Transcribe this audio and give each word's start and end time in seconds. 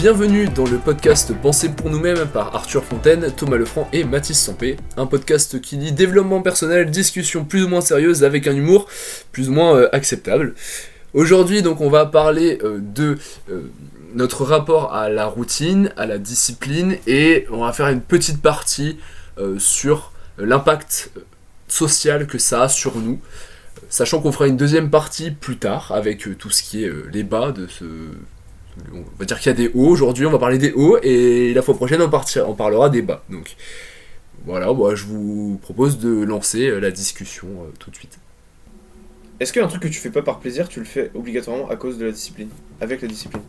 Bienvenue 0.00 0.48
dans 0.48 0.64
le 0.64 0.78
podcast 0.78 1.30
Penser 1.42 1.68
pour 1.68 1.90
nous-mêmes 1.90 2.26
par 2.26 2.56
Arthur 2.56 2.82
Fontaine, 2.82 3.30
Thomas 3.36 3.58
Lefranc 3.58 3.86
et 3.92 4.02
Mathis 4.02 4.40
Sampé. 4.40 4.78
Un 4.96 5.04
podcast 5.04 5.60
qui 5.60 5.76
dit 5.76 5.92
développement 5.92 6.40
personnel, 6.40 6.90
discussion 6.90 7.44
plus 7.44 7.64
ou 7.64 7.68
moins 7.68 7.82
sérieuse 7.82 8.24
avec 8.24 8.46
un 8.46 8.56
humour 8.56 8.88
plus 9.30 9.50
ou 9.50 9.52
moins 9.52 9.76
euh, 9.76 9.90
acceptable. 9.92 10.54
Aujourd'hui, 11.12 11.60
donc, 11.60 11.82
on 11.82 11.90
va 11.90 12.06
parler 12.06 12.58
euh, 12.62 12.78
de 12.80 13.18
euh, 13.50 13.70
notre 14.14 14.46
rapport 14.46 14.94
à 14.94 15.10
la 15.10 15.26
routine, 15.26 15.92
à 15.98 16.06
la 16.06 16.16
discipline 16.16 16.96
et 17.06 17.46
on 17.50 17.62
va 17.62 17.74
faire 17.74 17.88
une 17.88 18.00
petite 18.00 18.40
partie 18.40 18.98
sur 19.58 20.12
l'impact 20.38 21.10
social 21.68 22.26
que 22.26 22.38
ça 22.38 22.62
a 22.62 22.68
sur 22.70 22.96
nous. 22.96 23.20
Sachant 23.90 24.22
qu'on 24.22 24.32
fera 24.32 24.46
une 24.46 24.56
deuxième 24.56 24.88
partie 24.88 25.30
plus 25.30 25.58
tard 25.58 25.92
avec 25.92 26.38
tout 26.38 26.48
ce 26.48 26.62
qui 26.62 26.84
est 26.84 26.92
les 27.12 27.22
bas 27.22 27.52
de 27.52 27.66
ce. 27.66 27.84
On 28.92 29.04
va 29.18 29.24
dire 29.24 29.38
qu'il 29.38 29.50
y 29.50 29.54
a 29.54 29.56
des 29.56 29.68
hauts 29.74 29.88
aujourd'hui, 29.88 30.26
on 30.26 30.30
va 30.30 30.38
parler 30.38 30.58
des 30.58 30.72
hauts 30.72 30.98
et 31.02 31.52
la 31.54 31.62
fois 31.62 31.74
prochaine 31.74 32.00
on, 32.02 32.08
partira- 32.08 32.46
on 32.48 32.54
parlera 32.54 32.88
des 32.88 33.02
bas. 33.02 33.24
Donc 33.28 33.56
voilà, 34.46 34.72
moi 34.72 34.94
je 34.94 35.04
vous 35.04 35.58
propose 35.62 35.98
de 35.98 36.10
lancer 36.22 36.66
euh, 36.68 36.78
la 36.80 36.90
discussion 36.90 37.48
euh, 37.48 37.66
tout 37.78 37.90
de 37.90 37.96
suite. 37.96 38.18
Est-ce 39.38 39.52
qu'un 39.52 39.66
truc 39.68 39.82
que 39.82 39.88
tu 39.88 39.98
fais 39.98 40.10
pas 40.10 40.22
par 40.22 40.38
plaisir, 40.38 40.68
tu 40.68 40.80
le 40.80 40.86
fais 40.86 41.10
obligatoirement 41.14 41.68
à 41.68 41.76
cause 41.76 41.98
de 41.98 42.04
la 42.06 42.12
discipline? 42.12 42.48
Avec 42.80 43.00
la 43.02 43.08
discipline 43.08 43.42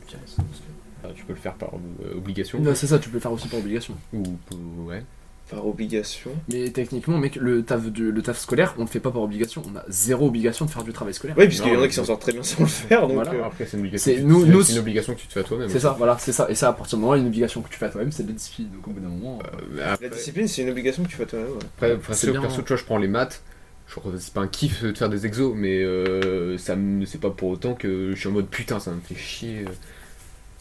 Ah, 1.04 1.08
tu 1.16 1.24
peux 1.26 1.34
le 1.34 1.40
faire 1.40 1.54
par 1.56 1.70
euh, 1.76 2.18
obligation? 2.18 2.60
Non, 2.60 2.74
c'est 2.76 2.88
ça, 2.88 2.98
tu 3.00 3.10
peux 3.10 3.16
le 3.18 3.22
faire 3.22 3.32
aussi 3.32 3.48
par 3.48 3.60
obligation. 3.60 3.96
Ou 4.14 4.24
euh, 4.54 4.56
ouais. 4.88 5.04
Par 5.52 5.68
obligation 5.68 6.32
Mais 6.52 6.70
techniquement, 6.70 7.18
mec, 7.18 7.36
le 7.36 7.62
taf, 7.64 7.86
du- 7.92 8.12
le 8.12 8.22
taf 8.22 8.40
scolaire, 8.40 8.74
on 8.78 8.82
le 8.82 8.88
fait 8.88 9.02
pas 9.02 9.12
par 9.12 9.22
obligation. 9.22 9.62
On 9.72 9.76
a 9.78 9.84
zéro 9.90 10.28
obligation 10.28 10.66
de 10.66 10.72
faire 10.72 10.84
du 10.84 10.94
travail 10.94 11.14
scolaire. 11.14 11.36
Oui, 11.38 11.46
puisqu'il 11.48 11.74
y 11.74 11.76
en 11.76 11.82
a 11.82 11.88
qui 11.90 11.94
s'en 11.94 12.06
sortent 12.06 12.22
très 12.22 12.32
bien 12.32 12.42
sans 12.42 12.62
le 12.64 12.70
faire, 12.70 13.02
donc... 13.02 13.16
Voilà. 13.16 13.34
euh, 13.34 13.44
Après 13.44 13.66
c'est 13.66 13.74
une 13.76 13.82
obligation. 13.82 14.04
C'est- 14.12 14.16
que 14.16 14.22
tu- 14.22 14.26
nous- 14.28 14.46
c'est- 14.46 14.52
nous- 14.52 14.64
c'est 14.64 14.74
une 14.74 14.80
obligation 14.80 15.14
que 15.14 15.20
tu 15.20 15.28
te 15.28 15.34
fais 15.34 15.42
à 15.42 15.44
toi-même. 15.44 15.68
C'est 15.70 15.80
ça, 15.82 15.94
voilà, 15.98 16.18
c'est 16.18 16.32
ça. 16.32 16.48
Et 16.50 16.56
ça, 16.56 16.70
à 16.70 16.74
partir 16.74 16.98
du 16.98 17.02
moment 17.02 17.14
où 17.14 17.16
il 17.16 17.20
y 17.20 17.22
a 17.22 17.24
une 17.24 17.28
obligation 17.28 17.62
que 17.62 17.70
tu 17.70 17.78
fais 17.78 17.86
à 17.86 17.90
toi-même, 17.90 18.12
c'est 18.14 18.24
de 18.24 18.30
la 18.30 18.34
discipline. 18.36 18.70
Donc 18.74 18.88
au 18.88 18.92
bout 18.92 19.00
d'un 19.02 19.10
moment. 19.10 19.40
euh, 19.44 19.80
Euh, 19.80 19.94
après, 19.94 20.08
La 20.10 20.16
discipline, 20.16 20.48
c'est 20.48 20.62
une 20.62 20.70
obligation 20.70 21.04
que 21.04 21.10
tu 21.10 21.18
fais 21.18 21.26
toi-même. 21.26 21.50
ouais. 21.50 21.58
après, 21.76 21.98
perso, 21.98 22.14
C'est 22.14 22.32
bien. 22.32 22.42
perso, 22.42 22.62
tu 22.62 22.68
vois, 22.70 22.78
je 22.78 22.86
prends 22.86 22.98
les 22.98 23.08
maths. 23.10 23.42
Je 23.88 23.96
crois 24.00 24.10
que 24.14 24.18
c'est 24.20 24.34
pas 24.34 24.40
un 24.40 24.48
kiff 24.48 24.84
de 24.86 24.98
faire 24.98 25.10
des 25.10 25.26
exos, 25.26 25.54
mais 25.54 25.84
euh, 25.84 26.58
ça 26.58 26.78
c'est 27.06 27.20
pas 27.20 27.30
pour 27.30 27.50
autant 27.50 27.74
que 27.74 28.12
je 28.16 28.20
suis 28.20 28.30
en 28.30 28.32
mode 28.32 28.48
putain, 28.48 28.80
ça 28.80 28.92
me 28.92 29.02
fait 29.02 29.16
chier. 29.16 29.66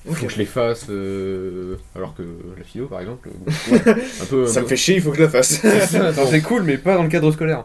Euh, 0.09 0.13
Faut 0.15 0.27
que 0.27 0.33
je 0.33 0.39
les 0.39 0.47
fasse. 0.47 0.87
euh, 0.91 1.77
alors 1.95 2.15
que 2.15 2.23
la 2.57 2.65
philo, 2.65 2.87
par 2.87 3.01
exemple, 3.01 3.29
bon, 3.35 3.53
ouais, 3.73 3.81
un 4.23 4.25
peu. 4.25 4.47
Ça 4.47 4.61
un 4.61 4.63
me 4.63 4.65
peu- 4.67 4.71
fait 4.71 4.77
chier, 4.77 4.97
il 4.97 5.03
faut 5.03 5.11
que 5.11 5.17
je 5.19 5.23
la 5.23 5.29
fasse. 5.29 5.61
C'est 6.31 6.41
cool, 6.43 6.63
mais 6.63 6.79
pas 6.79 6.97
dans 6.97 7.03
le 7.03 7.09
cadre 7.09 7.31
scolaire. 7.33 7.65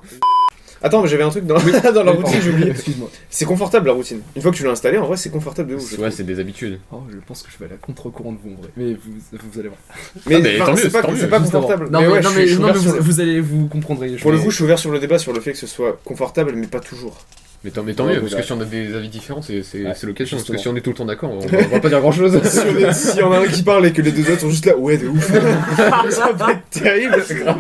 Attends, 0.84 1.02
mais 1.02 1.08
j'avais 1.08 1.24
un 1.24 1.30
truc 1.30 1.46
dans, 1.48 1.56
dans 1.94 2.04
la 2.04 2.12
routine, 2.12 2.40
j'ai 2.44 2.52
oublié. 2.52 2.70
Excuse-moi. 2.70 3.10
C'est 3.30 3.46
confortable 3.46 3.88
la 3.88 3.94
routine. 3.94 4.20
Une 4.36 4.42
fois 4.42 4.52
que 4.52 4.58
tu 4.58 4.64
l'as 4.66 4.72
installé, 4.72 5.00
en 5.00 5.08
vrai, 5.08 5.18
c'est 5.18 5.32
confortable 5.32 5.72
de 5.72 5.76
ouf. 5.76 5.98
Ouais, 5.98 6.12
c'est 6.12 6.24
des 6.26 6.40
habitudes. 6.40 6.80
Oh, 6.92 6.98
je 7.12 7.18
pense 7.26 7.42
que 7.42 7.50
je 7.52 7.58
vais 7.58 7.66
à 7.66 7.70
la 7.70 7.78
contre-courant 7.78 8.34
de 8.34 8.38
vous 8.44 8.52
en 8.52 8.62
vrai. 8.62 8.70
Mais 8.78 8.94
vous, 8.94 9.14
vous 9.32 9.60
allez 9.60 9.70
voir. 9.70 9.80
Mais, 10.28 10.36
Ah, 10.36 10.40
mais 10.44 10.56
enfin, 10.62 10.66
tant 10.66 10.72
mieux, 10.74 11.18
c'est 11.18 11.28
pas, 11.30 11.40
confortable. 11.40 11.90
Non, 11.90 12.02
mais, 12.02 12.08
ouais, 12.08 12.22
non, 12.22 12.30
je 12.30 12.36
mais, 12.36 12.42
suis- 12.42 12.48
je 12.50 12.54
suis 12.56 12.62
non, 12.62 12.68
mais 12.68 12.74
vous, 12.74 12.94
le- 12.94 13.00
vous 13.00 13.20
allez 13.20 13.40
vous 13.40 13.68
comprendrez. 13.68 14.16
Pour 14.18 14.32
le 14.32 14.38
coup, 14.38 14.52
je 14.52 14.56
suis 14.56 14.64
ouvert 14.64 14.78
sur 14.78 14.92
le 14.92 15.00
débat 15.00 15.18
sur 15.18 15.34
le 15.34 15.40
fait 15.40 15.54
que 15.54 15.58
ce 15.58 15.66
soit 15.66 16.00
confortable, 16.04 16.52
mais 16.56 16.68
pas 16.68 16.82
toujours. 16.82 17.18
Mais 17.66 17.72
tant, 17.72 17.82
mais 17.84 17.94
tant 17.96 18.06
Ouais, 18.06 18.14
mieux, 18.14 18.20
parce 18.22 18.34
là- 18.34 18.40
que 18.42 18.46
si 18.46 18.52
on 18.54 18.62
a 18.62 18.66
des 18.66 18.94
avis 18.96 19.10
différents, 19.10 19.42
c'est 19.42 19.64
c'est- 19.64 19.84
Ouais, 19.84 19.94
c'est 19.96 20.06
l'occasion. 20.06 20.38
Parce 20.38 20.48
que 20.52 20.58
si 20.58 20.68
on 20.68 20.76
est 20.76 20.82
tout 20.82 20.92
le 20.92 20.96
temps 20.96 21.06
d'accord, 21.06 21.32
on, 21.32 21.40
va- 21.40 21.58
on 21.66 21.68
va 21.74 21.80
pas 21.80 21.90
dire 21.90 22.00
grand 22.00 22.12
chose. 22.12 22.40
si 22.44 22.60
on 22.60 22.78
est- 22.78 22.94
S'il 22.94 23.20
y 23.20 23.24
en 23.24 23.32
a 23.32 23.40
un 23.40 23.48
qui 23.48 23.64
parle 23.64 23.88
et 23.88 23.92
que 23.92 24.04
les 24.04 24.12
deux 24.12 24.30
autres 24.32 24.42
sont 24.42 24.52
juste 24.52 24.68
là, 24.68 24.78
ouais, 24.78 24.98
de 24.98 25.08
ouf. 25.08 25.28
ça 26.12 26.32
va 26.34 26.52
être 26.52 26.70
terrible. 26.70 27.16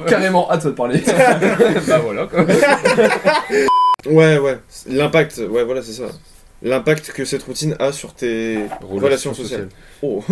Carrément 0.07 0.49
hâte 0.51 0.63
de 0.65 0.69
te 0.69 0.75
parler. 0.75 1.01
bah 1.87 1.99
voilà 2.03 2.27
quoi. 2.27 2.45
Ouais, 4.05 4.37
ouais. 4.37 4.59
L'impact, 4.87 5.41
ouais, 5.49 5.63
voilà, 5.63 5.81
c'est 5.81 5.93
ça. 5.93 6.03
L'impact 6.61 7.11
que 7.11 7.25
cette 7.25 7.43
routine 7.43 7.75
a 7.79 7.91
sur 7.91 8.13
tes 8.13 8.66
relations, 8.81 9.33
sociales. 9.33 9.69
Oh. 10.01 10.23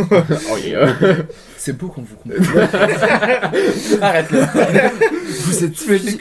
Oh 0.52 0.58
yeah. 0.58 0.96
C'est 1.58 1.78
beau 1.78 1.88
quand 1.88 2.02
vous 2.02 2.16
comprenez. 2.16 2.46
Arrête 4.02 4.32
là. 4.32 4.50
Vous 5.46 5.64
êtes, 5.64 5.76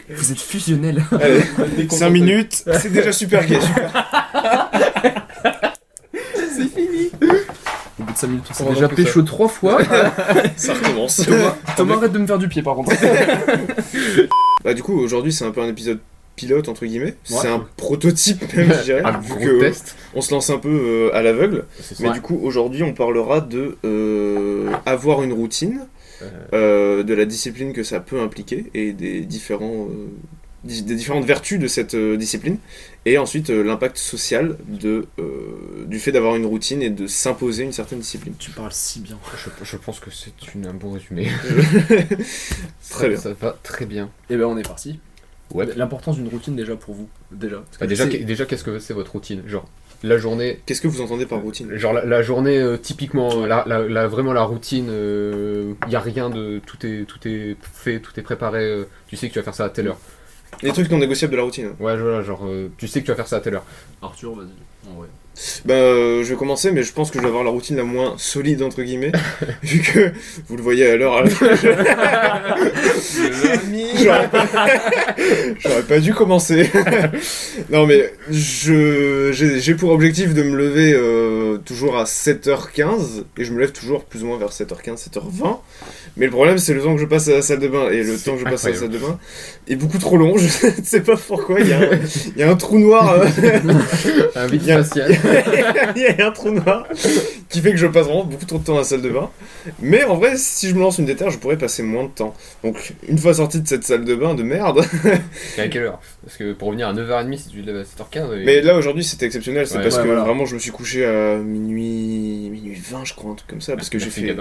vous 0.08 0.32
êtes 0.32 0.40
fusionnel. 0.40 1.02
Allez, 1.12 1.88
5 1.88 2.10
minutes, 2.10 2.64
c'est 2.78 2.92
déjà 2.92 3.12
super 3.12 3.46
gay. 3.46 3.58
C'est 6.34 6.68
fini. 6.68 7.10
Au 7.98 8.02
bout 8.02 8.12
de 8.12 8.18
5 8.18 8.26
minutes, 8.26 8.44
on 8.50 8.54
s'est 8.54 8.68
déjà 8.74 8.88
pécho 8.88 9.22
3 9.22 9.48
fois. 9.48 9.78
Ça 10.56 10.74
recommence. 10.74 11.16
Thomas, 11.16 11.56
Thomas, 11.76 11.96
arrête 11.96 12.12
de 12.12 12.18
me 12.18 12.26
faire 12.26 12.38
du 12.38 12.48
pied 12.48 12.62
par 12.62 12.74
contre. 12.74 12.92
Bah, 14.64 14.74
du 14.74 14.82
coup, 14.82 14.98
aujourd'hui, 14.98 15.32
c'est 15.32 15.44
un 15.44 15.50
peu 15.50 15.60
un 15.60 15.68
épisode 15.68 15.98
pilote, 16.36 16.68
entre 16.68 16.86
guillemets. 16.86 17.14
Ouais. 17.30 17.36
C'est 17.42 17.48
un 17.48 17.66
prototype, 17.76 18.40
même, 18.56 18.72
je 18.72 18.82
dirais. 18.84 19.02
Un 19.04 19.18
vu 19.20 19.34
que 19.34 19.60
test. 19.60 19.96
on 20.14 20.20
se 20.20 20.32
lance 20.34 20.50
un 20.50 20.58
peu 20.58 20.68
euh, 20.70 21.14
à 21.14 21.22
l'aveugle. 21.22 21.66
Mais 22.00 22.06
ça. 22.08 22.12
du 22.12 22.20
coup, 22.20 22.38
aujourd'hui, 22.42 22.82
on 22.82 22.94
parlera 22.94 23.40
de 23.40 23.76
euh, 23.84 24.70
avoir 24.86 25.22
une 25.22 25.32
routine, 25.32 25.86
Euh, 26.22 26.28
euh, 26.52 27.02
de 27.02 27.14
la 27.14 27.24
discipline 27.24 27.72
que 27.72 27.82
ça 27.82 27.98
peut 27.98 28.20
impliquer 28.20 28.66
et 28.74 28.92
des 28.92 29.22
différents 29.22 29.88
euh, 29.90 30.06
di- 30.62 30.82
des 30.84 30.94
différentes 30.94 31.24
vertus 31.24 31.58
de 31.58 31.66
cette 31.66 31.94
euh, 31.94 32.16
discipline 32.16 32.58
et 33.06 33.18
ensuite 33.18 33.50
euh, 33.50 33.64
l'impact 33.64 33.98
social 33.98 34.56
de 34.68 35.06
euh, 35.18 35.84
du 35.88 35.98
fait 35.98 36.12
d'avoir 36.12 36.36
une 36.36 36.46
routine 36.46 36.80
et 36.80 36.90
de 36.90 37.08
s'imposer 37.08 37.64
une 37.64 37.72
certaine 37.72 37.98
discipline. 37.98 38.34
Tu 38.38 38.52
parles 38.52 38.70
si 38.72 39.00
bien. 39.00 39.18
Je, 39.36 39.64
je 39.64 39.76
pense 39.76 39.98
que 39.98 40.10
c'est 40.12 40.54
une- 40.54 40.66
un 40.66 40.74
bon 40.74 40.92
résumé. 40.92 41.26
Très 42.90 43.08
bien. 43.08 43.18
Ça 43.18 43.32
va 43.32 43.58
très 43.62 43.86
bien. 43.86 44.10
Et 44.30 44.36
ben 44.36 44.44
on 44.44 44.56
est 44.56 44.62
parti. 44.66 45.00
Ouais. 45.54 45.66
L'importance 45.76 46.16
d'une 46.16 46.28
routine 46.28 46.56
déjà 46.56 46.76
pour 46.76 46.94
vous. 46.94 47.08
Déjà. 47.30 47.62
Bah, 47.80 47.86
déjà, 47.86 48.06
déjà 48.06 48.44
qu'est-ce 48.46 48.64
que 48.64 48.78
c'est 48.78 48.94
votre 48.94 49.12
routine 49.12 49.42
Genre, 49.46 49.68
la 50.02 50.18
journée. 50.18 50.60
Qu'est-ce 50.66 50.80
que 50.80 50.88
vous 50.88 51.00
entendez 51.00 51.26
par 51.26 51.40
routine? 51.40 51.74
Genre, 51.76 51.92
la, 51.92 52.04
la 52.04 52.22
journée, 52.22 52.58
euh, 52.58 52.76
typiquement, 52.76 53.46
la, 53.46 53.62
la- 53.66 53.86
la- 53.86 54.08
vraiment 54.08 54.32
la 54.32 54.42
routine, 54.42 54.86
il 54.88 55.88
n'y 55.88 55.94
a 55.96 56.00
rien 56.00 56.30
de. 56.30 56.60
Tout 56.66 56.84
est, 56.86 57.04
tout 57.06 57.18
est 57.28 57.56
fait, 57.72 58.00
tout 58.00 58.18
est 58.18 58.22
préparé. 58.22 58.64
euh, 58.64 58.84
tu 59.06 59.16
sais 59.16 59.28
que 59.28 59.32
tu 59.34 59.38
vas 59.38 59.44
faire 59.44 59.54
ça 59.54 59.66
à 59.66 59.70
telle 59.70 59.88
heure. 59.88 59.98
Les 60.62 60.70
trucs 60.72 60.90
non 60.90 60.98
négociables 60.98 61.32
de 61.32 61.36
la 61.38 61.44
routine. 61.44 61.68
Ouais, 61.80 61.96
voilà, 61.96 62.22
genre, 62.22 62.42
euh, 62.46 62.68
tu 62.76 62.86
sais 62.86 63.00
que 63.00 63.06
tu 63.06 63.10
vas 63.10 63.16
faire 63.16 63.26
ça 63.26 63.36
à 63.36 63.40
telle 63.40 63.54
heure. 63.54 63.64
Arthur, 64.02 64.34
vas-y. 64.34 64.90
En 64.90 64.94
vrai. 64.98 65.08
Bah, 65.64 65.72
euh, 65.74 66.22
je 66.22 66.30
vais 66.30 66.36
commencer, 66.36 66.72
mais 66.72 66.82
je 66.82 66.92
pense 66.92 67.10
que 67.10 67.16
je 67.18 67.22
vais 67.22 67.28
avoir 67.28 67.42
la 67.42 67.50
routine 67.50 67.74
la 67.76 67.84
moins 67.84 68.14
solide 68.18 68.62
entre 68.62 68.82
guillemets, 68.82 69.12
vu 69.62 69.80
que 69.80 70.12
vous 70.46 70.56
le 70.58 70.62
voyez 70.62 70.86
à 70.86 70.96
l'heure. 70.96 71.16
à 71.16 71.24
J'aurais 75.58 75.82
pas... 75.82 75.98
dû 76.00 76.14
commencer. 76.14 76.70
non, 77.70 77.86
mais 77.86 78.12
je 78.30 79.30
j'ai 79.32 79.60
j'ai 79.60 79.74
pour 79.74 79.90
objectif 79.90 80.34
de 80.34 80.42
me 80.42 80.56
lever 80.56 80.92
euh, 80.94 81.58
toujours 81.58 81.96
à 81.96 82.04
7h15 82.04 83.24
et 83.38 83.44
je 83.44 83.52
me 83.52 83.60
lève 83.60 83.72
toujours 83.72 84.04
plus 84.04 84.22
ou 84.22 84.26
moins 84.26 84.38
vers 84.38 84.50
7h15, 84.50 85.08
7h20. 85.08 85.58
Mais 86.16 86.26
le 86.26 86.32
problème, 86.32 86.58
c'est 86.58 86.74
le 86.74 86.82
temps 86.82 86.94
que 86.94 87.00
je 87.00 87.06
passe 87.06 87.28
à 87.28 87.32
la 87.32 87.42
salle 87.42 87.58
de 87.60 87.68
bain 87.68 87.88
et 87.90 88.02
le 88.02 88.18
temps 88.18 88.34
que 88.34 88.40
je 88.40 88.44
passe 88.44 88.64
à 88.66 88.70
la 88.70 88.74
salle 88.76 88.90
de 88.90 88.98
bain 88.98 89.18
est 89.66 89.76
beaucoup 89.76 89.98
trop 89.98 90.16
long. 90.18 90.36
Je 90.36 90.44
ne 90.66 90.84
sais 90.84 91.00
pas 91.00 91.16
pourquoi. 91.16 91.58
Il 91.60 91.68
y 91.68 91.72
a 91.72 91.78
un, 91.80 91.88
il 92.36 92.38
y 92.38 92.42
a 92.42 92.50
un 92.50 92.56
trou 92.56 92.78
noir. 92.78 93.14
euh, 93.18 93.26
Un 94.36 94.46
vide 94.46 94.62
facial. 94.66 95.10
il 95.96 96.02
y 96.02 96.06
a 96.22 96.26
un 96.26 96.30
trou 96.32 96.50
noir 96.50 96.86
qui 97.48 97.60
fait 97.60 97.70
que 97.70 97.76
je 97.78 97.86
passe 97.86 98.06
vraiment 98.06 98.24
beaucoup 98.24 98.44
trop 98.44 98.58
de 98.58 98.64
temps 98.64 98.74
à 98.74 98.78
la 98.78 98.84
salle 98.84 99.00
de 99.02 99.08
bain. 99.10 99.30
Mais 99.80 100.04
en 100.04 100.16
vrai, 100.16 100.32
si 100.36 100.68
je 100.68 100.74
me 100.74 100.80
lance 100.80 100.98
une 100.98 101.04
déterre, 101.06 101.30
je 101.30 101.38
pourrais 101.38 101.56
passer 101.58 101.82
moins 101.82 102.04
de 102.04 102.10
temps. 102.10 102.34
Donc, 102.64 102.94
une 103.08 103.18
fois 103.18 103.32
sorti 103.34 103.60
de 103.60 103.68
cette 103.68 103.84
salle 103.84 104.04
de 104.04 104.14
bain 104.14 104.34
de 104.34 104.42
merde. 104.42 104.82
à 105.58 105.68
quelle 105.68 105.82
heure? 105.84 106.00
Parce 106.24 106.36
que 106.36 106.52
pour 106.52 106.68
revenir 106.68 106.88
à 106.88 106.92
9h30, 106.94 107.38
si 107.38 107.48
tu 107.48 107.62
te 107.62 107.66
lèves 107.66 107.76
à 107.78 107.84
7h15. 107.84 108.40
et- 108.40 108.44
Mais 108.44 108.60
là, 108.60 108.76
aujourd'hui, 108.76 109.04
c'était 109.04 109.26
exceptionnel. 109.26 109.66
C'est 109.66 109.76
Ouais. 109.76 109.82
parce 109.82 109.96
Ouais, 109.96 110.02
que 110.02 110.06
voilà. 110.08 110.22
vraiment, 110.24 110.44
je 110.46 110.54
me 110.54 110.60
suis 110.60 110.70
couché 110.70 111.04
à 111.06 111.36
minuit, 111.38 112.50
minuit 112.50 112.80
20, 112.90 113.04
je 113.04 113.14
crois, 113.14 113.30
un 113.32 113.34
truc 113.34 113.48
comme 113.48 113.60
ça. 113.60 113.76
Parce 113.76 113.88
que 113.90 113.98
j'ai 113.98 114.10
fait, 114.10 114.34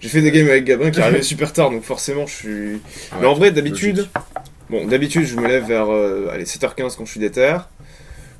fait 0.00 0.20
des 0.20 0.30
games 0.32 0.48
avec 0.48 0.64
Gabin 0.64 0.90
qui 0.90 1.00
arrivaient 1.12 1.22
super 1.22 1.52
tard. 1.52 1.70
Donc, 1.70 1.82
forcément, 1.82 2.26
je 2.26 2.34
suis. 2.34 2.80
Ah 3.12 3.16
Mais 3.20 3.26
en 3.26 3.34
vrai, 3.34 3.50
d'habitude, 3.50 4.08
bon, 4.70 4.86
d'habitude, 4.86 5.24
je 5.26 5.36
me 5.36 5.46
lève 5.46 5.66
vers 5.66 5.90
euh, 5.90 6.28
allez, 6.32 6.44
7h15 6.44 6.96
quand 6.96 7.04
je 7.04 7.10
suis 7.10 7.20
déter. 7.20 7.56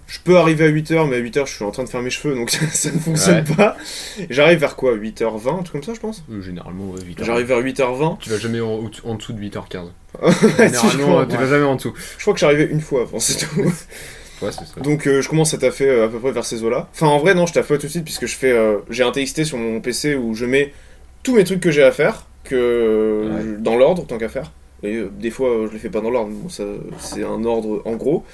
Je 0.08 0.19
peux 0.23 0.37
arriver 0.37 0.67
à 0.67 0.69
8h, 0.69 1.08
mais 1.08 1.17
à 1.17 1.20
8h, 1.20 1.47
je 1.47 1.55
suis 1.55 1.64
en 1.64 1.70
train 1.70 1.85
de 1.85 1.88
faire 1.88 2.02
mes 2.02 2.11
cheveux, 2.11 2.35
donc 2.35 2.50
ça 2.73 2.91
ne 2.91 2.99
fonctionne 2.99 3.44
pas. 3.44 3.76
J'arrive 4.29 4.58
vers 4.58 4.76
quoi 4.76 4.94
8h20, 4.94 5.61
un 5.61 5.62
truc 5.62 5.73
comme 5.73 5.82
ça, 5.82 5.94
je 5.94 6.00
pense? 6.00 6.23
Généralement, 6.43 6.93
8h. 6.94 7.25
J'arrive 7.25 7.47
vers 7.47 7.61
8h20. 7.62 8.19
Tu 8.19 8.29
vas 8.29 8.38
jamais 8.38 8.61
en, 8.61 8.91
en 9.05 9.14
dessous 9.14 9.32
de 9.32 9.41
8h15. 9.41 9.87
Si, 10.32 10.47
je 10.50 10.56
Généralement, 10.99 11.25
tu 11.25 11.37
vas 11.37 11.47
jamais 11.47 11.64
en 11.64 11.76
dessous. 11.76 11.94
Je 12.19 12.23
crois 12.23 12.35
que 12.35 12.41
j'arrivais 12.41 12.64
une 12.67 12.82
fois 12.82 13.02
avant, 13.02 13.19
c'est 13.20 13.47
tout. 13.47 13.62
Ouais, 14.43 14.50
c'est 14.50 14.67
ça. 14.67 14.81
Donc 14.82 15.06
euh, 15.06 15.23
je 15.23 15.29
commence 15.29 15.55
à 15.55 15.58
taffer 15.58 15.88
euh, 15.88 16.06
à 16.06 16.08
peu 16.08 16.19
près 16.19 16.32
vers 16.32 16.44
ces 16.44 16.62
eaux-là. 16.64 16.88
Enfin, 16.93 17.06
en 17.06 17.19
vrai, 17.19 17.32
non, 17.35 17.47
je 17.47 17.52
taffe 17.55 17.69
pas 17.69 17.79
tout 17.79 17.87
de 17.87 17.91
suite 17.93 18.05
puisque 18.05 18.26
je 18.26 18.35
fais. 18.35 18.50
euh, 18.50 18.79
j'ai 18.91 19.05
un 19.05 19.12
TXT 19.12 19.44
sur 19.44 19.56
mon 19.56 19.81
PC 19.81 20.14
où 20.17 20.35
je 20.35 20.44
mets 20.44 20.75
tous 21.23 21.35
mes 21.37 21.44
trucs 21.44 21.61
que 21.61 21.70
j'ai 21.70 21.85
à 21.85 21.93
faire, 21.93 22.26
que 22.56 23.28
Ouais. 23.34 23.43
je- 23.43 23.60
dans 23.60 23.76
l'ordre, 23.76 24.06
tant 24.06 24.19
qu'à 24.19 24.28
faire. 24.28 24.52
Et 24.82 24.96
euh, 24.96 25.10
des 25.19 25.31
fois, 25.31 25.49
euh, 25.50 25.66
je 25.69 25.72
les 25.72 25.78
fais 25.78 25.90
pas 25.90 26.00
dans 26.00 26.10
l'ordre, 26.10 26.31
bon, 26.32 26.49
c'est 26.49 27.22
un 27.25 27.44
ordre 27.44 27.82
en 27.84 27.94
gros. 27.96 28.25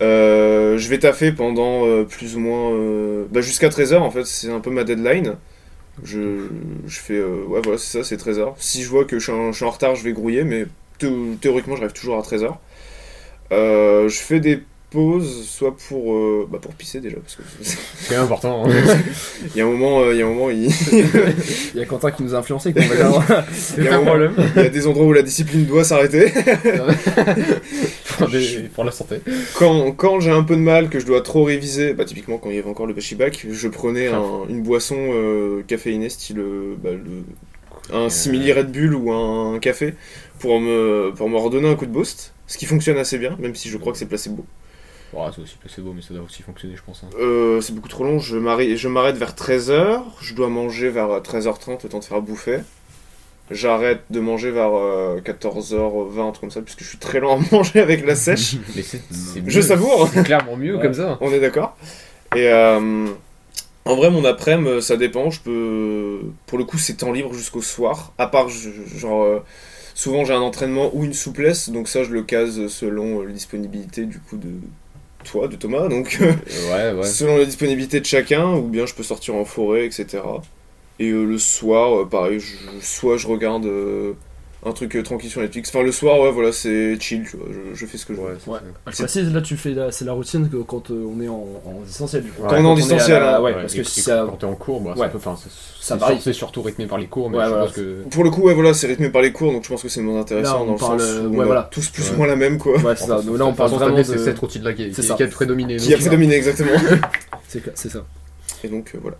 Euh, 0.00 0.78
je 0.78 0.88
vais 0.88 0.98
taffer 0.98 1.32
pendant 1.32 1.86
euh, 1.86 2.04
plus 2.04 2.36
ou 2.36 2.40
moins. 2.40 2.72
euh, 2.72 3.24
bah, 3.30 3.40
jusqu'à 3.40 3.68
13h 3.68 3.98
en 4.00 4.10
fait, 4.10 4.26
c'est 4.26 4.50
un 4.50 4.60
peu 4.60 4.70
ma 4.70 4.84
deadline. 4.84 5.36
Je, 6.02 6.46
je 6.86 6.98
fais. 6.98 7.14
euh, 7.14 7.44
ouais, 7.48 7.60
voilà, 7.62 7.78
c'est 7.78 7.98
ça, 7.98 8.04
c'est 8.04 8.16
13h. 8.16 8.54
Si 8.58 8.82
je 8.82 8.88
vois 8.88 9.04
que 9.04 9.18
je 9.18 9.24
suis, 9.24 9.32
en, 9.32 9.52
je 9.52 9.56
suis 9.56 9.64
en 9.66 9.70
retard, 9.70 9.94
je 9.94 10.02
vais 10.02 10.12
grouiller, 10.12 10.42
mais 10.44 10.64
thé- 10.98 11.36
théoriquement, 11.40 11.76
j'arrive 11.76 11.92
toujours 11.92 12.18
à 12.18 12.22
13h. 12.22 12.54
Euh, 13.52 14.08
je 14.08 14.18
fais 14.18 14.40
des 14.40 14.62
pause, 14.92 15.46
soit 15.48 15.74
pour, 15.88 16.14
euh, 16.14 16.46
bah, 16.50 16.58
pour 16.60 16.72
pisser 16.74 17.00
déjà, 17.00 17.16
parce 17.16 17.36
que 17.36 17.42
C'est 17.62 18.16
important. 18.16 18.64
hein. 18.66 18.70
il 19.54 19.56
y 19.56 19.60
a 19.60 19.64
un 19.64 19.70
moment, 19.70 20.00
euh, 20.02 20.12
il 20.14 20.18
y 20.18 20.22
a 20.22 20.26
un 20.26 20.28
moment, 20.28 20.50
il... 20.50 20.66
Il 21.74 21.80
y 21.80 21.82
a 21.82 21.86
Quentin 21.86 22.10
qui 22.10 22.22
nous 22.22 22.34
a 22.34 22.38
influencé. 22.38 22.72
qu'on 22.72 22.80
va 22.80 22.94
dire. 22.96 23.44
il 23.78 23.84
y 23.84 23.88
a 23.88 23.96
un 23.96 24.02
moment- 24.02 24.30
il 24.56 24.62
y 24.62 24.66
a 24.66 24.68
des 24.68 24.86
endroits 24.86 25.06
où 25.06 25.12
la 25.12 25.22
discipline 25.22 25.64
doit 25.64 25.84
s'arrêter. 25.84 26.30
pour, 28.18 28.28
des- 28.28 28.68
pour 28.74 28.84
la 28.84 28.92
santé. 28.92 29.20
Quand, 29.58 29.92
quand 29.92 30.20
j'ai 30.20 30.30
un 30.30 30.42
peu 30.42 30.54
de 30.56 30.60
mal, 30.60 30.88
que 30.88 31.00
je 31.00 31.06
dois 31.06 31.22
trop 31.22 31.44
réviser, 31.44 31.94
bah 31.94 32.04
typiquement 32.04 32.38
quand 32.38 32.50
il 32.50 32.56
y 32.56 32.58
avait 32.58 32.68
encore 32.70 32.86
le 32.86 32.94
Back, 33.16 33.46
je 33.50 33.68
prenais 33.68 34.08
un- 34.08 34.46
une 34.48 34.62
boisson 34.62 34.96
euh, 34.98 35.62
caféinée 35.66 36.08
style 36.08 36.38
euh, 36.38 36.74
bah, 36.82 36.90
le- 36.92 37.24
un 37.96 38.08
simili 38.08 38.52
Red 38.52 38.70
Bull 38.70 38.94
ou 38.94 39.12
un 39.12 39.58
café 39.58 39.94
pour 40.38 40.60
me, 40.60 41.10
pour 41.16 41.28
me 41.28 41.36
redonner 41.36 41.68
un 41.68 41.74
coup 41.74 41.86
de 41.86 41.90
boost. 41.90 42.32
Ce 42.46 42.58
qui 42.58 42.66
fonctionne 42.66 42.98
assez 42.98 43.18
bien, 43.18 43.36
même 43.40 43.54
si 43.54 43.68
je 43.70 43.76
crois 43.78 43.92
que 43.92 43.98
c'est 43.98 44.06
placebo. 44.06 44.44
C'est 45.34 45.42
aussi 45.42 45.56
placebo, 45.60 45.92
mais 45.94 46.02
ça 46.02 46.14
doit 46.14 46.22
aussi 46.22 46.42
fonctionner, 46.42 46.74
je 46.76 46.82
pense. 46.82 47.02
hein. 47.04 47.10
Euh, 47.20 47.60
c'est 47.60 47.74
beaucoup 47.74 47.88
trop 47.88 48.04
long, 48.04 48.18
je 48.18 48.36
m'arrête 48.38 49.16
vers 49.16 49.34
13h, 49.34 50.00
je 50.20 50.34
dois 50.34 50.48
manger 50.48 50.88
vers 50.88 51.20
13h30, 51.20 51.80
le 51.82 51.88
temps 51.88 51.98
de 51.98 52.04
faire 52.04 52.22
bouffer. 52.22 52.60
J'arrête 53.50 54.00
de 54.08 54.20
manger 54.20 54.50
vers 54.50 54.70
euh, 54.74 55.20
14h20, 55.20 56.20
un 56.20 56.30
truc 56.30 56.40
comme 56.40 56.50
ça, 56.50 56.62
puisque 56.62 56.82
je 56.82 56.88
suis 56.88 56.98
très 56.98 57.20
lent 57.20 57.38
à 57.38 57.44
manger 57.54 57.80
avec 57.80 58.06
la 58.06 58.14
sèche. 58.14 58.54
Mais 58.76 58.82
Je 59.46 59.56
mieux. 59.58 59.62
savoure 59.62 60.08
C'est 60.12 60.22
clairement 60.22 60.56
mieux 60.56 60.76
Ouais. 60.76 60.82
comme 60.82 60.94
ça. 60.94 61.18
On 61.20 61.30
est 61.32 61.40
d'accord. 61.40 61.76
Et 62.34 62.48
euh, 62.48 63.08
en 63.84 63.94
vrai, 63.96 64.10
mon 64.10 64.24
après-midi, 64.24 64.80
ça 64.80 64.96
dépend. 64.96 65.28
Je 65.30 65.40
peux. 65.40 66.20
Pour 66.46 66.56
le 66.56 66.64
coup, 66.64 66.78
c'est 66.78 66.94
temps 66.94 67.12
libre 67.12 67.34
jusqu'au 67.34 67.60
soir. 67.60 68.14
À 68.16 68.26
part, 68.28 68.48
genre. 68.48 69.24
euh, 69.24 69.40
souvent, 69.94 70.24
j'ai 70.24 70.32
un 70.32 70.40
entraînement 70.40 70.90
ou 70.94 71.04
une 71.04 71.12
souplesse. 71.12 71.68
Donc, 71.68 71.88
ça, 71.88 72.04
je 72.04 72.10
le 72.10 72.22
case 72.22 72.68
selon 72.68 73.20
euh, 73.20 73.26
la 73.26 73.32
disponibilité 73.32 74.06
du 74.06 74.18
coup 74.20 74.38
de 74.38 74.48
toi, 75.22 75.48
de 75.48 75.56
Thomas. 75.56 75.88
Donc, 75.88 76.18
euh, 76.20 76.32
Ouais, 76.70 76.92
ouais. 77.00 77.04
selon 77.04 77.36
la 77.38 77.44
disponibilité 77.44 78.00
de 78.00 78.06
chacun. 78.06 78.52
Ou 78.54 78.62
bien, 78.68 78.86
je 78.86 78.94
peux 78.94 79.02
sortir 79.02 79.34
en 79.36 79.44
forêt, 79.44 79.86
etc. 79.86 80.22
Et 80.98 81.10
euh, 81.10 81.24
le 81.24 81.38
soir, 81.38 82.02
euh, 82.02 82.06
pareil, 82.06 82.40
je- 82.40 82.56
soit 82.80 83.16
je 83.16 83.26
regarde. 83.26 83.66
Euh, 84.64 84.68
un 84.68 84.72
truc 84.72 84.94
euh, 84.96 85.02
tranquille 85.02 85.30
sur 85.30 85.40
Netflix. 85.40 85.68
Enfin, 85.70 85.82
le 85.82 85.92
soir, 85.92 86.20
ouais, 86.20 86.30
voilà, 86.30 86.52
c'est 86.52 86.98
chill, 87.00 87.24
tu 87.28 87.36
vois. 87.36 87.46
Je, 87.50 87.74
je 87.74 87.86
fais 87.86 87.98
ce 87.98 88.06
que 88.06 88.14
je 88.14 88.20
veux. 88.20 88.26
Ouais, 88.26 88.34
c'est 88.44 88.50
Ouais. 88.50 88.58
précise, 88.86 89.32
là, 89.32 89.40
tu 89.40 89.56
fais 89.56 89.70
la- 89.70 89.90
c'est 89.92 90.04
la 90.04 90.12
routine 90.12 90.48
que 90.48 90.56
quand 90.58 90.90
euh, 90.90 91.04
on 91.08 91.20
est 91.20 91.28
en, 91.28 91.46
en 91.64 91.80
distanciel. 91.84 92.22
Du 92.24 92.30
coup. 92.30 92.42
Quand 92.48 92.54
on 92.56 92.64
est 92.64 92.66
en 92.66 92.72
à 92.72 92.76
distanciel, 92.76 93.20
la- 93.20 93.36
hein. 93.38 93.40
ouais, 93.42 93.54
Ouais, 93.54 93.60
parce 93.62 93.74
que 93.74 93.82
ça. 93.84 94.24
quand 94.28 94.36
t'es 94.36 94.46
en 94.46 94.54
cours, 94.54 94.80
bah, 94.80 94.92
Ouais. 94.92 94.98
ça 94.98 95.08
peut, 95.08 95.18
enfin, 95.18 95.36
c'est- 95.42 95.50
Ça 95.50 95.94
c'est 95.94 95.96
varie. 95.96 96.14
sur- 96.14 96.22
c'est 96.24 96.32
surtout 96.32 96.62
rythmé 96.62 96.86
par 96.86 96.98
les 96.98 97.06
cours, 97.06 97.28
mais 97.30 97.38
Ouais, 97.38 97.44
je 97.44 97.48
voilà. 97.48 97.64
pense 97.66 97.74
que. 97.74 98.02
Pour 98.10 98.24
le 98.24 98.30
coup, 98.30 98.42
ouais, 98.42 98.54
voilà, 98.54 98.72
c'est 98.74 98.86
rythmé 98.86 99.08
par 99.10 99.22
les 99.22 99.32
cours, 99.32 99.52
donc 99.52 99.64
je 99.64 99.68
pense 99.68 99.82
que 99.82 99.88
c'est 99.88 100.00
moins 100.00 100.20
intéressant 100.20 100.58
Là, 100.58 100.62
on 100.62 100.66
dans 100.66 100.72
le 100.74 100.78
parle, 100.78 101.00
sens 101.00 101.08
euh, 101.08 101.26
où 101.26 101.30
ouais, 101.32 101.36
on 101.38 101.40
a 101.40 101.44
voilà. 101.46 101.68
tous 101.70 101.88
plus 101.88 102.04
Ouais. 102.08 102.14
ou 102.14 102.16
moins 102.18 102.26
la 102.28 102.36
même, 102.36 102.58
quoi. 102.58 102.78
Ouais, 102.78 102.94
c'est 102.96 103.06
ça. 103.06 103.20
Donc 103.22 103.38
là, 103.38 103.46
on 103.46 103.54
parle 103.54 103.70
vraiment 103.72 103.96
C'est 104.04 104.12
de. 104.12 104.18
cette 104.18 104.38
routine-là 104.38 104.72
qui, 104.74 104.94
C'est 104.94 105.02
qui, 105.02 105.08
ça. 105.08 105.14
qui 105.14 105.22
a 105.24 105.26
prédominé. 105.28 105.76
Qui 105.76 105.88
a 105.92 105.96
donc, 105.96 106.00
prédominé, 106.06 106.34
exactement. 106.36 106.70
C'est 107.48 107.88
ça. 107.90 108.04
Et 108.64 108.68
donc, 108.68 108.92
euh, 108.94 108.98
voilà. 109.02 109.16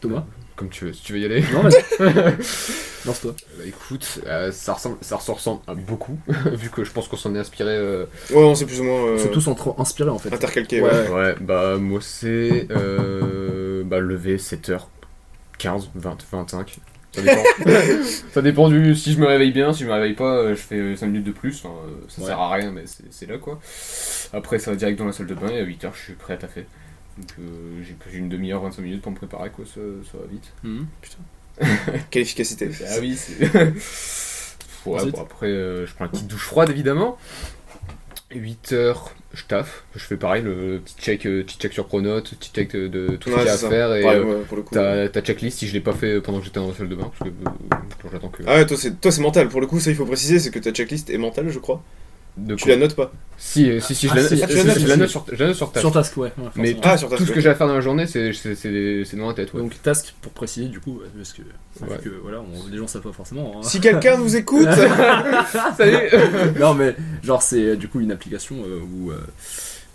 Thomas 0.00 0.24
Comme 0.56 0.68
tu 0.70 0.84
veux, 0.86 0.92
si 0.92 1.02
tu 1.02 1.12
veux 1.12 1.18
y 1.20 1.24
aller. 1.24 1.42
Non, 1.52 1.62
vas-y. 1.62 1.82
Lance-toi. 3.06 3.34
Bah 3.58 3.64
écoute, 3.66 4.20
euh, 4.26 4.50
ça, 4.50 4.72
ressemble, 4.72 4.96
ça 5.00 5.18
se 5.20 5.30
ressemble 5.30 5.60
à 5.68 5.74
beaucoup, 5.74 6.18
vu 6.52 6.70
que 6.70 6.82
je 6.82 6.90
pense 6.90 7.06
qu'on 7.08 7.16
s'en 7.16 7.34
est 7.34 7.38
inspiré. 7.38 7.70
euh, 7.70 8.04
Ouais, 8.30 8.36
on 8.42 8.54
s'est 8.56 8.66
plus 8.66 8.80
ou 8.80 8.84
moins 8.84 9.06
euh, 9.06 9.14
Ils 9.16 9.22
sont 9.22 9.28
tous 9.28 9.46
entre 9.48 9.74
inspirés 9.78 10.10
en 10.10 10.18
fait. 10.18 10.32
intercalqués. 10.34 10.80
Ouais. 10.80 10.90
Ouais. 10.90 11.08
Ouais, 11.10 11.34
bah 11.40 11.76
moi 11.78 12.00
c'est 12.02 12.66
euh, 12.72 13.84
bah, 13.84 14.00
lever 14.00 14.38
7h15, 14.38 15.88
20, 15.94 16.16
25. 16.32 16.76
Ça 17.12 17.22
dépend. 17.22 17.42
ça 18.32 18.42
dépend 18.42 18.68
du 18.68 18.94
si 18.96 19.12
je 19.12 19.20
me 19.20 19.26
réveille 19.26 19.52
bien, 19.52 19.72
si 19.72 19.84
je 19.84 19.88
me 19.88 19.92
réveille 19.92 20.14
pas, 20.14 20.36
euh, 20.38 20.50
je 20.50 20.60
fais 20.60 20.96
5 20.96 21.06
minutes 21.06 21.24
de 21.24 21.32
plus. 21.32 21.62
Enfin, 21.64 21.74
euh, 21.86 21.90
ça 22.08 22.20
Ouais. 22.22 22.26
sert 22.26 22.40
à 22.40 22.52
rien, 22.52 22.72
mais 22.72 22.82
c'est 22.86 23.04
c'est 23.10 23.26
là 23.26 23.38
quoi. 23.38 23.58
Après, 24.32 24.58
ça 24.58 24.72
va 24.72 24.76
direct 24.76 24.98
dans 24.98 25.06
la 25.06 25.12
salle 25.12 25.26
de 25.28 25.34
bain 25.34 25.48
et 25.48 25.60
à 25.60 25.64
8h, 25.64 25.90
je 25.94 26.02
suis 26.02 26.12
prêt 26.14 26.34
à 26.34 26.36
taffer. 26.38 26.66
Donc 27.18 27.28
euh, 27.38 27.82
j'ai 27.82 27.96
j'ai 28.12 28.18
une 28.18 28.28
demi-heure, 28.28 28.62
25 28.62 28.82
minutes 28.82 29.02
pour 29.02 29.12
me 29.12 29.16
préparer 29.16 29.50
quoi, 29.50 29.64
ça, 29.64 29.80
ça 30.12 30.18
va 30.18 30.26
vite. 30.26 30.52
Mhm. 30.62 30.86
Quelle 32.10 32.22
efficacité. 32.22 32.70
Ah 32.86 32.96
oui, 33.00 33.16
c'est. 33.16 33.50
ouais, 34.86 35.10
bon, 35.10 35.20
après, 35.22 35.46
euh, 35.46 35.86
je 35.86 35.94
prends 35.94 36.04
une 36.04 36.10
petite 36.10 36.26
douche 36.26 36.44
froide 36.44 36.68
évidemment. 36.70 37.16
8 38.34 38.72
heures, 38.72 39.14
je 39.32 39.44
taffe. 39.44 39.84
Je 39.94 40.00
fais 40.00 40.16
pareil, 40.16 40.42
le 40.42 40.80
petit 40.84 40.96
check, 40.98 41.26
euh, 41.26 41.42
petit 41.44 41.56
check 41.58 41.72
sur 41.72 41.86
Pronote, 41.86 42.34
petit 42.34 42.50
check 42.52 42.72
de, 42.72 42.88
de 42.88 43.16
tout 43.16 43.30
ce 43.30 43.36
qu'il 43.36 43.44
y 43.46 43.48
a 43.48 43.52
à 43.52 43.56
ça. 43.56 43.70
faire. 43.70 43.94
Et 43.94 44.04
ouais, 44.04 44.42
pour 44.48 44.56
le 44.58 44.62
coup. 44.64 44.74
ta, 44.74 45.08
ta 45.08 45.22
checklist, 45.22 45.58
si 45.60 45.68
je 45.68 45.72
l'ai 45.72 45.80
pas 45.80 45.92
fait 45.92 46.20
pendant 46.20 46.40
que 46.40 46.44
j'étais 46.44 46.58
dans 46.60 46.68
la 46.68 46.74
salle 46.74 46.88
de 46.88 46.96
bain, 46.96 47.10
parce 47.18 47.30
que 47.30 47.34
euh, 47.34 48.10
j'attends 48.12 48.28
que. 48.28 48.42
Ah 48.46 48.56
ouais, 48.56 48.66
toi 48.66 48.76
c'est 48.76 49.00
toi, 49.00 49.10
c'est 49.12 49.22
mental. 49.22 49.48
Pour 49.48 49.60
le 49.60 49.66
coup, 49.66 49.80
ça 49.80 49.90
il 49.90 49.96
faut 49.96 50.04
préciser, 50.06 50.38
c'est 50.40 50.50
que 50.50 50.58
ta 50.58 50.72
checklist 50.72 51.08
est 51.08 51.18
mentale, 51.18 51.48
je 51.50 51.58
crois. 51.58 51.82
De 52.36 52.54
Tu 52.54 52.64
quoi 52.64 52.74
la 52.74 52.80
notes 52.80 52.94
pas. 52.94 53.12
Si, 53.38 53.70
euh, 53.70 53.80
si, 53.80 53.94
si, 53.94 54.08
je 54.08 54.14
la, 54.14 54.22
si, 54.26 54.36
je 54.36 54.94
note 54.96 55.08
sur, 55.08 55.24
je 55.30 55.36
la 55.36 55.46
note 55.48 55.56
sur 55.56 55.70
tâche. 55.72 55.82
Sur 55.82 55.92
task, 55.92 56.16
ouais. 56.16 56.32
ouais, 56.38 56.44
Mais. 56.54 56.76
Ah, 56.82 56.96
sur 56.96 57.08
Tout 57.14 57.24
ce 57.26 57.32
que 57.32 57.40
j'ai 57.40 57.48
à 57.50 57.54
faire 57.54 57.66
dans 57.66 57.74
la 57.74 57.80
journée, 57.82 58.06
c'est 58.06 58.32
c'est- 58.32 58.54
c'est- 58.54 59.04
c'est 59.04 59.16
dans 59.16 59.28
la 59.28 59.34
tête. 59.34 59.52
Ouais. 59.54 59.60
Donc 59.60 59.80
task 59.82 60.14
pour 60.22 60.32
préciser 60.32 60.68
du 60.68 60.80
coup, 60.80 61.00
parce 61.16 61.32
que, 61.34 61.42
Ouais. 61.82 61.98
que 62.02 62.08
voilà, 62.22 62.40
on, 62.40 62.68
les 62.70 62.78
gens 62.78 62.86
savent 62.86 63.02
pas 63.02 63.12
forcément. 63.12 63.56
hein. 63.56 63.62
Si 63.62 63.80
quelqu'un 63.80 64.16
nous 64.18 64.36
écoute, 64.36 64.68
Salut 65.76 65.98
non 66.58 66.74
mais 66.74 66.94
genre 67.22 67.42
c'est 67.42 67.62
euh, 67.62 67.76
du 67.76 67.88
coup 67.88 68.00
une 68.00 68.12
application 68.12 68.56
euh, 68.66 68.80
où, 68.80 69.10
euh, 69.10 69.18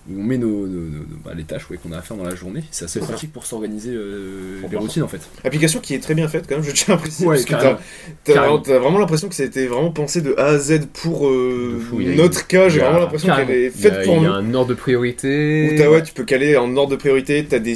où 0.09 0.19
on 0.19 0.24
met 0.24 0.38
nos, 0.38 0.65
nos- 0.65 0.65
nos- 0.68 0.89
nos- 1.00 1.18
bah, 1.24 1.31
les 1.36 1.44
tâches 1.44 1.69
ouais, 1.69 1.77
qu'on 1.77 1.92
a 1.92 1.98
à 1.98 2.01
faire 2.01 2.18
dans 2.18 2.24
la 2.24 2.33
journée. 2.36 2.63
C'est 2.71 2.86
assez 2.86 3.00
pratique 3.00 3.31
pour 3.31 3.45
s'organiser 3.45 3.92
euh, 3.94 4.59
les 4.69 4.77
routines 4.77 5.03
en 5.03 5.07
fait. 5.07 5.21
application 5.44 5.80
qui 5.80 5.94
est 5.94 6.00
très 6.00 6.15
bien 6.15 6.27
faite 6.27 6.45
quand 6.50 6.56
même, 6.56 6.63
je 6.63 6.71
tiens 6.71 6.95
à 6.95 6.98
préciser. 6.98 7.25
Ouais, 7.27 7.36
parce 7.36 7.45
que 7.45 7.51
carrément. 7.51 7.77
t'as- 8.24 8.33
t'as 8.74 8.80
vraiment 8.80 9.00
l'impression 9.00 9.30
que 9.30 9.36
ça 9.36 9.44
a 9.44 9.45
été 9.45 9.68
vraiment 9.68 9.92
pensé 9.92 10.21
de 10.21 10.33
A 10.38 10.45
à 10.45 10.57
Z 10.57 10.88
pour 10.94 11.27
euh, 11.27 11.80
fou, 11.89 12.00
notre 12.01 12.48
cas. 12.48 12.69
J'ai 12.69 12.80
vraiment 12.80 13.00
l'impression 13.00 13.36
qu'elle 13.36 13.51
est 13.51 13.65
Il 13.65 13.68
y 13.68 13.81
faite 13.81 13.94
a, 13.94 14.01
pour 14.03 14.15
il 14.18 14.24
y 14.24 14.25
a 14.25 14.30
nous. 14.30 14.33
un 14.36 14.53
ordre 14.53 14.69
de 14.69 14.74
priorité. 14.75 15.88
Où 15.88 15.92
ouais, 15.92 16.04
tu 16.04 16.13
peux 16.13 16.24
caler 16.24 16.57
en 16.57 16.75
ordre 16.77 16.92
de 16.92 16.95
priorité, 16.95 17.45
t'as 17.47 17.59
des 17.59 17.75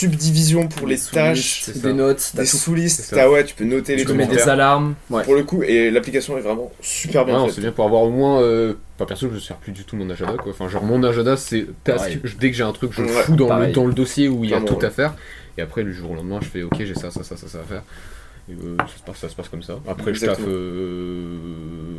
subdivisions 0.00 0.68
pour 0.68 0.86
les 0.86 0.96
Des 0.96 1.02
tâches, 1.12 1.68
des 1.74 1.92
notes, 1.92 2.32
des 2.34 2.46
sous-listes, 2.46 3.08
t'as 3.10 3.28
ouais, 3.28 3.44
tu 3.44 3.54
peux 3.54 3.64
noter 3.64 3.96
les 3.96 4.02
Tu 4.02 4.06
peux 4.06 4.14
trucs. 4.14 4.28
mettre 4.28 4.32
à 4.32 4.44
des 4.44 4.50
alarmes. 4.50 4.94
Ouais. 5.10 5.22
Pour 5.24 5.34
le 5.34 5.44
coup, 5.44 5.62
et 5.62 5.90
l'application 5.90 6.36
est 6.38 6.40
vraiment 6.40 6.70
super 6.80 7.24
bien 7.24 7.42
Ouais, 7.42 7.50
c'est 7.50 7.60
bien 7.60 7.72
pour 7.72 7.84
avoir 7.84 8.02
au 8.02 8.10
moins. 8.10 8.40
Euh, 8.42 8.74
pas 8.98 9.06
perso, 9.06 9.28
je 9.28 9.34
ne 9.34 9.38
sers 9.40 9.56
plus 9.56 9.72
du 9.72 9.84
tout 9.84 9.96
mon 9.96 10.08
agenda 10.10 10.34
quoi. 10.34 10.52
Enfin, 10.52 10.68
genre 10.68 10.84
mon 10.84 11.02
agenda 11.02 11.36
c'est 11.36 11.66
task. 11.84 11.98
Pareil. 11.98 12.20
je- 12.24 12.36
dès 12.36 12.50
que 12.50 12.56
j'ai 12.56 12.64
un 12.64 12.72
truc, 12.72 12.92
je 12.92 13.02
le 13.02 13.08
Ouais, 13.08 13.22
fous 13.22 13.36
dans 13.36 13.44
le, 13.44 13.48
pareil. 13.48 13.72
dans 13.72 13.86
le 13.86 13.92
dossier 13.94 14.28
où 14.28 14.44
il 14.44 14.50
y 14.50 14.54
a 14.54 14.60
tout 14.60 14.74
à 14.80 14.84
ouais. 14.84 14.90
faire. 14.90 15.14
Et 15.58 15.62
après, 15.62 15.82
le 15.82 15.92
jour 15.92 16.10
au 16.12 16.14
lendemain, 16.14 16.38
je 16.42 16.48
fais 16.48 16.62
ok, 16.62 16.76
j'ai 16.78 16.94
ça, 16.94 17.10
ça, 17.10 17.22
ça, 17.22 17.36
ça, 17.36 17.48
ça 17.48 17.58
à 17.60 17.62
faire. 17.64 17.82
Et 18.48 18.52
euh, 18.52 18.76
ça, 18.78 18.86
se 18.98 19.02
passe, 19.04 19.16
ça 19.18 19.28
se 19.28 19.34
passe 19.36 19.48
comme 19.48 19.62
ça. 19.62 19.78
Après, 19.86 20.12
je 20.14 20.24
taffe 20.26 20.40
euh, 20.46 21.36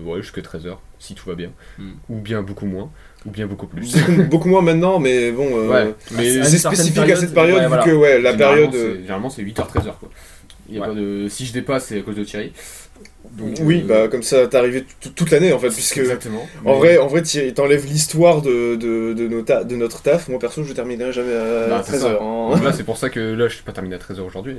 ouais, 0.05 0.21
jusqu'à 0.21 0.41
13h, 0.41 0.77
si 0.99 1.13
tout 1.15 1.27
va 1.29 1.35
bien. 1.35 1.51
Mm. 1.77 1.91
Ou 2.09 2.15
bien 2.19 2.41
beaucoup 2.41 2.65
moins, 2.65 2.89
ou 3.25 3.29
bien 3.29 3.45
beaucoup 3.47 3.67
plus. 3.67 3.95
Beaucoup, 4.29 4.49
moins 4.49 4.61
maintenant, 4.61 4.99
mais 4.99 5.31
bon. 5.31 5.47
euh, 5.55 5.67
Ouais, 5.69 5.93
mais 6.15 6.43
C'est 6.43 6.57
spécifique 6.57 6.97
à 7.09 7.15
cette 7.15 7.33
période, 7.33 7.55
ouais, 7.57 7.61
vu 7.63 7.67
voilà. 7.67 7.83
que 7.83 7.91
ouais, 7.91 8.19
la 8.21 8.31
Généralement, 8.31 8.55
période. 8.71 8.75
euh, 8.75 8.93
c'est- 8.95 9.01
Généralement, 9.01 9.29
c'est 9.29 9.41
8h-13h 9.43 9.97
quoi. 9.99 10.09
Il 10.69 10.75
y 10.75 10.77
a 10.77 10.81
Ouais. 10.81 10.87
pas 10.87 10.93
de... 10.93 11.27
Si 11.29 11.45
je 11.45 11.53
dépasse, 11.53 11.85
c'est 11.85 11.99
à 11.99 12.01
cause 12.01 12.15
de 12.15 12.23
Thierry. 12.23 12.51
Donc, 13.37 13.57
Oui, 13.61 13.81
euh, 13.83 13.87
bah 13.87 14.07
comme 14.09 14.23
ça, 14.23 14.45
t'es 14.47 14.57
arrivé 14.57 14.83
toute 15.15 15.31
l'année 15.31 15.53
en 15.53 15.59
fait, 15.59 15.69
puisque 15.69 15.99
Exactement. 15.99 16.45
en 16.65 16.73
Mais- 16.73 16.77
vrai, 16.79 16.97
en 16.97 17.07
vrai, 17.07 17.21
t'enlèves 17.55 17.85
l'histoire 17.85 18.41
de, 18.41 18.75
de, 18.75 19.13
de, 19.13 19.27
nos 19.27 19.41
ta- 19.41 19.63
de 19.63 19.75
notre 19.75 20.01
taf. 20.01 20.27
Moi 20.27 20.37
perso, 20.39 20.63
je 20.63 20.73
terminerai 20.73 21.13
jamais 21.13 21.33
à 21.35 21.67
Bah, 21.69 21.83
c'est 21.85 21.97
13h. 21.97 22.17
hein. 22.21 22.49
Donc 22.55 22.63
là, 22.63 22.73
c'est 22.73 22.83
pour 22.85 22.97
ça 22.97 23.09
que 23.09 23.19
là, 23.19 23.47
je 23.47 23.53
suis 23.55 23.63
pas 23.63 23.71
terminé 23.71 23.95
à 23.95 23.99
13h 23.99 24.21
aujourd'hui. 24.21 24.57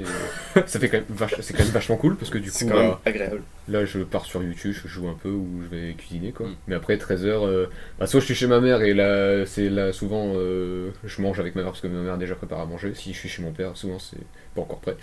euh, 0.57 0.63
ça 0.67 0.79
fait 0.79 0.89
quand 0.89 0.99
même 0.99 1.29
c'est 1.41 1.53
quand 1.55 1.65
même 1.65 1.73
vachement 1.73 1.97
cool 1.97 2.17
parce 2.17 2.31
que 2.31 2.39
du 2.39 2.51
coup, 2.51 2.59
quand 2.69 2.75
même 2.79 2.89
bah, 2.91 3.01
agréable. 3.05 3.43
là, 3.69 3.85
je 3.85 3.99
pars 3.99 4.25
sur 4.25 4.43
YouTube, 4.43 4.75
je 4.83 4.89
joue 4.89 5.09
un 5.09 5.17
peu 5.23 5.29
ou 5.29 5.49
je 5.71 5.77
vais 5.77 5.93
cuisiner 5.95 6.33
quoi. 6.33 6.47
Mm. 6.47 6.55
Mais 6.69 6.75
après 6.77 6.97
13h, 6.97 7.67
bah, 7.99 8.07
soit 8.07 8.21
je 8.21 8.25
suis 8.27 8.35
chez 8.35 8.47
ma 8.47 8.61
mère 8.61 8.81
et 8.83 8.95
là, 8.95 9.45
c'est 9.45 9.69
là 9.69 9.93
souvent, 9.93 10.33
euh, 10.37 10.91
je 11.05 11.21
mange 11.21 11.39
avec 11.41 11.55
ma 11.57 11.63
mère 11.63 11.73
parce 11.73 11.83
que 11.83 11.89
ma 11.89 12.01
mère 12.03 12.17
déjà 12.17 12.37
prépare 12.37 12.61
à 12.61 12.67
manger. 12.67 12.93
Si 12.95 13.13
je 13.13 13.19
suis 13.19 13.29
chez 13.29 13.43
mon 13.43 13.51
père, 13.53 13.73
souvent 13.77 13.99
c'est 13.99 14.17
pas 14.55 14.63
encore 14.63 14.79
prêt. 14.81 14.97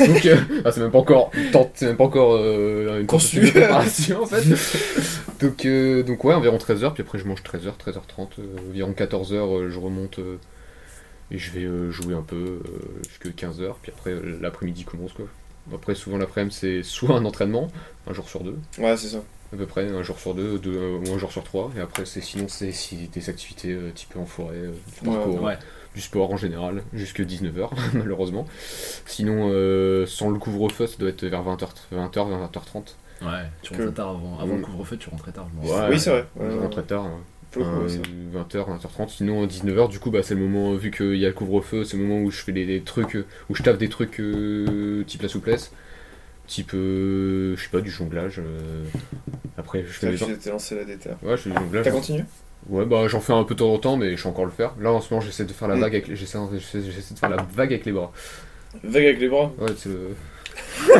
Donc, 0.06 0.26
euh, 0.26 0.36
ah, 0.64 0.70
c'est 0.72 0.80
même 0.80 0.90
pas 0.90 0.98
encore, 0.98 1.30
tant- 1.52 1.70
c'est 1.74 1.86
même 1.86 1.96
pas 1.96 2.04
encore 2.04 2.34
euh, 2.36 3.02
une 3.06 3.18
Conçu. 3.18 3.36
tentative 3.40 3.54
de 3.54 3.60
préparation 3.60 4.22
en 4.22 4.26
fait. 4.26 4.44
donc, 5.40 5.64
euh, 5.64 6.02
donc 6.02 6.24
ouais, 6.24 6.34
environ 6.34 6.56
13h, 6.58 6.92
puis 6.94 7.02
après 7.02 7.18
je 7.18 7.24
mange 7.24 7.42
13h, 7.42 7.72
13h30, 7.78 8.28
euh, 8.38 8.56
environ 8.68 8.92
14h, 8.92 9.68
je 9.68 9.78
remonte. 9.78 10.18
euh, 10.18 10.38
et 11.30 11.38
je 11.38 11.50
vais 11.50 11.64
euh, 11.64 11.90
jouer 11.90 12.14
un 12.14 12.22
peu 12.22 12.36
euh, 12.36 13.02
jusqu'à 13.08 13.30
15h, 13.48 13.74
puis 13.82 13.92
après 13.96 14.10
euh, 14.12 14.38
l'après-midi 14.40 14.84
commence 14.84 15.12
quoi. 15.12 15.26
Après, 15.74 15.96
souvent 15.96 16.16
l'après-midi, 16.18 16.54
c'est 16.56 16.82
soit 16.84 17.16
un 17.16 17.24
entraînement, 17.24 17.66
un 18.06 18.12
jour 18.12 18.28
sur 18.28 18.44
deux, 18.44 18.56
Ouais, 18.78 18.96
c'est 18.96 19.08
ça. 19.08 19.24
à 19.52 19.56
peu 19.56 19.66
près, 19.66 19.88
un 19.88 20.04
jour 20.04 20.16
sur 20.20 20.34
deux, 20.34 20.60
deux, 20.60 20.76
euh, 20.76 20.98
ou 21.04 21.12
un 21.14 21.18
jour 21.18 21.32
sur 21.32 21.42
trois, 21.42 21.72
et 21.76 21.80
après, 21.80 22.06
c'est 22.06 22.20
sinon, 22.20 22.46
c'est 22.46 22.70
si, 22.70 23.08
des 23.08 23.28
activités 23.28 23.72
euh, 23.72 23.90
type 23.92 24.16
en 24.16 24.26
forêt, 24.26 24.54
euh, 24.54 24.70
Ouais, 25.04 25.12
parcours, 25.16 25.42
Ouais. 25.42 25.58
Du 25.96 26.00
sport 26.02 26.30
en 26.30 26.36
général, 26.36 26.82
jusque 26.92 27.20
19h, 27.22 27.70
malheureusement. 27.94 28.46
Sinon, 29.06 29.48
euh, 29.50 30.06
sans 30.06 30.30
le 30.30 30.38
couvre-feu, 30.38 30.86
ça 30.86 30.96
doit 30.98 31.08
être 31.08 31.24
vers 31.24 31.42
20h, 31.42 31.68
20h, 31.92 32.12
20h30. 32.12 32.94
Ouais, 33.22 33.28
tu 33.62 33.72
rentres 33.72 33.94
tard 33.94 34.10
avant, 34.10 34.38
avant 34.38 34.56
le 34.56 34.62
couvre-feu, 34.62 34.96
tu 34.98 35.08
rentres 35.08 35.22
très 35.24 35.32
tard. 35.32 35.48
je 35.52 35.66
Ouais, 35.66 35.74
pense. 35.74 35.90
Oui, 35.90 35.98
c'est 35.98 36.10
vrai. 36.10 36.26
Je 36.38 36.66
très 36.68 36.82
tard. 36.82 37.04
hein. 37.06 37.20
Pour 37.50 37.62
le 37.64 37.68
coup, 37.70 37.82
ouais, 37.82 37.88
c'est 37.88 37.98
vrai. 37.98 38.08
20h, 38.34 38.78
20h30, 38.78 39.08
sinon 39.08 39.46
19h, 39.46 39.88
du 39.88 39.98
coup, 39.98 40.10
bah, 40.10 40.22
c'est 40.22 40.34
le 40.34 40.40
moment, 40.40 40.74
vu 40.74 40.90
qu'il 40.90 41.16
y 41.16 41.24
a 41.24 41.28
le 41.28 41.34
couvre-feu, 41.34 41.84
c'est 41.84 41.96
le 41.96 42.02
moment 42.04 42.20
où 42.20 42.30
je 42.30 42.42
fais 42.42 42.52
des, 42.52 42.66
des 42.66 42.82
trucs, 42.82 43.16
où 43.48 43.54
je 43.54 43.62
tape 43.62 43.78
des 43.78 43.88
trucs 43.88 44.20
euh, 44.20 45.02
type 45.06 45.22
la 45.22 45.28
souplesse, 45.28 45.72
type, 46.46 46.72
euh, 46.74 47.56
je 47.56 47.62
sais 47.62 47.70
pas, 47.70 47.80
du 47.80 47.90
jonglage. 47.90 48.38
euh, 48.44 48.84
Après, 49.56 49.80
je 49.82 49.86
fais 49.92 50.14
tu 50.14 50.36
t'es 50.36 50.50
lancé 50.50 50.76
la 50.76 50.84
déterre. 50.84 51.16
Ouais, 51.22 51.36
je 51.38 51.42
fais 51.42 51.50
du 51.50 51.56
jonglage. 51.56 51.84
T'as 51.84 51.90
continué? 51.90 52.24
Ouais, 52.68 52.84
bah 52.84 53.06
j'en 53.06 53.20
fais 53.20 53.32
un 53.32 53.44
peu 53.44 53.54
de 53.54 53.60
temps 53.60 53.72
en 53.72 53.78
temps, 53.78 53.96
mais 53.96 54.16
je 54.16 54.22
sais 54.22 54.28
encore 54.28 54.44
le 54.44 54.50
faire. 54.50 54.72
Là 54.80 54.90
en 54.92 55.00
ce 55.00 55.12
moment, 55.14 55.24
j'essaie 55.24 55.44
de 55.44 55.52
faire 55.52 55.68
la 55.68 55.76
Mm. 55.76 55.80
vague 55.80 55.94
avec 55.94 56.08
les... 56.08 56.16
j'essaie 56.16 56.38
j'essaie- 56.52 56.82
j'essaie 56.90 57.14
de 57.14 57.18
faire 57.18 57.28
la 57.30 57.36
vague 57.54 57.72
avec 57.72 57.84
les 57.86 57.92
bras. 57.92 58.10
Vague 58.82 59.04
avec 59.04 59.20
les 59.20 59.28
bras. 59.28 59.52
Ouais, 59.58 59.68
c'est 59.76 59.88
le. 59.88 60.16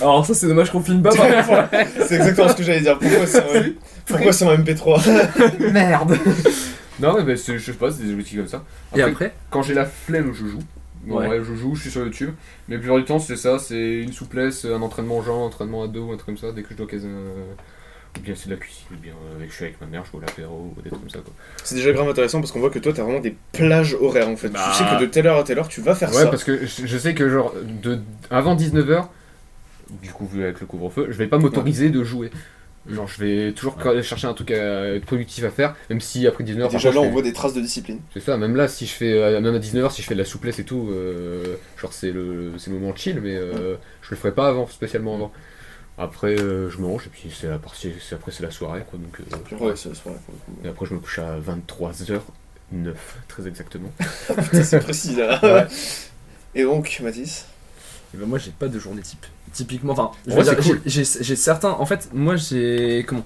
Alors 0.00 0.24
ça 0.26 0.34
c'est 0.34 0.46
dommage 0.46 0.70
qu'on 0.70 0.80
filme 0.80 1.02
pas. 1.02 1.10
par 1.14 1.26
contre. 1.46 1.68
c'est 2.06 2.16
exactement 2.16 2.48
ce 2.48 2.54
que 2.56 2.62
j'allais 2.62 2.80
dire. 2.80 2.98
Pourquoi 2.98 3.26
c'est 3.26 3.38
un, 3.58 3.62
pourquoi 4.06 4.32
c'est 4.32 4.46
un 4.46 4.56
MP3 4.56 5.70
Merde. 5.72 6.18
Non, 7.00 7.14
mais 7.16 7.24
bah, 7.24 7.36
c'est- 7.36 7.58
je 7.58 7.64
sais 7.64 7.72
pas, 7.76 7.90
c'est 7.90 8.04
des 8.04 8.14
outils 8.14 8.36
comme 8.36 8.46
ça. 8.48 8.64
Et 8.94 9.02
après 9.02 9.32
quand 9.50 9.62
j'ai 9.62 9.74
la 9.74 9.84
flemme, 9.86 10.32
je 10.32 10.44
joue. 10.46 10.58
Bon, 11.04 11.18
Ouais. 11.20 11.28
ouais, 11.28 11.38
je 11.44 11.54
joue, 11.54 11.74
je 11.76 11.82
suis 11.82 11.90
sur 11.90 12.02
YouTube. 12.02 12.30
Mais 12.68 12.74
la 12.76 12.80
plupart 12.80 12.98
du 12.98 13.04
temps, 13.04 13.18
c'est 13.20 13.36
ça, 13.36 13.58
c'est 13.60 13.98
une 14.02 14.12
souplesse, 14.12 14.64
un 14.64 14.82
entraînement 14.82 15.22
genre, 15.22 15.42
un 15.42 15.46
entraînement 15.46 15.84
à 15.84 15.88
dos, 15.88 16.06
un 16.12 16.16
truc 16.16 16.26
comme 16.26 16.36
ça, 16.36 16.50
dès 16.52 16.62
que 16.62 16.68
je 16.70 16.74
dois 16.74 16.86
caser 16.88 17.06
un... 17.06 17.54
Bien 18.22 18.34
c'est 18.34 18.46
de 18.46 18.54
la 18.54 18.60
cuisine, 18.60 18.86
bien 19.02 19.12
euh, 19.12 19.36
avec, 19.36 19.50
je 19.50 19.54
suis 19.54 19.64
avec 19.64 19.80
ma 19.80 19.86
mère, 19.86 20.04
je 20.10 20.16
à 20.16 20.20
l'apéro, 20.20 20.74
ou 20.76 20.82
des 20.82 20.88
trucs 20.90 21.02
comme 21.02 21.10
ça 21.10 21.18
quoi. 21.18 21.32
C'est 21.64 21.74
déjà 21.76 21.92
grave 21.92 22.08
intéressant 22.08 22.40
parce 22.40 22.50
qu'on 22.52 22.60
voit 22.60 22.70
que 22.70 22.78
toi 22.78 22.92
t'as 22.94 23.02
vraiment 23.02 23.20
des 23.20 23.36
plages 23.52 23.94
horaires 24.00 24.28
en 24.28 24.36
fait. 24.36 24.48
Bah. 24.48 24.72
Tu 24.72 24.78
sais 24.82 24.90
que 24.90 25.00
de 25.00 25.06
telle 25.06 25.26
heure 25.26 25.38
à 25.38 25.44
telle 25.44 25.58
heure 25.58 25.68
tu 25.68 25.80
vas 25.80 25.94
faire 25.94 26.08
Ouais, 26.14 26.22
ça. 26.22 26.26
parce 26.28 26.44
que 26.44 26.66
je, 26.66 26.86
je 26.86 26.98
sais 26.98 27.14
que 27.14 27.28
genre, 27.28 27.54
de, 27.82 28.00
avant 28.30 28.56
19h, 28.56 29.06
du 30.02 30.10
coup, 30.10 30.26
vu 30.26 30.42
avec 30.42 30.60
le 30.60 30.66
couvre-feu, 30.66 31.06
je 31.10 31.16
vais 31.16 31.28
pas 31.28 31.38
m'autoriser 31.38 31.90
de 31.90 32.02
jouer. 32.02 32.30
Genre, 32.88 33.08
je 33.08 33.22
vais 33.24 33.52
toujours 33.52 33.76
Ouais. 33.84 34.00
chercher 34.02 34.28
un 34.28 34.34
truc 34.34 34.52
à, 34.52 34.94
être 34.94 35.04
productif 35.06 35.42
à 35.44 35.50
faire, 35.50 35.74
même 35.90 36.00
si 36.00 36.24
après 36.26 36.44
19h, 36.44 36.70
Déjà 36.70 36.92
là 36.92 37.00
on 37.00 37.10
voit 37.10 37.22
des 37.22 37.32
traces 37.32 37.54
de 37.54 37.60
discipline. 37.60 37.98
C'est 38.14 38.20
ça, 38.20 38.36
même 38.36 38.54
là, 38.54 38.68
si 38.68 38.86
je 38.86 38.92
fais, 38.92 39.12
euh, 39.12 39.40
même 39.40 39.54
à 39.54 39.58
19h, 39.58 39.90
si 39.90 40.02
je 40.02 40.06
fais 40.06 40.14
de 40.14 40.20
la 40.20 40.24
souplesse 40.24 40.60
et 40.60 40.64
tout, 40.64 40.88
euh, 40.92 41.56
genre 41.80 41.92
c'est 41.92 42.12
le, 42.12 42.52
c'est 42.58 42.70
le 42.70 42.78
moment 42.78 42.94
chill, 42.94 43.20
mais 43.20 43.34
euh, 43.34 43.74
je 44.02 44.10
le 44.10 44.16
ferai 44.16 44.32
pas 44.32 44.48
avant, 44.48 44.68
spécialement 44.68 45.16
avant. 45.16 45.32
Après, 45.98 46.38
euh, 46.38 46.68
je 46.70 46.78
mange, 46.78 47.06
et 47.06 47.08
puis 47.10 47.32
c'est 47.34 47.48
la 47.48 47.58
partie, 47.58 47.90
c'est- 48.06 48.14
après 48.14 48.30
c'est 48.30 48.42
la 48.42 48.50
soirée, 48.50 48.84
quoi, 48.88 48.98
donc... 48.98 49.18
euh, 49.20 49.64
Ouais, 49.64 49.76
c'est 49.76 49.92
pour 50.02 50.12
le 50.12 50.18
coup. 50.18 50.32
et 50.64 50.68
après, 50.68 50.84
je 50.86 50.94
me 50.94 51.00
couche 51.00 51.18
à 51.20 51.38
23h09, 51.40 52.20
très 53.28 53.46
exactement. 53.48 53.90
Putain, 54.28 54.62
c'est 54.64 54.80
précis 54.80 55.16
là. 55.16 55.40
Ouais. 55.42 55.66
Et 56.54 56.62
donc, 56.64 57.00
Mathis 57.02 57.46
Eh 58.14 58.18
ben 58.18 58.26
moi 58.26 58.38
j'ai 58.38 58.50
pas 58.50 58.68
de 58.68 58.78
journée 58.78 59.02
type. 59.02 59.24
Typiquement, 59.52 59.92
enfin, 59.92 60.10
Ouais, 60.26 60.44
cool. 60.56 60.80
j'ai 60.84 61.04
j'ai- 61.04 61.22
j'ai 61.24 61.36
certains. 61.36 61.70
En 61.70 61.86
fait, 61.86 62.10
moi 62.12 62.36
j'ai 62.36 63.04
comment 63.06 63.24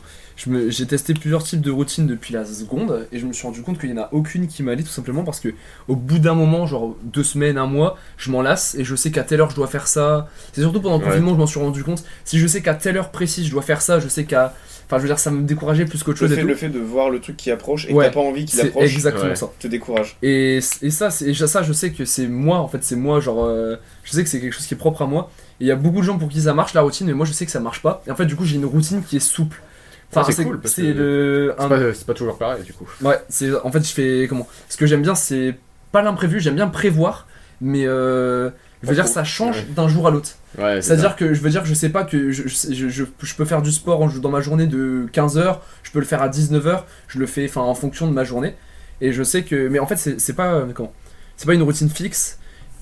J'ai 0.69 0.87
testé 0.87 1.13
plusieurs 1.15 1.43
types 1.43 1.61
de 1.61 1.71
routines 1.71 2.07
depuis 2.07 2.33
la 2.33 2.45
seconde 2.45 3.07
et 3.13 3.19
je 3.19 3.27
me 3.27 3.33
suis 3.33 3.47
rendu 3.47 3.63
compte 3.63 3.79
qu'il 3.79 3.91
y 3.91 3.93
en 3.93 4.03
a 4.03 4.09
aucune 4.13 4.47
qui 4.49 4.63
m'allait 4.63 4.83
tout 4.83 4.89
simplement 4.89 5.23
parce 5.23 5.39
que 5.41 5.49
au 5.89 5.97
bout 5.97 6.19
d'un 6.19 6.35
moment, 6.35 6.67
genre 6.67 6.97
deux 7.05 7.25
semaines, 7.25 7.59
un 7.59 7.67
mois, 7.67 7.99
je 8.17 8.31
m'en 8.31 8.41
lasse 8.41 8.75
et 8.77 8.85
je 8.85 8.97
sais 8.97 9.11
qu'à 9.11 9.23
telle 9.23 9.41
heure 9.41 9.51
je 9.51 9.57
dois 9.57 9.67
faire 9.67 9.87
ça. 9.87 10.29
C'est 10.53 10.63
surtout 10.63 10.81
pendant 10.81 10.97
le 10.99 11.03
Ouais. 11.05 11.09
confinement 11.11 11.33
que 11.33 11.37
je 11.37 11.41
m'en 11.41 11.47
suis 11.47 11.61
rendu 11.61 11.85
compte. 11.85 12.03
Si 12.25 12.39
je 12.39 12.47
sais 12.47 12.63
qu'à 12.63 12.75
telle 12.75 12.97
heure 12.97 13.11
précise 13.11 13.45
je 13.47 13.51
dois 13.51 13.63
faire 13.63 13.83
ça, 13.83 14.01
je 14.01 14.09
sais 14.09 14.25
qu'à. 14.25 14.55
Enfin, 14.87 14.97
je 14.97 15.03
veux 15.03 15.09
dire, 15.09 15.21
ça 15.21 15.31
me 15.31 15.43
décourageait 15.43 15.85
plus 15.85 16.03
qu'autre 16.03 16.19
chose 16.19 16.35
fait, 16.35 16.43
le 16.43 16.55
fait 16.57 16.69
de 16.69 16.81
voir 16.81 17.11
le 17.11 17.21
truc 17.21 17.37
qui 17.37 17.53
approche 17.53 17.87
et 17.89 17.93
Ouais. 17.93 18.07
que 18.07 18.11
t'as 18.11 18.15
pas 18.15 18.27
envie 18.27 18.45
qu'il 18.45 18.61
approche 18.61 18.83
exactement 18.93 19.25
Ouais. 19.31 19.37
ça. 19.37 19.49
te 19.61 19.69
décourage. 19.69 20.17
Et, 20.23 20.57
et 20.83 20.91
ça, 20.91 21.11
c'est 21.11 21.27
et 21.27 21.35
ça, 21.35 21.63
je 21.63 21.73
sais 21.73 21.93
que 21.93 22.05
c'est 22.05 22.27
moi, 22.27 22.59
en 22.59 22.67
fait, 22.67 22.83
c'est 22.83 22.97
moi, 22.97 23.21
genre, 23.21 23.45
euh, 23.45 23.77
je 24.03 24.11
sais 24.11 24.25
que 24.25 24.29
c'est 24.29 24.41
quelque 24.41 24.53
chose 24.53 24.67
qui 24.67 24.75
est 24.75 24.77
propre 24.77 25.03
à 25.03 25.07
moi. 25.07 25.31
Et 25.61 25.65
il 25.65 25.67
y 25.69 25.71
a 25.71 25.77
beaucoup 25.77 25.99
de 25.99 26.03
gens 26.03 26.19
pour 26.19 26.29
qui 26.29 26.41
ça 26.41 26.55
marche 26.55 26.75
la 26.75 26.81
routine, 26.81 27.07
mais 27.07 27.13
moi 27.13 27.25
je 27.25 27.33
sais 27.33 27.45
que 27.47 27.53
ça 27.53 27.61
marche 27.61 27.83
pas. 27.83 28.03
Et 28.09 28.11
en 28.11 28.17
fait, 28.17 28.27
du 28.27 28.35
coup, 28.35 28.45
j'ai 28.45 28.57
une 28.57 28.65
routine 28.65 29.01
qui 29.05 29.17
est 29.17 29.21
souple. 29.21 29.63
Enfin, 30.11 30.25
Ah, 30.29 30.33
c'est 30.33 30.45
cool, 30.45 30.61
parce 30.61 30.75
c'est 30.75 30.83
que 30.83 31.55
un- 31.59 31.69
pas, 31.69 31.79
c'est 31.95 32.07
pas 32.07 32.15
toujours 32.15 32.37
pareil, 32.37 32.63
du 32.65 32.73
coup. 32.73 32.89
Ouais, 33.03 33.19
c'est 33.29 33.51
en 33.63 33.71
fait, 33.71 33.81
je 33.87 33.93
fais 33.93 34.27
comment? 34.29 34.47
Ce 34.69 34.77
que 34.77 34.87
j'aime 34.87 35.03
bien, 35.03 35.15
c'est 35.15 35.55
pas 35.93 36.03
l'imprévu. 36.03 36.41
J'aime 36.41 36.57
bien 36.57 36.67
prévoir, 36.69 37.29
mais 37.61 37.87
euh, 37.87 38.51
je 38.83 38.89
veux 38.89 38.95
dire, 38.95 39.07
ça 39.07 39.23
change 39.23 39.59
Ouais. 39.59 39.67
d'un 39.77 39.89
jour 39.89 40.09
à 40.09 40.11
l'autre. 40.11 40.31
Ouais, 40.59 40.77
c'est 40.77 40.89
C'est-à-dire 40.89 41.15
que 41.15 41.33
je 41.33 41.41
veux 41.41 41.51
dire, 41.51 41.65
je 41.65 41.75
sais 41.75 41.91
pas 41.91 42.03
que 42.03 42.33
je, 42.33 42.49
je, 42.49 42.89
je, 42.89 43.05
je 43.21 43.35
peux 43.37 43.45
faire 43.45 43.63
du 43.63 43.71
sport 43.71 44.05
dans 44.21 44.31
ma 44.31 44.41
journée 44.41 44.67
de 44.67 45.07
15h, 45.13 45.59
je 45.85 45.91
peux 45.93 46.01
le 46.01 46.05
faire 46.05 46.23
à 46.23 46.29
19h, 46.29 46.83
je 47.07 47.19
le 47.21 47.27
fais 47.27 47.45
enfin 47.49 47.61
en 47.61 47.75
fonction 47.77 48.09
de 48.09 48.13
ma 48.13 48.25
journée. 48.25 48.57
Et 49.01 49.13
je 49.13 49.23
sais 49.23 49.45
que. 49.45 49.69
Mais 49.69 49.79
en 49.79 49.87
fait, 49.87 49.97
c'est 50.19 50.33
pas. 50.35 50.55
euh, 50.55 50.67
Comment? 50.75 50.93
C'est 51.37 51.47
pas 51.47 51.55
une 51.55 51.63
routine 51.63 51.89
fixe, 51.89 52.39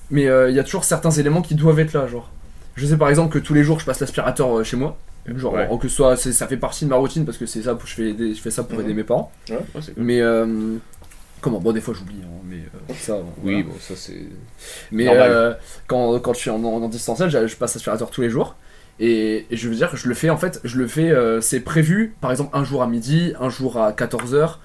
mais 0.09 0.27
euh, 0.27 0.49
il 0.49 0.55
y 0.55 0.59
a 0.59 0.63
toujours 0.63 0.83
certains 0.83 1.11
éléments 1.11 1.43
qui 1.43 1.53
doivent 1.53 1.79
être 1.79 1.93
là. 1.93 2.07
Genre, 2.07 2.29
je 2.75 2.85
sais 2.87 2.97
par 2.97 3.09
exemple 3.09 3.31
que 3.31 3.39
tous 3.39 3.53
les 3.53 3.63
jours 3.63 3.79
je 3.79 3.85
passe 3.85 3.99
l'aspirateur 3.99 4.65
chez 4.65 4.77
moi. 4.77 4.97
Genre, 5.37 5.53
Ouais. 5.53 5.67
que 5.79 5.87
ce 5.87 5.95
soit, 5.95 6.15
c'est- 6.17 6.33
ça 6.33 6.47
fait 6.47 6.57
partie 6.57 6.85
de 6.85 6.89
ma 6.89 6.95
routine 6.95 7.25
parce 7.25 7.37
que 7.37 7.45
c'est 7.45 7.61
ça, 7.63 7.77
je 7.85 7.93
fais, 7.93 8.15
je 8.17 8.39
fais 8.41 8.51
ça 8.51 8.63
pour 8.63 8.77
Mhm. 8.79 8.85
aider 8.85 8.93
mes 8.93 9.03
parents. 9.03 9.31
ça. 9.47 9.53
Ouais, 9.55 9.59
c'est 9.81 9.93
cool. 9.93 10.03
Mais. 10.03 10.21
euh, 10.21 10.75
comment? 11.41 11.59
Bon, 11.59 11.71
des 11.71 11.81
fois 11.81 11.93
j'oublie, 11.93 12.21
hein, 12.23 12.41
mais 12.45 12.57
euh, 12.57 12.93
ça. 12.97 13.13
bon, 13.13 13.31
Oui, 13.43 13.63
bon, 13.63 13.73
ça 13.79 13.93
c'est. 13.95 14.25
Mais 14.91 15.07
euh, 15.09 15.53
quand, 15.87 16.19
quand 16.19 16.33
je 16.33 16.39
suis 16.39 16.49
en, 16.49 16.63
en, 16.63 16.81
en 16.83 16.89
distanciel, 16.89 17.29
je, 17.29 17.55
passe 17.55 17.75
aspirateur 17.75 18.09
tous 18.09 18.21
les 18.21 18.29
jours. 18.29 18.55
Et, 19.01 19.45
et 19.49 19.55
je 19.55 19.69
veux 19.69 19.75
dire, 19.75 19.95
je 19.95 20.09
le 20.09 20.13
fais 20.13 20.29
en 20.29 20.35
fait, 20.35 20.59
je 20.65 20.77
le 20.77 20.85
fais, 20.85 21.13
c'est 21.41 21.61
prévu, 21.61 22.15
par 22.19 22.31
exemple 22.31 22.49
un 22.57 22.65
jour 22.65 22.83
à 22.83 22.87
midi, 22.87 23.33
un 23.39 23.47
jour 23.49 23.77
à 23.77 23.93
14h, 23.93 24.59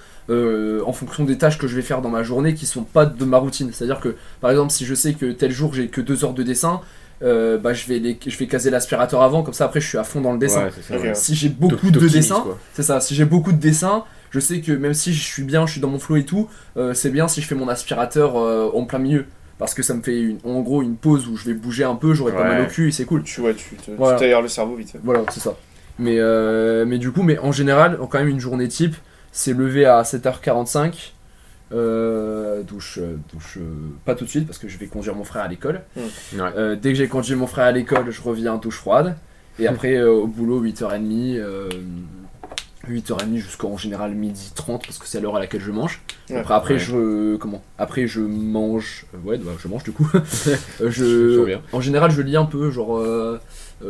en 0.85 0.93
fonction 0.93 1.23
des 1.25 1.39
tâches 1.39 1.57
que 1.57 1.69
je 1.69 1.77
vais 1.77 1.83
faire 1.83 2.03
dans 2.03 2.09
ma 2.09 2.25
journée 2.25 2.55
qui 2.55 2.67
sont 2.67 2.83
pas 2.83 3.07
de 3.07 3.25
ma 3.25 3.39
routine. 3.39 3.71
C'est-à-dire 3.73 4.01
que, 4.01 4.17
par 4.41 4.51
exemple, 4.51 4.73
si 4.73 4.85
je 4.87 4.95
sais 4.97 5.13
que 5.15 5.31
tel 5.31 5.53
jour 5.53 5.73
j'ai 5.73 5.87
que 5.87 6.01
2 6.01 6.25
heures 6.25 6.33
de 6.35 6.43
dessin, 6.43 6.81
euh, 7.23 7.59
bah, 7.59 7.73
je, 7.73 7.87
vais 7.87 7.99
les, 7.99 8.19
je 8.27 8.37
vais 8.37 8.47
caser 8.47 8.71
l'aspirateur 8.71 9.23
avant, 9.23 9.43
comme 9.43 9.55
ça 9.55 9.65
après 9.67 9.81
je 9.81 9.89
suis 9.89 9.99
à 9.99 10.05
fond 10.05 10.21
dans 10.21 10.33
le 10.33 10.39
dessin. 10.39 10.65
Ouais, 10.65 10.71
c'est 10.75 10.83
ça. 10.83 10.97
Ok. 10.99 11.03
ouais. 11.05 11.15
Si 11.15 11.35
j'ai 11.35 11.49
beaucoup 11.49 11.91
de 11.91 11.99
dessins, 12.09 12.45
c'est 12.73 12.83
ça, 12.83 13.01
si 13.01 13.15
j'ai 13.15 13.25
beaucoup 13.25 13.53
de 13.53 13.59
dessins, 13.59 14.05
je 14.31 14.41
sais 14.41 14.61
que 14.61 14.73
même 14.73 14.95
si 14.95 15.15
je 15.15 15.23
suis 15.23 15.43
bien, 15.45 15.67
je 15.67 15.73
suis 15.73 15.81
dans 15.81 15.89
mon 15.89 15.99
flow 15.99 16.17
et 16.17 16.25
tout, 16.25 16.49
euh, 16.77 16.93
c'est 16.95 17.11
bien 17.11 17.29
si 17.29 17.41
je 17.41 17.47
fais 17.47 17.55
mon 17.55 17.69
aspirateur 17.69 18.37
euh, 18.37 18.71
en 18.75 18.85
plein 18.85 18.99
milieu. 18.99 19.27
Parce 19.59 19.73
que 19.73 19.85
ça 19.85 19.95
me 19.95 20.03
fait 20.03 20.21
une- 20.21 20.39
en 20.43 20.61
gros 20.63 20.83
une 20.83 20.97
pause 20.97 21.29
où 21.29 21.37
je 21.37 21.45
vais 21.45 21.55
bouger 21.55 21.85
un 21.85 21.95
peu, 21.95 22.13
j'aurai 22.13 22.33
pas 22.33 22.43
mal 22.43 22.63
au 22.63 22.67
cul 22.67 22.89
et 22.89 22.91
c'est 22.93 23.05
cool. 23.05 23.23
Tu 23.23 23.41
vois, 23.41 23.55
tu 23.55 23.77
te- 23.77 23.93
Voilà. 23.93 24.41
le 24.41 24.49
cerveau 24.49 24.75
vite. 24.75 24.95
Voilà, 25.05 25.23
c'est 25.31 25.39
ça. 25.41 25.55
Mais, 26.01 26.17
euh, 26.19 26.85
mais 26.85 26.99
du 26.99 27.13
coup, 27.13 27.23
mais 27.23 27.39
en 27.39 27.53
général, 27.53 27.97
quand 28.11 28.19
même 28.19 28.29
une 28.29 28.41
journée 28.41 28.67
type, 28.67 28.97
c'est 29.31 29.53
lever 29.53 29.87
à 29.87 30.03
7h45, 30.03 31.14
euh, 31.75 32.63
douche, 32.63 32.99
euh, 33.01 33.17
douche 33.33 33.59
euh, 33.59 33.63
pas 34.05 34.15
tout 34.15 34.25
de 34.25 34.31
suite 34.31 34.47
parce 34.47 34.59
que 34.59 34.69
je 34.69 34.79
vais 34.79 34.87
conduire 34.87 35.15
mon 35.15 35.25
frère 35.25 35.43
à 35.43 35.49
l'école. 35.49 35.83
Ouais. 35.97 36.03
Euh, 36.57 36.77
dès 36.77 36.91
que 36.93 36.99
j'ai 36.99 37.09
conduit 37.09 37.35
mon 37.35 37.47
frère 37.47 37.65
à 37.67 37.73
l'école, 37.73 38.11
je 38.11 38.23
reviens 38.23 38.57
douche 38.57 38.77
froide. 38.79 39.17
Et 39.59 39.67
après, 39.67 39.95
euh, 39.97 40.11
au 40.11 40.27
boulot, 40.27 40.61
8h30, 40.63 41.39
euh, 41.39 41.69
8h30 42.89 43.37
jusqu'en 43.37 43.77
général 43.77 44.13
midi 44.15 44.53
30 44.55 44.85
parce 44.85 44.99
que 44.99 45.07
c'est 45.07 45.19
à 45.19 45.21
l'heure 45.21 45.37
à 45.37 45.41
laquelle 45.41 45.61
je 45.63 45.71
mange. 45.71 46.03
Ouais. 46.29 46.37
Après, 46.37 46.55
après 46.55 46.75
Ouais. 46.75 46.81
je 46.81 47.37
comment 47.37 47.63
Après 47.79 48.07
je 48.07 48.21
mange 48.21 49.07
ouais 49.25 49.39
bah, 49.39 49.53
je 49.63 49.69
mange 49.69 49.85
du 49.85 49.93
coup. 49.93 50.07
Je 50.85 51.59
en 51.73 51.81
général 51.81 52.11
je 52.11 52.21
lis 52.23 52.37
un 52.37 52.45
peu 52.47 52.71
genre 52.71 52.99
euh, 52.99 53.41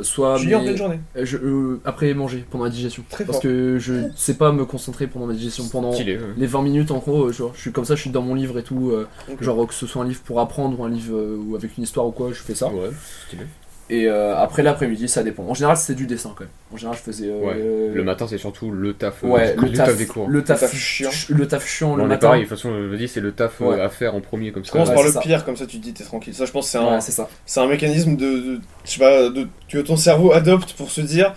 soit 0.03 0.38
lis 0.38 0.55
en 0.55 0.62
pleine 0.62 0.76
journée. 0.76 1.00
euh, 1.17 1.25
je, 1.25 1.37
euh, 1.37 1.81
après 1.85 2.12
manger 2.14 2.45
pendant 2.50 2.64
la 2.64 2.71
digestion 2.71 3.05
Très 3.11 3.25
parce 3.25 3.37
fort. 3.37 3.43
que 3.43 3.79
je 3.79 4.09
sais 4.17 4.35
pas 4.35 4.50
me 4.53 4.64
concentrer 4.64 5.07
pendant 5.07 5.26
ma 5.26 5.35
digestion 5.35 5.69
pendant 5.69 5.93
Stylé, 5.93 6.17
ouais. 6.17 6.23
les 6.37 6.47
20 6.47 6.62
minutes 6.62 6.91
en 6.91 6.99
gros 6.99 7.25
euh, 7.26 7.33
genre, 7.33 7.53
je 7.55 7.61
suis 7.61 7.73
comme 7.73 7.85
ça 7.85 7.95
je 7.95 8.00
suis 8.00 8.11
dans 8.11 8.23
mon 8.23 8.35
livre 8.35 8.59
et 8.59 8.62
tout 8.62 8.91
euh, 8.91 9.07
genre 9.41 9.67
que 9.67 9.75
ce 9.75 9.87
soit 9.87 10.03
un 10.03 10.09
livre 10.09 10.23
pour 10.25 10.41
apprendre 10.41 10.81
ou 10.81 10.85
un 10.85 10.91
livre 10.91 11.17
euh, 11.17 11.37
ou 11.47 11.55
avec 11.55 11.76
une 11.76 11.85
histoire 11.85 12.07
ou 12.07 12.11
quoi 12.12 12.29
je 12.31 12.35
fais 12.43 12.55
ça 12.55 12.69
Ouais, 12.69 12.91
stylé. 13.26 13.45
Et 13.91 14.07
euh, 14.09 14.35
après 14.37 14.62
l'après-midi 14.62 15.09
ça 15.09 15.23
dépend 15.23 15.43
en 15.45 15.53
général 15.53 15.76
c'était 15.76 15.95
du 15.95 16.07
dessin 16.07 16.31
quand 16.35 16.45
même 16.45 16.50
en 16.73 16.76
général 16.79 16.97
je 16.97 17.03
faisais 17.03 17.29
euh, 17.29 17.38
Ouais. 17.38 17.55
euh, 17.57 17.93
Le 17.95 18.03
matin, 18.03 18.26
c'est 18.26 18.38
surtout 18.38 18.71
le 18.71 18.95
taf. 18.95 19.23
euh, 19.23 19.26
ouais 19.29 19.55
le 19.57 19.71
taf, 19.73 19.97
des 19.97 20.07
cours. 20.07 20.26
le 20.29 20.43
taf 20.43 20.62
Le 20.62 20.69
taf 20.69 20.75
chiant. 20.76 21.11
le 21.29 21.47
taf 21.47 21.67
chiant 21.67 21.95
le 21.97 22.03
on 22.03 22.07
est 22.07 22.09
matin 22.09 22.29
pareil, 22.29 22.45
de 22.45 22.49
toute 22.49 22.57
façon, 22.57 22.71
je 22.75 22.83
le 22.91 22.97
dis, 22.97 23.09
c'est 23.09 23.21
le 23.21 23.33
taf 23.33 23.61
Ouais. 23.61 23.81
à 23.81 23.91
faire 23.91 24.14
en 24.14 24.21
premier 24.23 24.53
comme 24.53 24.64
ça. 24.64 24.73
commences 24.73 24.88
Ouais, 24.88 24.95
par 24.95 25.03
c'est 25.03 25.09
le 25.09 25.14
ça. 25.14 25.21
pire, 25.21 25.45
comme 25.45 25.57
ça 25.57 25.67
tu 25.67 25.79
te 25.79 25.83
dis 25.83 25.93
t'es 25.93 26.05
tranquille. 26.05 26.35
Ça, 26.35 26.47
je 26.47 26.50
pense, 26.53 26.69
c'est 26.69 26.79
un, 26.79 26.95
ouais 26.95 27.00
c'est 27.03 27.12
ça 27.12 27.29
c'est 27.45 27.61
un 27.61 27.67
mécanisme 27.67 28.17
de, 28.17 28.25
de- 28.26 28.61
je 28.87 28.91
sais 28.91 28.99
pas, 28.99 29.29
de, 29.29 29.47
que 29.69 29.79
ton 29.79 29.97
cerveau 29.97 30.33
adopte 30.33 30.73
pour 30.73 30.91
se 30.91 31.03
dire, 31.03 31.35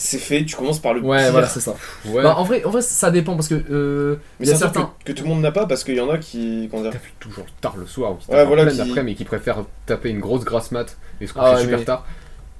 c'est 0.00 0.18
fait. 0.18 0.44
Tu 0.44 0.54
commences 0.56 0.78
par 0.78 0.94
le 0.94 1.00
ouais 1.00 1.18
pire. 1.24 1.32
voilà 1.32 1.48
c'est 1.48 1.60
ça 1.60 1.74
Ouais. 2.06 2.22
bah, 2.22 2.36
en 2.38 2.44
vrai 2.44 2.64
en 2.64 2.70
vrai 2.70 2.82
ça 2.82 3.10
dépend 3.10 3.34
parce 3.34 3.48
que 3.48 3.54
euh, 3.70 4.16
Mais 4.38 4.46
il 4.46 4.48
y 4.50 4.52
a 4.52 4.56
certains 4.56 4.92
que, 5.04 5.12
que 5.12 5.12
tout 5.16 5.24
le 5.24 5.28
monde 5.30 5.40
n'a 5.40 5.50
pas 5.52 5.66
parce 5.66 5.82
qu'il 5.82 5.96
y 5.96 6.00
en 6.00 6.08
a 6.08 6.18
qui, 6.18 6.68
comment 6.70 6.82
dire, 6.84 6.92
toujours 7.18 7.46
tard 7.60 7.76
le 7.76 7.86
soir 7.86 8.12
ou 8.12 8.14
qui 8.16 8.30
Ouais, 8.30 8.44
voilà, 8.44 8.66
qui- 8.66 8.80
après 8.80 9.02
mais 9.02 9.14
qui 9.14 9.24
préfèrent 9.24 9.64
taper 9.86 10.10
une 10.10 10.20
grosse 10.20 10.44
grasse 10.44 10.70
mat 10.70 10.96
et 11.20 11.26
se 11.26 11.32
coucher 11.32 11.44
Ah 11.46 11.54
ouais, 11.54 11.60
super 11.62 11.78
mais- 11.78 11.84
tard. 11.84 12.06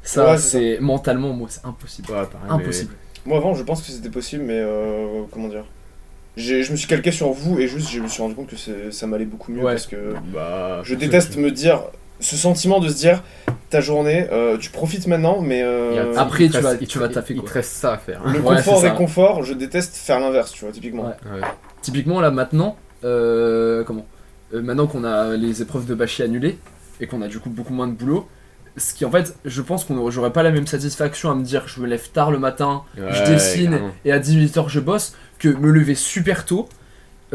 ça 0.02 0.33
Ouais, 0.33 0.38
c'est 0.38 0.78
mentalement 0.80 1.33
moi 1.33 1.47
c'est 1.50 1.64
impossible 1.64 2.09
Ouais, 2.11 2.26
pareil, 2.26 2.49
impossible 2.50 2.92
Moi 3.25 3.38
avant 3.38 3.54
je 3.54 3.62
pense 3.62 3.83
que 3.83 3.90
c'était 3.92 4.11
possible 4.11 4.42
mais 4.45 4.59
euh, 4.61 5.23
comment 5.30 5.49
dire 5.49 5.64
Je 6.37 6.71
me 6.73 6.76
suis 6.76 6.88
calqué 6.88 7.12
sur 7.12 7.30
vous 7.30 7.59
et 7.61 7.68
juste 7.68 7.88
je 7.90 8.00
me 8.00 8.09
suis 8.09 8.21
rendu 8.23 8.35
compte 8.35 8.49
que 8.50 8.90
ça 8.90 9.07
m'allait 9.07 9.25
beaucoup 9.26 9.52
mieux 9.52 9.62
Ouais. 9.62 9.73
parce 9.75 9.87
que 9.87 10.14
Bah, 10.35 10.80
je 10.83 10.95
déteste 10.97 11.37
me 11.37 11.50
dire 11.50 11.83
ce 12.20 12.37
sentiment 12.37 12.80
de 12.80 12.88
se 12.88 12.96
dire 12.96 13.22
ta 13.70 13.80
journée 13.80 14.26
euh, 14.32 14.56
tu 14.58 14.70
profites 14.70 15.06
maintenant 15.06 15.40
mais 15.40 15.62
euh, 15.62 16.14
Après, 16.16 16.44
il 16.44 16.50
tu 16.50 16.56
te 16.58 16.62
vas- 16.62 16.70
reste- 16.70 16.87
tu 16.87 16.98
vas 16.98 17.08
taffer, 17.08 17.34
Il 17.34 17.42
te 17.42 17.52
reste 17.52 17.72
ça 17.72 17.92
à 17.94 17.98
faire. 17.98 18.22
le 18.26 18.40
Ouais, 18.40 18.56
confort 18.56 18.84
et 18.87 18.94
confort 18.94 19.42
je 19.44 19.52
déteste 19.54 19.94
faire 19.96 20.18
l'inverse 20.20 20.52
tu 20.52 20.64
vois 20.64 20.72
typiquement. 20.72 21.04
Ouais. 21.04 21.32
Ouais. 21.40 21.46
Typiquement 21.82 22.20
là 22.20 22.30
maintenant, 22.30 22.76
euh, 23.04 23.84
comment 23.84 24.06
Euh, 24.54 24.62
Maintenant 24.62 24.87
qu'on 24.87 25.04
a 25.04 25.37
les 25.37 25.60
épreuves 25.60 25.84
de 25.87 25.94
bâcher 25.94 26.22
annulées 26.25 26.58
et 27.00 27.06
qu'on 27.06 27.20
a 27.20 27.28
du 27.28 27.38
coup 27.38 27.50
beaucoup 27.50 27.75
moins 27.75 27.87
de 27.87 27.92
boulot, 27.92 28.26
ce 28.78 28.94
qui 28.94 29.04
en 29.04 29.10
fait, 29.10 29.34
je 29.44 29.60
pense 29.60 29.84
qu'on 29.84 30.10
j'aurais 30.10 30.32
pas 30.32 30.42
la 30.42 30.50
même 30.50 30.66
satisfaction 30.66 31.30
à 31.30 31.34
me 31.34 31.42
dire 31.44 31.64
je 31.66 31.80
me 31.82 31.87
lève 31.87 32.08
tard 32.10 32.30
le 32.30 32.38
matin, 32.38 32.82
je 32.96 33.25
dessine 33.30 33.70
carrément. 33.72 33.90
et 34.06 34.12
à 34.12 34.18
18h 34.18 34.68
je 34.68 34.80
bosse 34.80 35.14
que 35.38 35.48
me 35.48 35.70
lever 35.70 35.94
super 35.94 36.44
tôt. 36.46 36.68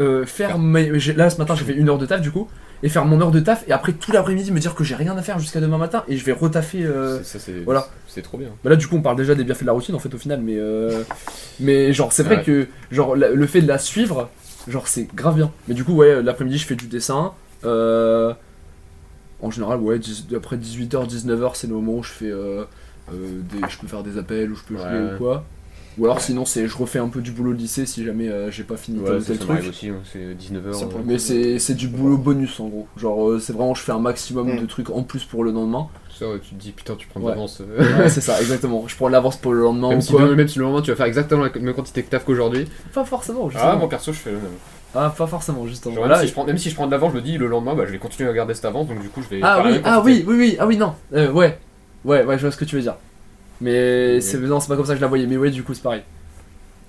euh, 0.00 0.26
faire 0.26 0.58
mes- 0.58 0.90
là 1.14 1.30
ce 1.30 1.38
matin 1.38 1.54
j'ai 1.54 1.64
fait 1.64 1.72
une 1.74 1.88
heure 1.88 1.98
de 1.98 2.06
taf 2.06 2.20
du 2.20 2.32
coup 2.32 2.48
et 2.82 2.88
faire 2.88 3.04
mon 3.04 3.20
heure 3.20 3.30
de 3.30 3.40
taf 3.40 3.64
et 3.68 3.72
après 3.72 3.92
tout 3.92 4.12
l'après-midi 4.12 4.50
me 4.52 4.58
dire 4.60 4.74
que 4.74 4.84
j'ai 4.84 4.94
rien 4.94 5.16
à 5.16 5.22
faire 5.22 5.38
jusqu'à 5.38 5.60
demain 5.60 5.78
matin 5.78 6.04
et 6.08 6.16
je 6.16 6.24
vais 6.24 6.32
retaffer. 6.32 6.84
euh, 6.84 7.22
ça, 7.22 7.38
voilà. 7.64 7.88
c'est 8.08 8.22
trop 8.22 8.36
bien. 8.36 8.48
Bah 8.62 8.70
là 8.70 8.76
du 8.76 8.86
coup 8.86 8.96
on 8.96 9.02
parle 9.02 9.16
déjà 9.16 9.34
des 9.34 9.44
bienfaits 9.44 9.62
de 9.62 9.66
la 9.66 9.72
routine 9.72 9.94
en 9.94 9.98
fait 9.98 10.12
au 10.14 10.18
final 10.18 10.40
mais 10.42 10.56
euh, 10.58 11.02
mais 11.60 11.92
genre 11.92 12.12
c'est 12.12 12.22
vrai 12.24 12.36
Ouais. 12.38 12.42
que 12.42 12.66
genre 12.90 13.16
la- 13.16 13.30
le 13.30 13.46
fait 13.46 13.60
de 13.62 13.68
la 13.68 13.78
suivre 13.78 14.28
genre 14.68 14.88
c'est 14.88 15.08
grave 15.14 15.36
bien 15.36 15.50
mais 15.68 15.74
du 15.74 15.84
coup 15.84 15.94
ouais 15.94 16.22
l'après-midi 16.22 16.58
je 16.58 16.66
fais 16.66 16.74
du 16.76 16.86
dessin 16.88 17.32
euh, 17.64 18.32
en 19.40 19.50
général 19.50 19.78
ouais 19.80 19.98
10 19.98 20.26
après 20.36 20.56
18h 20.56 21.08
19h 21.08 21.50
c'est 21.54 21.66
le 21.66 21.74
moment 21.74 21.94
où 21.98 22.02
je 22.02 22.10
fais 22.10 22.30
euh, 22.30 22.64
euh, 23.12 23.40
des, 23.52 23.58
je 23.68 23.78
peux 23.78 23.86
faire 23.86 24.02
des 24.02 24.18
appels 24.18 24.50
ou 24.50 24.56
je 24.56 24.62
peux 24.62 24.76
jouer 24.76 25.14
ou 25.14 25.18
quoi 25.18 25.44
ou 25.98 26.04
alors 26.06 26.20
sinon 26.20 26.44
c'est 26.44 26.66
je 26.66 26.76
refais 26.76 26.98
un 26.98 27.08
peu 27.08 27.20
du 27.20 27.30
boulot 27.30 27.52
de 27.52 27.58
lycée 27.58 27.86
si 27.86 28.04
jamais 28.04 28.28
euh, 28.28 28.50
j'ai 28.50 28.64
pas 28.64 28.76
fini 28.76 28.98
tel 28.98 29.06
Ouais, 29.12 29.16
ou 29.18 29.20
ça, 29.20 29.26
tel 29.28 29.38
ça 29.38 29.44
truc 29.44 29.68
aussi, 29.68 29.88
hein, 29.90 29.96
c'est 30.12 30.18
19h. 30.34 30.72
Ça 30.74 30.86
pour 30.86 30.98
le 31.00 31.04
mais 31.04 31.18
c'est 31.18 31.58
c'est 31.58 31.74
du 31.74 31.88
boulot 31.88 32.16
bonus 32.18 32.58
en 32.60 32.66
gros 32.68 32.86
genre 32.96 33.30
euh, 33.30 33.38
c'est 33.38 33.52
vraiment 33.52 33.74
je 33.74 33.82
fais 33.82 33.92
un 33.92 33.98
maximum 34.00 34.54
Mm. 34.56 34.60
de 34.60 34.66
trucs 34.66 34.90
en 34.90 35.02
plus 35.02 35.24
pour 35.24 35.44
le 35.44 35.52
lendemain 35.52 35.86
Ça, 36.18 36.28
ouais, 36.28 36.38
tu 36.40 36.54
te 36.54 36.60
dis, 36.60 36.72
putain, 36.72 36.94
tu 36.96 37.06
prends 37.08 37.20
de 37.20 37.24
Ouais. 37.26 37.30
l'avance. 37.32 37.60
euh. 37.60 37.98
ouais 38.02 38.08
c'est 38.08 38.20
ça 38.20 38.40
exactement 38.40 38.84
je 38.86 38.94
prends 38.96 39.06
de 39.08 39.12
l'avance 39.12 39.36
pour 39.36 39.52
le 39.52 39.60
lendemain 39.62 39.90
Même 39.90 39.98
ou 39.98 40.02
si, 40.02 40.12
quoi 40.12 40.22
demain- 40.22 40.34
même 40.36 40.48
si 40.48 40.58
le 40.58 40.64
lendemain 40.64 40.82
tu 40.82 40.90
vas 40.90 40.96
faire 40.96 41.06
exactement 41.06 41.42
la 41.44 41.50
même 41.60 41.74
quantité 41.74 42.02
de 42.02 42.06
taf 42.08 42.24
qu'aujourd'hui. 42.24 42.66
pas 42.92 43.04
forcément 43.04 43.48
justement. 43.50 43.70
Ah, 43.72 43.76
moi 43.76 43.88
perso, 43.88 44.12
je 44.12 44.18
fais 44.18 44.30
le 44.30 44.36
même. 44.38 44.46
Ah, 44.96 45.12
pas 45.16 45.26
forcément, 45.26 45.66
justement. 45.66 45.96
Genre, 45.96 46.06
Là, 46.06 46.10
même, 46.18 46.20
si 46.22 46.28
je 46.28 46.32
prends, 46.32 46.44
même 46.44 46.56
si 46.58 46.70
je 46.70 46.74
prends 46.76 46.86
de 46.86 46.92
l'avance, 46.92 47.10
je 47.10 47.16
me 47.16 47.20
dis 47.20 47.36
le 47.36 47.48
lendemain, 47.48 47.74
bah, 47.74 47.82
je 47.84 47.90
vais 47.90 47.98
continuer 47.98 48.30
à 48.30 48.32
garder 48.32 48.54
cette 48.54 48.64
avance, 48.64 48.86
donc 48.86 49.00
du 49.00 49.08
coup, 49.08 49.22
je 49.22 49.28
vais. 49.28 49.40
Ah 49.42 49.60
oui, 49.66 49.80
ah 49.82 50.00
oui, 50.04 50.24
oui, 50.24 50.34
oui, 50.38 50.56
ah 50.60 50.68
oui, 50.68 50.76
non. 50.76 50.94
Euh, 51.14 51.32
ouais. 51.32 51.58
Ouais, 52.04 52.24
ouais, 52.24 52.36
je 52.36 52.42
vois 52.42 52.52
ce 52.52 52.56
que 52.56 52.64
tu 52.64 52.76
veux 52.76 52.82
dire. 52.82 52.94
Mais 53.64 54.14
Oui. 54.16 54.22
c'est 54.22 54.38
non, 54.38 54.60
c'est 54.60 54.68
pas 54.68 54.76
comme 54.76 54.84
ça 54.86 54.92
que 54.92 54.98
je 54.98 55.02
la 55.02 55.08
voyais, 55.08 55.26
mais 55.26 55.36
ouais, 55.36 55.50
du 55.50 55.62
coup, 55.62 55.74
c'est 55.74 55.82
pareil. 55.82 56.02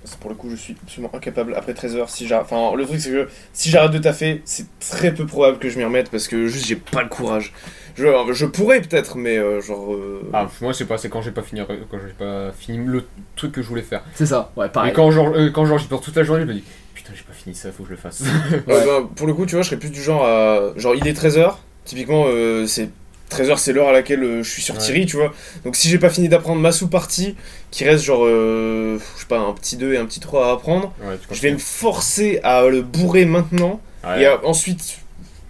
C'est 0.04 0.18
pour 0.20 0.30
le 0.30 0.36
coup, 0.36 0.48
je 0.50 0.54
suis 0.54 0.76
absolument 0.84 1.10
incapable 1.14 1.54
après 1.56 1.74
13 1.74 1.96
heures. 1.96 2.10
Si 2.10 2.28
j'arrête, 2.28 2.46
enfin, 2.50 2.76
le 2.76 2.84
truc 2.86 3.00
c'est 3.00 3.10
que 3.10 3.28
si 3.52 3.70
j'arrête 3.70 3.90
de 3.90 3.98
taffer, 3.98 4.40
c'est 4.44 4.66
très 4.78 5.12
peu 5.12 5.26
probable 5.26 5.58
que 5.58 5.68
je 5.68 5.78
m'y 5.78 5.84
remette 5.84 6.10
parce 6.10 6.28
que 6.28 6.46
juste 6.46 6.66
j'ai 6.66 6.76
pas 6.76 7.02
le 7.02 7.08
courage. 7.08 7.52
Je, 7.96 8.06
je 8.32 8.46
pourrais 8.46 8.80
peut-être, 8.82 9.16
mais 9.16 9.36
euh, 9.38 9.60
genre. 9.60 9.94
euh, 9.94 10.20
Ah, 10.32 10.48
moi, 10.60 10.72
c'est 10.74 10.84
pas, 10.84 10.96
c'est 10.98 11.08
quand 11.08 11.22
j'ai 11.22 11.30
pas 11.32 11.42
fini, 11.42 11.60
quand 11.90 11.98
j'ai 12.06 12.12
pas 12.12 12.52
fini 12.52 12.78
le 12.86 13.04
truc 13.34 13.50
que 13.52 13.62
je 13.62 13.68
voulais 13.68 13.82
faire. 13.82 14.04
C'est 14.14 14.26
ça, 14.26 14.52
ouais, 14.56 14.68
pareil. 14.68 14.92
Et 14.92 14.94
quand 14.94 15.10
genre, 15.10 15.32
euh, 15.34 15.50
quand 15.50 15.64
genre 15.64 15.78
j'y 15.78 15.88
pense 15.88 16.02
toute 16.02 16.14
la 16.14 16.22
journée, 16.22 16.42
je 16.42 16.46
me 16.48 16.52
dis, 16.54 16.64
putain, 16.94 17.12
j'ai 17.16 17.24
pas 17.24 17.32
fini 17.32 17.54
ça, 17.56 17.72
faut 17.72 17.82
que 17.82 17.88
je 17.88 17.94
le 17.94 17.98
fasse. 18.00 18.22
Ouais, 18.52 18.60
bah, 18.86 19.08
pour 19.16 19.26
le 19.26 19.34
coup, 19.34 19.44
tu 19.46 19.54
vois, 19.56 19.62
je 19.62 19.68
serais 19.70 19.78
plus 19.80 19.90
du 19.90 20.02
genre 20.02 20.24
à. 20.24 20.72
Genre, 20.76 20.94
il 20.94 21.08
est 21.08 21.18
13h, 21.20 21.54
typiquement, 21.84 22.26
euh, 22.28 22.66
c'est. 22.66 22.90
13h, 23.30 23.58
c'est 23.58 23.72
l'heure 23.72 23.88
à 23.88 23.92
laquelle 23.92 24.22
euh, 24.22 24.42
je 24.42 24.50
suis 24.50 24.62
sur 24.62 24.74
Ouais. 24.76 24.80
Thierry, 24.80 25.06
tu 25.06 25.16
vois. 25.16 25.32
Donc, 25.64 25.74
si 25.76 25.88
j'ai 25.88 25.98
pas 25.98 26.10
fini 26.10 26.28
d'apprendre 26.28 26.60
ma 26.60 26.70
sous-partie, 26.72 27.34
qui 27.70 27.84
reste 27.84 28.04
genre, 28.04 28.24
euh, 28.24 28.98
je 29.16 29.20
sais 29.20 29.26
pas, 29.26 29.38
un 29.38 29.52
petit 29.52 29.76
2 29.76 29.94
et 29.94 29.98
un 29.98 30.06
petit 30.06 30.20
3 30.20 30.48
à 30.48 30.52
apprendre, 30.52 30.92
Ouais, 31.02 31.16
je 31.32 31.40
vais 31.40 31.50
me 31.52 31.58
forcer 31.58 32.40
à 32.44 32.64
le 32.66 32.82
bourrer 32.82 33.24
maintenant 33.26 33.80
Ouais. 34.06 34.22
et 34.22 34.26
à- 34.26 34.44
ensuite, 34.46 34.98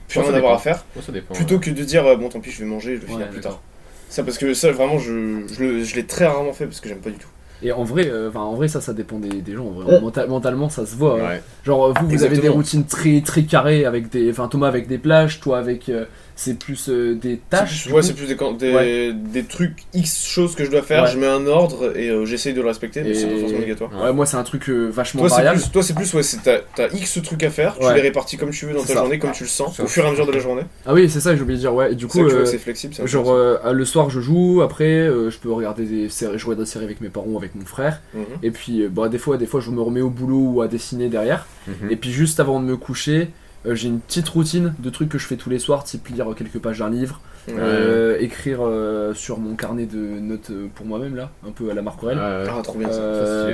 plus 0.09 0.21
rien 0.21 0.31
ça 0.31 0.37
avoir 0.37 0.55
à 0.55 0.59
faire, 0.59 0.85
dépend. 1.09 1.35
plutôt 1.35 1.59
que 1.59 1.71
de 1.71 1.85
dire, 1.85 2.07
euh, 2.07 2.17
bon, 2.17 2.29
tant 2.31 2.41
pis, 2.41 2.51
je 2.51 2.61
vais 2.61 2.65
manger, 2.65 2.97
je 2.97 3.03
vais 3.03 3.13
finir 3.13 3.29
plus 3.29 3.41
tard. 3.41 3.61
Ça, 4.09 4.23
parce 4.23 4.39
que 4.39 4.55
ça, 4.55 4.71
vraiment, 4.73 4.99
je, 4.99 5.43
je, 5.53 5.95
l'ai 5.97 6.07
très 6.07 6.27
rarement 6.27 6.53
fait 6.53 6.65
parce 6.67 6.81
que 6.81 6.89
j'aime 6.89 7.01
pas 7.01 7.11
du 7.11 7.17
tout. 7.19 7.29
Et 7.63 7.73
en 7.73 7.85
vrai, 7.85 8.07
euh, 8.07 8.31
en 8.35 8.55
vrai, 8.55 8.69
ça, 8.69 8.81
ça 8.81 8.93
dépend 8.93 9.19
des, 9.19 9.29
des 9.41 9.55
gens. 9.55 9.65
En 9.67 9.71
vrai. 9.71 10.01
Mental- 10.01 10.29
mentalement, 10.29 10.69
ça 10.69 10.85
se 10.87 10.95
voit. 10.95 11.19
hein. 11.21 11.39
Genre, 11.65 11.93
vous, 11.99 12.09
vous 12.09 12.23
avez 12.23 12.37
des 12.39 12.49
routines 12.51 12.85
très, 12.85 13.21
très 13.23 13.45
carrées 13.45 13.85
avec 13.87 14.11
des. 14.11 14.31
Enfin, 14.31 14.47
Thomas 14.49 14.69
avec 14.69 14.87
des 14.89 14.99
plages, 14.99 15.41
toi 15.41 15.59
avec. 15.59 15.89
euh, 15.89 16.05
c'est 16.39 16.59
plus 16.59 16.91
euh, 16.91 17.15
des 17.15 17.39
tâches. 17.49 17.87
Ouais, 17.91 18.03
c'est 18.03 18.13
plus 18.13 18.27
des, 18.27 18.35
des, 18.59 18.73
Ouais. 18.75 19.13
des 19.15 19.43
trucs 19.45 19.85
X 19.95 20.27
choses 20.27 20.55
que 20.55 20.65
je 20.67 20.71
dois 20.71 20.83
faire, 20.83 21.05
Ouais. 21.05 21.11
je 21.11 21.19
mets 21.19 21.27
un 21.27 21.47
ordre 21.47 21.97
et 21.97 22.11
euh, 22.11 22.27
j'essaye 22.27 22.53
de 22.53 22.61
le 22.61 22.67
respecter, 22.69 23.03
mais 23.03 23.11
Et- 23.11 23.15
c'est 23.15 23.27
pas 23.27 23.39
forcément 23.39 23.59
obligatoire. 23.61 23.91
Ouais, 24.03 24.13
moi, 24.13 24.27
c'est 24.27 24.37
un 24.37 24.43
truc 24.43 24.69
euh, 24.69 24.89
vachement 24.91 25.23
Toi, 25.23 25.31
c'est 25.31 25.37
variable. 25.37 25.61
plus, 25.61 25.71
toi, 25.71 25.83
c'est 25.83 25.95
plus, 25.95 26.13
ouais, 26.15 26.23
c'est 26.23 26.43
t'as, 26.43 26.59
t'as 26.75 26.89
X 26.95 27.21
trucs 27.25 27.43
à 27.43 27.49
faire, 27.51 27.77
tu 27.79 27.95
les 27.95 28.01
répartis 28.03 28.37
comme 28.37 28.51
tu 28.51 28.67
veux 28.67 28.75
dans 28.75 28.83
ta 28.83 28.89
ça. 28.89 28.95
journée, 28.95 29.19
comme 29.19 29.33
tu 29.33 29.45
le 29.45 29.49
sens, 29.49 29.81
au 29.81 29.87
fur 29.87 30.05
et 30.05 30.09
à 30.09 30.11
mesure 30.11 30.27
de 30.27 30.33
la 30.33 30.39
journée. 30.41 30.63
Ah 30.85 30.93
oui, 30.93 31.09
c'est 31.09 31.21
ça 31.21 31.31
que 31.31 31.37
j'ai 31.37 31.43
oublié 31.43 31.57
de 31.57 31.63
dire. 31.63 31.75
Ouais, 31.75 31.93
et 31.93 31.95
du 31.95 32.07
coup. 32.07 32.21
euh, 32.21 32.45
c'est 32.45 32.59
flexible. 32.59 32.95
Genre 33.07 33.31
euh, 33.33 33.73
le 33.73 33.85
soir 33.87 34.11
je 34.11 34.21
joue, 34.21 34.61
après 34.63 34.85
euh, 34.85 35.31
je 35.31 35.39
peux 35.39 35.51
regarder 35.51 35.85
des 35.87 36.09
séries, 36.11 36.39
je 36.39 36.45
regarde 36.45 36.61
des 36.65 36.71
séries 36.71 36.85
avec 36.85 37.01
mes 37.01 37.09
parents 37.09 37.27
ou 37.29 37.39
avec 37.39 37.55
mon 37.55 37.65
frère, 37.65 38.03
Mhm. 38.15 38.25
et 38.43 38.51
puis 38.51 38.83
euh, 38.83 38.89
bah, 38.91 39.09
des 39.09 39.19
fois 39.19 39.39
des 39.39 39.47
fois 39.47 39.61
je 39.61 39.71
me 39.71 39.81
remets 39.81 40.01
au 40.03 40.11
boulot 40.11 40.51
ou 40.55 40.61
à 40.63 40.69
dessiner 40.69 41.09
derrière, 41.09 41.47
Mhm. 41.67 41.91
et 41.91 41.97
puis 41.97 42.13
juste 42.13 42.41
avant 42.41 42.61
de 42.61 42.65
me 42.67 42.77
coucher, 42.77 43.29
euh, 43.67 43.75
j'ai 43.75 43.89
une 43.89 44.01
petite 44.01 44.29
routine 44.29 44.75
de 44.79 44.91
trucs 44.91 45.09
que 45.09 45.19
je 45.19 45.27
fais 45.27 45.37
tous 45.37 45.51
les 45.51 45.59
soirs, 45.59 45.85
type 45.85 46.07
lire 46.09 46.27
quelques 46.37 46.59
pages 46.59 46.79
d'un 46.79 46.91
livre, 46.91 47.21
Ouais. 47.49 47.55
euh, 47.59 48.17
écrire 48.19 48.59
euh, 48.63 49.15
sur 49.15 49.39
mon 49.39 49.55
carnet 49.55 49.87
de 49.87 49.99
notes 49.99 50.51
pour 50.75 50.85
moi-même 50.85 51.15
là, 51.15 51.31
un 51.47 51.53
peu 51.53 51.71
à 51.71 51.75
la 51.75 51.83
Marc 51.83 52.03
ouais. 52.03 52.15
Ah, 52.19 52.43
trop 52.65 52.77
bien 52.79 52.91
ça. 52.91 53.47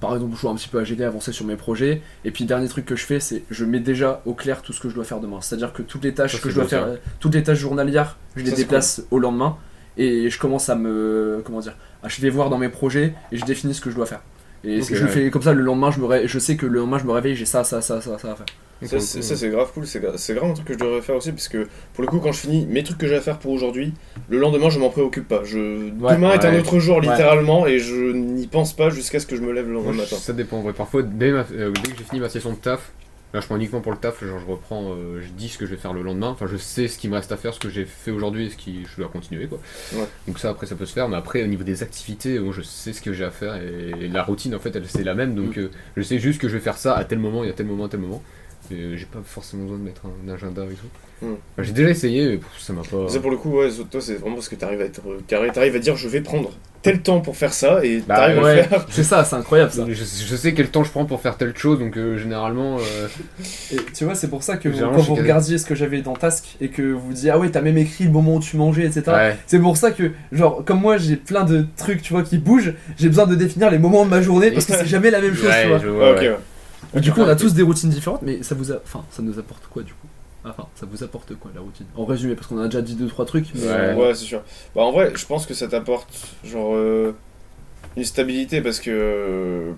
Par 0.00 0.14
exemple, 0.14 0.36
je 0.36 0.40
joue 0.42 0.48
un 0.48 0.54
petit 0.54 0.68
peu 0.68 0.78
à 0.78 0.84
GD, 0.84 1.02
avancer 1.02 1.32
sur 1.32 1.44
mes 1.44 1.56
projets. 1.56 2.00
Et 2.24 2.30
puis, 2.30 2.44
dernier 2.44 2.68
truc 2.68 2.84
que 2.86 2.94
je 2.94 3.04
fais, 3.04 3.18
c'est 3.18 3.42
je 3.50 3.64
mets 3.64 3.80
déjà 3.80 4.22
au 4.26 4.34
clair 4.34 4.62
tout 4.62 4.72
ce 4.72 4.80
que 4.80 4.88
je 4.88 4.94
dois 4.94 5.02
faire 5.02 5.18
demain. 5.18 5.38
C'est-à-dire 5.40 5.72
que 5.72 5.82
toutes 5.82 6.04
les 6.04 6.14
tâches 6.14 6.36
Ça, 6.36 6.38
que 6.40 6.50
je 6.50 6.54
dois 6.54 6.66
faire, 6.66 6.86
toutes 7.18 7.34
les 7.34 7.42
tâches 7.42 7.58
journalières, 7.58 8.16
je 8.36 8.44
les 8.44 8.50
Ça, 8.50 8.56
déplace 8.56 9.02
au 9.10 9.18
lendemain. 9.18 9.56
Et 9.96 10.30
je 10.30 10.38
commence 10.38 10.68
à 10.68 10.76
me. 10.76 11.42
Comment 11.44 11.58
dire 11.58 11.74
À 12.04 12.08
je 12.08 12.20
vais 12.20 12.30
voir 12.30 12.50
dans 12.50 12.58
mes 12.58 12.68
projets 12.68 13.14
et 13.32 13.36
je 13.36 13.44
définis 13.44 13.74
ce 13.74 13.80
que 13.80 13.90
je 13.90 13.96
dois 13.96 14.06
faire. 14.06 14.20
Et 14.62 14.80
je 14.82 14.92
ouais. 15.02 15.08
fais 15.10 15.30
comme 15.30 15.42
ça 15.42 15.52
le 15.52 15.62
lendemain, 15.62 15.90
je, 15.90 15.98
me 15.98 16.04
ré- 16.06 16.28
je 16.28 16.38
sais 16.38 16.54
que 16.56 16.66
le 16.66 16.78
lendemain 16.78 16.98
je 16.98 17.04
me 17.06 17.12
réveille, 17.12 17.34
j'ai 17.34 17.46
ça, 17.46 17.64
ça, 17.64 17.80
ça, 17.80 18.00
ça, 18.00 18.16
ça 18.18 18.32
à 18.32 18.36
faire. 18.36 18.46
Ça, 18.82 18.98
c'est, 19.00 19.22
ça, 19.22 19.36
c'est 19.36 19.50
grave 19.50 19.70
cool, 19.74 19.86
c'est, 19.86 20.00
gra- 20.00 20.16
c'est 20.16 20.34
grave 20.34 20.50
un 20.50 20.54
truc 20.54 20.66
que 20.66 20.72
je 20.74 20.78
devrais 20.78 21.02
faire 21.02 21.14
aussi, 21.16 21.32
parce 21.32 21.48
que 21.48 21.68
pour 21.92 22.02
le 22.02 22.08
coup, 22.08 22.18
quand 22.18 22.32
je 22.32 22.40
finis 22.40 22.66
mes 22.66 22.82
trucs 22.82 22.96
que 22.98 23.06
j'ai 23.06 23.16
à 23.16 23.20
faire 23.20 23.38
pour 23.38 23.52
aujourd'hui, 23.52 23.92
le 24.30 24.38
lendemain, 24.38 24.70
je 24.70 24.78
m'en 24.78 24.88
préoccupe 24.90 25.28
pas. 25.28 25.42
Je... 25.44 25.90
Ouais. 26.00 26.14
Demain 26.14 26.32
est 26.32 26.44
un 26.44 26.58
autre 26.58 26.78
jour, 26.78 26.96
Ouais. 26.96 27.02
littéralement, 27.02 27.66
et 27.66 27.78
je 27.78 28.12
n'y 28.12 28.46
pense 28.46 28.72
pas 28.74 28.88
jusqu'à 28.90 29.20
ce 29.20 29.26
que 29.26 29.36
je 29.36 29.42
me 29.42 29.52
lève 29.52 29.66
le 29.68 29.74
lendemain 29.74 29.92
matin. 29.92 30.16
Ça 30.16 30.32
dépend, 30.32 30.62
ouais. 30.62 30.72
Parfois, 30.72 31.02
dès, 31.02 31.30
ma- 31.32 31.44
euh, 31.52 31.72
dès 31.84 31.90
que 31.92 31.98
j'ai 31.98 32.04
fini 32.04 32.20
ma 32.20 32.28
session 32.30 32.52
de 32.52 32.56
taf, 32.56 32.92
là 33.32 33.40
je 33.40 33.46
prends 33.46 33.54
uniquement 33.56 33.80
pour 33.80 33.92
le 33.92 33.98
taf, 33.98 34.24
genre 34.24 34.40
je 34.40 34.46
reprends, 34.46 34.90
euh, 34.92 35.20
je 35.20 35.28
dis 35.28 35.48
ce 35.48 35.56
que 35.56 35.64
je 35.64 35.70
vais 35.70 35.76
faire 35.76 35.92
le 35.92 36.02
lendemain, 36.02 36.30
enfin 36.30 36.46
je 36.50 36.56
sais 36.56 36.88
ce 36.88 36.98
qui 36.98 37.06
me 37.06 37.14
reste 37.14 37.30
à 37.30 37.36
faire, 37.36 37.54
ce 37.54 37.60
que 37.60 37.68
j'ai 37.68 37.84
fait 37.84 38.10
aujourd'hui 38.10 38.46
et 38.46 38.50
ce 38.50 38.56
qui 38.56 38.84
je 38.90 38.96
dois 39.00 39.08
continuer 39.08 39.46
quoi. 39.46 39.60
Donc 40.26 40.40
ça 40.40 40.50
après 40.50 40.66
ça 40.66 40.74
peut 40.74 40.84
se 40.84 40.92
faire, 40.92 41.08
mais 41.08 41.16
après 41.16 41.44
au 41.44 41.46
niveau 41.46 41.62
des 41.62 41.84
activités, 41.84 42.40
moi 42.40 42.52
je 42.52 42.62
sais 42.62 42.92
ce 42.92 43.00
que 43.00 43.12
j'ai 43.12 43.22
à 43.22 43.30
faire 43.30 43.54
et, 43.54 44.08
la 44.08 44.24
routine 44.24 44.52
en 44.52 44.58
fait 44.58 44.74
elle 44.74 44.84
c'est 44.88 45.04
la 45.04 45.14
même, 45.14 45.36
donc 45.36 45.56
Mm. 45.56 45.60
euh, 45.60 45.70
je 45.96 46.02
sais 46.02 46.18
juste 46.18 46.40
que 46.40 46.48
je 46.48 46.54
vais 46.54 46.60
faire 46.60 46.76
ça 46.76 46.96
à 46.96 47.04
tel 47.04 47.20
moment 47.20 47.44
et 47.44 47.50
à 47.50 47.52
tel 47.52 47.66
moment 47.66 47.84
à 47.84 47.88
tel 47.88 48.00
moment. 48.00 48.20
Euh, 48.72 48.96
j'ai 48.96 49.06
pas 49.06 49.18
forcément 49.24 49.64
besoin 49.64 49.78
de 49.78 49.84
mettre 49.84 50.02
un, 50.06 50.32
agenda 50.32 50.62
et 50.64 50.74
tout. 50.74 51.26
Mm. 51.26 51.32
Enfin, 51.32 51.62
j'ai 51.62 51.72
déjà 51.72 51.90
essayé, 51.90 52.28
mais 52.28 52.40
ça 52.58 52.72
m'a 52.72 52.82
pas. 52.82 53.08
Ça, 53.08 53.20
pour 53.20 53.30
le 53.30 53.36
coup, 53.36 53.50
ouais, 53.58 53.68
toi, 53.90 54.00
c'est 54.00 54.14
vraiment 54.14 54.36
parce 54.36 54.48
que 54.48 54.54
t'arrives 54.54 54.80
à 54.80 54.84
être 54.84 55.02
euh, 55.06 55.20
carré, 55.26 55.50
t'arrives 55.52 55.76
à 55.76 55.78
dire 55.78 55.96
je 55.96 56.08
vais 56.08 56.20
prendre 56.20 56.50
tel 56.82 57.02
temps 57.02 57.20
pour 57.20 57.36
faire 57.36 57.52
ça, 57.52 57.84
et 57.84 57.98
Bah, 58.08 58.16
t'arrives 58.16 58.38
à 58.38 58.42
Ouais, 58.42 58.56
le 58.56 58.62
faire. 58.62 58.86
c'est 58.88 59.02
ça, 59.04 59.22
c'est 59.24 59.36
incroyable 59.36 59.70
ça. 59.70 59.84
Je, 59.86 59.92
je 59.92 60.36
sais 60.36 60.54
quel 60.54 60.68
temps 60.70 60.82
je 60.82 60.90
prends 60.90 61.04
pour 61.04 61.20
faire 61.20 61.36
telle 61.36 61.54
chose, 61.54 61.78
donc 61.78 61.98
euh, 61.98 62.16
généralement. 62.16 62.78
euh, 62.78 63.08
Et 63.72 63.76
tu 63.94 64.04
vois, 64.04 64.14
c'est 64.14 64.28
pour 64.30 64.42
ça 64.42 64.56
que 64.56 64.70
vous- 64.70 64.78
quand 64.78 65.02
vous 65.02 65.14
regardiez 65.14 65.58
ce 65.58 65.66
que 65.66 65.74
j'avais 65.74 66.00
dans 66.00 66.14
Task 66.14 66.56
et 66.62 66.68
que 66.68 66.80
vous 66.80 67.12
disiez, 67.12 67.30
ah 67.32 67.38
ouais, 67.38 67.50
t'as 67.50 67.60
même 67.60 67.76
écrit 67.76 68.04
le 68.04 68.10
moment 68.10 68.36
où 68.36 68.40
tu 68.40 68.56
mangeais, 68.56 68.86
etc. 68.86 69.02
ouais. 69.08 69.36
C'est 69.46 69.58
pour 69.58 69.76
ça 69.76 69.90
que, 69.90 70.12
genre, 70.32 70.64
comme 70.64 70.80
moi 70.80 70.96
j'ai 70.96 71.16
plein 71.16 71.44
de 71.44 71.66
trucs, 71.76 72.00
tu 72.00 72.14
vois, 72.14 72.22
qui 72.22 72.38
bougent, 72.38 72.72
j'ai 72.98 73.08
besoin 73.08 73.26
de 73.26 73.34
définir 73.34 73.70
les 73.70 73.78
moments 73.78 74.06
de 74.06 74.10
ma 74.10 74.22
journée 74.22 74.50
parce 74.50 74.64
que 74.64 74.72
c'est 74.78 74.86
jamais 74.86 75.10
la 75.10 75.20
même 75.20 75.34
chose, 75.34 75.48
Ouais, 75.50 75.62
tu 75.64 75.68
vois. 75.68 75.78
je 75.80 75.86
Ouais, 75.88 75.92
vois, 75.92 76.10
ok, 76.12 76.20
ouais. 76.20 76.36
Du 76.94 77.12
coup, 77.12 77.20
on 77.20 77.28
a 77.28 77.36
tous 77.36 77.54
des 77.54 77.62
routines 77.62 77.90
différentes, 77.90 78.22
mais 78.22 78.42
ça 78.42 78.54
vous 78.54 78.72
a... 78.72 78.76
enfin, 78.84 79.04
ça 79.10 79.22
nous 79.22 79.38
apporte 79.38 79.62
quoi 79.70 79.82
du 79.82 79.92
coup? 79.92 80.06
Enfin, 80.44 80.66
ça 80.74 80.86
vous 80.90 81.02
apporte 81.04 81.34
quoi 81.34 81.50
la 81.54 81.60
routine? 81.60 81.84
En 81.96 82.04
résumé, 82.06 82.34
parce 82.34 82.46
qu'on 82.46 82.58
a 82.58 82.64
déjà 82.66 82.80
dit 82.80 82.94
deux 82.94 83.08
trois 83.08 83.26
trucs. 83.26 83.46
Mais 83.54 83.66
Ouais. 83.66 83.94
Ouais, 83.94 84.14
c'est 84.14 84.24
sûr. 84.24 84.42
Bah, 84.74 84.82
en 84.82 84.90
vrai, 84.92 85.12
je 85.14 85.26
pense 85.26 85.44
que 85.46 85.52
ça 85.54 85.68
t'apporte 85.68 86.08
genre 86.44 86.72
euh, 86.74 87.12
une 87.96 88.04
stabilité 88.04 88.62
parce 88.62 88.80
que, 88.80 88.90
euh, 88.90 89.72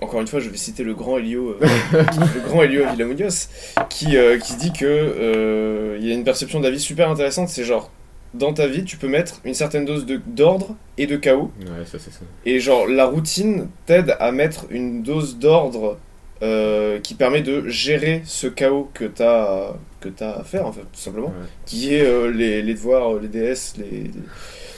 encore 0.00 0.20
une 0.20 0.26
fois, 0.26 0.40
je 0.40 0.48
vais 0.50 0.56
citer 0.56 0.82
le 0.82 0.94
grand 0.94 1.18
Elio, 1.18 1.56
euh, 1.62 1.66
le 1.92 2.48
grand 2.48 2.62
Elio 2.62 2.84
Villamonios, 2.90 3.48
qui, 3.90 4.16
euh, 4.16 4.38
qui 4.38 4.56
dit 4.56 4.72
que 4.72 4.84
euh, 4.84 5.96
il 6.00 6.06
y 6.08 6.10
a 6.10 6.14
une 6.14 6.24
perception 6.24 6.58
de 6.58 6.64
la 6.64 6.70
vie 6.70 6.80
super 6.80 7.08
intéressante. 7.10 7.48
C'est 7.48 7.64
genre, 7.64 7.90
dans 8.34 8.52
ta 8.52 8.66
vie, 8.66 8.84
tu 8.84 8.96
peux 8.96 9.08
mettre 9.08 9.40
une 9.44 9.54
certaine 9.54 9.84
dose 9.84 10.04
de- 10.04 10.20
d'ordre 10.26 10.74
et 10.98 11.06
de 11.06 11.16
chaos. 11.16 11.52
Ouais, 11.60 11.84
ça 11.86 11.98
c'est 11.98 12.10
ça. 12.12 12.20
Et 12.44 12.58
genre, 12.58 12.88
la 12.88 13.06
routine 13.06 13.68
t'aide 13.86 14.16
à 14.18 14.32
mettre 14.32 14.66
une 14.70 15.02
dose 15.04 15.38
d'ordre 15.38 15.96
euh, 16.42 17.00
qui 17.00 17.14
permet 17.14 17.42
de 17.42 17.68
gérer 17.68 18.22
ce 18.24 18.46
chaos 18.46 18.90
que 18.94 19.04
t'as 19.04 19.72
que 20.00 20.08
t'as 20.08 20.32
à 20.32 20.44
faire, 20.44 20.66
en 20.66 20.72
fait, 20.72 20.82
tout 20.82 21.00
simplement. 21.00 21.28
Ouais. 21.28 21.46
Qui 21.66 21.94
est 21.94 22.02
euh, 22.04 22.30
les, 22.30 22.62
les 22.62 22.74
devoirs, 22.74 23.14
les 23.14 23.28
DS, 23.28 23.74
les, 23.78 24.10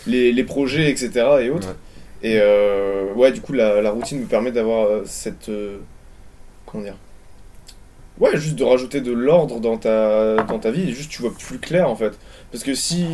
les, 0.06 0.32
les 0.32 0.44
projets, 0.44 0.90
etc. 0.90 1.10
et 1.42 1.50
autres. 1.50 1.68
Ouais. 1.68 1.74
Et 2.30 2.38
euh, 2.40 3.12
ouais, 3.14 3.32
du 3.32 3.40
coup, 3.40 3.52
la, 3.52 3.82
la 3.82 3.90
routine 3.90 4.20
me 4.20 4.26
permet 4.26 4.52
d'avoir 4.52 4.88
cette. 5.06 5.50
comment 6.66 6.84
dire 6.84 6.96
Ouais, 8.18 8.36
juste 8.36 8.56
de 8.56 8.64
rajouter 8.64 9.00
de 9.00 9.12
l'ordre 9.12 9.60
dans 9.60 9.78
ta, 9.78 10.36
dans 10.44 10.58
ta 10.58 10.70
vie, 10.70 10.90
et 10.90 10.92
juste 10.92 11.10
tu 11.10 11.22
vois 11.22 11.32
plus 11.32 11.58
clair 11.58 11.88
en 11.88 11.96
fait. 11.96 12.12
Parce 12.52 12.64
que 12.64 12.74
si. 12.74 13.06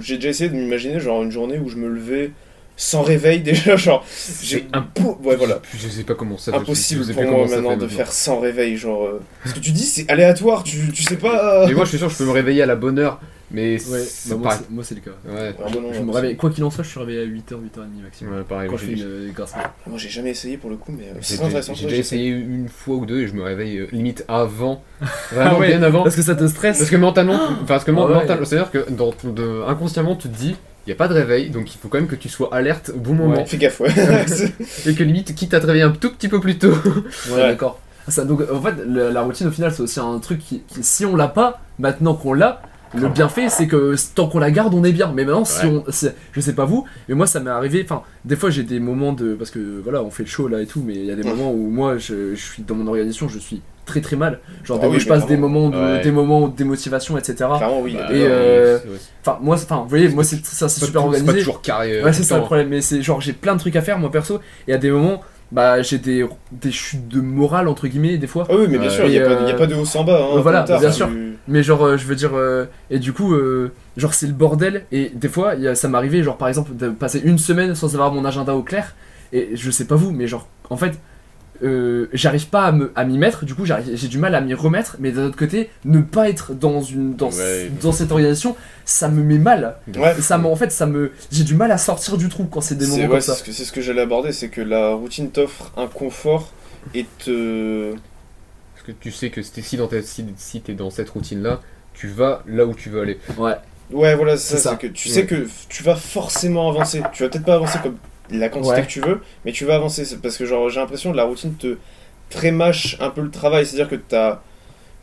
J'ai 0.00 0.16
déjà 0.16 0.28
essayé 0.30 0.50
de 0.50 0.54
m'imaginer 0.54 1.00
genre 1.00 1.22
une 1.22 1.30
journée 1.30 1.58
où 1.58 1.68
je 1.68 1.76
me 1.76 1.88
levais 1.88 2.30
sans 2.76 3.02
réveil 3.02 3.40
déjà, 3.42 3.76
genre. 3.76 4.04
J'ai 4.42 4.66
un 4.72 4.82
peu. 4.82 5.02
Ouais, 5.22 5.36
voilà. 5.36 5.60
Je 5.76 5.88
sais 5.88 6.04
pas 6.04 6.14
comment 6.14 6.38
ça 6.38 6.54
Impossible 6.56 7.02
je 7.02 7.06
sais 7.08 7.12
pour 7.14 7.24
moi 7.24 7.46
maintenant 7.46 7.70
fait 7.70 7.76
de 7.76 7.86
faire 7.88 8.12
sans 8.12 8.40
réveil, 8.40 8.76
genre. 8.76 9.04
euh, 9.06 9.20
Parce 9.44 9.54
que 9.54 9.60
tu 9.60 9.70
dis, 9.72 9.84
c'est 9.84 10.10
aléatoire, 10.10 10.62
tu, 10.64 10.90
tu 10.92 11.02
sais 11.02 11.16
pas. 11.16 11.62
euh, 11.62 11.66
Mais 11.68 11.74
moi, 11.74 11.84
je 11.84 11.90
suis 11.90 11.98
sûr, 11.98 12.08
je 12.08 12.16
peux 12.16 12.24
me 12.24 12.30
réveiller 12.32 12.62
à 12.62 12.66
la 12.66 12.76
bonne 12.76 12.98
heure. 12.98 13.20
Mais 13.54 13.72
Ouais, 13.74 13.98
c'est 14.00 14.30
bah, 14.30 14.36
moi, 14.36 14.44
pareil. 14.44 14.60
c'est- 14.66 14.74
moi 14.74 14.82
c'est 14.84 14.94
le 14.94 15.00
cas. 15.02 15.10
Ouais, 15.28 15.54
Ah, 15.58 15.68
moi, 15.70 15.82
non, 15.82 15.92
Je 15.92 15.98
non, 15.98 16.04
me 16.06 16.12
c'est- 16.12 16.16
réveille, 16.20 16.36
quoi 16.36 16.48
qu'il 16.48 16.64
en 16.64 16.70
soit, 16.70 16.84
je 16.84 16.88
suis 16.88 16.98
réveillé 16.98 17.20
à 17.20 17.24
8h, 17.24 17.58
8h30 17.60 18.02
maximum. 18.02 18.34
ouais, 18.38 18.42
pareil. 18.44 18.70
Quand 18.70 18.78
je 18.78 18.84
fais 18.86 18.92
une 18.92 19.26
mat. 19.26 19.74
Moi, 19.86 19.98
j'ai 19.98 20.08
jamais 20.08 20.30
essayé 20.30 20.56
pour 20.56 20.70
le 20.70 20.76
coup, 20.76 20.90
mais 20.96 21.04
euh, 21.04 21.14
J'ai 21.20 21.36
c'est 21.36 21.42
intéressant. 21.42 21.74
j'ai 21.74 21.84
ouais, 21.84 21.90
déjà 21.90 22.00
essayé 22.00 22.28
une 22.30 22.70
fois 22.70 22.96
ou 22.96 23.04
deux 23.04 23.20
et 23.20 23.26
je 23.28 23.34
me 23.34 23.42
réveille 23.42 23.80
euh, 23.80 23.88
limite 23.92 24.24
avant. 24.26 24.82
Vraiment 25.32 25.50
Ah 25.56 25.58
ouais, 25.58 25.68
bien 25.68 25.82
avant. 25.82 26.02
Parce 26.02 26.16
que 26.16 26.22
ça 26.22 26.34
te 26.34 26.46
stresse 26.46 26.78
Parce 26.78 26.88
que 26.88 26.96
mentalement, 26.96 27.38
parce 27.68 27.84
que 27.84 27.90
Ah 27.90 27.94
ouais. 28.06 28.14
mentalement, 28.14 28.46
c'est-à-dire 28.46 28.70
que 28.70 28.90
dans, 28.90 29.12
de- 29.24 29.64
inconsciemment, 29.68 30.16
tu 30.16 30.30
te 30.30 30.34
dis, 30.34 30.56
il 30.86 30.90
n'y 30.90 30.92
a 30.92 30.96
pas 30.96 31.08
de 31.08 31.14
réveil, 31.14 31.50
donc 31.50 31.74
il 31.74 31.78
faut 31.78 31.88
quand 31.88 31.98
même 31.98 32.08
que 32.08 32.16
tu 32.16 32.28
sois 32.28 32.52
alerte 32.54 32.90
au 32.94 32.98
bon 32.98 33.14
moment. 33.14 33.44
Fais 33.46 33.56
gaffe, 33.58 33.80
ouais. 33.80 33.90
Et 34.86 34.94
que 34.94 35.02
limite, 35.02 35.34
quitte 35.34 35.54
à 35.54 35.60
te 35.60 35.66
réveiller 35.66 35.84
un 35.84 35.90
tout 35.92 36.10
petit 36.10 36.28
peu 36.28 36.40
plus 36.40 36.58
tôt. 36.58 36.70
Ouais, 36.72 37.32
Ouais. 37.34 37.38
d'accord. 37.48 37.80
Ça, 38.08 38.24
donc, 38.24 38.40
en 38.52 38.60
fait, 38.60 38.74
le- 38.86 39.10
la 39.10 39.22
routine, 39.22 39.46
au 39.46 39.50
final, 39.52 39.72
c'est 39.72 39.82
aussi 39.82 40.00
un 40.00 40.18
truc 40.18 40.40
qui, 40.40 40.62
qui- 40.66 40.82
si 40.82 41.04
on 41.06 41.14
l'a 41.14 41.28
pas, 41.28 41.60
maintenant 41.78 42.14
qu'on 42.14 42.32
l'a, 42.32 42.60
le 42.94 43.08
bienfait, 43.08 43.48
c'est 43.48 43.68
que 43.68 43.94
tant 44.14 44.26
qu'on 44.28 44.38
la 44.40 44.50
garde, 44.50 44.74
on 44.74 44.84
est 44.84 44.92
bien. 44.92 45.12
Mais 45.14 45.24
maintenant, 45.24 45.44
si 45.46 45.64
Ouais. 45.66 45.82
on. 45.86 46.08
Je 46.32 46.40
sais 46.40 46.52
pas 46.54 46.64
vous, 46.66 46.84
mais 47.08 47.14
moi, 47.14 47.26
ça 47.26 47.40
m'est 47.40 47.48
arrivé. 47.50 47.80
Enfin, 47.84 48.02
des 48.26 48.36
fois, 48.36 48.50
j'ai 48.50 48.64
des 48.64 48.80
moments 48.80 49.12
de. 49.14 49.34
Parce 49.34 49.50
que 49.50 49.80
voilà, 49.82 50.02
on 50.02 50.10
fait 50.10 50.24
le 50.24 50.28
show 50.28 50.46
là 50.48 50.60
et 50.60 50.66
tout, 50.66 50.82
mais 50.84 50.94
il 50.94 51.04
y 51.06 51.10
a 51.10 51.14
des 51.14 51.22
moments 51.22 51.52
où 51.52 51.68
moi, 51.70 51.96
je, 51.96 52.34
je 52.34 52.40
suis 52.42 52.62
dans 52.64 52.74
mon 52.74 52.86
organisation, 52.88 53.28
je 53.28 53.38
suis 53.38 53.62
très 53.84 54.00
très 54.00 54.16
mal. 54.16 54.38
Genre, 54.64 54.78
Ah 54.80 54.86
des 54.86 54.88
oui, 54.88 54.92
fois, 54.94 55.02
je 55.02 55.08
passe 55.20 55.26
des 55.28 55.36
moments 55.36 55.68
de, 55.68 55.76
Ouais. 55.76 56.00
des 56.02 56.10
moments 56.12 56.48
de 56.48 56.56
démotivation, 56.56 57.18
etc. 57.18 57.48
Oui. 57.82 57.94
Bah, 57.94 58.06
Et, 58.12 58.24
euh, 58.26 58.78
Enfin, 59.24 59.38
moi, 59.42 59.56
enfin, 59.56 59.76
vous 59.82 59.88
voyez, 59.88 60.08
moi, 60.08 60.24
c'est 60.24 60.44
ça, 60.44 60.68
c'est 60.68 60.84
super 60.84 61.02
tout- 61.02 61.08
c'est 61.12 61.18
pas 61.18 61.22
organisé. 61.24 61.38
toujours 61.38 61.62
carré. 61.62 61.98
euh, 62.00 62.04
Ouais, 62.04 62.12
c'est 62.12 62.22
ça 62.24 62.36
le 62.38 62.44
problème, 62.44 62.68
mais 62.68 62.80
c'est 62.80 63.02
genre 63.02 63.20
j'ai 63.20 63.32
plein 63.32 63.54
de 63.54 63.60
trucs 63.60 63.76
à 63.76 63.82
faire 63.82 63.98
moi 63.98 64.10
perso, 64.10 64.40
et 64.68 64.72
à 64.74 64.78
des 64.78 64.90
moments, 64.90 65.20
bah 65.52 65.82
j'ai 65.82 65.98
des, 65.98 66.26
des 66.50 66.70
chutes 66.72 67.08
de 67.08 67.20
morale 67.20 67.68
entre 67.68 67.86
guillemets 67.86 68.16
des 68.18 68.26
fois. 68.26 68.46
Ah 68.48 68.54
oui, 68.58 68.66
mais 68.70 68.78
bien 68.78 68.88
sûr, 68.90 69.04
il 69.04 69.10
n'y 69.10 69.18
a, 69.18 69.22
euh, 69.22 69.58
pas 69.58 69.66
de 69.66 69.74
haut 69.74 69.84
sans 69.84 70.02
bas. 70.04 70.18
Hein, 70.32 70.40
voilà, 70.40 70.62
tard, 70.62 70.80
bien 70.80 70.90
sûr. 70.90 71.08
du- 71.08 71.36
Mais 71.48 71.62
genre 71.62 71.84
euh, 71.84 71.96
je 71.96 72.06
veux 72.06 72.14
dire, 72.14 72.30
euh, 72.34 72.64
et 72.90 72.98
du 72.98 73.12
coup, 73.12 73.34
euh, 73.34 73.70
genre 73.96 74.14
c'est 74.14 74.26
le 74.26 74.32
bordel, 74.32 74.84
et 74.92 75.10
des 75.14 75.28
fois 75.28 75.54
y 75.56 75.68
a- 75.68 75.74
ça 75.74 75.88
m'est 75.88 75.98
arrivé 75.98 76.22
genre 76.22 76.36
par 76.38 76.48
exemple 76.48 76.74
de 76.74 76.88
passer 76.88 77.20
une 77.24 77.38
semaine 77.38 77.74
sans 77.74 77.94
avoir 77.94 78.12
mon 78.12 78.24
agenda 78.24 78.54
au 78.54 78.62
clair, 78.62 78.94
et 79.32 79.50
je 79.54 79.70
sais 79.70 79.84
pas 79.86 79.94
vous, 79.96 80.10
mais 80.12 80.26
genre 80.26 80.48
en 80.70 80.76
fait... 80.76 80.98
euh, 81.62 82.08
j'arrive 82.12 82.48
pas 82.48 82.64
à 82.64 82.72
me- 82.72 82.92
à 82.96 83.04
m'y 83.04 83.18
mettre, 83.18 83.44
du 83.44 83.54
coup 83.54 83.64
j'ai 83.66 84.08
du 84.08 84.18
mal 84.18 84.34
à 84.34 84.40
m'y 84.40 84.54
remettre, 84.54 84.96
mais 85.00 85.12
d'un 85.12 85.26
autre 85.26 85.36
côté, 85.36 85.70
ne 85.84 86.00
pas 86.00 86.28
être 86.28 86.52
dans 86.54 86.82
une 86.82 87.14
dans, 87.14 87.30
Ouais. 87.30 87.70
dans 87.82 87.92
cette 87.92 88.10
organisation, 88.12 88.56
ça 88.84 89.08
me 89.08 89.22
met 89.22 89.38
mal. 89.38 89.76
Ouais. 89.96 90.14
Ça 90.20 90.38
me, 90.38 90.46
en 90.46 90.56
fait, 90.56 90.72
ça 90.72 90.86
me, 90.86 91.12
j'ai 91.30 91.44
du 91.44 91.54
mal 91.54 91.70
à 91.72 91.78
sortir 91.78 92.16
du 92.16 92.28
trou 92.28 92.44
quand 92.44 92.60
c'est 92.60 92.74
des 92.74 92.84
C'est 92.84 92.90
moments 92.92 93.02
ouais, 93.04 93.08
comme 93.10 93.20
c'est 93.20 93.30
ça. 93.32 93.36
ce 93.36 93.42
que, 93.44 93.52
c'est 93.52 93.64
ce 93.64 93.72
que 93.72 93.80
j'allais 93.80 94.02
aborder, 94.02 94.32
c'est 94.32 94.48
que 94.48 94.60
la 94.60 94.94
routine 94.94 95.30
t'offre 95.30 95.72
un 95.76 95.86
confort 95.86 96.52
et 96.94 97.06
te. 97.18 97.92
Parce 98.74 98.86
que 98.86 98.92
tu 98.92 99.10
sais 99.12 99.30
que 99.30 99.40
si 99.42 99.76
dans 99.76 99.86
ta- 99.86 100.02
si, 100.02 100.24
si 100.36 100.60
t'es 100.60 100.74
dans 100.74 100.90
cette 100.90 101.10
routine-là, 101.10 101.60
tu 101.94 102.08
vas 102.08 102.42
là 102.46 102.66
où 102.66 102.74
tu 102.74 102.90
veux 102.90 103.00
aller. 103.02 103.18
Ouais. 103.38 103.54
Ouais, 103.92 104.14
voilà, 104.16 104.36
c'est 104.38 104.56
ça. 104.56 104.62
ça. 104.62 104.70
c'est 104.70 104.88
que 104.88 104.92
tu 104.92 105.08
Ouais. 105.08 105.14
sais 105.14 105.26
que 105.26 105.46
tu 105.68 105.82
vas 105.82 105.94
forcément 105.96 106.68
avancer. 106.70 107.02
Tu 107.12 107.22
vas 107.22 107.28
peut-être 107.28 107.44
pas 107.44 107.54
avancer 107.56 107.78
comme 107.82 107.96
la 108.38 108.48
quantité 108.48 108.74
Ouais. 108.74 108.82
que 108.82 108.86
tu 108.88 109.00
veux, 109.00 109.20
mais 109.44 109.52
tu 109.52 109.64
vas 109.64 109.74
avancer. 109.76 110.04
Parce 110.22 110.36
que 110.36 110.44
genre 110.46 110.68
j'ai 110.70 110.80
l'impression 110.80 111.12
que 111.12 111.16
la 111.16 111.24
routine 111.24 111.54
te 111.54 111.76
trémâche 112.30 112.96
un 113.00 113.10
peu 113.10 113.20
le 113.22 113.30
travail. 113.30 113.66
C'est-à-dire 113.66 113.88
que 113.88 113.96
t'as. 113.96 114.40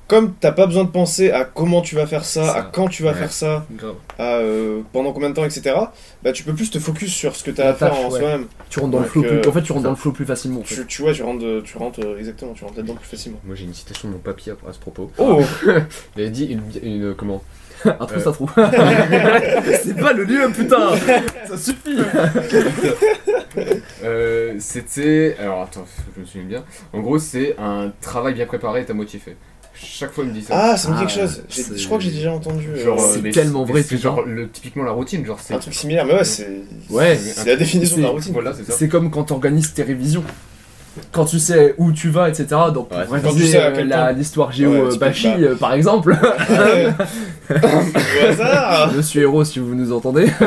Comme 0.08 0.34
t'as 0.40 0.52
pas 0.52 0.66
besoin 0.66 0.86
de 0.86 0.90
penser 0.90 1.30
à 1.30 1.46
comment 1.46 1.82
tu 1.84 1.94
vas 1.94 2.08
faire 2.08 2.26
ça, 2.26 2.44
Ça. 2.44 2.54
à 2.56 2.62
quand 2.64 2.88
tu 2.88 3.04
vas 3.04 3.12
Ouais. 3.12 3.16
faire 3.16 3.32
ça, 3.32 3.68
à 4.18 4.38
euh, 4.38 4.82
pendant 4.92 5.14
combien 5.14 5.30
de 5.30 5.36
temps, 5.36 5.46
etc. 5.46 5.76
Bah 6.24 6.32
tu 6.32 6.44
peux 6.44 6.56
plus 6.56 6.72
te 6.72 6.80
focus 6.80 7.14
sur 7.14 7.36
ce 7.36 7.44
que 7.44 7.52
t'as 7.52 7.66
La 7.66 7.70
à 7.70 7.74
faire 7.76 7.94
en 7.94 8.10
ouais. 8.10 8.20
soi-même. 8.20 8.48
Tu 8.72 8.80
rentres 8.80 8.92
dans 8.94 9.02
le 9.02 9.06
flow 9.06 9.24
euh, 9.24 9.40
plus. 9.40 9.48
En 9.48 9.54
fait, 9.54 9.62
tu 9.62 9.72
rentres 9.72 9.84
dans 9.84 9.92
le 9.92 9.96
flow 9.96 10.12
plus 10.12 10.26
facilement. 10.26 10.62
en 10.62 10.64
fait. 10.64 10.74
Tu, 10.74 10.88
tu 10.88 11.02
vois, 11.04 11.14
tu 11.14 11.22
rentres, 11.22 11.46
tu 11.64 11.78
rentres 11.78 12.00
euh, 12.04 12.18
exactement, 12.18 12.54
tu 12.54 12.64
rentres 12.64 12.78
là-dedans 12.78 12.96
plus 12.96 13.08
facilement. 13.08 13.38
Moi 13.44 13.54
j'ai 13.56 13.66
une 13.66 13.74
citation 13.76 14.08
de 14.08 14.14
mon 14.16 14.20
papy 14.20 14.50
à, 14.50 14.54
à 14.68 14.74
ce 14.74 14.80
propos. 14.80 15.12
Oh 15.20 15.44
Il 16.18 16.24
a 16.24 16.30
dit 16.30 16.46
une, 16.46 16.64
une- 16.82 17.14
comment? 17.14 17.44
Un 18.00 18.06
trou, 18.06 18.20
ça 18.20 18.32
trouve. 18.32 18.52
c'est 19.84 19.98
pas 19.98 20.14
le 20.14 20.24
lieu, 20.24 20.50
putain. 20.56 20.90
Ça 21.48 21.58
suffit. 21.58 21.98
Euh, 24.04 24.56
C'était. 24.60 25.36
Alors 25.40 25.62
attends, 25.64 25.86
faut 25.86 26.02
que 26.12 26.16
je 26.18 26.22
me 26.22 26.26
souvienne 26.26 26.48
bien. 26.48 26.64
En 26.94 27.00
gros, 27.00 27.20
c'est 27.20 27.56
un 27.58 27.92
travail 28.02 28.34
bien 28.34 28.46
préparé 28.46 28.82
est 28.82 28.90
à 28.90 28.94
moitié 28.94 29.20
fait. 29.20 29.36
Chaque 29.82 30.12
fois, 30.12 30.26
il 30.26 30.32
me 30.32 30.34
dit 30.34 30.42
ça. 30.42 30.54
Ah, 30.72 30.78
ça 30.78 30.90
me 30.90 30.96
dit 30.96 31.04
Ah, 31.04 31.06
quelque 31.08 31.22
chose. 31.22 31.44
J'ai- 31.48 31.62
c'est- 31.64 31.78
Je 31.78 31.86
crois 31.86 31.98
que 32.00 32.04
j'ai 32.04 32.12
déjà 32.12 32.34
entendu 32.34 32.68
euh, 32.70 32.84
Genre, 32.84 33.00
c'est 33.00 33.22
mais 33.22 33.32
tellement 33.32 33.64
mais 33.66 33.72
vrai, 33.72 33.82
C'est 33.82 33.96
putain. 33.96 34.02
genre 34.10 34.22
le, 34.24 34.50
typiquement 34.50 34.84
la 34.84 34.92
routine. 34.92 35.26
Genre, 35.26 35.40
c'est. 35.40 35.54
un 35.54 35.60
truc 35.60 35.74
similaire, 35.74 36.06
mais 36.06 36.16
ouais, 36.16 36.24
c'est 36.26 36.50
Ouais. 36.90 37.16
c'est 37.18 37.46
la 37.48 37.56
définition 37.56 37.96
de 37.98 38.02
la 38.02 38.10
routine. 38.10 38.34
Voilà, 38.34 38.54
c'est 38.54 38.66
ça. 38.66 38.74
C'est 38.74 38.90
comme 38.90 39.10
quand 39.10 39.24
t'organises 39.26 39.74
tes 39.74 39.84
révisions. 39.84 40.24
Quand 41.12 41.26
tu 41.26 41.40
sais 41.40 41.76
où 41.78 41.92
tu 41.92 42.10
vas, 42.10 42.30
etc. 42.30 42.46
Donc, 42.74 42.90
pour 42.90 42.98
Ouais, 42.98 43.06
quand 43.10 43.18
tu 43.20 43.26
réviser 43.28 43.52
sais 43.60 43.64
euh, 43.64 44.12
l'histoire 44.14 44.52
géo 44.52 44.72
Ouais, 44.72 44.80
euh, 44.94 44.98
pas. 44.98 45.12
euh, 45.40 45.56
par 45.56 45.74
exemple. 45.74 46.16
Hasard 48.30 48.94
Monsieur 48.98 49.22
Héros, 49.24 49.44
si 49.44 49.60
vous 49.60 49.76
nous 49.76 49.92
entendez. 49.92 50.28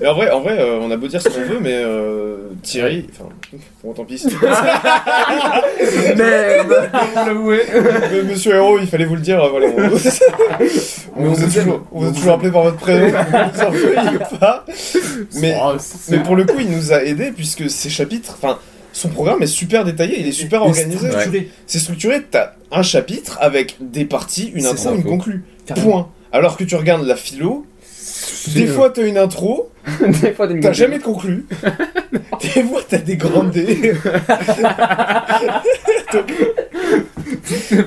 Mais 0.00 0.06
en 0.06 0.14
vrai, 0.14 0.30
en 0.30 0.40
vrai 0.42 0.56
euh, 0.60 0.78
on 0.80 0.92
a 0.92 0.96
beau 0.96 1.08
dire 1.08 1.20
ce 1.20 1.28
qu'on 1.28 1.40
veut, 1.40 1.58
mais 1.60 1.72
euh, 1.74 2.36
Thierry, 2.62 3.08
enfin, 3.10 3.28
bon, 3.82 3.92
tant 3.94 4.04
pis. 4.04 4.24
Merde. 6.16 6.90
Mais 8.12 8.22
Monsieur 8.22 8.54
Héros, 8.54 8.78
il 8.80 8.86
fallait 8.86 9.06
vous 9.06 9.16
le 9.16 9.20
dire, 9.22 9.44
voilà. 9.50 9.66
On, 9.76 9.86
on 11.16 11.24
vous 11.30 11.42
a 11.42 11.46
toujours, 11.46 11.82
on 11.90 11.98
vous 11.98 12.06
a 12.06 12.10
On 12.10 12.12
toujours 12.12 12.22
vous 12.22 12.30
appelé 12.30 12.52
par 12.52 12.62
votre 12.62 12.76
prénom, 12.76 13.08
vous 13.08 13.60
en 13.60 13.70
veuillez 13.70 14.18
pas. 14.38 14.64
Mais, 15.40 15.56
mais 16.10 16.18
pour 16.20 16.36
le 16.36 16.44
coup, 16.44 16.60
il 16.60 16.70
nous 16.70 16.92
a 16.92 17.02
aidé 17.02 17.32
puisque 17.32 17.68
ses 17.68 17.90
chapitres, 17.90 18.38
enfin, 18.40 18.58
son 18.98 19.08
programme 19.10 19.42
est 19.42 19.46
super 19.46 19.84
détaillé, 19.84 20.20
il 20.20 20.26
est 20.26 20.32
super 20.32 20.60
Et 20.62 20.64
organisé. 20.68 21.50
C'est 21.66 21.78
structuré, 21.78 22.22
t'as 22.28 22.52
un 22.72 22.82
chapitre 22.82 23.38
avec 23.40 23.76
des 23.80 24.04
parties, 24.04 24.50
une 24.54 24.66
intro, 24.66 24.76
ça, 24.76 24.92
une 24.94 25.04
conclue. 25.04 25.44
Point. 25.76 26.08
Alors 26.32 26.56
que 26.56 26.64
tu 26.64 26.74
regardes 26.74 27.06
la 27.06 27.14
philo, 27.16 27.64
des 28.54 28.66
fois 28.66 28.90
t'as 28.90 29.06
une 29.06 29.16
intro, 29.18 29.70
des 30.00 30.32
fois, 30.32 30.48
t'as 30.48 30.72
jamais 30.72 30.98
de 30.98 31.02
conclu. 31.04 31.46
des 32.54 32.62
fois 32.64 32.80
t'as 32.88 32.98
des 32.98 33.16
grandes 33.16 33.52
dés. 33.52 33.92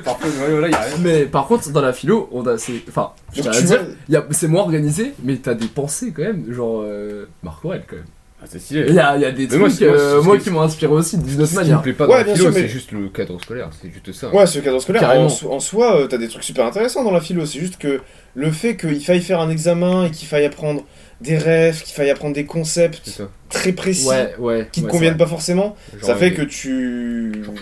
Parfois, 0.04 0.30
ouais, 0.30 0.52
voilà, 0.52 0.70
y 0.70 0.74
a 0.74 0.80
rien. 0.82 0.96
Mais 1.02 1.26
par 1.26 1.48
contre, 1.48 1.70
dans 1.72 1.82
la 1.82 1.94
philo, 1.94 2.30
on 2.32 2.46
a. 2.48 2.58
c'est- 2.58 2.82
Enfin, 2.88 3.12
je 3.34 3.42
Donc 3.42 3.52
tiens 3.52 3.60
à 3.60 3.62
tu 3.62 3.68
dire, 3.68 3.78
vois, 3.84 3.88
y 4.10 4.16
a- 4.16 4.26
c'est 4.32 4.48
moins 4.48 4.62
organisé, 4.62 5.14
mais 5.24 5.38
t'as 5.38 5.54
des 5.54 5.68
pensées 5.68 6.12
quand 6.16 6.24
même. 6.24 6.46
Genre. 6.52 6.82
Euh, 6.84 7.26
Marc 7.44 7.64
Aurèle 7.66 7.84
quand 7.88 7.96
même. 7.98 8.06
Ah, 8.44 8.46
c'est 8.50 8.60
stylé. 8.60 8.86
Il 8.88 8.96
y 8.96 9.00
a, 9.00 9.16
il 9.18 9.22
y 9.22 9.26
a 9.26 9.32
des 9.32 9.48
Mais 9.48 9.58
moi, 9.58 9.68
trucs, 9.70 9.80
c'est- 9.80 9.86
moi, 9.88 9.96
euh, 9.98 10.20
c'est- 10.20 10.26
moi, 10.26 10.36
c'est- 10.38 10.44
qui 10.44 10.50
m'ont 10.50 10.62
inspiré 10.62 10.92
aussi 10.94 11.18
d'une 11.18 11.36
autre 11.42 11.46
Ce 11.46 11.50
qui 11.52 11.56
me 11.58 11.62
manière. 11.62 11.82
plaît 11.84 11.94
pas 11.94 12.06
Ouais, 12.06 12.10
dans 12.12 12.18
la 12.18 12.24
bien 12.24 12.34
philo, 12.34 12.46
sûr, 12.48 12.54
mais- 12.56 12.62
c'est 12.62 12.68
juste 12.74 12.92
le 12.92 13.08
cadre 13.10 13.40
scolaire, 13.40 13.70
c'est 13.80 13.92
juste 13.92 14.12
ça. 14.14 14.34
Ouais, 14.34 14.48
ce 14.48 14.60
cadre 14.60 14.80
scolaire, 14.80 15.02
Carrément. 15.02 15.26
en, 15.26 15.30
so- 15.30 15.52
en 15.52 15.60
soi, 15.60 15.96
euh, 16.02 16.08
t'as 16.08 16.18
des 16.18 16.28
trucs 16.28 16.44
super 16.44 16.66
intéressants 16.66 17.04
dans 17.04 17.12
la 17.12 17.22
philo. 17.22 17.46
C'est 17.46 17.60
juste 17.60 17.78
que 17.78 18.02
le 18.34 18.52
fait 18.52 18.76
qu'il 18.78 19.00
faille 19.04 19.22
faire 19.22 19.40
un 19.42 19.50
examen 19.52 20.06
et 20.06 20.12
qu'il 20.12 20.28
faille 20.28 20.46
apprendre 20.46 20.84
des 21.22 21.38
rêves, 21.38 21.84
qu'il 21.84 21.94
faille 21.94 22.10
apprendre 22.10 22.34
des 22.34 22.42
C'est 22.42 22.48
concepts 22.48 23.08
ça. 23.10 23.30
très 23.50 23.74
précis 23.74 24.08
Ouais, 24.08 24.34
ouais. 24.40 24.68
qui 24.72 24.82
te 24.82 24.86
ouais, 24.88 24.92
conviennent 24.92 25.18
pas 25.18 25.28
forcément, 25.28 25.76
Genre, 26.00 26.04
ça 26.08 26.16
fait 26.16 26.34
que 26.34 26.42
tu. 26.42 27.44
Genre. 27.46 27.54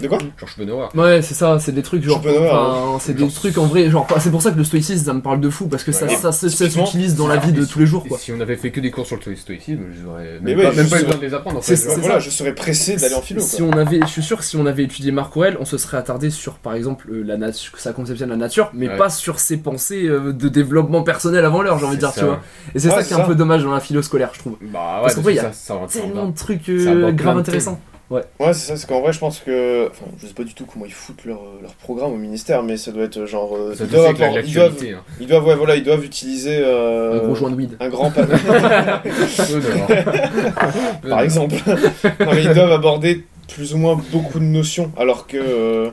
De 0.00 0.08
quoi 0.08 0.18
Genre 0.18 0.48
Schopenhauer. 0.48 0.88
vrai. 0.94 1.02
Ouais, 1.16 1.22
c'est 1.22 1.34
ça, 1.34 1.58
c'est 1.60 1.70
des 1.72 1.82
trucs 1.82 2.02
genre. 2.02 2.18
Enfin, 2.18 2.98
c'est 3.00 3.12
des 3.14 3.20
Genre- 3.20 3.32
trucs 3.32 3.56
en 3.58 3.66
vrai, 3.66 3.88
genre. 3.88 4.06
C'est 4.18 4.30
pour 4.30 4.42
ça 4.42 4.50
que 4.50 4.56
le 4.58 4.64
stoïcisme, 4.64 5.04
ça 5.04 5.12
me 5.12 5.20
parle 5.20 5.40
de 5.40 5.48
fou, 5.48 5.68
parce 5.68 5.84
que 5.84 5.92
ça, 5.92 6.06
Ouais. 6.06 6.16
ça, 6.16 6.32
ça, 6.32 6.48
s'utilise 6.48 7.14
dans 7.14 7.28
la 7.28 7.36
vie 7.36 7.52
de 7.52 7.64
tous 7.64 7.78
les 7.78 7.86
jours, 7.86 8.04
quoi. 8.08 8.18
si 8.18 8.32
on 8.32 8.40
avait 8.40 8.56
fait 8.56 8.70
que 8.72 8.80
des 8.80 8.90
cours 8.90 9.06
sur 9.06 9.16
le 9.24 9.36
stoïcisme, 9.36 9.82
j'aurais 10.02 10.38
Mais 10.42 10.54
même, 10.54 10.58
ouais, 10.58 10.70
pas, 10.70 10.76
même 10.76 10.76
pas 10.76 10.82
eu 10.82 10.88
serais- 10.88 11.02
besoin 11.04 11.16
de 11.20 11.24
les 11.26 11.34
apprendre. 11.34 11.58
En 11.58 11.62
C'est- 11.62 11.76
fait, 11.76 12.00
voilà, 12.00 12.18
je 12.18 12.30
serais 12.30 12.54
pressé 12.54 12.96
d'aller 12.96 13.14
en 13.14 13.22
philo. 13.22 13.40
Si 13.40 13.58
quoi. 13.58 13.66
on 13.66 13.78
avait, 13.78 14.00
je 14.00 14.06
suis 14.06 14.22
sûr 14.22 14.38
que 14.38 14.44
si 14.44 14.56
on 14.56 14.66
avait 14.66 14.82
étudié 14.84 15.12
Marc 15.12 15.36
Aurèle, 15.36 15.56
on 15.60 15.64
se 15.64 15.78
serait 15.78 15.98
attardé 15.98 16.30
sur, 16.30 16.54
par 16.54 16.74
exemple, 16.74 17.06
euh, 17.12 17.22
la 17.22 17.36
nature, 17.36 17.72
sa 17.78 17.92
conception 17.92 18.26
de 18.26 18.30
la 18.32 18.36
nature, 18.36 18.70
mais 18.74 18.88
Ouais. 18.88 18.96
pas 18.96 19.08
sur 19.10 19.38
ses 19.38 19.56
pensées 19.58 20.06
euh, 20.06 20.32
de 20.32 20.48
développement 20.48 21.02
personnel 21.02 21.44
avant 21.44 21.62
l'heure, 21.62 21.78
j'ai 21.78 21.86
envie 21.86 21.96
de 21.96 22.00
dire, 22.00 22.12
tu 22.12 22.24
vois. 22.24 22.40
Et 22.74 22.78
c'est 22.80 22.88
ça 22.90 23.02
qui 23.04 23.12
est 23.12 23.16
un 23.16 23.20
peu 23.20 23.34
dommage 23.36 23.62
dans 23.62 23.72
la 23.72 23.80
philo 23.80 24.02
scolaire, 24.02 24.30
je 24.32 24.40
trouve. 24.40 24.56
Bah 24.60 24.66
ouais, 24.66 24.70
Parce 24.72 25.02
parce 25.02 25.14
qu'en 25.14 25.20
que 25.20 25.24
vrai, 25.24 25.32
il 25.34 25.36
y 25.36 25.38
a 25.38 25.52
ça, 25.52 25.52
ça, 25.52 25.80
ça, 25.88 26.00
Tellement 26.00 26.26
de 26.28 26.34
trucs 26.36 26.68
euh, 26.68 27.12
grave 27.12 27.38
intéressants. 27.38 27.80
Ouais, 28.10 28.22
c'est 28.40 28.54
ça, 28.54 28.76
c'est 28.76 28.88
qu'en 28.88 29.00
vrai, 29.00 29.12
je 29.12 29.20
pense 29.20 29.38
que. 29.38 29.88
Enfin, 29.88 30.06
je 30.20 30.26
sais 30.26 30.34
pas 30.34 30.42
du 30.42 30.52
tout 30.52 30.66
comment 30.66 30.84
ils 30.84 30.92
foutent 30.92 31.24
leur, 31.24 31.38
leur 31.62 31.74
programme 31.74 32.12
au 32.12 32.16
ministère, 32.16 32.64
mais 32.64 32.76
ça 32.76 32.90
doit 32.90 33.04
être 33.04 33.24
genre. 33.24 33.54
euh, 33.56 33.72
Ça 33.76 33.84
ils, 33.84 33.90
doivent 33.90 34.10
ils, 34.12 34.18
doivent, 34.18 34.34
l'actualité. 34.34 34.92
hein. 34.94 35.02
ils 35.20 35.26
doivent, 35.28 35.46
ouais, 35.46 35.54
voilà, 35.54 35.76
ils 35.76 35.84
doivent 35.84 36.04
utiliser. 36.04 36.58
euh, 36.60 37.20
Un 37.20 37.24
gros 37.26 37.36
joint 37.36 37.50
de 37.50 37.54
weed. 37.54 37.76
un 37.78 37.88
grand 37.88 38.10
panneau. 38.10 38.32
Par 41.08 41.20
exemple. 41.20 41.54
non, 42.20 42.32
mais 42.34 42.44
ils 42.44 42.54
doivent 42.54 42.72
aborder 42.72 43.24
plus 43.48 43.74
ou 43.74 43.78
moins 43.78 44.00
beaucoup 44.10 44.38
de 44.38 44.44
notions, 44.44 44.90
alors 44.96 45.26
que. 45.26 45.36
euh, 45.36 45.90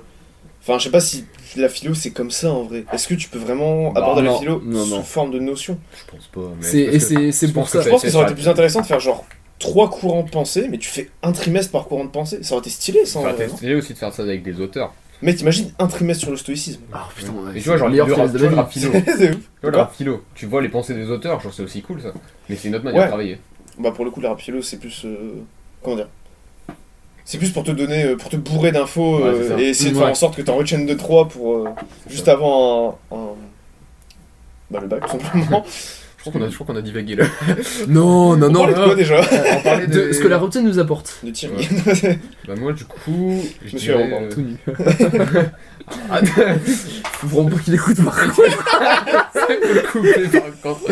Enfin, 0.63 0.79
je 0.79 0.83
sais 0.85 0.89
pas 0.89 0.99
si 0.99 1.23
la 1.55 1.69
philo 1.69 1.93
c'est 1.93 2.11
comme 2.11 2.29
ça 2.29 2.51
en 2.51 2.63
vrai. 2.63 2.83
Est-ce 2.91 3.07
que 3.07 3.13
tu 3.13 3.29
peux 3.29 3.39
vraiment 3.39 3.91
Bah, 3.93 4.01
aborder 4.01 4.23
la 4.23 4.33
philo 4.35 4.61
non, 4.65 4.83
sous 4.83 4.95
non. 4.95 5.01
forme 5.03 5.31
de 5.31 5.39
notions? 5.39 5.77
Je 5.93 6.11
pense 6.11 6.27
pas. 6.27 6.41
mais 6.59 6.65
C'est- 6.67 6.91
parce 6.91 7.11
et 7.11 7.15
que- 7.15 7.31
c'est 7.31 7.53
pour 7.53 7.63
pense 7.63 7.71
ça. 7.71 7.77
que 7.77 7.83
Je 7.85 7.89
pense 7.89 8.01
que 8.01 8.09
ça 8.09 8.15
aurait 8.17 8.25
été 8.25 8.33
plus 8.33 8.49
intéressant 8.49 8.81
de 8.81 8.85
faire 8.85 8.99
genre 8.99 9.23
trois 9.59 9.89
courants 9.89 10.23
de 10.23 10.29
pensée, 10.29 10.67
mais 10.69 10.77
tu 10.77 10.89
fais 10.89 11.09
un 11.23 11.31
trimestre 11.31 11.71
par 11.71 11.85
courant 11.87 12.05
de 12.05 12.09
pensée. 12.09 12.39
Ça 12.43 12.53
aurait 12.55 12.61
été 12.61 12.69
stylé 12.69 13.05
sans. 13.05 13.21
Enfin, 13.21 13.33
t'es 13.33 13.47
stylé 13.49 13.75
aussi 13.75 13.93
de 13.93 13.97
faire 13.97 14.13
ça 14.13 14.23
avec 14.23 14.43
des 14.43 14.59
auteurs. 14.61 14.93
Mec, 15.23 15.35
t'imagines 15.37 15.71
un 15.79 15.87
trimestre 15.87 16.21
sur 16.23 16.31
le 16.31 16.37
stoïcisme. 16.37 16.81
Ah 16.93 17.07
putain, 17.15 17.31
ouais, 17.31 17.57
Et 17.57 17.61
tu 17.61 17.67
vois, 17.69 17.77
genre, 17.77 17.89
meilleur 17.89 18.05
de 18.07 18.37
tu 18.37 18.45
rap 18.53 18.71
philo. 18.71 18.91
Tu 18.91 19.03
c'est 19.17 19.29
ouf. 19.31 19.35
vois, 19.35 19.39
le 19.63 19.71
Quoi 19.71 19.81
rap 19.83 19.95
philo, 19.95 20.23
tu 20.35 20.45
vois 20.45 20.61
les 20.61 20.69
pensées 20.69 20.93
des 20.93 21.09
auteurs, 21.09 21.39
genre 21.41 21.51
c'est 21.53 21.63
aussi 21.63 21.81
cool 21.81 22.01
ça. 22.01 22.09
Mais 22.49 22.55
c'est 22.55 22.67
une 22.67 22.75
autre 22.75 22.83
manière 22.83 22.99
Ouais. 22.99 23.05
de 23.07 23.09
travailler. 23.11 23.39
Bah 23.79 23.91
pour 23.91 24.05
le 24.05 24.11
coup, 24.11 24.21
les 24.21 24.27
rap 24.27 24.39
philo, 24.39 24.61
c'est 24.61 24.77
plus... 24.77 25.03
euh, 25.05 25.41
Comment 25.83 25.95
dire? 25.95 26.07
C'est 27.25 27.39
plus 27.39 27.49
pour 27.51 27.63
te 27.63 27.71
donner, 27.71 28.03
euh, 28.05 28.15
pour 28.15 28.29
te 28.29 28.37
bourrer 28.37 28.71
d'infos 28.71 29.17
Ouais, 29.17 29.23
euh, 29.29 29.41
c'est 29.43 29.49
ça. 29.49 29.59
et 29.59 29.63
essayer 29.69 29.91
de 29.91 29.97
faire 29.97 30.07
en 30.07 30.13
sorte 30.15 30.35
que 30.35 30.41
t'en 30.43 30.55
retiennes 30.55 30.85
2-3 30.87 31.27
pour 31.27 31.55
euh, 31.55 31.65
C'est 32.05 32.11
juste 32.13 32.25
ça. 32.25 32.33
avant 32.33 32.99
un, 33.11 33.15
un- 33.15 33.35
Bah 34.71 34.79
le 34.81 34.87
bac 34.87 35.01
tout 35.07 35.19
simplement. 35.19 35.65
Je 36.17 36.21
crois 36.29 36.33
qu'on 36.33 36.41
a, 36.45 36.49
qu'on 36.65 36.75
a 36.75 36.81
divagué 36.81 37.15
là. 37.15 37.25
Non, 37.87 38.35
non, 38.37 38.47
On 38.47 38.51
non. 38.51 38.59
parlait 38.61 38.73
de 38.73 38.83
quoi 38.83 38.95
déjà 38.95 39.21
On 39.21 39.61
parlait 39.61 39.87
De 39.87 40.11
ce 40.11 40.19
que 40.19 40.27
la 40.27 40.37
routine 40.37 40.63
nous 40.63 40.79
apporte. 40.79 41.19
De 41.23 41.31
Thierry. 41.31 41.67
Bah 42.47 42.55
moi 42.57 42.73
du 42.73 42.85
coup, 42.85 43.43
je 43.65 43.75
Monsieur 43.75 43.93
dirais, 43.95 44.09
Robin, 44.11 44.25
euh, 44.25 44.31
Tout 44.31 44.41
nu. 44.41 44.57
Faut 45.89 47.27
vraiment 47.27 47.49
pas 47.49 47.57
qu'il 47.63 47.73
écoute 47.73 48.03
par 48.03 48.15
contre. 48.19 48.33
faut 48.35 49.49
le 49.49 49.91
couper 49.91 50.27
par 50.39 50.61
contre. 50.61 50.91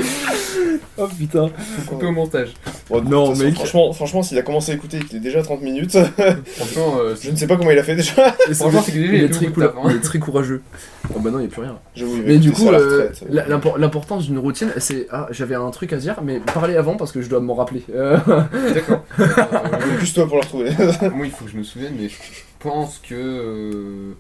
Oh 0.98 1.08
putain. 1.18 1.50
Faut 1.50 1.92
couper 1.96 2.06
au 2.08 2.12
montage. 2.12 2.50
Bon, 2.90 3.02
de 3.02 3.10
Non, 3.10 3.26
toute 3.28 3.34
façon, 3.36 3.46
mec. 3.46 3.56
Franchement, 3.56 3.94
franchement 3.94 4.24
s'il 4.24 4.38
a 4.38 4.42
commencé 4.42 4.72
à 4.72 4.76
écouter 4.76 4.98
et 4.98 5.00
qu'il 5.04 5.18
est 5.18 5.22
déjà 5.22 5.40
à 5.40 5.44
30 5.44 5.62
minutes, 5.62 5.98
Franchement, 6.56 6.96
euh, 7.00 7.16
je 7.20 7.30
ne 7.32 7.36
sais 7.36 7.48
pas 7.48 7.58
comment 7.58 7.72
il 7.72 7.78
a 7.80 7.84
fait 7.84 7.96
déjà. 7.96 8.32
Franchement, 8.54 8.82
c'est 8.86 8.94
il, 8.94 9.16
est 9.24 9.30
très 9.30 9.48
cool- 9.48 9.64
hein. 9.66 9.88
il 9.90 9.96
est 9.98 10.02
très 10.02 10.20
courageux. 10.20 10.62
Oh 11.14 11.20
bah 11.20 11.30
non, 11.32 11.40
il 11.40 11.42
n'y 11.44 11.48
a 11.48 11.52
plus 11.52 11.62
rien. 11.62 11.78
Mais 12.26 12.38
du 12.38 12.52
coup, 12.52 12.70
euh, 12.70 13.10
l'impor- 13.30 13.78
l'importance 13.78 14.26
d'une 14.26 14.40
routine, 14.40 14.72
c'est. 14.78 15.08
Ah, 15.12 15.28
j'avais 15.32 15.56
un 15.56 15.70
truc 15.72 15.92
à 15.94 15.98
dire, 15.98 16.16
mais 16.24 16.40
parlez 16.40 16.76
avant 16.78 16.96
parce 16.96 17.12
que 17.12 17.22
je 17.22 17.30
dois 17.30 17.40
m'en 17.42 17.56
rappeler. 17.56 17.84
Euh, 17.94 18.18
D'accord. 18.74 19.04
Euh, 19.20 19.98
Plus 19.98 20.14
toi 20.14 20.26
pour 20.28 20.38
le 20.38 20.42
retrouver. 20.42 20.72
Moi, 21.14 21.26
il 21.26 21.32
faut 21.32 21.46
que 21.46 21.52
je 21.52 21.58
me 21.58 21.64
souvienne, 21.64 21.94
mais 22.00 22.10
je 22.10 22.16
pense 22.60 23.00
que 23.00 23.14
euh, 23.16 24.14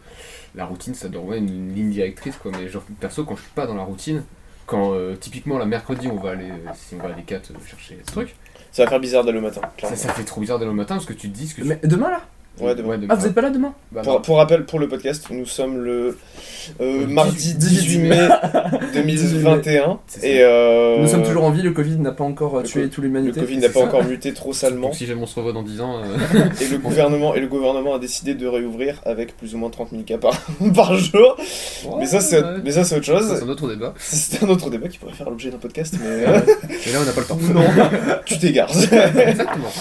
la 0.55 0.65
routine, 0.65 0.93
ça 0.93 1.09
doit 1.09 1.21
avoir 1.21 1.37
une, 1.37 1.49
une 1.49 1.73
ligne 1.73 1.89
directrice, 1.89 2.37
quoi. 2.37 2.51
Mais 2.51 2.67
genre, 2.67 2.83
perso, 2.99 3.25
quand 3.25 3.35
je 3.35 3.41
suis 3.41 3.51
pas 3.51 3.67
dans 3.67 3.75
la 3.75 3.83
routine, 3.83 4.23
quand 4.65 4.93
euh, 4.93 5.15
typiquement, 5.15 5.57
la 5.57 5.65
mercredi, 5.65 6.07
on 6.07 6.17
va 6.17 6.31
aller, 6.31 6.49
euh, 6.49 6.71
si 6.73 6.95
on 6.95 6.97
va 6.99 7.13
aller 7.13 7.23
4 7.23 7.51
chercher 7.65 7.99
ce 8.05 8.11
truc, 8.11 8.35
ça 8.71 8.83
va 8.83 8.89
faire 8.89 8.99
bizarre 8.99 9.23
d'aller 9.23 9.37
au 9.37 9.41
matin, 9.41 9.61
ça, 9.81 9.95
fait 9.95 10.23
trop 10.23 10.41
bizarre 10.41 10.59
d'aller 10.59 10.71
au 10.71 10.75
matin 10.75 10.95
parce 10.95 11.05
que 11.05 11.13
tu 11.13 11.29
te 11.29 11.35
dis 11.35 11.47
ce 11.47 11.55
que 11.55 11.61
tu... 11.61 11.67
Mais 11.67 11.79
demain 11.83 12.09
là? 12.09 12.21
Ouais, 12.59 12.73
demain. 12.73 12.97
Ah, 13.09 13.15
vous 13.15 13.25
êtes 13.25 13.33
pas 13.33 13.41
là 13.41 13.49
demain 13.49 13.73
Bah, 13.91 14.01
Pour, 14.23 14.37
rappel, 14.37 14.65
pour 14.65 14.79
le 14.79 14.87
podcast, 14.87 15.25
nous 15.29 15.45
sommes 15.45 15.77
le 15.83 16.17
euh, 16.81 17.01
Le 17.01 17.07
mardi 17.07 17.53
18 17.53 17.57
18 17.57 17.97
mai 17.99 18.27
2021 18.93 19.99
C'est 20.07 20.19
ça. 20.21 20.27
et 20.27 20.41
euh, 20.41 21.01
Nous 21.01 21.07
sommes 21.07 21.23
toujours 21.23 21.43
en 21.43 21.51
vie, 21.51 21.61
le 21.61 21.71
Covid 21.71 21.97
n'a 21.97 22.11
pas 22.11 22.23
encore 22.23 22.57
euh, 22.57 22.61
le 22.61 22.67
tué 22.67 22.81
co- 22.83 22.87
toute 22.87 22.97
le 22.99 23.03
l'humanité. 23.09 23.39
Covid 23.41 23.57
n'a 23.57 23.67
pas 23.69 23.79
ça. 23.81 23.85
encore 23.85 24.03
muté 24.05 24.33
trop 24.33 24.53
salement 24.53 24.87
Donc 24.87 24.95
si 24.95 25.05
jamais 25.05 25.21
on 25.21 25.25
se 25.25 25.35
revoit 25.35 25.51
dans 25.53 25.63
10 25.63 25.81
ans, 25.81 25.97
euh, 25.99 26.45
et 26.61 26.67
le 26.67 26.77
gouvernement 26.79 27.35
et 27.35 27.41
le 27.41 27.47
gouvernement 27.47 27.95
a 27.95 27.99
décidé 27.99 28.35
de 28.35 28.47
réouvrir 28.47 29.01
avec 29.05 29.35
plus 29.37 29.53
ou 29.53 29.57
moins 29.57 29.69
30 29.69 29.89
000 29.91 30.03
cas 30.03 30.17
par, 30.17 30.39
par 30.73 30.95
jour. 30.97 31.35
Mais 31.99 32.05
ça 32.05 32.21
c'est 32.21 32.41
ouais. 32.41 32.49
mais 32.63 32.71
ça 32.71 32.83
c'est 32.85 32.95
autre 32.95 33.05
Ça, 33.05 33.19
c'est 33.21 33.27
chose. 33.35 33.43
un 33.43 33.49
autre 33.49 33.67
débat. 33.67 33.93
C'est 33.97 34.41
un 34.43 34.47
autre 34.47 34.69
débat 34.69 34.87
qui 34.87 34.97
pourrait 34.97 35.13
faire 35.13 35.29
l'objet 35.29 35.49
d'un 35.51 35.57
podcast 35.57 35.95
mais 36.01 36.21
Et 36.21 36.93
là, 36.93 36.99
on 37.01 37.05
n'a 37.05 37.11
pas 37.11 37.21
le 37.21 37.27
temps. 37.27 37.37
non, 37.53 37.63
tu 38.25 38.37
t'égares. 38.39 38.71
Exactement. 38.71 39.71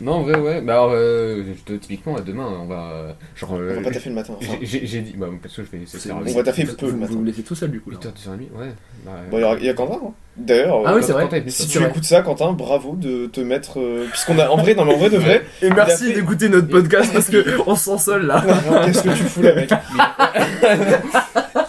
Non, 0.00 0.12
en 0.12 0.22
vrai, 0.22 0.38
ouais. 0.38 0.60
Bah, 0.60 0.74
alors, 0.74 0.90
euh, 0.94 1.42
je 1.68 1.74
typiquement, 1.74 2.14
là, 2.16 2.22
demain, 2.22 2.46
on 2.62 2.66
va. 2.66 2.90
euh, 2.92 3.12
Genre. 3.36 3.52
On 3.52 3.58
euh, 3.60 3.74
va 3.76 3.82
pas 3.82 3.90
taffer 3.90 4.08
le 4.10 4.14
matin. 4.14 4.34
enfin. 4.38 4.52
j'ai- 4.60 4.66
J'ai 4.66 4.86
j'ai 4.86 5.00
dit. 5.00 5.14
Bah, 5.16 5.26
parce 5.42 5.54
que 5.56 5.62
je 5.64 5.70
vais 5.70 5.82
essayer 5.82 5.98
de 5.98 6.02
faire 6.04 6.16
On 6.16 6.36
va 6.38 6.42
taffer 6.44 6.64
peu 6.64 6.86
le 6.86 6.92
Vous, 6.92 6.98
matin. 6.98 7.12
vous 7.12 7.18
me 7.20 7.26
laissez 7.26 7.42
tout 7.42 7.54
seul 7.54 7.70
du 7.70 7.80
coup. 7.80 7.90
là. 7.90 7.96
8h, 7.98 8.12
10h30, 8.12 8.38
ouais. 8.58 8.66
Bah, 9.04 9.12
Bon, 9.30 9.38
il 9.38 9.58
y 9.58 9.60
il 9.62 9.66
y 9.66 9.68
a 9.70 9.74
Quentin. 9.74 9.98
hein. 10.04 10.10
D'ailleurs, 10.36 10.82
Ah 10.86 10.92
euh, 10.92 10.96
oui, 10.96 11.02
c'est 11.04 11.12
vrai. 11.12 11.28
Si 11.48 11.66
tu 11.66 11.78
C'est 11.78 11.84
écoutes 11.84 12.04
ça, 12.04 12.22
Quentin, 12.22 12.52
bravo 12.52 12.94
de 12.96 13.26
te 13.26 13.40
mettre. 13.40 13.80
euh, 13.80 14.06
Puisqu'on 14.10 14.38
a 14.38 14.48
en 14.48 14.56
vrai, 14.56 14.74
non 14.76 14.84
mais 14.84 14.94
en 14.94 14.98
vrai 14.98 15.10
de 15.10 15.16
vrai, 15.18 15.44
Et 15.62 15.70
merci 15.70 16.04
fait- 16.06 16.12
d'écouter 16.14 16.48
notre 16.48 16.68
podcast 16.68 17.12
parce 17.12 17.28
que 17.28 17.44
on 17.66 17.74
se 17.74 17.90
sent 17.90 17.98
seul 17.98 18.26
là. 18.26 18.44
qu'est-ce 18.84 19.02
que 19.02 19.08
tu 19.08 19.24
fous 19.24 19.42
là, 19.42 19.54
mec 19.54 19.70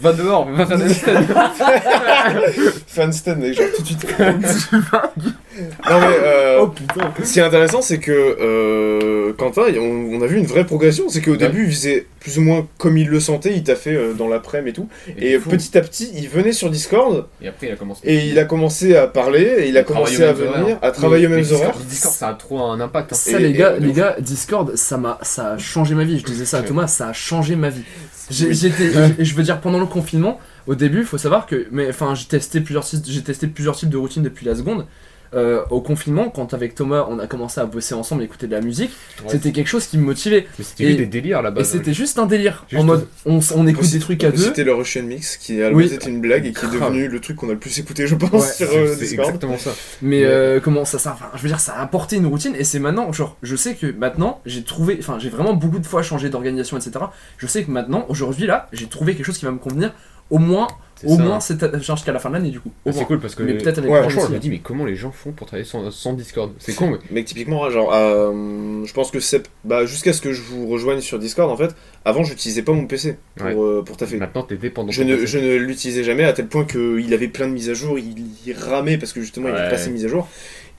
Va 0.00 0.12
dehors, 0.12 0.48
va 0.50 0.66
faire 0.66 0.78
des 0.78 0.92
scènes. 0.94 1.26
Fanstan, 2.86 3.36
mec, 3.36 3.54
genre 3.54 3.66
tout 3.76 3.82
de 3.82 3.86
suite. 3.86 4.06
non 4.20 6.00
mais 6.00 6.16
euh, 6.22 6.58
Oh 6.60 6.68
putain. 6.68 7.12
ce 7.22 7.32
qui 7.32 7.38
est 7.38 7.42
intéressant, 7.42 7.82
c'est 7.82 7.98
que 7.98 8.12
euh, 8.12 9.32
Quentin, 9.34 9.62
on, 9.78 10.16
on 10.18 10.22
a 10.22 10.26
vu 10.26 10.38
une 10.38 10.46
vraie 10.46 10.64
progression. 10.64 11.08
C'est 11.08 11.20
qu'au 11.22 11.36
début, 11.36 11.66
il 11.66 11.70
faisait 11.72 12.06
plus 12.20 12.38
ou 12.38 12.42
moins 12.42 12.66
comme 12.78 12.96
il 12.98 13.08
le 13.08 13.20
sentait, 13.20 13.54
il 13.54 13.62
t'a 13.62 13.76
fait 13.76 13.94
euh, 13.94 14.12
dans 14.12 14.28
l'après-midi 14.28 14.70
et 14.70 14.72
tout. 14.72 14.88
Et, 15.18 15.38
petit 15.38 15.78
à 15.78 15.80
petit, 15.80 16.10
il 16.16 16.28
venait 16.28 16.52
sur 16.52 16.68
Discord 16.70 17.26
Et 17.40 17.48
après, 17.48 17.68
il 17.68 17.72
a 17.72 17.76
commencé. 17.76 18.00
et 18.04 18.26
il 18.26 18.38
a 18.38 18.44
commencé 18.44 18.96
à 18.96 19.06
parler 19.06 19.42
et 19.58 19.68
il 19.68 19.78
a 19.78 19.84
Travailler 19.84 20.16
commencé 20.16 20.22
aux 20.22 20.24
à 20.24 20.32
mêmes 20.32 20.36
venir, 20.36 20.62
horaires. 20.62 20.78
à 20.82 20.90
travailler 20.90 21.26
aux 21.26 21.30
Mais 21.30 21.36
mêmes 21.36 21.44
Discord- 21.44 21.62
horaires. 21.62 21.78
Discord, 21.88 22.14
ça 22.14 22.28
a 22.28 22.34
trop 22.34 22.60
un 22.62 22.80
impact. 22.80 23.12
hein. 23.12 23.16
Ça 23.16 23.38
Et- 23.38 23.42
les 23.42 23.50
et- 23.50 23.52
gars, 23.52 23.72
de 23.74 23.80
les 23.84 23.90
ouf. 23.90 23.96
gars, 23.96 24.16
Discord, 24.20 24.76
ça 24.76 24.96
m'a, 24.96 25.18
ça 25.22 25.52
a 25.52 25.58
changé 25.58 25.94
ma 25.94 26.04
vie. 26.04 26.18
Je 26.18 26.24
disais 26.24 26.44
ça 26.44 26.58
à 26.58 26.60
Ouais. 26.60 26.66
Thomas, 26.66 26.86
ça 26.88 27.08
a 27.08 27.12
changé 27.12 27.54
ma 27.56 27.70
vie. 27.70 27.82
J'étais, 28.30 28.92
et 29.18 29.24
je 29.24 29.34
veux 29.34 29.42
dire 29.42 29.60
pendant 29.60 29.78
le 29.78 29.86
confinement, 29.86 30.40
au 30.66 30.74
début, 30.74 31.00
il 31.00 31.04
faut 31.04 31.18
savoir 31.18 31.46
que, 31.46 31.66
mais 31.70 31.88
enfin, 31.88 32.14
j'ai 32.14 32.26
testé 32.26 32.60
plusieurs, 32.60 32.84
j'ai 33.06 33.22
testé 33.22 33.46
plusieurs 33.46 33.76
types 33.76 33.88
de 33.88 33.96
routines 33.96 34.22
depuis 34.22 34.46
la 34.46 34.54
seconde. 34.54 34.86
Euh, 35.34 35.62
au 35.70 35.80
confinement, 35.80 36.30
quand 36.30 36.54
avec 36.54 36.74
Thomas, 36.74 37.06
on 37.10 37.18
a 37.18 37.26
commencé 37.26 37.60
à 37.60 37.66
bosser 37.66 37.94
ensemble, 37.94 38.22
écouter 38.22 38.46
de 38.46 38.52
la 38.52 38.60
musique, 38.62 38.90
Ouais. 39.22 39.28
c'était 39.30 39.52
quelque 39.52 39.66
chose 39.68 39.86
qui 39.86 39.98
me 39.98 40.04
motivait. 40.04 40.46
Mais 40.58 40.64
c'était 40.64 40.84
Et- 40.84 40.86
juste 40.88 40.98
des 41.00 41.06
délires 41.06 41.40
Et 41.40 41.42
là-bas. 41.42 41.64
c'était 41.64 41.92
juste 41.92 42.18
un 42.18 42.26
délire. 42.26 42.64
Juste- 42.68 42.80
En 42.82 42.86
mode, 42.86 43.06
on, 43.26 43.66
écoute 43.66 43.90
des 43.90 43.98
trucs 43.98 44.24
à 44.24 44.30
deux. 44.30 44.38
C'était 44.38 44.64
le 44.64 44.72
Russian 44.74 45.02
Mix 45.02 45.36
qui 45.36 45.60
à 45.62 45.68
la 45.70 45.76
Oui. 45.76 45.84
base 45.84 45.92
était 45.94 46.08
une 46.08 46.20
blague 46.20 46.46
et 46.46 46.52
qui 46.52 46.64
est 46.64 46.70
devenu 46.70 47.08
le 47.08 47.20
truc 47.20 47.36
qu'on 47.36 47.48
a 47.50 47.52
le 47.52 47.58
plus 47.58 47.78
écouté, 47.78 48.06
je 48.06 48.14
pense, 48.14 48.32
Ouais, 48.32 48.40
sur 48.52 48.68
C'est 48.70 48.76
euh, 48.78 48.94
Discord. 48.96 49.28
exactement 49.28 49.58
ça. 49.58 49.70
Mais 50.02 50.24
euh, 50.24 50.60
comment 50.60 50.84
ça, 50.84 50.98
ça, 50.98 51.12
enfin, 51.12 51.26
je 51.36 51.42
veux 51.42 51.48
dire, 51.48 51.60
ça 51.60 51.74
a 51.74 51.82
apporté 51.82 52.16
une 52.16 52.26
routine 52.26 52.54
et 52.56 52.64
c'est 52.64 52.78
maintenant, 52.78 53.12
genre, 53.12 53.36
je 53.42 53.54
sais 53.56 53.74
que 53.74 53.86
maintenant, 53.92 54.40
j'ai 54.46 54.62
trouvé, 54.62 54.96
enfin, 54.98 55.18
j'ai 55.18 55.28
vraiment 55.28 55.52
beaucoup 55.54 55.78
de 55.78 55.86
fois 55.86 56.02
changé 56.02 56.30
d'organisation, 56.30 56.76
etc. 56.78 56.92
Je 57.36 57.46
sais 57.46 57.64
que 57.64 57.70
maintenant, 57.70 58.06
aujourd'hui, 58.08 58.46
là, 58.46 58.68
j'ai 58.72 58.86
trouvé 58.86 59.14
quelque 59.14 59.26
chose 59.26 59.38
qui 59.38 59.44
va 59.44 59.50
me 59.50 59.58
convenir, 59.58 59.92
au 60.30 60.38
moins, 60.38 60.68
au 61.06 61.16
ça. 61.16 61.22
moins, 61.22 61.40
c'est 61.40 61.76
jusqu'à 61.82 62.12
la 62.12 62.18
fin 62.18 62.28
de 62.30 62.34
l'année, 62.34 62.50
du 62.50 62.60
coup. 62.60 62.70
Ah, 62.86 62.90
C'est 62.92 63.04
cool 63.04 63.20
parce 63.20 63.34
que. 63.34 63.42
Mais 63.42 63.54
peut-être 63.54 63.78
avec 63.78 63.90
Ouais, 63.90 63.98
Chrome 64.00 64.10
Franchement, 64.10 64.20
je 64.22 64.26
aussi. 64.26 64.34
me 64.34 64.38
dis, 64.40 64.50
mais 64.50 64.58
comment 64.58 64.84
les 64.84 64.96
gens 64.96 65.10
font 65.12 65.32
pour 65.32 65.46
travailler 65.46 65.66
sans, 65.68 65.90
sans 65.90 66.12
Discord? 66.14 66.52
C'est 66.58 66.74
con, 66.74 66.90
mais. 66.90 66.98
Mec, 67.10 67.26
typiquement, 67.26 67.68
genre, 67.70 67.92
euh, 67.94 68.84
je 68.84 68.92
pense 68.92 69.10
que 69.10 69.20
c'est. 69.20 69.48
Bah, 69.64 69.86
jusqu'à 69.86 70.12
ce 70.12 70.20
que 70.20 70.32
je 70.32 70.42
vous 70.42 70.66
rejoigne 70.68 71.00
sur 71.00 71.18
Discord, 71.18 71.50
en 71.50 71.56
fait, 71.56 71.74
avant, 72.04 72.24
j'utilisais 72.24 72.62
pas 72.62 72.72
mon 72.72 72.86
PC 72.86 73.16
pour, 73.36 73.46
Ouais. 73.46 73.54
euh, 73.56 73.82
pour 73.82 73.96
taffer. 73.96 74.16
Maintenant, 74.16 74.42
t'es 74.42 74.56
dépendant. 74.56 74.90
Je 74.90 75.02
de 75.02 75.08
ne, 75.16 75.26
je 75.26 75.38
ne 75.38 75.56
l'utilisais 75.56 76.04
jamais 76.04 76.24
à 76.24 76.32
tel 76.32 76.46
point 76.46 76.64
qu'il 76.64 77.12
avait 77.14 77.28
plein 77.28 77.46
de 77.48 77.52
mises 77.52 77.70
à 77.70 77.74
jour, 77.74 77.98
il, 77.98 78.14
il 78.46 78.52
ramait 78.54 78.98
parce 78.98 79.12
que 79.12 79.20
justement 79.20 79.48
il 79.48 79.54
Ouais. 79.54 79.60
avait 79.60 79.70
pas 79.70 79.78
ses 79.78 79.90
mises 79.90 80.04
à 80.04 80.08
jour. 80.08 80.28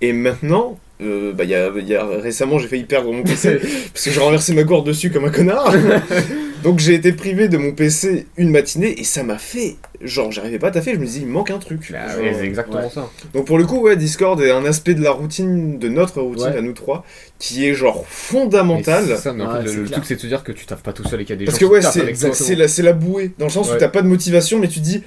Et 0.02 0.14
maintenant, 0.14 0.78
euh, 1.02 1.34
bah, 1.34 1.44
il 1.44 1.50
y 1.50 1.56
a, 1.56 1.70
il 1.78 1.88
y 1.88 1.94
a- 1.96 2.06
récemment 2.06 2.58
j'ai 2.58 2.68
failli 2.70 2.86
perdre 2.86 3.12
mon 3.12 3.22
PC 3.24 3.60
parce 3.94 4.06
que 4.06 4.12
j'ai 4.12 4.20
renversé 4.22 4.54
ma 4.54 4.64
gourde 4.64 4.88
dessus 4.88 5.12
comme 5.12 5.26
un 5.26 5.30
connard. 5.30 5.74
Donc 6.64 6.80
j'ai 6.80 6.94
été 6.94 7.14
privé 7.14 7.48
de 7.48 7.58
mon 7.58 7.72
PC 7.72 8.28
une 8.38 8.50
matinée 8.50 9.00
et 9.00 9.04
ça 9.04 9.24
m'a 9.24 9.38
fait. 9.38 9.78
Genre, 10.02 10.32
j'arrivais 10.32 10.60
pas 10.60 10.68
à 10.68 10.72
taffer, 10.72 10.94
je 10.94 11.00
me 11.00 11.06
disais, 11.06 11.20
il 11.22 11.28
me 11.28 11.32
manque 11.32 11.52
un 11.52 11.58
truc. 11.58 11.92
Bah 11.92 12.08
Genre, 12.10 12.22
ouais, 12.22 12.34
c'est 12.38 12.46
exactement 12.46 12.82
ouais. 12.84 12.90
ça. 12.94 13.10
Donc 13.34 13.46
pour 13.48 13.58
le 13.58 13.66
coup, 13.66 13.80
ouais, 13.82 13.96
Discord 13.96 14.40
est 14.42 14.52
un 14.52 14.66
aspect 14.66 14.94
de 14.94 15.02
la 15.04 15.12
routine, 15.12 15.78
de 15.80 15.90
notre 15.90 16.22
routine 16.22 16.48
Ouais. 16.48 16.58
à 16.58 16.62
nous 16.62 16.74
trois, 16.74 17.06
qui 17.38 17.66
est 17.68 17.74
genre 17.74 18.06
fondamental. 18.08 19.06
c'est 19.08 19.18
ça, 19.18 19.34
mais 19.34 19.44
en 19.44 19.54
Ouais, 19.54 19.66
fait, 19.66 19.74
le, 19.74 19.90
truc, 19.90 20.04
c'est 20.06 20.16
de 20.16 20.20
se 20.22 20.28
dire 20.28 20.44
que 20.44 20.52
tu 20.52 20.66
taffes 20.66 20.84
pas 20.84 20.94
tout 20.94 21.04
seul 21.08 21.22
et 21.22 21.26
qu'il 21.26 21.34
y 21.34 21.38
a 21.38 21.40
des 21.40 21.46
Parce 21.46 21.60
gens 21.60 21.68
que 21.68 21.72
ouais, 21.72 21.82
c'est 21.82 22.56
la, 22.56 22.68
c'est 22.68 22.84
la 22.84 22.94
bouée, 22.94 23.32
dans 23.38 23.46
le 23.46 23.52
sens 23.52 23.70
où 23.72 23.76
t'as 23.78 23.90
pas 23.90 24.02
de 24.02 24.08
motivation, 24.08 24.60
mais 24.60 24.68
tu 24.68 24.80
dis, 24.80 25.04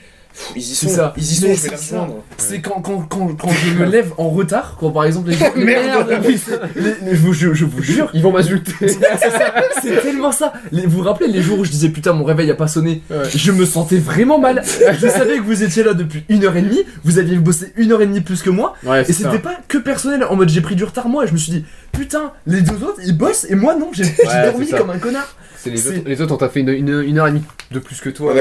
ils 0.57 0.63
y 0.63 0.65
C'est 0.75 0.89
sont, 0.89 0.95
ça. 0.95 1.15
ils 1.17 1.23
y 1.23 1.27
sont, 1.37 1.47
Mais 1.49 1.55
je 1.55 1.61
vais 1.63 1.69
les 1.69 1.77
c'est 1.77 1.77
ça. 1.77 2.01
rejoindre. 2.01 2.23
C'est 2.39 2.61
quand, 2.61 2.81
quand, 2.81 3.01
quand, 3.09 3.29
quand 3.39 3.49
je 3.51 3.75
me 3.75 3.85
lève 3.87 4.13
en 4.19 4.29
retard, 4.31 4.77
quand 4.79 4.91
par 4.91 5.05
exemple 5.05 5.31
les 5.31 5.37
gens. 5.39 5.47
Merde. 5.57 6.21
oui, 6.27 6.41
les- 6.77 6.83
les- 7.11 7.17
je, 7.17 7.21
vous, 7.23 7.33
je- 7.33 7.53
je 7.55 7.65
vous 7.65 7.83
jure, 7.83 8.11
Ils 8.15 8.23
vont 8.23 8.33
m'insulter. 8.33 8.73
c'est 8.81 8.91
ça, 9.31 9.55
c'est 9.83 10.01
tellement 10.03 10.33
ça. 10.33 10.53
Les- 10.71 10.87
vous 10.87 10.99
vous 10.99 11.03
rappelez 11.03 11.29
les 11.31 11.43
jours 11.43 11.59
où 11.59 11.65
je 11.65 11.71
disais 11.71 11.89
putain 11.91 12.13
mon 12.13 12.25
réveil 12.25 12.51
a 12.51 12.55
pas 12.55 12.69
sonné 12.69 13.03
Ouais. 13.11 13.19
Je 13.35 13.53
me 13.53 13.65
sentais 13.67 13.99
vraiment 13.99 14.39
mal. 14.39 14.63
Je 15.01 15.07
savais 15.09 15.37
que 15.39 15.43
vous 15.43 15.63
étiez 15.63 15.83
là 15.83 15.95
depuis 15.95 16.25
une 16.29 16.45
heure 16.45 16.57
et 16.57 16.63
demie, 16.63 16.83
vous 17.05 17.19
aviez 17.19 17.37
bossé 17.37 17.73
une 17.77 17.93
heure 17.93 18.03
et 18.03 18.07
demie 18.07 18.21
plus 18.21 18.43
que 18.43 18.51
moi, 18.51 18.75
Ouais, 18.85 19.03
et 19.09 19.13
c'était 19.13 19.39
pas 19.39 19.59
que 19.69 19.79
personnel. 19.79 20.25
En 20.25 20.37
mode 20.37 20.49
j'ai 20.49 20.61
pris 20.61 20.75
du 20.77 20.85
retard 20.85 21.09
moi, 21.09 21.25
et 21.25 21.27
je 21.29 21.33
me 21.33 21.39
suis 21.39 21.53
dit 21.53 21.65
putain 21.93 22.33
les 22.47 22.61
deux 22.63 22.83
autres 22.85 23.01
ils 23.05 23.17
bossent 23.17 23.47
et 23.49 23.55
moi 23.55 23.75
non, 23.77 23.91
j'ai 23.93 24.05
dormi 24.45 24.69
comme 24.71 24.91
un 24.91 24.99
connard. 24.99 25.37
C'est 25.57 25.71
les, 25.71 25.87
autres, 25.87 25.99
les 26.07 26.21
autres 26.21 26.35
ont 26.35 26.39
taffé 26.39 26.59
une, 26.59 26.71
une, 26.71 27.03
une 27.07 27.19
heure 27.21 27.29
et 27.29 27.31
demie 27.31 27.45
de 27.71 27.79
plus 27.79 28.01
que 28.01 28.11
toi. 28.11 28.35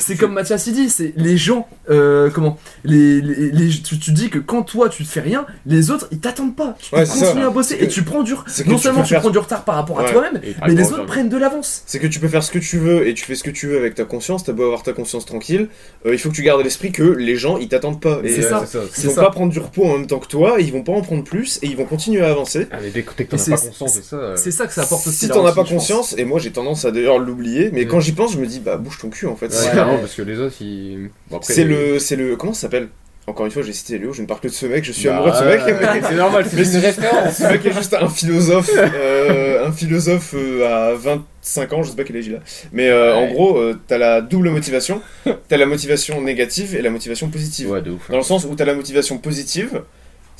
C'est- 0.00 0.16
comme 0.16 0.32
Mathias 0.32 0.66
il 0.66 0.74
dit, 0.74 0.90
c'est 0.90 1.12
les 1.16 1.36
gens, 1.36 1.68
euh, 1.90 2.28
comment 2.28 2.58
les, 2.82 3.20
les, 3.20 3.52
les- 3.52 3.68
tu, 3.70 4.00
tu 4.00 4.10
dis 4.10 4.30
que 4.30 4.40
quand 4.40 4.62
toi 4.64 4.88
tu 4.88 5.04
te 5.04 5.08
fais 5.08 5.20
rien, 5.20 5.46
les 5.64 5.92
autres 5.92 6.08
ils 6.10 6.18
t'attendent 6.18 6.56
pas. 6.56 6.76
Tu 6.80 6.92
Ouais, 6.92 7.02
peux 7.02 7.06
c'est 7.06 7.20
continuer 7.20 7.42
ça. 7.42 7.46
à 7.46 7.50
bosser 7.50 7.76
et 7.78 7.86
tu 7.86 8.02
prends 8.02 8.24
du 8.24 8.34
non 8.66 8.78
seulement 8.78 9.02
tu 9.04 9.10
faire- 9.10 9.20
prends 9.20 9.30
du 9.30 9.38
retard 9.38 9.64
par 9.64 9.76
rapport 9.76 10.00
à 10.00 10.02
Ouais. 10.02 10.12
toi-même, 10.12 10.40
mais 10.66 10.74
les 10.74 10.92
autres 10.92 11.06
prennent 11.06 11.28
de 11.28 11.36
l'avance. 11.36 11.84
C'est 11.86 12.00
que 12.00 12.08
tu 12.08 12.18
peux 12.18 12.26
faire 12.26 12.42
ce 12.42 12.50
que 12.50 12.58
tu 12.58 12.78
veux 12.78 13.06
et 13.06 13.14
tu 13.14 13.24
fais 13.24 13.36
ce 13.36 13.44
que 13.44 13.50
tu 13.50 13.68
veux 13.68 13.76
avec 13.78 13.94
ta 13.94 14.04
conscience, 14.04 14.42
t'as 14.42 14.52
beau 14.52 14.64
avoir 14.64 14.82
ta 14.82 14.92
conscience 14.92 15.26
tranquille, 15.26 15.68
euh, 16.04 16.12
il 16.14 16.18
faut 16.18 16.30
que 16.30 16.34
tu 16.34 16.42
gardes 16.42 16.60
à 16.60 16.64
l'esprit 16.64 16.90
que 16.90 17.04
les 17.04 17.36
gens 17.36 17.58
ils 17.58 17.68
t'attendent 17.68 18.00
pas. 18.00 18.18
Et 18.24 18.28
C'est 18.34 18.46
euh, 18.46 18.48
ça. 18.48 18.64
c'est 18.66 18.78
ça. 18.78 18.84
Ils 19.04 19.06
vont 19.10 19.14
pas 19.22 19.30
prendre 19.30 19.52
du 19.52 19.60
repos 19.60 19.84
en 19.84 19.98
même 19.98 20.08
temps 20.08 20.18
que 20.18 20.26
toi, 20.26 20.56
ils 20.58 20.72
vont 20.72 20.82
pas 20.82 20.92
en 20.92 21.02
prendre 21.02 21.22
plus 21.22 21.60
et 21.62 21.66
ils 21.68 21.76
vont 21.76 21.84
continuer 21.84 22.22
à 22.22 22.30
avancer. 22.30 22.66
Ah, 22.72 22.76
mais 22.82 22.90
dès 22.90 23.02
que 23.02 23.12
t'en 23.22 23.36
as 23.36 23.44
pas 23.50 23.56
conscience 23.56 23.96
de 23.96 24.02
ça. 24.02 24.16
euh, 24.16 24.36
C'est 24.36 24.50
ça 24.50 24.66
que 24.66 24.72
ça 24.72 24.82
apporte 24.82 25.06
aussi. 25.06 25.16
Si 25.18 25.28
t'en 25.28 25.44
as 25.46 25.52
pas 25.52 25.64
conscience, 25.64 26.14
et 26.16 26.24
moi 26.24 26.38
j'ai 26.38 26.52
tendance 26.52 26.84
à 26.84 26.90
d'ailleurs 26.90 27.18
l'oublier, 27.18 27.70
mais 27.72 27.86
quand 27.86 28.00
j'y 28.00 28.12
pense, 28.12 28.32
je 28.32 28.38
me 28.38 28.46
dis 28.46 28.60
bah 28.60 28.76
bouge 28.76 28.98
ton 28.98 29.08
cul 29.10 29.26
en 29.26 29.36
fait. 29.36 29.46
Ouais, 29.46 29.52
C'est- 29.52 29.70
clairement, 29.70 29.98
parce 29.98 30.14
que 30.14 30.22
les 30.22 30.38
autres, 30.38 30.56
ils. 30.60 31.10
Bon, 31.30 31.40
C'est 31.42 31.64
les- 31.64 31.92
le, 31.92 31.98
c'est 31.98 32.16
le, 32.16 32.36
comment 32.36 32.52
ça 32.54 32.62
s'appelle? 32.62 32.88
Encore 33.26 33.44
une 33.46 33.52
fois, 33.52 33.62
j'ai 33.62 33.72
cité 33.74 33.98
Léo, 33.98 34.12
je 34.12 34.22
ne 34.22 34.26
parle 34.26 34.40
que 34.40 34.48
de 34.48 34.52
ce 34.52 34.66
mec, 34.66 34.82
je 34.82 34.90
suis 34.92 35.06
Bah, 35.06 35.14
amoureux 35.16 35.30
de 35.30 35.36
ce 35.36 35.44
mec. 35.44 35.60
C'est 36.08 36.14
normal, 36.16 36.44
c'est 36.50 36.56
une 36.56 36.76
référence. 36.80 37.34
Ce 37.36 37.42
mec 37.44 37.64
est 37.64 37.72
juste 37.72 37.94
un 37.94 38.08
philosophe, 38.08 38.70
euh, 38.74 39.66
un 39.68 39.72
philosophe 39.72 40.34
euh, 40.34 40.92
à 40.92 40.94
25 40.94 41.72
ans, 41.74 41.82
je 41.82 41.90
sais 41.90 41.96
pas 41.96 42.02
quel 42.04 42.16
âge 42.16 42.26
il 42.26 42.34
a. 42.36 42.38
Mais 42.72 42.88
euh, 42.88 43.14
en 43.14 43.28
gros, 43.28 43.58
euh, 43.58 43.78
t'as 43.86 43.98
la 43.98 44.20
double 44.20 44.50
motivation. 44.50 45.00
T'as 45.48 45.56
la 45.58 45.66
motivation 45.66 46.20
négative 46.22 46.74
et 46.74 46.82
la 46.82 46.90
motivation 46.90 47.28
positive. 47.28 47.70
Ouais, 47.70 47.82
de 47.82 47.90
ouf. 47.92 48.10
Dans 48.10 48.16
le 48.16 48.22
sens 48.22 48.44
où 48.46 48.54
t'as 48.56 48.64
la 48.64 48.74
motivation 48.74 49.18
positive, 49.18 49.82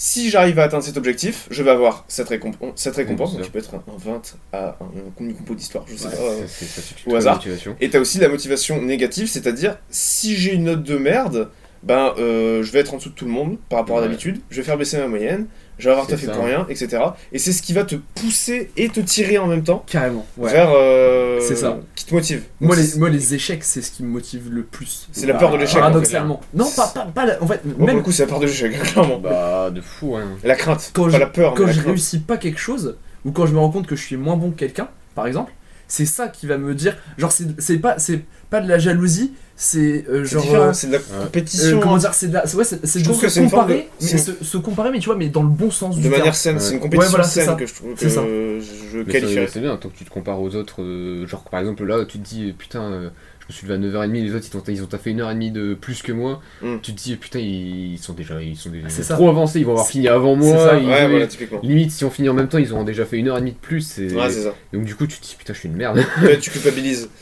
si 0.03 0.31
j'arrive 0.31 0.59
à 0.59 0.63
atteindre 0.65 0.83
cet 0.83 0.97
objectif, 0.97 1.47
je 1.51 1.63
vais 1.63 1.71
avoir 1.71 2.07
cette, 2.09 2.31
récomp- 2.31 2.55
cette 2.75 2.97
récompense, 2.97 3.35
donc 3.35 3.43
qui 3.43 3.51
peut 3.51 3.59
être 3.59 3.75
un, 3.75 3.85
un 3.93 3.99
20 3.99 4.37
à 4.55 4.79
un, 4.81 5.23
une 5.23 5.35
compo 5.35 5.55
d'histoire, 5.55 5.85
je 5.87 5.95
sais 5.95 6.07
Ouais, 6.07 6.11
pas. 6.13 6.17
Ça, 6.17 6.23
euh. 6.23 6.45
c'est- 6.49 6.65
ça 6.65 6.81
suffit 6.81 7.07
au 7.07 7.15
hasard. 7.17 7.37
motivation. 7.37 7.77
Et 7.83 7.91
t'as 7.91 7.99
aussi 8.01 8.19
la 8.19 8.29
motivation 8.31 8.81
négative, 8.81 9.29
c'est-à-dire 9.29 9.77
si 9.91 10.37
j'ai 10.37 10.55
une 10.55 10.65
note 10.65 10.83
de 10.83 10.97
merde, 10.97 11.51
ben 11.83 12.15
euh, 12.19 12.63
je 12.63 12.73
vais 12.73 12.79
être 12.81 12.95
en 12.95 12.97
dessous 12.97 13.11
de 13.11 13.15
tout 13.15 13.27
le 13.27 13.31
monde 13.31 13.59
par 13.69 13.79
rapport 13.81 13.99
à 13.99 14.01
d'habitude, 14.01 14.41
je 14.51 14.57
vais 14.57 14.63
faire 14.63 14.79
baisser 14.79 14.97
ma 14.97 15.07
moyenne, 15.07 15.47
je 15.81 15.87
vais 15.89 15.91
avoir 15.97 16.09
ça. 16.09 16.17
pour 16.33 16.45
rien, 16.45 16.67
etc. 16.69 17.03
Et 17.33 17.39
c'est 17.39 17.53
ce 17.53 17.63
qui 17.63 17.73
va 17.73 17.85
te 17.85 17.97
pousser 17.97 18.71
et 18.77 18.89
te 18.89 19.01
tirer 19.01 19.39
en 19.39 19.47
même 19.47 19.63
temps 19.65 19.85
Carrément. 19.87 20.25
Ouais. 20.37 20.53
vers. 20.53 20.71
euh, 20.73 21.39
C'est 21.41 21.57
ça. 21.57 21.79
Qui 21.95 22.05
te 22.07 22.15
motive. 22.15 22.43
Moi 22.61 22.77
les, 22.77 22.99
moi, 22.99 23.09
les 23.11 23.35
échecs, 23.35 23.65
c'est 23.65 23.83
ce 23.83 23.91
qui 23.91 24.03
me 24.03 24.09
motive 24.09 24.49
le 24.51 24.63
plus. 24.63 25.09
C'est 25.13 25.27
la 25.27 25.35
peur 25.35 25.51
de 25.53 25.57
l'échec, 25.57 25.77
en 25.77 25.79
fait. 25.79 25.81
Paradoxalement. 25.91 26.41
Non, 26.55 26.71
pas, 26.77 26.89
pas, 26.89 27.07
pas 27.07 27.27
la- 27.27 27.43
En 27.43 27.47
fait, 27.47 27.65
Moi, 27.65 27.75
pour 27.77 27.87
même 27.87 27.97
le 27.97 28.03
coup, 28.03 28.13
c'est 28.13 28.23
la 28.25 28.29
peur 28.29 28.41
de 28.41 28.47
l'échec, 28.47 28.73
clairement. 28.83 29.19
Bah, 29.19 29.71
de 29.71 29.81
fou, 29.81 30.17
hein. 30.17 30.25
La 30.45 30.55
crainte, 30.55 30.91
Quand 30.95 31.05
pas 31.05 31.11
je- 31.11 31.17
la 31.19 31.27
peur, 31.27 31.55
quand 31.55 31.61
mais 31.63 31.67
la 31.69 31.73
je 31.73 31.79
crainte. 31.79 31.87
réussis 31.89 32.19
pas 32.21 32.37
quelque 32.37 32.61
chose, 32.61 32.97
ou 33.25 33.33
quand 33.33 33.47
je 33.47 33.53
me 33.55 33.59
rends 33.59 33.71
compte 33.71 33.87
que 33.87 33.97
je 33.97 34.05
suis 34.05 34.17
moins 34.17 34.37
bon 34.37 34.51
que 34.51 34.57
quelqu'un, 34.59 34.89
par 35.15 35.27
exemple, 35.27 35.53
c'est 35.89 36.07
ça 36.07 36.29
qui 36.29 36.47
va 36.47 36.57
me 36.59 36.75
dire. 36.75 36.97
Genre, 37.19 37.33
c'est 37.33 37.61
c'est 37.61 37.79
pas, 37.79 37.99
c'est 37.99 38.21
pas 38.51 38.61
de 38.61 38.69
la 38.69 38.79
jalousie, 38.79 39.33
c'est 39.63 40.07
euh, 40.09 40.25
C'est 40.25 40.33
genre. 40.41 40.55
euh, 40.55 40.73
c'est 40.73 40.87
de 40.87 40.93
la 40.93 40.99
euh, 40.99 41.25
compétition. 41.25 41.81
comment 41.81 41.99
dire, 41.99 42.15
c'est 42.15 42.29
de 42.29 42.33
la, 42.35 42.45
ouais, 42.45 42.65
c'est 42.65 42.99
Je 42.99 43.05
trouve 43.05 43.17
se 43.21 43.27
que 43.27 43.39
une 43.41 43.47
de- 43.47 43.51
comparer, 43.51 43.89
mais 44.01 44.07
se, 44.09 44.33
se 44.43 44.57
comparer, 44.57 44.91
mais 44.91 44.99
tu 45.01 45.05
vois, 45.07 45.17
mais 45.17 45.29
dans 45.29 45.43
le 45.43 45.51
bon 45.51 45.71
sens 45.71 45.97
de 45.97 46.01
du 46.01 46.09
manière 46.09 46.25
terme. 46.25 46.35
saine, 46.35 46.55
Ouais. 46.55 46.61
c'est 46.63 46.73
une 46.75 46.81
compétition 46.81 47.03
Ouais, 47.05 47.11
voilà, 47.11 47.25
c'est 47.25 47.41
saine 47.41 47.49
ça. 47.51 47.55
que 47.57 47.67
je 47.67 47.75
trouve 47.75 47.95
que 47.95 48.09
ça. 48.09 48.23
je 48.25 49.03
qualifierais. 49.03 49.47
c'est- 49.47 49.53
C'est 49.53 49.61
bien, 49.61 49.77
tant 49.77 49.91
que 49.91 49.97
tu 49.99 50.05
te 50.07 50.11
compares 50.11 50.41
aux 50.41 50.55
autres. 50.57 50.81
euh, 50.83 51.27
genre, 51.27 51.45
par 51.45 51.61
exemple, 51.61 51.85
là, 51.85 52.05
tu 52.07 52.19
te 52.19 52.27
dis, 52.27 52.55
putain, 52.57 52.83
euh, 52.83 53.11
je 53.41 53.47
me 53.49 53.53
suis 53.53 53.67
levé 53.67 53.75
à 53.75 53.79
9h30, 54.07 54.23
les 54.25 54.35
autres, 54.35 54.47
ils 54.51 54.57
ont, 54.57 54.63
ils 54.69 54.83
ont 54.83 54.87
taffé 54.87 55.11
1h30 55.13 55.53
de 55.53 55.75
plus 55.75 56.01
que 56.03 56.13
moi. 56.13 56.41
Mm. 56.63 56.77
Tu 56.83 56.95
te 56.95 57.03
dis, 57.03 57.17
putain, 57.17 57.41
ils 57.41 57.99
sont 57.99 58.15
déjà, 58.15 58.41
ils 58.41 58.57
sont 58.57 58.71
déjà 58.71 58.89
C'est 58.89 59.03
ça. 59.03 59.15
trop 59.15 59.29
avancés, 59.29 59.59
ils 59.61 59.67
vont 59.67 59.73
avoir 59.73 59.87
fini 59.89 60.09
avant 60.09 60.37
moi. 60.37 60.79
ils- 60.81 60.87
Ouais, 60.89 61.07
voilà, 61.09 61.27
typiquement. 61.27 61.61
Limite, 61.63 61.91
si 61.91 62.05
on 62.07 62.11
finit 62.11 62.29
en 62.31 62.35
même 62.35 62.49
temps, 62.49 62.59
ils 62.59 62.73
auront 62.73 62.85
déjà 62.85 63.05
fait 63.05 63.19
1h30 63.19 63.45
de 63.55 63.59
plus. 63.61 63.99
et- 63.99 64.15
Ouais, 64.15 64.31
c'est 64.31 64.43
ça. 64.45 64.55
Donc, 64.73 64.85
du 64.85 64.95
coup, 64.95 65.07
tu 65.07 65.19
te 65.19 65.23
dis, 65.27 65.35
putain, 65.39 65.53
je 65.53 65.59
suis 65.59 65.69
une 65.69 65.77
merde. 65.77 66.03
Ouais, 66.23 66.39
tu 66.39 66.51
culpabilises. 66.51 67.09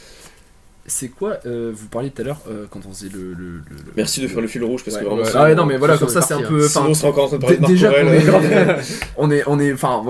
C'est 0.89 1.09
quoi 1.09 1.39
euh, 1.47 1.71
Vous 1.75 1.87
parliez 1.87 2.11
tout 2.11 2.23
à 2.23 2.25
l'heure 2.25 2.41
euh, 2.51 2.65
quand 2.71 2.81
on 2.89 2.93
faisait 2.93 3.11
le. 3.13 3.21
le, 3.21 3.35
le- 3.35 3.61
le- 3.71 3.93
Merci 3.97 4.21
de 4.21 4.27
faire 4.29 4.41
le 4.41 4.49
fil 4.49 4.65
rouge 4.65 4.83
parce 4.85 4.97
Ouais, 4.97 5.03
que 5.03 5.07
vraiment. 5.09 5.23
ouais. 5.23 5.31
Ah 5.35 5.45
ouais, 5.45 5.55
non, 5.55 5.67
mais 5.67 5.77
voilà, 5.77 5.97
comme 5.99 6.09
ça 6.09 6.23
c'est 6.23 6.35
un 6.35 6.43
peu. 6.43 6.67
Sinon, 6.67 6.87
on 6.89 6.95
serait 6.95 7.09
encore 7.09 7.25
en 7.25 7.29
train 7.29 7.37
de 7.37 7.43
parler 7.43 7.57
de 7.59 7.67
Dé- 7.67 7.73
déjà 7.75 7.93
on 9.17 9.31
est, 9.31 9.43
on 9.47 9.61
est, 9.61 9.73
enfin, 9.73 10.03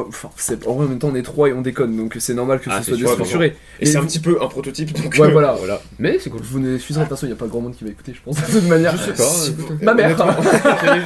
en 0.67 0.79
même 0.79 0.99
temps 0.99 1.09
on 1.13 1.15
est 1.15 1.23
trois 1.23 1.49
et 1.49 1.53
on 1.53 1.61
déconne, 1.63 1.97
donc 1.97 2.17
c'est 2.19 2.35
normal 2.35 2.61
que 2.61 2.71
Ah, 2.71 2.79
ce 2.83 2.93
c'est 2.95 2.99
soit 3.01 3.09
déstructuré. 3.17 3.57
Et 3.81 3.87
c'est 3.87 3.99
un 3.99 4.05
petit 4.05 4.21
peu 4.21 4.39
un 4.43 4.47
prototype, 4.49 4.93
donc. 5.01 5.15
Ouais, 5.19 5.29
euh, 5.29 5.31
voilà. 5.31 5.53
voilà. 5.59 5.81
Mais 5.99 6.19
c'est 6.19 6.31
cool. 6.31 6.41
Vous 6.43 6.59
n'excuserez 6.61 7.01
de 7.05 7.09
toute 7.09 7.17
façon, 7.17 7.27
il 7.27 7.31
n'y 7.31 7.35
a 7.35 7.37
pas 7.39 7.47
grand 7.47 7.61
monde 7.61 7.75
qui 7.77 7.85
va 7.85 7.91
écouter, 7.91 8.13
je 8.15 8.21
pense, 8.23 8.37
de 8.47 8.59
toute 8.61 8.69
manière. 8.69 8.97
Je 8.97 9.05
sais 9.05 9.13
pas. 9.13 9.23
si-. 9.25 9.55
Ma 9.83 9.95
mère. 9.95 10.17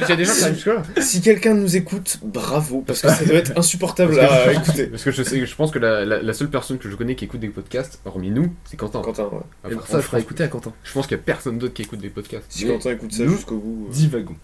Il 0.05 0.09
y 0.09 0.11
a 0.11 0.15
des 0.15 0.25
gens 0.25 0.33
qui 0.33 0.43
arrivent 0.43 0.55
jusque-là. 0.55 0.83
Si 1.01 1.21
quelqu'un 1.21 1.53
nous 1.53 1.75
écoute, 1.75 2.19
bravo, 2.23 2.83
parce 2.85 3.01
que 3.01 3.09
ça 3.09 3.25
doit 3.25 3.35
être 3.35 3.57
insupportable 3.57 4.19
à 4.19 4.51
écouter. 4.53 4.87
Parce 4.87 5.03
que 5.03 5.11
je, 5.11 5.23
sais, 5.23 5.45
je 5.45 5.55
pense 5.55 5.71
que 5.71 5.79
la 5.79 6.33
seule 6.33 6.49
personne 6.49 6.77
que 6.77 6.89
je 6.89 6.95
connais 6.95 7.15
qui 7.15 7.25
écoute 7.25 7.39
des 7.39 7.49
podcasts, 7.49 7.99
hormis 8.05 8.31
nous, 8.31 8.53
c'est 8.65 8.77
Quentin. 8.77 9.01
Quentin, 9.01 9.23
ouais. 9.31 9.39
À 9.63 9.69
Et 9.69 9.71
ça, 9.73 9.79
je 9.97 10.01
fera 10.01 10.17
pense, 10.17 10.21
écouter 10.21 10.43
à 10.43 10.47
Quentin. 10.49 10.73
je 10.83 10.91
pense 10.91 11.07
qu'il 11.07 11.15
y 11.17 11.19
a 11.19 11.23
personne 11.23 11.57
d'autre 11.57 11.73
qui 11.73 11.83
écoute 11.83 11.99
des 11.99 12.09
podcasts. 12.09 12.45
Si 12.49 12.65
Mais 12.65 12.73
Quentin 12.73 12.91
écoute 12.91 13.13
ça 13.13 13.25
jusqu'au 13.25 13.57
bout. 13.57 13.87
euh, 13.89 13.93
Divagons. 13.93 14.35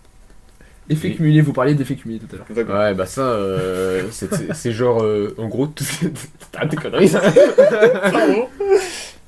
Effet 0.89 1.09
Oui. 1.09 1.15
cumulé, 1.17 1.41
vous 1.41 1.53
parliez 1.53 1.75
d'effet 1.75 1.95
cumulé 1.95 2.19
tout 2.19 2.35
à 2.35 2.37
l'heure. 2.37 2.67
Ouais, 2.67 2.93
bah 2.95 3.05
ça, 3.05 3.21
euh, 3.21 4.03
c'est- 4.53 4.71
genre, 4.71 5.03
euh, 5.03 5.35
en 5.37 5.47
gros, 5.47 5.67
tout 5.67 5.83
T'arrêtes 6.51 6.71
tes 6.71 6.77
conneries. 6.77 7.11
Pardon 7.11 8.47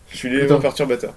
Je 0.09 0.17
suis 0.17 0.29
l'élément 0.29 0.59
perturbateur. 0.59 1.13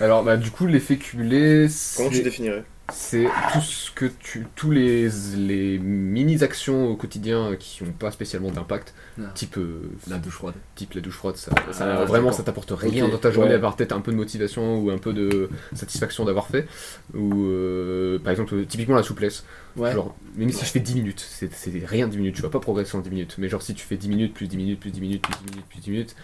Alors, 0.00 0.22
bah, 0.22 0.36
du 0.36 0.50
coup, 0.50 0.66
l'effet 0.66 0.96
cumulé, 0.96 1.66
Comment 1.96 2.10
tu 2.10 2.22
définirais? 2.22 2.62
C'est 2.92 3.26
tout 3.52 3.60
ce 3.60 3.90
que 3.90 4.06
tu. 4.20 4.46
Tous 4.54 4.70
les, 4.70 5.08
les 5.36 5.78
mini-actions 5.78 6.88
au 6.88 6.96
quotidien 6.96 7.56
qui 7.58 7.82
n'ont 7.82 7.92
pas 7.92 8.10
spécialement 8.10 8.50
d'impact, 8.50 8.94
Ah. 9.18 9.22
type, 9.34 9.56
euh, 9.56 9.90
La 10.08 10.18
douche 10.18 10.34
froide. 10.34 10.54
type 10.74 10.92
la 10.94 11.00
douche 11.00 11.14
froide, 11.16 11.36
ça, 11.36 11.50
ça- 11.72 11.84
Ah, 12.00 12.04
vraiment 12.04 12.24
d'accord. 12.26 12.34
ça 12.34 12.42
t'apporte 12.42 12.72
rien 12.76 13.06
Ok, 13.06 13.12
dans 13.12 13.18
ta 13.18 13.30
journée 13.30 13.50
ouais. 13.50 13.56
à 13.56 13.58
part 13.58 13.76
peut-être 13.76 13.92
un 13.92 14.00
peu 14.00 14.12
de 14.12 14.16
motivation 14.16 14.78
ou 14.80 14.90
un 14.90 14.98
peu 14.98 15.12
de 15.14 15.48
satisfaction 15.74 16.24
d'avoir 16.24 16.46
fait. 16.48 16.66
Ou 17.14 17.44
euh, 17.46 18.18
par 18.18 18.30
exemple, 18.32 18.64
typiquement 18.66 18.96
la 18.96 19.02
souplesse. 19.02 19.44
Ouais. 19.76 19.92
Genre, 19.92 20.14
même 20.36 20.50
si 20.52 20.64
je 20.64 20.70
fais 20.70 20.80
10 20.80 20.94
minutes, 20.96 21.24
c'est 21.26 21.52
c'est 21.54 21.72
rien 21.86 22.06
10 22.06 22.18
minutes, 22.18 22.36
tu 22.36 22.42
vas 22.42 22.50
pas 22.50 22.60
progresser 22.60 22.96
en 22.96 23.00
10 23.00 23.10
minutes. 23.10 23.36
Mais 23.38 23.48
genre, 23.48 23.62
si 23.62 23.74
tu 23.74 23.84
fais 23.86 23.96
10 23.96 24.08
minutes, 24.08 24.34
plus 24.34 24.46
10 24.46 24.56
minutes, 24.58 24.80
plus 24.80 24.90
10 24.90 25.00
minutes, 25.00 25.22
plus 25.22 25.32
10 25.42 25.50
minutes, 25.50 25.66
plus 25.70 25.80
10 25.80 25.90
minutes, 25.90 26.16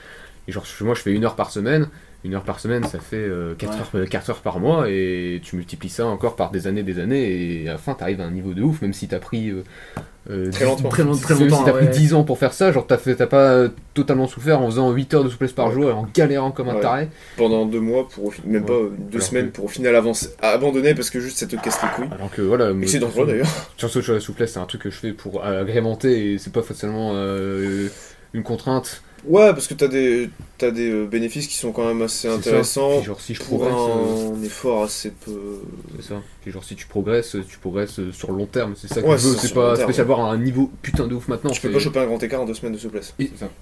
et 0.47 0.53
genre, 0.53 0.65
moi 0.83 0.95
je 0.95 1.01
fais 1.01 1.13
une 1.13 1.25
heure 1.25 1.37
par 1.37 1.51
semaine, 1.51 1.89
une 2.25 2.35
heure 2.35 2.43
par 2.45 2.61
semaine 2.61 2.85
ça 2.85 2.99
fait 2.99 3.29
4, 3.59 3.71
Ouais. 3.73 3.79
heures, 3.81 3.91
euh, 3.95 4.07
4 4.07 4.31
heures 4.31 4.41
par 4.43 4.61
mois, 4.61 4.91
et 4.91 5.41
tu 5.43 5.57
multiplies 5.57 5.89
ça 5.89 6.07
encore 6.07 6.37
par 6.37 6.51
des 6.51 6.67
années, 6.67 6.83
des 6.83 6.99
années, 6.99 7.63
et 7.63 7.69
à 7.69 7.73
la 7.73 7.79
fin 7.79 7.95
t'arrives 7.95 8.21
à 8.21 8.25
un 8.25 8.31
niveau 8.31 8.53
de 8.55 8.63
ouf, 8.63 8.83
même 8.83 8.93
si 8.93 9.09
t'as 9.09 9.19
pris. 9.21 9.49
euh, 9.51 9.63
euh, 10.29 10.51
Très 10.51 10.67
10 10.67 10.71
longtemps. 10.71 10.89
Très, 10.91 11.03
long- 11.03 11.17
très 11.17 11.35
même 11.35 11.45
longtemps. 11.45 11.59
si 11.61 11.65
t'as 11.65 11.73
ouais. 11.73 11.87
pris 11.87 11.99
10 11.99 12.13
ans 12.13 12.25
pour 12.25 12.39
faire 12.39 12.53
ça, 12.53 12.71
genre 12.73 12.87
t'as 12.87 12.99
fait- 12.99 13.15
t'as 13.15 13.27
pas 13.27 13.53
euh, 13.53 13.69
totalement 13.95 14.27
souffert 14.27 14.61
en 14.61 14.67
faisant 14.67 14.91
8 14.93 15.15
heures 15.15 15.25
de 15.25 15.31
souplesse 15.31 15.55
par 15.55 15.73
jour 15.73 15.89
et 15.89 15.93
en 15.93 16.07
galérant 16.15 16.51
comme 16.51 16.69
un 16.69 16.75
Ouais. 16.75 16.81
taré. 16.83 17.09
Pendant 17.39 17.65
deux 17.65 17.81
mois, 17.81 18.07
pour 18.07 18.35
même 18.45 18.61
Ouais. 18.63 18.67
pas 18.69 18.73
euh, 18.75 18.93
deux 18.99 19.17
Alors 19.17 19.27
semaines, 19.29 19.47
que- 19.47 19.53
pour 19.57 19.65
au 19.65 19.69
final 19.69 19.97
avancer, 19.97 20.29
abandonner 20.43 20.95
parce 20.95 21.09
que 21.09 21.21
juste 21.21 21.39
ça 21.39 21.47
te 21.47 21.57
casse 21.57 21.81
les 21.83 21.89
couilles. 21.97 22.15
Alors 22.15 22.31
que 22.31 22.43
voilà. 22.43 22.71
Et 22.71 22.87
c'est 22.87 22.99
dangereux 22.99 23.27
d'ailleurs. 23.27 23.49
Surtout 23.79 24.03
sur 24.03 24.13
la 24.13 24.21
souplesse, 24.21 24.53
c'est 24.53 24.59
un 24.61 24.67
truc 24.67 24.83
que 24.83 24.91
je 24.91 24.97
fais 24.97 25.13
pour 25.15 25.43
agrémenter 25.43 26.35
et 26.35 26.39
c'est 26.39 26.53
pas 26.53 26.63
forcément 26.63 27.13
euh, 27.15 27.89
une 28.35 28.43
contrainte. 28.43 29.03
Ouais, 29.25 29.53
parce 29.53 29.67
que 29.69 29.75
t'as 29.75 29.89
des, 29.89 30.31
t'as 30.57 30.71
des 30.71 30.91
euh, 30.91 31.07
bénéfices 31.07 31.47
qui 31.47 31.57
sont 31.57 31.73
quand 31.73 31.87
même 31.87 32.03
assez 32.03 32.29
ça. 32.29 32.35
intéressants 32.35 33.03
genre 33.03 33.21
si 33.21 33.35
je 33.35 33.43
pour 33.43 33.59
progresse, 33.59 33.89
euh, 33.89 34.35
un 34.35 34.43
effort 34.43 34.85
assez 34.85 35.11
peu. 35.11 35.63
c'est 35.97 36.03
ça. 36.09 36.23
Genre 36.47 36.65
si 36.65 36.75
tu 36.75 36.87
progresses, 36.87 37.37
tu 37.49 37.59
progresses 37.59 37.99
euh, 38.01 38.13
sur 38.13 38.33
le 38.33 38.39
long 38.39 38.47
terme. 38.47 38.73
C'est 38.77 38.89
ça 38.89 39.03
que 39.03 39.07
Ouais, 39.07 39.19
je 39.19 39.29
veux. 39.29 39.35
c'est 39.37 39.53
pas 39.53 39.77
spécial 39.77 40.05
avoir 40.05 40.21
un 40.31 40.39
niveau 40.39 40.71
putain 40.83 41.07
de 41.07 41.15
ouf 41.15 41.29
maintenant. 41.29 41.51
tu 41.51 41.61
peux 41.61 41.71
pas 41.71 41.79
choper 41.79 42.01
un 42.01 42.07
grand 42.07 42.23
écart 42.23 42.41
en 42.41 42.47
deux 42.47 42.55
semaines 42.55 42.73
de 42.73 42.79
souplesse. 42.79 43.15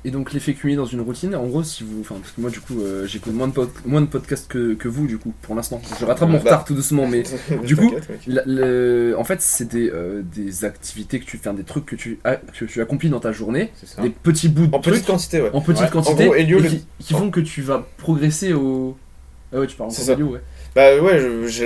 Et 0.04 0.10
donc 0.10 0.32
l'effet 0.32 0.54
cumulé 0.54 0.76
dans 0.76 0.84
une 0.86 1.00
routine, 1.00 1.34
en 1.34 1.46
gros, 1.46 1.62
si 1.64 1.82
vous, 1.82 2.00
enfin, 2.00 2.14
parce 2.20 2.32
que 2.32 2.40
moi 2.40 2.50
du 2.50 2.60
coup, 2.60 2.80
euh, 2.80 3.06
j'écoute 3.06 3.34
moins 3.34 3.48
de 3.48 3.52
pod- 3.52 3.68
moins 3.84 4.00
de 4.00 4.06
podcasts 4.06 4.48
que, 4.48 4.74
que 4.74 4.86
vous 4.88 5.06
du 5.06 5.18
coup, 5.18 5.34
pour 5.42 5.54
l'instant. 5.56 5.82
Je 6.00 6.04
rattrape 6.04 6.28
mon 6.28 6.36
Bah. 6.36 6.40
retard 6.44 6.64
tout 6.64 6.74
doucement, 6.74 7.06
mais 7.06 7.24
Du 7.64 7.76
coup, 7.76 7.92
la- 8.26 9.18
en 9.18 9.24
fait, 9.24 9.40
c'est 9.42 9.68
des, 9.68 9.90
euh, 9.90 10.22
des 10.22 10.64
activités 10.64 11.18
que 11.20 11.24
tu 11.24 11.36
fais, 11.38 11.52
des 11.52 11.64
trucs 11.64 11.86
que 11.86 11.96
tu, 11.96 12.18
que 12.58 12.64
tu 12.64 12.80
accomplis 12.80 13.10
dans 13.10 13.20
ta 13.20 13.32
journée, 13.32 13.72
des 14.00 14.10
petits 14.10 14.48
bouts 14.48 14.66
de 14.68 14.74
En 14.74 14.80
petite 14.80 15.06
quantité, 15.06 15.40
ouais. 15.42 15.50
en 15.52 15.60
petite 15.60 15.82
Ouais. 15.82 15.90
quantité, 15.90 16.24
En 16.24 16.26
gros, 16.26 16.34
Elio, 16.36 16.58
et 16.58 16.62
le- 16.62 16.68
qui, 16.68 16.86
qui 17.00 17.14
font 17.14 17.30
que 17.30 17.40
tu 17.40 17.62
vas 17.62 17.86
progresser 17.96 18.52
au. 18.52 18.96
Ah 19.52 19.60
ouais, 19.60 19.66
tu 19.66 19.76
parles 19.76 19.90
ça. 19.90 20.14
d'Elio, 20.14 20.32
ouais. 20.32 20.40
Bah 20.74 20.96
ouais, 21.00 21.20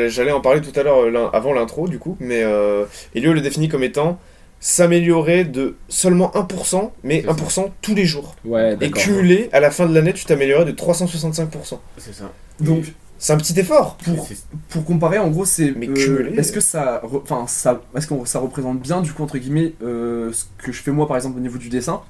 j'allais 0.08 0.32
en 0.32 0.40
parler 0.40 0.60
tout 0.60 0.78
à 0.78 0.82
l'heure, 0.82 0.98
euh, 1.04 1.28
avant 1.32 1.52
l'intro 1.52 1.88
du 1.88 1.98
coup, 1.98 2.16
mais 2.20 2.42
euh, 2.42 2.84
Elio 3.14 3.32
le 3.32 3.40
définit 3.40 3.68
comme 3.68 3.82
étant 3.82 4.18
s'améliorer 4.60 5.44
de 5.44 5.74
seulement 5.88 6.30
1%, 6.34 6.90
mais 7.02 7.22
C'est 7.22 7.26
ça. 7.26 7.62
1% 7.62 7.70
tous 7.82 7.94
les 7.96 8.06
jours. 8.06 8.36
Ouais, 8.44 8.76
Et 8.80 8.90
cumulé, 8.92 9.50
à 9.52 9.58
la 9.58 9.72
fin 9.72 9.86
de 9.86 9.94
l'année, 9.94 10.12
tu 10.12 10.24
t'améliorerais 10.24 10.64
de 10.64 10.70
365%. 10.72 11.78
C'est 11.98 12.14
ça. 12.14 12.30
Donc, 12.60 12.92
C'est 13.18 13.32
un 13.32 13.38
petit 13.38 13.58
effort. 13.58 13.96
pour, 14.04 14.28
pour 14.68 14.84
comparer, 14.84 15.18
en 15.18 15.28
gros, 15.30 15.44
c'est. 15.44 15.72
Mais 15.76 15.88
euh, 15.88 15.94
cumulé. 15.94 16.38
Est-ce 16.38 16.52
que 16.52 16.60
ça. 16.60 17.02
Enfin, 17.04 17.44
ça. 17.48 17.82
Est-ce 17.96 18.06
que 18.06 18.14
ça 18.24 18.38
représente 18.38 18.78
bien, 18.80 19.00
du 19.00 19.12
coup, 19.12 19.24
entre 19.24 19.36
guillemets, 19.36 19.72
euh, 19.82 20.32
ce 20.32 20.44
que 20.58 20.70
je 20.70 20.80
fais 20.80 20.92
moi, 20.92 21.08
par 21.08 21.16
exemple, 21.16 21.38
au 21.38 21.40
niveau 21.42 21.58
du 21.58 21.68
dessin? 21.68 22.00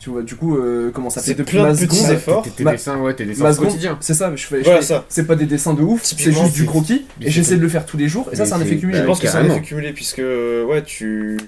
Tu 0.00 0.08
vois, 0.10 0.22
du 0.22 0.34
coup, 0.34 0.56
euh, 0.56 0.90
comment 0.94 1.10
ça 1.10 1.20
fait 1.20 1.28
C'est 1.28 1.34
depuis 1.34 1.58
plein 1.58 1.72
de 1.74 1.78
petits 1.78 2.10
efforts. 2.10 2.42
Tes 2.42 2.50
tes 2.50 2.64
Ma- 2.64 2.72
dessins, 2.72 2.98
ouais, 3.00 3.14
tes 3.14 3.26
dessins 3.26 3.42
ma 3.44 3.50
au 3.50 3.52
seconde, 3.52 3.68
quotidien. 3.68 3.98
c'est 4.00 4.14
ça, 4.14 4.34
je 4.34 4.46
fais, 4.46 4.60
je 4.60 4.64
Voilà 4.64 4.80
fais- 4.80 4.86
ça. 4.86 5.04
c'est 5.10 5.26
pas 5.26 5.36
des 5.36 5.44
dessins 5.44 5.74
de 5.74 5.82
ouf, 5.82 6.02
c'est 6.04 6.18
juste 6.32 6.54
du 6.54 6.64
croquis, 6.64 7.04
et 7.20 7.30
j'essaie 7.30 7.56
de 7.56 7.60
le 7.60 7.68
faire 7.68 7.84
tous 7.84 7.98
les 7.98 8.08
jours, 8.08 8.28
et 8.32 8.36
ça 8.36 8.46
c'est 8.46 8.54
un 8.54 8.60
effet 8.62 8.78
cumulé. 8.78 8.96
Je 8.96 9.02
Ouais, 9.02 9.06
pense 9.06 9.20
que 9.20 9.28
c'est 9.28 9.36
un 9.36 9.44
effet 9.44 9.60
cumulé, 9.60 9.92
puisque, 9.92 10.18
ouais, 10.18 10.82
tu... 10.86 11.38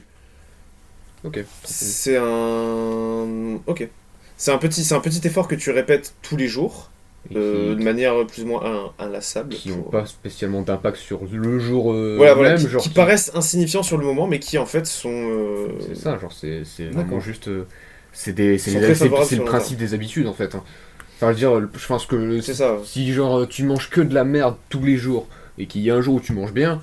Ok. 1.25 1.43
C'est 1.65 2.17
un... 2.19 3.59
Ok. 3.67 3.89
C'est 4.37 4.51
un, 4.51 4.59
petit, 4.59 4.85
c'est 4.85 4.95
un 4.95 5.01
petit 5.01 5.27
effort 5.27 5.47
que 5.49 5.55
tu 5.55 5.71
répètes 5.71 6.15
tous 6.21 6.37
les 6.37 6.49
jours, 6.49 6.91
euh, 7.37 7.75
de 7.77 7.83
manière 7.83 8.27
plus 8.27 8.43
ou 8.43 8.47
moins 8.49 8.65
in- 8.99 9.05
inlassable. 9.07 9.55
qui 9.55 9.69
n'ont 9.71 9.77
pour- 9.83 9.91
pas 9.93 10.05
spécialement 10.07 10.63
d'impact 10.63 10.97
sur 10.97 11.21
le 11.33 11.59
jour 11.61 11.93
euh, 11.93 12.17
Voilà, 12.19 12.35
voilà, 12.35 12.51
même, 12.51 12.59
qui, 12.59 12.69
genre 12.69 12.83
qui 12.83 12.89
paraissent 12.91 13.31
insignifiants 13.35 13.85
sur 13.85 13.97
le 13.97 14.05
moment, 14.05 14.27
mais 14.27 14.41
qui 14.41 14.59
en 14.59 14.67
fait 14.67 14.85
sont... 14.87 15.09
euh, 15.11 15.69
C'est 15.89 15.97
ça, 15.97 16.19
genre 16.19 16.33
c'est 16.33 16.65
vraiment 16.91 17.21
juste. 17.21 17.49
euh, 17.49 17.67
C'est 18.13 18.33
des- 18.33 18.57
le 18.59 19.37
le 19.39 19.45
principe 19.45 19.79
des 19.79 19.95
habitudes 19.95 20.27
en 20.27 20.35
fait. 20.35 20.55
hein. 20.55 20.63
Enfin, 21.17 21.29
je 21.33 21.45
veux 21.47 21.59
dire, 21.61 21.69
je 21.79 21.87
pense 21.87 22.05
que 22.07 22.41
ça. 22.41 22.79
si 22.85 23.13
genre 23.13 23.47
tu 23.49 23.63
manges 23.65 23.89
que 23.91 24.01
de 24.01 24.13
la 24.15 24.25
merde 24.25 24.57
tous 24.69 24.83
les 24.83 24.97
jours 24.97 25.29
et 25.59 25.67
qu'il 25.67 25.83
y 25.83 25.91
a 25.91 25.95
un 25.95 26.01
jour 26.01 26.15
où 26.17 26.21
tu 26.21 26.33
manges 26.33 26.53
bien, 26.53 26.83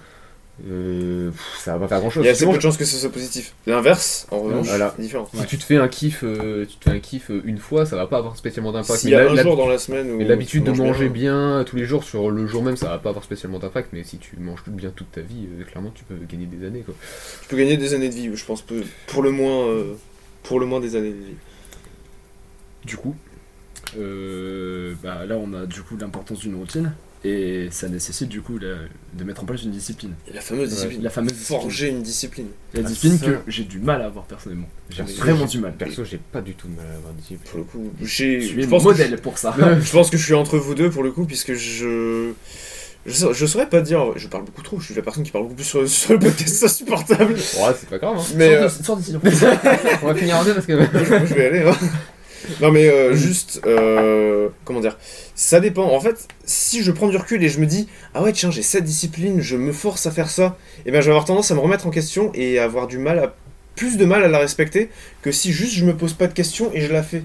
euh, 0.70 1.30
ça 1.58 1.74
va 1.74 1.80
pas 1.80 1.88
faire 1.88 2.00
grand 2.00 2.10
chose. 2.10 2.24
Il 2.24 2.28
y 2.28 2.30
a 2.30 2.34
assez 2.34 2.46
peu 2.46 2.56
de 2.56 2.60
chances 2.62 2.78
que 2.78 2.84
ce 2.86 2.98
soit 2.98 3.10
positif. 3.12 3.54
L'inverse, 3.66 4.28
en 4.32 4.40
revanche, 4.40 4.68
Voilà. 4.68 4.94
c'est 4.96 5.02
différent. 5.04 5.30
Si 5.34 5.46
tu 5.46 5.58
te 5.58 5.64
fais 5.64 5.78
un 5.78 5.88
kiff, 5.88 6.24
euh, 6.24 6.66
tu 6.66 6.76
te 6.78 6.84
fais 6.90 6.96
un 6.96 7.00
kiff 7.00 7.32
euh, 7.32 7.42
une 7.46 7.58
fois, 7.58 7.86
ça 7.86 7.96
va 7.96 8.08
pas 8.08 8.18
avoir 8.18 8.36
spécialement 8.38 8.72
d'impact. 8.72 9.04
Mais 9.06 9.12
y 9.12 9.16
a 9.16 9.30
un 9.30 9.36
jour 9.36 9.56
dans 9.58 9.68
la 9.68 9.78
semaine 9.78 10.12
où 10.12 10.20
l'habitude 10.20 10.64
tu 10.66 10.72
de 10.72 10.78
manger 10.78 11.10
bien 11.10 11.64
tous 11.66 11.76
les 11.78 11.86
jours 11.86 12.04
sur 12.04 12.30
le 12.32 12.46
jour 12.48 12.64
même, 12.64 12.76
ça 12.78 12.88
va 12.90 12.98
pas 12.98 13.10
avoir 13.10 13.24
spécialement 13.24 13.60
d'impact. 13.60 13.90
Mais 13.94 14.04
si 14.04 14.18
tu 14.18 14.36
manges 14.38 14.64
tout 14.64 14.72
bien 14.72 14.92
toute 14.96 15.12
ta 15.12 15.22
vie, 15.22 15.48
euh, 15.60 15.64
clairement, 15.64 15.92
tu 15.96 16.04
peux 16.04 16.16
gagner 16.30 16.46
des 16.46 16.66
années. 16.66 16.82
Quoi. 16.86 16.96
tu 17.42 17.48
peux 17.48 17.58
gagner 17.58 17.78
des 17.78 17.94
années 17.94 18.10
de 18.10 18.16
vie, 18.16 18.30
je 18.34 18.46
pense, 18.46 18.64
pour 19.08 19.22
le 19.24 19.32
moins, 19.32 19.66
pour 20.44 20.60
le 20.60 20.66
moins 20.66 20.80
des 20.80 20.96
années 20.96 21.12
de 21.12 21.16
vie. 21.16 21.36
Du 22.86 22.98
coup, 22.98 23.16
euh, 23.98 24.94
bah, 25.04 25.26
là 25.26 25.38
on 25.38 25.54
a 25.54 25.66
du 25.66 25.82
coup 25.82 25.98
l'importance 25.98 26.40
d'une 26.40 26.56
routine 26.56 26.94
et 27.26 27.68
ça 27.72 27.90
nécessite 27.90 28.30
du 28.30 28.42
coup 28.42 28.58
la- 28.58 28.78
de 29.14 29.24
mettre 29.26 29.44
en 29.44 29.46
place 29.46 29.64
une 29.64 29.72
discipline. 29.72 30.14
Et 30.30 30.34
la 30.34 30.40
fameuse 30.42 30.70
Ouais, 30.70 30.76
discipline. 30.76 31.04
La 31.04 31.10
fameuse 31.10 31.34
discipline. 31.34 31.60
Forger 31.62 31.90
une 31.90 32.02
discipline. 32.02 32.48
La 32.74 32.80
Ah, 32.80 32.84
discipline 32.84 33.18
ça- 33.18 33.26
que 33.26 33.52
j'ai 33.52 33.66
du 33.66 33.80
mal 33.80 34.02
à 34.02 34.06
avoir 34.06 34.24
personnellement. 34.26 34.70
J'ai 34.90 35.04
Perso, 35.04 35.18
vraiment 35.22 35.46
du 35.46 35.60
mal. 35.60 35.74
Perso, 35.76 36.06
j'ai 36.06 36.18
pas 36.32 36.42
du 36.42 36.54
tout 36.56 36.68
de 36.70 36.76
mal 36.78 36.86
à 36.88 36.96
avoir 36.96 37.12
discipline. 37.14 37.40
Pour 37.50 37.58
le 37.60 37.64
coup, 37.66 37.92
j'ai. 38.02 38.40
Je 38.40 38.66
pense 38.68 38.84
que 38.84 38.88
modèle 38.90 39.20
pour 39.22 39.38
ça. 39.38 39.54
je, 39.58 39.82
je 39.82 39.92
pense 39.92 40.10
que 40.10 40.18
je 40.18 40.24
suis 40.24 40.34
entre 40.34 40.58
vous 40.58 40.76
deux 40.76 40.90
pour 40.90 41.04
le 41.04 41.12
coup, 41.12 41.26
puisque 41.26 41.54
je. 41.56 42.32
Je, 43.06 43.34
je 43.34 43.46
saurais 43.46 43.68
pas 43.70 43.82
dire, 43.82 44.06
je 44.18 44.28
parle 44.28 44.44
beaucoup 44.44 44.62
trop, 44.62 44.80
je 44.80 44.86
suis 44.88 44.94
la 44.96 45.02
personne 45.02 45.24
qui 45.24 45.32
parle 45.32 45.46
beaucoup 45.46 45.56
plus 45.56 45.64
sur, 45.66 45.88
sur 45.88 46.14
le 46.14 46.20
podcast, 46.20 46.50
c'est 46.50 46.66
insupportable. 46.66 47.34
Ouais, 47.34 47.74
c'est 47.80 47.90
pas 47.90 47.98
grave. 47.98 48.18
Hein. 48.20 48.24
Mais 48.36 48.54
euh, 48.56 48.70
Sors 48.70 48.98
d'ici. 48.98 49.16
On 50.04 50.08
va 50.08 50.16
finir 50.16 50.38
en 50.38 50.44
deux 50.44 50.54
parce 50.54 50.66
que. 50.66 50.74
moi, 51.10 51.26
je 51.26 51.34
vais 51.34 51.48
aller. 51.48 51.64
hein. 51.68 51.76
Non 52.62 52.72
mais 52.72 52.88
euh, 52.88 53.14
juste, 53.16 53.62
euh, 53.66 54.50
comment 54.66 54.80
dire, 54.80 54.98
ça 55.36 55.60
dépend. 55.60 55.84
En 55.94 56.00
fait, 56.00 56.28
si 56.46 56.82
je 56.84 56.92
prends 56.92 57.08
du 57.08 57.18
recul 57.18 57.44
et 57.44 57.50
je 57.50 57.60
me 57.60 57.66
dis, 57.66 57.88
ah 58.14 58.24
ouais 58.24 58.32
tiens 58.32 58.50
j'ai 58.50 58.62
cette 58.64 58.86
discipline, 58.86 59.40
je 59.42 59.56
me 59.56 59.72
force 59.72 60.06
à 60.08 60.12
faire 60.12 60.30
ça, 60.30 60.58
et 60.86 60.92
ben 60.92 61.00
je 61.02 61.06
vais 61.08 61.12
avoir 61.12 61.26
tendance 61.26 61.52
à 61.52 61.56
me 61.56 61.60
remettre 61.60 61.86
en 61.86 61.92
question 61.92 62.32
et 62.34 62.58
à 62.58 62.64
avoir 62.64 62.88
du 62.88 62.98
mal 62.98 63.20
à 63.20 63.36
plus 63.76 63.98
de 63.98 64.06
mal 64.06 64.24
à 64.24 64.28
la 64.30 64.40
respecter 64.40 64.90
que 65.22 65.32
si 65.32 65.52
juste 65.52 65.74
je 65.74 65.86
me 65.86 65.96
pose 65.96 66.14
pas 66.14 66.28
de 66.28 66.34
questions 66.34 66.72
et 66.74 66.82
je 66.82 66.92
la 66.92 67.04
fais. 67.04 67.24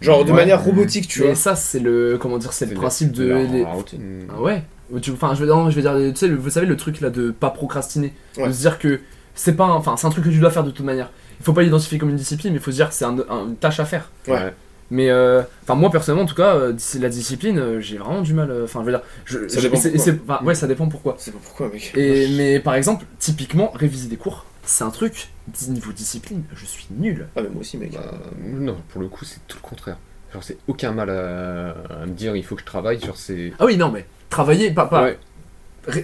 Genre 0.00 0.24
de 0.24 0.30
Ouais. 0.30 0.36
manière 0.36 0.62
robotique, 0.64 1.08
tu 1.08 1.20
Mais 1.20 1.26
vois. 1.26 1.34
ça 1.34 1.56
c'est 1.56 1.80
le 1.80 2.16
comment 2.20 2.38
dire 2.38 2.52
c'est 2.52 2.66
le 2.66 2.74
principe 2.76 3.12
de 3.12 3.26
la 3.28 3.42
les- 3.42 3.64
routine. 3.64 4.28
Ah 4.32 4.40
ouais. 4.40 4.62
Tu- 5.02 5.10
Enfin 5.12 5.34
je 5.34 5.40
veux 5.40 5.46
dire, 5.46 5.70
je 5.70 5.76
veux 5.76 5.82
dire 5.82 5.94
tu 6.12 6.16
sais 6.18 6.28
le- 6.28 6.36
vous 6.36 6.50
savez 6.50 6.66
le 6.66 6.76
truc 6.76 7.00
là 7.00 7.10
de 7.10 7.30
pas 7.30 7.50
procrastiner, 7.50 8.14
Ouais. 8.38 8.48
de 8.48 8.52
se 8.52 8.58
dire 8.60 8.78
que 8.78 9.00
c'est 9.34 9.54
pas 9.54 9.64
un- 9.66 9.72
enfin 9.74 9.96
c'est 9.96 10.06
un 10.06 10.10
truc 10.10 10.24
que 10.24 10.30
tu 10.30 10.38
dois 10.38 10.50
faire 10.50 10.64
de 10.64 10.70
toute 10.70 10.86
manière. 10.86 11.10
Il 11.40 11.44
faut 11.44 11.52
pas 11.52 11.62
l'identifier 11.62 11.98
comme 11.98 12.08
une 12.10 12.16
discipline, 12.16 12.52
mais 12.52 12.58
il 12.58 12.62
faut 12.62 12.70
se 12.70 12.76
dire 12.76 12.88
que 12.88 12.94
c'est 12.94 13.04
un- 13.04 13.16
un- 13.28 13.46
une 13.48 13.56
tâche 13.56 13.80
à 13.80 13.84
faire. 13.84 14.10
Ouais. 14.26 14.52
Mais 14.90 15.10
euh, 15.10 15.42
enfin 15.62 15.74
moi 15.74 15.90
personnellement 15.90 16.24
en 16.24 16.26
tout 16.26 16.34
cas 16.34 16.54
euh, 16.56 16.72
la 16.98 17.08
discipline 17.10 17.58
euh, 17.58 17.78
j'ai 17.80 17.98
vraiment 17.98 18.22
du 18.22 18.32
mal 18.32 18.50
euh, 18.50 18.64
enfin 18.64 18.80
je 18.80 18.86
veux 18.86 18.92
dire 18.92 19.02
je, 19.26 19.46
Ça 19.46 19.58
je- 19.58 19.66
dépend 19.66 19.76
c'est- 19.76 20.14
pourquoi. 20.14 20.42
ouais 20.42 20.54
ça 20.54 20.66
dépend 20.66 20.88
pourquoi 20.88 21.14
C'est 21.18 21.30
pas 21.32 21.38
pourquoi 21.44 21.68
mec. 21.68 21.92
et 21.94 22.26
mais 22.38 22.58
par 22.58 22.74
exemple 22.74 23.04
typiquement 23.18 23.70
réviser 23.74 24.08
des 24.08 24.16
cours 24.16 24.46
c'est 24.64 24.84
un 24.84 24.90
truc 24.90 25.28
niveau 25.68 25.92
discipline 25.92 26.42
je 26.56 26.64
suis 26.64 26.86
nul 26.98 27.26
Ah 27.36 27.42
mais 27.42 27.50
moi 27.50 27.60
aussi 27.60 27.76
mec. 27.76 27.92
Bah, 27.92 28.00
non, 28.42 28.76
pour 28.88 29.02
le 29.02 29.08
coup, 29.08 29.26
c'est 29.26 29.40
tout 29.46 29.58
le 29.62 29.68
contraire. 29.68 29.98
Genre, 30.32 30.44
c'est 30.44 30.58
aucun 30.66 30.92
mal 30.92 31.08
à, 31.10 31.70
à 32.02 32.06
me 32.06 32.12
dire 32.12 32.36
il 32.36 32.44
faut 32.44 32.54
que 32.54 32.60
je 32.60 32.66
travaille. 32.66 33.00
Genre, 33.00 33.16
c'est. 33.16 33.52
ah 33.58 33.64
oui 33.66 33.76
non 33.76 33.90
mais 33.90 34.04
travailler 34.30 34.70
pas 34.70 34.86
pas 34.86 35.02
Ouais, 35.04 35.18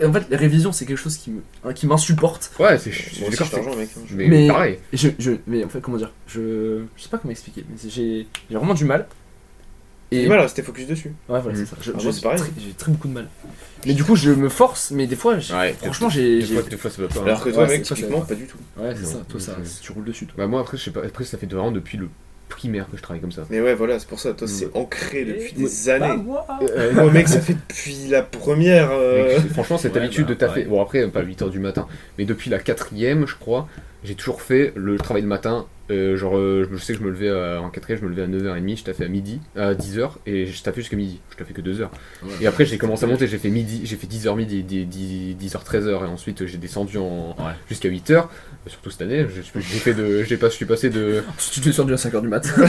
en 0.06 0.12
fait 0.14 0.24
les 0.30 0.36
révisions 0.36 0.72
c'est 0.72 0.86
quelque 0.86 0.96
chose 0.96 1.18
qui 1.18 1.30
me 1.30 1.42
hein, 1.62 1.74
qui 1.74 1.86
m'insupporte 1.86 2.50
ouais 2.58 2.78
c'est. 2.78 2.88
Moi 2.90 2.98
je 2.98 3.14
suis 3.14 3.24
aussi, 3.26 3.30
d'accord, 3.38 3.46
c'est- 3.74 3.76
mec. 3.76 3.90
hein. 3.96 4.00
Mais, 4.12 4.28
Mais- 4.28 4.48
pareil. 4.48 4.78
Je, 4.94 5.08
je 5.18 5.32
mais 5.46 5.62
en 5.62 5.68
fait 5.68 5.80
comment 5.82 5.98
dire 5.98 6.10
je 6.26 6.84
je 6.96 7.02
sais 7.02 7.10
pas 7.10 7.18
comment 7.18 7.32
expliquer 7.32 7.64
mais 7.68 7.76
j'ai 7.90 8.26
j'ai 8.50 8.56
vraiment 8.56 8.72
du 8.72 8.86
mal 8.86 9.06
J'ai 10.10 10.20
et 10.20 10.22
du 10.22 10.28
mal 10.30 10.38
à 10.38 10.42
rester 10.42 10.62
focus 10.62 10.86
dessus. 10.86 11.12
ouais 11.28 11.38
voilà 11.40 11.54
c'est 11.58 11.66
ça 11.66 11.76
Je- 11.82 11.90
Ah, 11.90 11.96
je- 11.98 12.04
moi, 12.04 12.12
c'est 12.14 12.22
pareil. 12.22 12.38
très- 12.38 12.50
j'ai 12.58 12.72
très 12.72 12.92
beaucoup 12.92 13.08
de 13.08 13.12
mal 13.12 13.28
mais 13.84 13.92
du 13.92 14.04
coup 14.04 14.16
je 14.16 14.30
me 14.30 14.48
force 14.48 14.90
mais 14.90 15.06
des 15.06 15.16
fois 15.16 15.34
Ouais, 15.34 15.74
franchement 15.74 16.08
j'ai 16.08 16.40
Des 16.40 16.62
des 16.62 16.76
fois, 16.78 16.90
ça 16.90 17.02
va 17.02 17.08
pas. 17.08 17.20
hein. 17.20 17.24
Alors 17.26 17.44
que 17.44 17.50
Ouais, 17.50 17.54
toi 17.54 17.68
c'est- 17.68 17.74
mec, 17.76 17.82
typiquement, 17.82 18.20
pas. 18.20 18.28
pas 18.28 18.34
du 18.36 18.46
tout. 18.46 18.56
ouais 18.78 18.94
c'est 18.96 19.04
ça 19.04 19.18
toi 19.28 19.38
ça 19.38 19.54
tu 19.82 19.92
roules 19.92 20.04
dessus 20.06 20.24
toi 20.24 20.34
Bah, 20.38 20.46
moi, 20.46 20.62
après, 20.62 20.78
je 20.78 20.84
sais 20.84 20.92
pas. 20.92 21.04
Après, 21.04 21.24
ça 21.24 21.36
fait 21.36 21.44
vraiment 21.44 21.72
depuis 21.72 21.98
le 21.98 22.08
primaire 22.54 22.86
que 22.90 22.96
je 22.96 23.02
travaille 23.02 23.20
comme 23.20 23.32
ça. 23.32 23.42
Mais 23.50 23.60
ouais 23.60 23.74
voilà, 23.74 23.98
c'est 23.98 24.08
pour 24.08 24.18
ça, 24.20 24.32
toi 24.32 24.46
c'est 24.48 24.68
ancré 24.74 25.24
depuis 25.24 25.52
Et- 25.56 25.62
des 25.62 25.88
années. 25.90 26.16
moi 26.16 26.46
Euh, 26.62 26.92
Moi 26.94 27.10
mec, 27.10 27.28
ça 27.28 27.40
fait 27.40 27.56
depuis 27.68 28.06
la 28.08 28.22
première. 28.22 28.90
euh, 28.92 29.38
Mec, 29.40 29.52
franchement, 29.52 29.76
cette 29.78 29.94
Ouais, 29.94 30.00
habitude 30.00 30.24
bah, 30.26 30.30
de 30.30 30.34
taffer. 30.38 30.62
pareil. 30.62 30.64
Bon, 30.66 30.80
après, 30.82 31.06
pas 31.08 31.22
8h 31.22 31.50
du 31.50 31.58
matin, 31.58 31.86
mais 32.18 32.24
depuis 32.24 32.50
la 32.50 32.58
quatrième, 32.58 33.26
je 33.26 33.36
crois, 33.36 33.68
j'ai 34.04 34.14
toujours 34.14 34.40
fait 34.42 34.72
le 34.76 34.96
travail 34.96 35.22
le 35.22 35.28
matin. 35.28 35.66
Euh, 35.90 36.16
genre, 36.16 36.38
euh, 36.38 36.66
je 36.72 36.76
sais 36.78 36.94
que 36.94 37.00
je 37.00 37.04
me 37.04 37.10
levais 37.10 37.28
à- 37.28 37.60
en 37.60 37.68
quatrième, 37.68 38.00
je 38.00 38.06
me 38.06 38.10
levais 38.10 38.22
à 38.22 38.26
9h30, 38.26 38.78
je 38.78 38.84
taffais 38.84 39.04
à 39.04 39.08
midi, 39.08 39.40
à 39.54 39.74
10h, 39.74 40.12
et 40.26 40.46
je 40.46 40.62
taffais 40.62 40.80
jusqu'à 40.80 40.96
midi. 40.96 41.20
Je 41.30 41.36
taffais 41.36 41.52
que 41.52 41.60
2h. 41.60 41.90
Et 42.40 42.46
après, 42.46 42.64
j'ai 42.64 42.78
commencé 42.78 43.04
à 43.04 43.06
monter, 43.06 43.26
j'ai 43.26 43.36
fait 43.38 43.50
midi, 43.50 43.82
j'ai 43.84 43.96
fait 43.96 44.06
10h 44.06 44.34
midi, 44.34 44.64
10h, 44.64 45.62
13h, 45.62 46.04
et 46.04 46.08
ensuite 46.08 46.46
j'ai 46.46 46.56
descendu 46.56 46.96
en... 46.96 47.36
Ouais. 47.38 47.52
jusqu'à 47.68 47.90
8h. 47.90 48.28
Surtout 48.66 48.90
cette 48.90 49.02
année, 49.02 49.26
je- 49.28 49.42
j'ai 49.60 49.78
fait 49.78 49.92
de. 49.92 50.22
J'ai 50.22 50.38
pas, 50.38 50.48
je 50.48 50.54
suis 50.54 50.64
passé 50.64 50.88
de. 50.88 51.22
Si 51.38 51.50
tu 51.50 51.60
descendu 51.60 51.92
à 51.92 51.96
5h 51.96 52.22
du 52.22 52.28
mat. 52.28 52.46
Je 52.46 52.66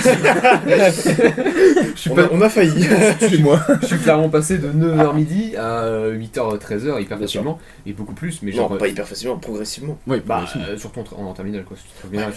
suis, 1.96 2.10
on, 2.12 2.16
pas- 2.16 2.24
a, 2.24 2.28
on 2.32 2.42
a 2.42 2.50
failli. 2.50 2.86
chez 3.30 3.38
moi. 3.40 3.60
je 3.82 3.86
suis 3.88 3.98
clairement 3.98 4.28
passé 4.30 4.58
de 4.58 4.68
9h 4.68 5.16
midi 5.16 5.56
à 5.56 5.88
8h, 6.10 6.60
13h, 6.60 7.02
hyper 7.02 7.18
Bien 7.18 7.28
sûr. 7.28 7.40
facilement, 7.42 7.60
et 7.86 7.94
beaucoup 7.94 8.14
plus, 8.14 8.42
mais 8.42 8.52
non, 8.52 8.58
genre. 8.58 8.78
pas 8.78 8.88
hyper 8.90 9.08
facilement, 9.08 9.38
progressivement. 9.38 9.98
Oui, 10.08 10.22
Bah, 10.26 10.44
euh, 10.58 10.78
surtout 10.78 11.04
en, 11.18 11.28
en 11.28 11.34
terminale, 11.34 11.64
quoi. 11.64 11.78
Si 11.78 11.84
tu 11.86 12.08
te 12.08 12.12
bien 12.12 12.28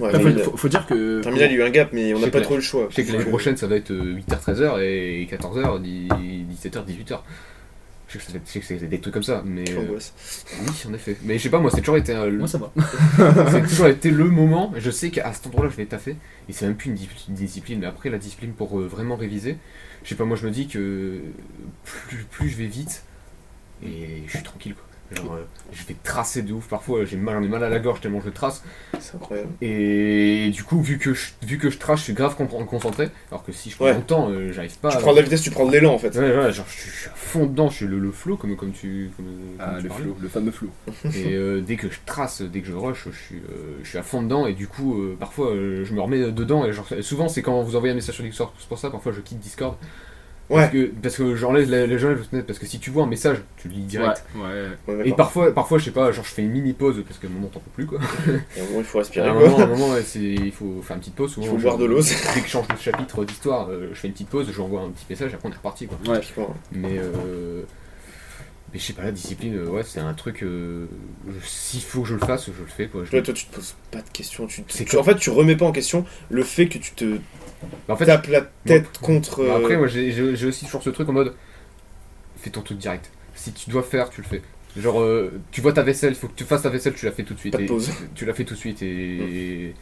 Ouais, 0.00 0.10
faut, 0.22 0.50
faut- 0.50 0.56
faut 0.56 0.68
dire 0.68 0.86
que. 0.86 1.20
terminal, 1.20 1.50
il 1.50 1.56
y 1.58 1.60
a 1.60 1.64
eu 1.64 1.66
un 1.68 1.70
gap, 1.70 1.90
mais 1.92 2.14
on 2.14 2.18
n'a 2.20 2.26
pas 2.28 2.40
trop 2.44 2.54
le 2.56 2.60
choix. 2.62 2.86
Je 2.90 2.94
sais 2.96 3.04
que 3.04 3.12
l'année 3.12 3.24
prochaine, 3.30 3.56
ça 3.56 3.66
va 3.66 3.76
être 3.76 3.92
8h, 3.92 4.40
13h, 4.40 4.80
et 4.82 5.26
14h, 5.30 5.80
17h, 5.82 6.84
18h. 6.86 7.20
Je 8.08 8.18
sais 8.44 8.60
que 8.60 8.66
c'est 8.66 8.76
des 8.88 9.00
trucs 9.00 9.14
comme 9.14 9.22
ça, 9.22 9.42
mais. 9.46 9.64
euh, 9.72 9.80
angoisse. 9.80 10.12
oui, 10.60 10.68
en 10.90 10.92
effet. 10.92 11.16
Mais 11.24 11.38
je 11.38 11.44
sais 11.44 11.48
pas, 11.48 11.60
moi, 11.60 11.70
c'est 11.70 11.80
toujours 11.80 11.96
été. 11.96 12.12
euh, 12.14 12.28
le- 12.28 12.38
Moi 12.40 12.46
ça 12.48 12.58
va. 12.58 12.70
c'est 13.50 13.62
toujours 13.62 13.86
été 13.86 14.10
le 14.10 14.24
moment. 14.24 14.70
Je 14.76 14.90
sais 14.90 15.08
qu'à 15.10 15.32
cet 15.32 15.46
endroit-là, 15.46 15.70
je 15.70 15.76
vais 15.76 15.86
taffer. 15.86 16.16
Et 16.48 16.52
c'est 16.52 16.66
même 16.66 16.74
plus 16.76 16.90
une, 16.90 16.94
di- 16.96 17.08
une 17.30 17.34
discipline. 17.34 17.78
Mais 17.80 17.86
après, 17.86 18.10
la 18.10 18.18
discipline 18.18 18.52
pour 18.52 18.78
euh, 18.78 18.86
vraiment 18.86 19.16
réviser, 19.16 19.56
je 20.04 20.10
sais 20.10 20.14
pas, 20.14 20.26
moi, 20.26 20.36
je 20.36 20.44
me 20.46 20.50
dis 20.52 20.68
que 20.68 21.20
plus, 21.84 22.24
plus 22.30 22.48
je 22.50 22.56
vais 22.58 22.66
vite, 22.66 23.02
et 23.82 24.22
je 24.26 24.30
suis 24.30 24.42
tranquille, 24.42 24.74
quoi. 24.74 24.84
Genre, 25.14 25.34
euh, 25.34 25.44
je 25.72 25.84
vais 25.84 25.96
tracer 26.02 26.42
de 26.42 26.52
ouf 26.52 26.66
parfois, 26.68 27.04
j'ai 27.04 27.16
mal, 27.16 27.36
j'en 27.36 27.42
ai 27.42 27.48
mal 27.48 27.62
à 27.64 27.68
la 27.68 27.78
gorge 27.78 28.00
tellement 28.00 28.20
je 28.24 28.30
trace. 28.30 28.62
C'est 29.00 29.14
incroyable. 29.16 29.48
Et 29.60 30.50
du 30.52 30.64
coup, 30.64 30.80
vu 30.82 30.98
que 30.98 31.14
je, 31.14 31.26
vu 31.42 31.58
que 31.58 31.70
je 31.70 31.78
trace, 31.78 31.98
je 32.00 32.04
suis 32.04 32.12
grave 32.14 32.36
con- 32.36 32.46
concentré. 32.46 33.08
Alors 33.30 33.44
que 33.44 33.52
si 33.52 33.70
je 33.70 33.76
prends 33.76 33.86
Ouais. 33.86 33.94
longtemps, 33.94 34.30
euh, 34.30 34.52
j'arrive 34.52 34.76
pas 34.78 34.90
Tu 34.90 34.96
à. 34.96 35.00
prends 35.00 35.12
de 35.12 35.16
la 35.16 35.22
vitesse, 35.22 35.42
tu 35.42 35.50
prends 35.50 35.66
de 35.66 35.72
l'élan 35.72 35.94
en 35.94 35.98
fait. 35.98 36.14
Ouais, 36.16 36.36
ouais, 36.36 36.52
genre 36.52 36.66
je 36.68 36.72
suis, 36.80 36.90
je 36.90 36.96
suis 36.96 37.08
à 37.08 37.14
fond 37.14 37.46
dedans, 37.46 37.68
je 37.70 37.76
suis 37.76 37.86
le, 37.86 37.98
le 37.98 38.10
flow 38.12 38.36
comme, 38.36 38.56
comme 38.56 38.72
tu. 38.72 39.10
Comme, 39.16 39.26
Ah, 39.58 39.74
comme 39.76 39.82
le 39.84 39.90
flow, 39.90 40.16
le 40.20 40.28
fameux 40.28 40.50
flow. 40.52 40.70
Et 41.14 41.34
euh, 41.34 41.60
dès 41.60 41.76
que 41.76 41.88
je 41.90 41.98
trace, 42.06 42.42
dès 42.42 42.60
que 42.60 42.66
je 42.68 42.72
rush, 42.74 43.08
je 43.10 43.16
suis, 43.16 43.36
euh, 43.36 43.78
je 43.82 43.88
suis 43.88 43.98
à 43.98 44.02
fond 44.02 44.22
dedans 44.22 44.46
et 44.46 44.54
du 44.54 44.66
coup, 44.68 45.00
euh, 45.00 45.16
parfois 45.18 45.50
euh, 45.50 45.84
je 45.84 45.92
me 45.94 46.00
remets 46.00 46.30
dedans. 46.32 46.64
Et 46.64 46.72
genre, 46.72 46.86
souvent, 47.00 47.28
c'est 47.28 47.42
quand 47.42 47.62
vous 47.62 47.76
envoyez 47.76 47.92
un 47.92 47.96
message 47.96 48.14
sur 48.16 48.24
Discord, 48.24 48.50
c'est 48.58 48.68
pour 48.68 48.78
ça, 48.78 48.90
parfois 48.90 49.12
je 49.12 49.20
quitte 49.20 49.38
Discord. 49.40 49.76
Ouais. 50.52 50.60
Parce 50.62 50.72
que, 50.72 50.86
parce 51.02 51.16
que 51.16 51.34
j'enlève 51.36 51.70
les, 51.70 51.86
les 51.86 51.98
gens, 51.98 52.14
parce 52.46 52.58
que 52.58 52.66
si 52.66 52.78
tu 52.78 52.90
vois 52.90 53.04
un 53.04 53.06
message, 53.06 53.38
tu 53.56 53.68
le 53.68 53.74
lis 53.74 53.82
direct. 53.82 54.22
Ouais, 54.36 54.42
ouais. 54.88 54.94
Ouais, 54.96 55.08
Et 55.08 55.12
parfois, 55.12 55.52
parfois, 55.54 55.78
je 55.78 55.84
sais 55.86 55.90
pas, 55.90 56.12
genre 56.12 56.24
je 56.24 56.30
fais 56.30 56.42
une 56.42 56.50
mini 56.50 56.72
pause 56.74 57.02
parce 57.06 57.18
qu'à 57.18 57.26
un 57.26 57.30
moment 57.30 57.48
t'en 57.48 57.60
peux 57.60 57.70
plus 57.70 57.86
quoi. 57.86 57.98
Et 58.56 58.60
à 58.60 58.62
un 58.62 58.66
moment, 58.66 58.78
il 58.80 58.84
faut 58.84 58.98
À 58.98 59.02
respirer 59.02 59.28
un 59.28 59.32
quoi. 59.32 59.42
moment, 59.48 59.58
à 59.58 59.62
un 59.62 59.66
moment, 59.66 59.94
il 60.14 60.52
faut 60.52 60.82
faire 60.82 60.96
une 60.96 61.00
petite 61.00 61.14
pause. 61.14 61.34
Il 61.38 61.46
faut 61.46 61.56
boire 61.56 61.78
de 61.78 61.84
l'eau. 61.86 62.00
Dès 62.02 62.40
que 62.40 62.46
je 62.46 62.50
change 62.50 62.68
de 62.68 62.76
chapitre 62.76 63.24
d'histoire, 63.24 63.68
euh, 63.70 63.88
je 63.92 63.98
fais 63.98 64.08
une 64.08 64.12
petite 64.14 64.28
pause, 64.28 64.50
j'envoie 64.54 64.82
un 64.82 64.90
petit 64.90 65.06
message, 65.08 65.32
après 65.34 65.48
on 65.48 65.52
est 65.52 65.56
reparti 65.56 65.86
quoi. 65.86 65.98
Ouais. 66.06 66.20
Mais, 66.72 66.98
euh, 66.98 67.62
mais 68.72 68.78
je 68.78 68.84
sais 68.84 68.92
pas, 68.94 69.02
la 69.04 69.12
discipline, 69.12 69.54
euh, 69.56 69.66
ouais, 69.68 69.82
c'est 69.84 70.00
un 70.00 70.14
truc. 70.14 70.42
euh, 70.42 70.86
S'il 71.44 71.80
faut 71.82 72.02
que 72.02 72.08
je 72.08 72.14
le 72.14 72.20
fasse, 72.20 72.46
je 72.46 72.52
le 72.60 72.66
fais 72.68 72.86
quoi. 72.88 73.04
Je- 73.04 73.10
Toi, 73.10 73.22
toi, 73.22 73.34
tu 73.34 73.46
te 73.46 73.54
poses 73.54 73.74
pas 73.90 74.00
de 74.00 74.08
questions. 74.10 74.46
Tu, 74.46 74.62
tu- 74.64 74.96
en 74.96 75.02
fait, 75.04 75.16
tu 75.16 75.30
remets 75.30 75.56
pas 75.56 75.66
en 75.66 75.72
question 75.72 76.04
le 76.30 76.42
fait 76.42 76.66
que 76.68 76.78
tu 76.78 76.92
te 76.92 77.16
en 77.88 77.96
fait, 77.96 78.06
tapes 78.06 78.26
la 78.28 78.42
tête 78.64 78.98
contre. 79.00 79.44
bah, 79.44 79.56
après, 79.56 79.74
euh, 79.74 79.78
moi 79.78 79.86
j'ai 79.86 80.46
aussi 80.46 80.64
toujours 80.64 80.82
ce 80.82 80.90
truc 80.90 81.08
en 81.08 81.12
mode 81.12 81.34
fais 82.36 82.50
ton 82.50 82.62
truc 82.62 82.78
direct. 82.78 83.10
Si 83.34 83.52
tu 83.52 83.70
dois 83.70 83.82
faire, 83.82 84.10
tu 84.10 84.20
le 84.20 84.26
fais. 84.26 84.42
Genre, 84.76 85.00
euh, 85.00 85.32
tu 85.50 85.60
vois 85.60 85.72
ta 85.72 85.82
vaisselle, 85.82 86.12
il 86.12 86.16
faut 86.16 86.28
que 86.28 86.34
tu 86.34 86.44
fasses 86.44 86.62
ta 86.62 86.70
vaisselle, 86.70 86.94
tu 86.94 87.04
la 87.06 87.12
fais 87.12 87.22
tout 87.24 87.34
de 87.34 87.38
suite. 87.38 87.52
Pas 87.52 87.58
de 87.58 87.64
et- 87.64 87.66
pause. 87.66 87.90
Tu 88.14 88.24
la 88.24 88.34
fais 88.34 88.44
tout 88.44 88.54
de 88.54 88.58
suite 88.58 88.82
et. 88.82 89.74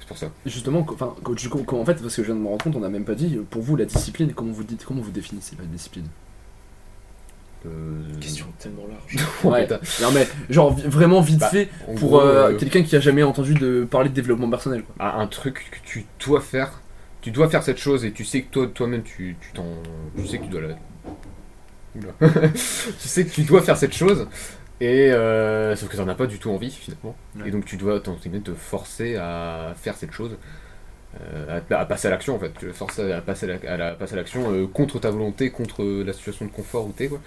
C'est 0.00 0.08
pour 0.08 0.18
ça. 0.18 0.30
Justement, 0.46 0.84
enfin, 0.90 1.14
en 1.24 1.84
fait, 1.84 1.94
parce 2.02 2.16
que 2.16 2.22
je 2.22 2.26
viens 2.26 2.34
de 2.34 2.40
me 2.40 2.48
rendre 2.48 2.64
compte, 2.64 2.74
on 2.74 2.80
n'a 2.80 2.88
même 2.88 3.04
pas 3.04 3.14
dit, 3.14 3.38
pour 3.50 3.62
vous, 3.62 3.76
la 3.76 3.84
discipline, 3.84 4.32
comment 4.34 4.50
vous 4.52 4.64
dites, 4.64 4.84
comment 4.84 5.00
vous 5.00 5.12
définissez 5.12 5.54
la 5.58 5.64
discipline? 5.64 6.06
Euh, 7.64 7.70
Question 8.20 8.46
tellement 8.58 8.86
large. 8.88 9.24
Oh, 9.44 9.50
Ouais. 9.50 9.68
Non 10.00 10.10
mais, 10.12 10.26
genre, 10.50 10.72
vraiment 10.74 11.20
vite 11.20 11.38
Bah, 11.38 11.48
fait, 11.50 11.68
pour 11.98 12.18
euh, 12.18 12.50
euh, 12.50 12.58
quelqu'un 12.58 12.82
qui 12.82 12.96
a 12.96 13.00
jamais 13.00 13.22
entendu 13.22 13.54
de 13.54 13.86
parler 13.88 14.08
de 14.08 14.14
développement 14.14 14.50
personnel, 14.50 14.82
quoi. 14.82 15.06
un 15.06 15.20
un 15.20 15.26
truc 15.28 15.68
que 15.70 15.76
tu 15.88 16.04
dois 16.26 16.40
faire. 16.40 16.80
Tu 17.22 17.30
dois 17.30 17.48
faire 17.48 17.62
cette 17.62 17.78
chose 17.78 18.04
et 18.04 18.12
tu 18.12 18.24
sais 18.24 18.42
que 18.42 18.50
toi, 18.50 18.66
toi-même, 18.66 19.02
tu, 19.04 19.36
tu 19.40 19.52
t'en. 19.52 19.64
Tu 20.16 20.26
sais 20.26 20.38
que 20.38 20.44
tu 20.44 20.50
dois 20.50 20.60
la. 20.62 20.76
Tu 22.52 23.08
sais 23.08 23.24
que 23.24 23.30
tu 23.30 23.42
dois 23.42 23.62
faire 23.62 23.76
cette 23.76 23.94
chose. 23.94 24.26
Et 24.80 25.12
euh, 25.12 25.76
sauf 25.76 25.88
que 25.88 25.96
t'en 25.96 26.08
as 26.08 26.14
pas 26.14 26.26
du 26.26 26.38
tout 26.38 26.50
envie 26.50 26.70
finalement. 26.70 27.14
Ouais. 27.36 27.48
Et 27.48 27.50
donc 27.50 27.64
tu 27.64 27.76
dois 27.76 28.00
t'en- 28.00 28.16
te 28.16 28.54
forcer 28.54 29.16
à 29.16 29.74
faire 29.76 29.96
cette 29.96 30.12
chose. 30.12 30.36
euh, 31.20 31.60
à, 31.70 31.76
à 31.80 31.86
passer 31.86 32.08
à 32.08 32.10
l'action 32.10 32.36
en 32.36 32.38
fait. 32.38 32.52
Tu 32.58 32.70
forcer 32.72 33.12
à 33.12 33.20
passer 33.20 33.46
à 33.50 33.58
la- 33.58 33.72
à 33.72 33.76
la- 33.76 33.94
passer 33.94 34.14
à 34.14 34.16
l'action 34.16 34.52
euh, 34.52 34.66
contre 34.66 34.98
ta 34.98 35.10
volonté, 35.10 35.50
contre 35.50 35.84
la 35.84 36.12
situation 36.12 36.46
de 36.46 36.50
confort 36.50 36.86
où 36.86 36.92
t'es 36.92 37.08
quoi. 37.08 37.20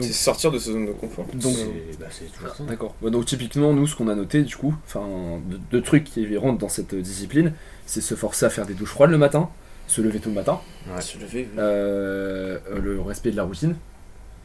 C'est 0.00 0.12
sortir 0.12 0.52
de 0.52 0.58
sa 0.60 0.70
zone 0.72 0.86
de 0.86 0.92
confort. 0.92 1.26
Donc, 1.34 1.54
C'est 1.56 1.98
bah, 1.98 2.06
c'est 2.10 2.32
toujours 2.32 2.54
ça. 2.54 2.62
D'accord. 2.64 2.94
Ouais, 3.02 3.10
donc 3.10 3.26
typiquement, 3.26 3.72
nous, 3.72 3.86
ce 3.88 3.96
qu'on 3.96 4.06
a 4.08 4.14
noté, 4.14 4.42
du 4.42 4.54
coup, 4.54 4.74
enfin, 4.86 5.40
de, 5.50 5.58
de 5.72 5.80
trucs 5.80 6.04
qui 6.04 6.36
rentrent 6.36 6.58
dans 6.58 6.68
cette 6.68 6.94
discipline, 6.94 7.52
c'est 7.88 8.00
se 8.02 8.14
forcer 8.14 8.46
à 8.46 8.50
faire 8.50 8.66
des 8.66 8.74
douches 8.74 8.90
froides 8.90 9.10
le 9.10 9.18
matin, 9.18 9.48
se 9.88 10.00
lever 10.02 10.20
tôt 10.20 10.28
le 10.28 10.34
matin, 10.36 10.60
Ouais. 10.94 11.00
Se 11.00 11.18
lever, 11.18 11.48
euh, 11.58 12.58
le 12.80 13.00
respect 13.00 13.30
de 13.32 13.36
la 13.36 13.42
routine, 13.44 13.74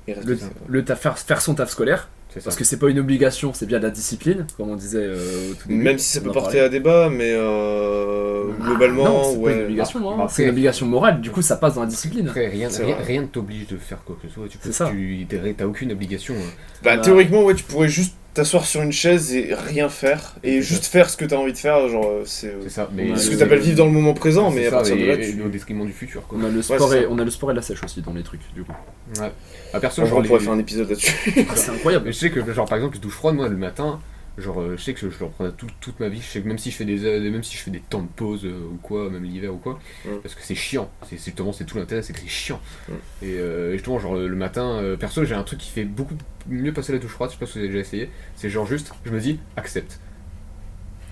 et 0.07 0.15
le, 0.25 0.37
le 0.67 0.81
taf- 0.81 0.95
faire, 0.95 1.17
faire 1.19 1.41
son 1.41 1.53
taf 1.55 1.69
scolaire, 1.69 2.09
parce 2.43 2.55
que 2.55 2.63
c'est 2.63 2.77
pas 2.77 2.89
une 2.89 2.97
obligation, 2.99 3.53
c'est 3.53 3.65
bien 3.67 3.77
de 3.77 3.83
la 3.83 3.89
discipline, 3.91 4.47
comme 4.57 4.69
on 4.71 4.75
disait 4.75 4.97
euh, 5.03 5.51
au 5.51 5.53
tout 5.53 5.67
début. 5.67 5.83
Même 5.83 5.99
si 5.99 6.09
ça 6.13 6.21
peut 6.21 6.31
porter 6.31 6.59
à 6.61 6.67
débat, 6.69 7.09
mais 7.11 7.31
euh, 7.31 8.45
globalement, 8.59 9.03
non, 9.03 9.23
c'est 9.23 9.35
pas 9.35 9.41
ouais. 9.43 9.53
une 9.55 9.61
obligation, 9.65 10.11
hein. 10.11 10.15
Bah, 10.17 10.27
c'est 10.29 10.43
une 10.43 10.49
obligation 10.49 10.85
morale, 10.87 11.21
du 11.21 11.29
coup 11.29 11.41
ça 11.41 11.57
passe 11.57 11.75
dans 11.75 11.81
la 11.81 11.87
discipline. 11.87 12.27
Après, 12.27 12.47
rien, 12.47 12.69
ne 12.69 13.25
t'oblige 13.27 13.67
de 13.67 13.77
faire 13.77 14.03
quoi 14.03 14.17
que 14.21 14.27
ce 14.27 14.33
soit. 14.33 14.47
Tu 14.49 14.57
peux, 14.57 14.69
C'est 14.71 14.73
ça. 14.75 14.89
tu 14.89 15.25
t'es- 15.29 15.53
t'as 15.57 15.65
aucune 15.65 15.91
obligation. 15.91 16.33
hein. 16.35 16.49
Bah, 16.83 16.95
Bah. 16.97 17.01
théoriquement, 17.03 17.43
ouais, 17.43 17.53
tu 17.53 17.63
pourrais 17.63 17.87
juste 17.89 18.15
t'asseoir 18.33 18.65
sur 18.65 18.81
une 18.81 18.91
chaise 18.91 19.33
et 19.33 19.53
rien 19.53 19.89
faire, 19.89 20.33
et 20.43 20.61
juste 20.61 20.85
faire 20.85 21.09
ce 21.09 21.17
que 21.17 21.25
t'as 21.25 21.35
envie 21.37 21.53
de 21.53 21.57
faire, 21.57 21.87
genre, 21.89 22.05
euh, 22.07 22.23
c'est. 22.25 22.47
euh, 22.47 22.61
C'est 22.63 22.69
ça. 22.69 22.89
On 22.91 22.95
Mais 22.95 23.11
a 23.11 23.15
ce 23.15 23.27
que 23.27 23.33
le- 23.33 23.39
t'appelles 23.39 23.59
vivre 23.59 23.77
dans 23.77 23.85
le 23.85 23.91
moment 23.91 24.13
présent, 24.13 24.49
mais 24.51 24.67
à 24.67 24.69
ça, 24.69 24.75
partir 24.77 24.95
de 24.97 25.03
là, 25.05 25.13
et 25.13 25.31
tu. 25.33 25.41
au 25.41 25.49
détriment 25.49 25.85
du 25.85 25.91
futur. 25.93 26.25
Quoi. 26.27 26.37
On 26.41 26.45
a, 26.45 26.49
le 26.49 26.61
sport 26.61 26.93
et, 26.95 27.05
on 27.07 27.17
a 27.19 27.23
le 27.23 27.31
sport 27.31 27.51
et 27.51 27.53
la 27.53 27.61
sèche 27.61 27.83
aussi 27.83 28.01
dans 28.01 28.13
les 28.13 28.23
trucs, 28.23 28.41
du 28.55 28.63
coup. 28.63 28.73
Ouais. 29.19 29.31
À 29.73 29.79
perso, 29.79 30.01
Franchement, 30.01 30.05
genre, 30.09 30.17
on 30.17 30.21
les- 30.21 30.27
pourrait 30.27 30.39
faire 30.41 30.53
un 30.53 30.59
épisode 30.59 30.89
là-dessus. 30.89 31.15
c'est 31.55 31.71
incroyable. 31.71 32.05
Mais 32.05 32.11
je 32.13 32.17
sais 32.19 32.31
que, 32.31 32.53
genre, 32.53 32.67
par 32.67 32.77
exemple, 32.77 32.97
douche 32.99 33.13
froide, 33.13 33.35
moi, 33.35 33.47
le 33.47 33.57
matin, 33.57 33.99
genre, 34.37 34.61
euh, 34.61 34.75
je 34.77 34.81
sais 34.83 34.93
que 34.93 34.99
je, 34.99 35.09
je 35.09 35.19
le 35.19 35.25
reprends 35.25 35.51
tout- 35.51 35.67
toute 35.79 35.99
ma 35.99 36.09
vie. 36.09 36.19
Je 36.21 36.25
sais 36.25 36.41
que 36.41 36.47
même 36.47 36.57
si 36.57 36.71
je 36.71 36.75
fais 36.75 36.85
des, 36.85 37.05
euh, 37.05 37.29
même 37.31 37.43
si 37.43 37.55
je 37.55 37.61
fais 37.61 37.71
des 37.71 37.79
temps 37.81 38.01
de 38.01 38.07
pause 38.07 38.45
euh, 38.45 38.67
ou 38.71 38.77
quoi, 38.81 39.09
même 39.09 39.23
l'hiver 39.23 39.53
ou 39.53 39.57
quoi, 39.57 39.79
Mm. 40.05 40.09
parce 40.23 40.33
que 40.35 40.41
c'est 40.41 40.55
chiant. 40.55 40.89
C'est 41.03 41.17
c'est 41.17 41.25
justement, 41.25 41.53
c'est 41.53 41.65
tout 41.65 41.77
l'intérêt, 41.77 42.01
c'est 42.01 42.13
que 42.13 42.19
c'est 42.19 42.27
chiant. 42.27 42.59
Mm. 42.89 42.93
Et 43.23 43.33
euh, 43.37 43.71
justement, 43.73 43.99
genre, 43.99 44.15
le 44.15 44.35
matin, 44.35 44.81
perso, 44.99 45.23
j'ai 45.25 45.35
un 45.35 45.43
truc 45.43 45.59
qui 45.59 45.69
fait 45.71 45.85
beaucoup 45.85 46.15
mieux 46.47 46.73
passer 46.73 46.91
la 46.93 46.99
douche 46.99 47.11
froide. 47.11 47.29
Je 47.29 47.35
sais 47.35 47.39
pas 47.39 47.45
si 47.45 47.53
vous 47.53 47.59
avez 47.59 47.67
déjà 47.67 47.79
essayé. 47.79 48.09
C'est 48.35 48.49
genre 48.49 48.65
juste, 48.65 48.91
je 49.05 49.11
me 49.11 49.19
dis, 49.19 49.39
accepte. 49.55 49.99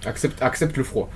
Accepte, 0.06 0.42
accepte 0.42 0.78
le 0.78 0.84
froid. 0.84 1.10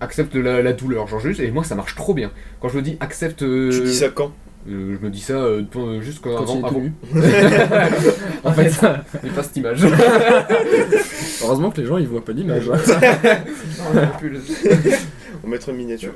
Accepte 0.00 0.34
la, 0.34 0.62
la 0.62 0.72
douleur, 0.72 1.06
genre 1.08 1.20
juste, 1.20 1.40
et 1.40 1.50
moi 1.50 1.62
ça 1.62 1.74
marche 1.74 1.94
trop 1.94 2.14
bien. 2.14 2.32
Quand 2.60 2.70
je 2.70 2.78
me 2.78 2.82
dis 2.82 2.96
accepte. 3.00 3.42
euh, 3.42 3.70
Tu 3.70 3.84
dis 3.84 3.94
ça 3.94 4.08
quand? 4.08 4.32
Euh, 4.68 4.96
je 5.00 5.04
me 5.04 5.10
dis 5.10 5.20
ça 5.20 5.34
euh, 5.34 5.62
pour- 5.62 6.00
juste 6.02 6.20
quand, 6.22 6.34
Quand 6.36 6.42
avant, 6.42 6.54
il 6.54 6.58
est 6.58 6.60
tout 6.60 6.66
avant- 6.66 6.80
nu. 6.80 6.92
en 8.44 8.52
fait, 8.52 8.70
j'ai 9.24 9.30
pas 9.30 9.42
cette 9.42 9.56
image. 9.56 9.80
Heureusement 11.42 11.70
que 11.70 11.80
les 11.80 11.86
gens 11.86 11.96
ils 11.98 12.06
voient 12.08 12.24
pas 12.24 12.32
l'image. 12.32 12.68
hein. 12.72 12.78
On 15.42 15.46
va 15.46 15.50
mettre 15.52 15.68
une 15.70 15.76
miniature. 15.76 16.12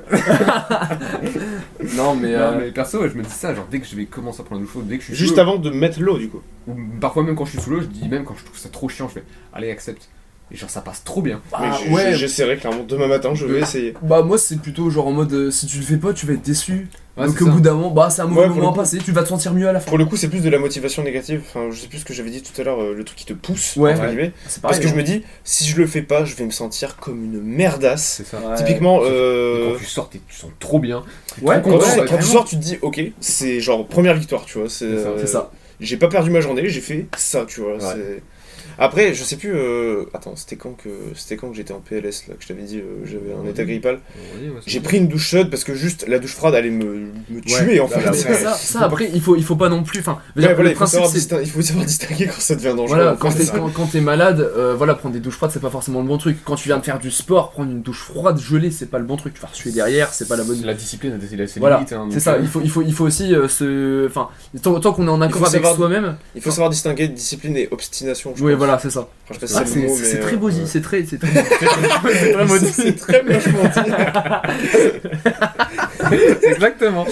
non 1.97 2.15
mais, 2.15 2.33
Non, 2.33 2.39
euh, 2.39 2.57
mais 2.59 2.71
perso, 2.71 3.01
ouais, 3.01 3.09
je 3.09 3.15
me 3.17 3.23
dis 3.23 3.29
ça, 3.31 3.55
genre 3.55 3.67
dès 3.71 3.79
que 3.79 3.87
je 3.87 3.95
vais 3.95 4.05
commencer 4.05 4.41
à 4.41 4.43
prendre 4.43 4.61
la 4.61 4.65
douche 4.65 4.73
chaude, 4.75 4.87
dès 4.87 4.97
que 4.97 5.01
je 5.01 5.07
suis 5.07 5.15
Juste 5.15 5.33
sous 5.35 5.39
avant 5.41 5.55
de 5.57 5.69
mettre 5.71 5.99
l'eau, 6.01 6.17
du 6.19 6.29
coup. 6.29 6.41
ou 6.67 6.75
parfois 7.01 7.23
même 7.23 7.35
quand 7.35 7.45
je 7.45 7.51
suis 7.51 7.59
sous 7.61 7.71
l'eau, 7.71 7.81
je 7.81 7.87
dis 7.87 8.07
même 8.07 8.23
quand 8.23 8.35
je 8.37 8.45
trouve 8.45 8.57
ça 8.57 8.69
trop 8.69 8.87
chiant, 8.89 9.07
je 9.07 9.15
fais 9.15 9.23
allez 9.53 9.71
accepte. 9.71 10.07
Et 10.51 10.55
genre 10.55 10.69
ça 10.69 10.81
passe 10.81 11.03
trop 11.03 11.21
bien. 11.23 11.41
ah, 11.53 11.75
j- 11.83 11.91
ouais. 11.91 12.13
j'essaierai 12.13 12.57
clairement 12.57 12.83
demain 12.87 13.07
matin, 13.07 13.33
je 13.33 13.45
vais 13.47 13.59
Euh, 13.59 13.61
essayer. 13.63 13.93
Bah 14.03 14.21
moi 14.21 14.37
c'est 14.37 14.59
plutôt 14.61 14.89
genre 14.91 15.07
en 15.07 15.11
mode 15.11 15.33
euh, 15.33 15.49
si 15.51 15.65
tu 15.65 15.77
le 15.79 15.83
fais 15.83 15.97
pas 15.97 16.13
tu 16.13 16.25
vas 16.27 16.33
être 16.33 16.43
déçu. 16.43 16.87
Ouais, 17.17 17.25
Donc 17.27 17.41
au 17.41 17.45
ça. 17.45 17.51
bout 17.51 17.61
d'un 17.61 17.73
moment 17.73 17.89
bah 17.91 18.09
c'est 18.11 18.21
un 18.21 18.25
mauvais 18.27 18.41
Ouais, 18.41 18.47
pour 18.47 18.55
moment 18.57 18.67
le 18.69 18.73
coup. 18.73 18.79
passé, 18.81 18.97
tu 18.99 19.11
vas 19.13 19.23
te 19.23 19.29
sentir 19.29 19.53
mieux 19.53 19.67
à 19.67 19.71
la 19.71 19.79
fin. 19.79 19.87
Pour 19.89 19.97
le 19.97 20.05
coup, 20.05 20.17
c'est 20.17 20.27
plus 20.27 20.41
de 20.41 20.49
la 20.49 20.59
motivation 20.59 21.01
négative. 21.01 21.41
Enfin, 21.47 21.69
je 21.71 21.79
sais 21.79 21.87
plus 21.87 21.99
ce 21.99 22.05
que 22.05 22.13
j'avais 22.13 22.29
dit 22.29 22.43
tout 22.43 22.59
à 22.61 22.63
l'heure, 22.65 22.79
euh, 22.81 22.93
le 22.93 23.03
truc 23.05 23.17
qui 23.17 23.25
te 23.25 23.31
pousse, 23.33 23.75
Ouais. 23.77 23.93
entre 23.93 24.01
Ouais. 24.01 24.07
guillemets. 24.09 24.31
C'est 24.47 24.61
Parce 24.61 24.79
que 24.79 24.87
je 24.87 24.93
hein. 24.93 24.97
me 24.97 25.01
dis, 25.03 25.23
si 25.45 25.65
je 25.65 25.77
le 25.77 25.87
fais 25.87 26.01
pas, 26.01 26.25
je 26.25 26.35
vais 26.35 26.43
me 26.45 26.51
sentir 26.51 26.97
comme 26.97 27.23
une 27.23 27.41
merdasse. 27.41 28.15
C'est 28.17 28.27
ça. 28.27 28.37
Ouais. 28.45 28.55
Typiquement, 28.57 28.99
euh, 29.03 29.71
quand 29.71 29.79
tu 29.79 29.85
sors, 29.85 30.09
t'es- 30.09 30.19
tu 30.27 30.35
sens 30.35 30.51
trop 30.59 30.79
bien. 30.79 31.03
T'es 31.39 31.45
Ouais, 31.45 31.61
trop 31.61 31.71
quand, 31.71 31.77
content, 31.77 31.85
tu, 31.85 31.91
ouais, 31.91 31.95
quand 31.99 32.03
tu 32.03 32.09
carrément. 32.09 32.31
sors, 32.33 32.45
tu 32.45 32.55
te 32.57 32.61
dis, 32.61 32.77
ok, 32.81 33.01
c'est 33.21 33.59
genre 33.61 33.87
première 33.87 34.13
victoire, 34.15 34.43
tu 34.45 34.59
vois. 34.59 34.69
C'est 34.69 34.85
C'est 34.89 35.01
ça, 35.03 35.07
euh, 35.09 35.17
C'est 35.21 35.27
ça. 35.27 35.51
J'ai 35.79 35.97
pas 35.97 36.07
perdu 36.09 36.29
ma 36.31 36.41
journée, 36.41 36.67
j'ai 36.69 36.81
fait 36.81 37.07
ça, 37.17 37.45
tu 37.47 37.61
vois. 37.61 37.73
Ouais. 37.73 37.79
c'est- 37.79 38.23
Après, 38.77 39.13
je 39.13 39.23
sais 39.23 39.37
plus. 39.37 39.53
euh, 39.55 40.05
Attends, 40.13 40.35
c'était 40.35 40.55
quand 40.55 40.71
que 40.77 40.89
c'était 41.15 41.37
quand 41.37 41.49
que 41.49 41.55
j'étais 41.55 41.73
en 41.73 41.79
PLS 41.79 42.27
là 42.27 42.35
que 42.35 42.43
je 42.43 42.47
t'avais 42.47 42.63
dit, 42.63 42.79
euh, 42.79 43.05
j'avais 43.05 43.33
un 43.33 43.47
état 43.49 43.63
grippal. 43.63 43.95
Ouais, 43.95 44.51
J'ai 44.65 44.79
pris 44.79 44.97
une 44.97 45.07
douche 45.07 45.27
chaude 45.27 45.49
parce 45.49 45.63
que 45.63 45.73
juste 45.73 46.05
la 46.07 46.19
douche 46.19 46.33
froide 46.33 46.55
allait 46.55 46.69
me, 46.69 47.11
me 47.29 47.41
tuer 47.41 47.65
Ouais, 47.65 47.79
en 47.79 47.87
bah, 47.87 47.99
fait. 47.99 48.29
bah, 48.29 48.33
ça, 48.35 48.53
ça 48.53 48.81
après 48.83 49.09
il 49.13 49.21
faut, 49.21 49.35
il 49.35 49.43
faut 49.43 49.55
pas 49.55 49.69
non 49.69 49.83
plus. 49.83 49.99
Enfin, 49.99 50.19
Ouais, 50.35 50.53
voilà, 50.53 50.69
il, 50.71 50.75
faut 50.75 50.85
principe 50.85 51.01
il 51.43 51.49
faut 51.49 51.61
savoir 51.61 51.85
distinguer 51.85 52.27
quand 52.27 52.39
ça 52.39 52.55
devient 52.55 52.73
dangereux. 52.75 52.95
Voilà, 52.95 53.17
quand 53.19 53.31
t'es 53.31 53.45
quand, 53.45 53.69
quand 53.69 53.93
malade, 54.01 54.39
euh, 54.39 54.75
voilà, 54.75 54.95
prendre 54.95 55.13
des 55.13 55.19
douches 55.19 55.35
froides, 55.35 55.51
c'est 55.51 55.59
pas 55.61 55.69
forcément 55.69 56.01
le 56.01 56.07
bon 56.07 56.17
truc. 56.17 56.37
Quand 56.43 56.55
tu 56.55 56.67
viens 56.69 56.77
de 56.77 56.83
faire 56.83 56.99
du 56.99 57.11
sport, 57.11 57.51
prendre 57.51 57.71
une 57.71 57.81
douche 57.81 58.01
froide 58.03 58.39
gelée, 58.39 58.71
c'est 58.71 58.87
pas 58.89 58.99
le 58.99 59.05
bon 59.05 59.15
truc. 59.17 59.33
Tu 59.33 59.41
vas 59.41 59.49
suer 59.51 59.71
derrière, 59.71 60.13
c'est 60.13 60.27
pas 60.27 60.35
la 60.35 60.43
bonne. 60.43 60.61
La 60.63 60.73
discipline 60.73 61.13
a 61.13 61.47
ses 61.47 61.59
Voilà, 61.59 61.77
limites. 61.77 61.93
hein, 61.93 62.07
c'est 62.11 62.19
ça. 62.19 62.37
Il 62.39 62.47
faut, 62.47 62.61
il 62.61 62.69
faut, 62.69 62.81
il 62.81 62.93
faut 62.93 63.05
aussi 63.05 63.33
euh, 63.35 63.47
se, 63.47 64.07
enfin, 64.07 64.29
tant, 64.61 64.79
tant 64.79 64.93
qu'on 64.93 65.07
est 65.07 65.11
en 65.11 65.21
accord 65.21 65.45
avec 65.47 65.65
soi-même. 65.65 66.17
Il 66.35 66.41
faut 66.41 66.51
savoir 66.51 66.69
distinguer 66.69 67.07
discipline 67.07 67.57
et 67.57 67.67
obstination. 67.71 68.33
Voilà, 68.65 68.79
c'est 68.79 68.89
ça. 68.89 69.01
Enfin, 69.01 69.09
je 69.29 69.33
sais 69.45 69.53
pas 69.53 69.65
si 69.65 69.83
Ah, 69.85 69.87
c'est 69.95 70.19
très 70.19 70.35
euh, 70.35 70.39
maudit, 70.39 70.59
ouais. 70.61 70.65
c'est 70.65 70.81
très, 70.81 71.05
c'est 71.05 71.17
très. 71.17 71.27
c'est 72.13 72.31
très 72.33 72.45
maudit. 72.45 72.71
C'est 72.71 72.95
très 72.95 73.21
vachement 73.21 73.63
dit. 73.63 73.91
Exactement. 76.43 77.05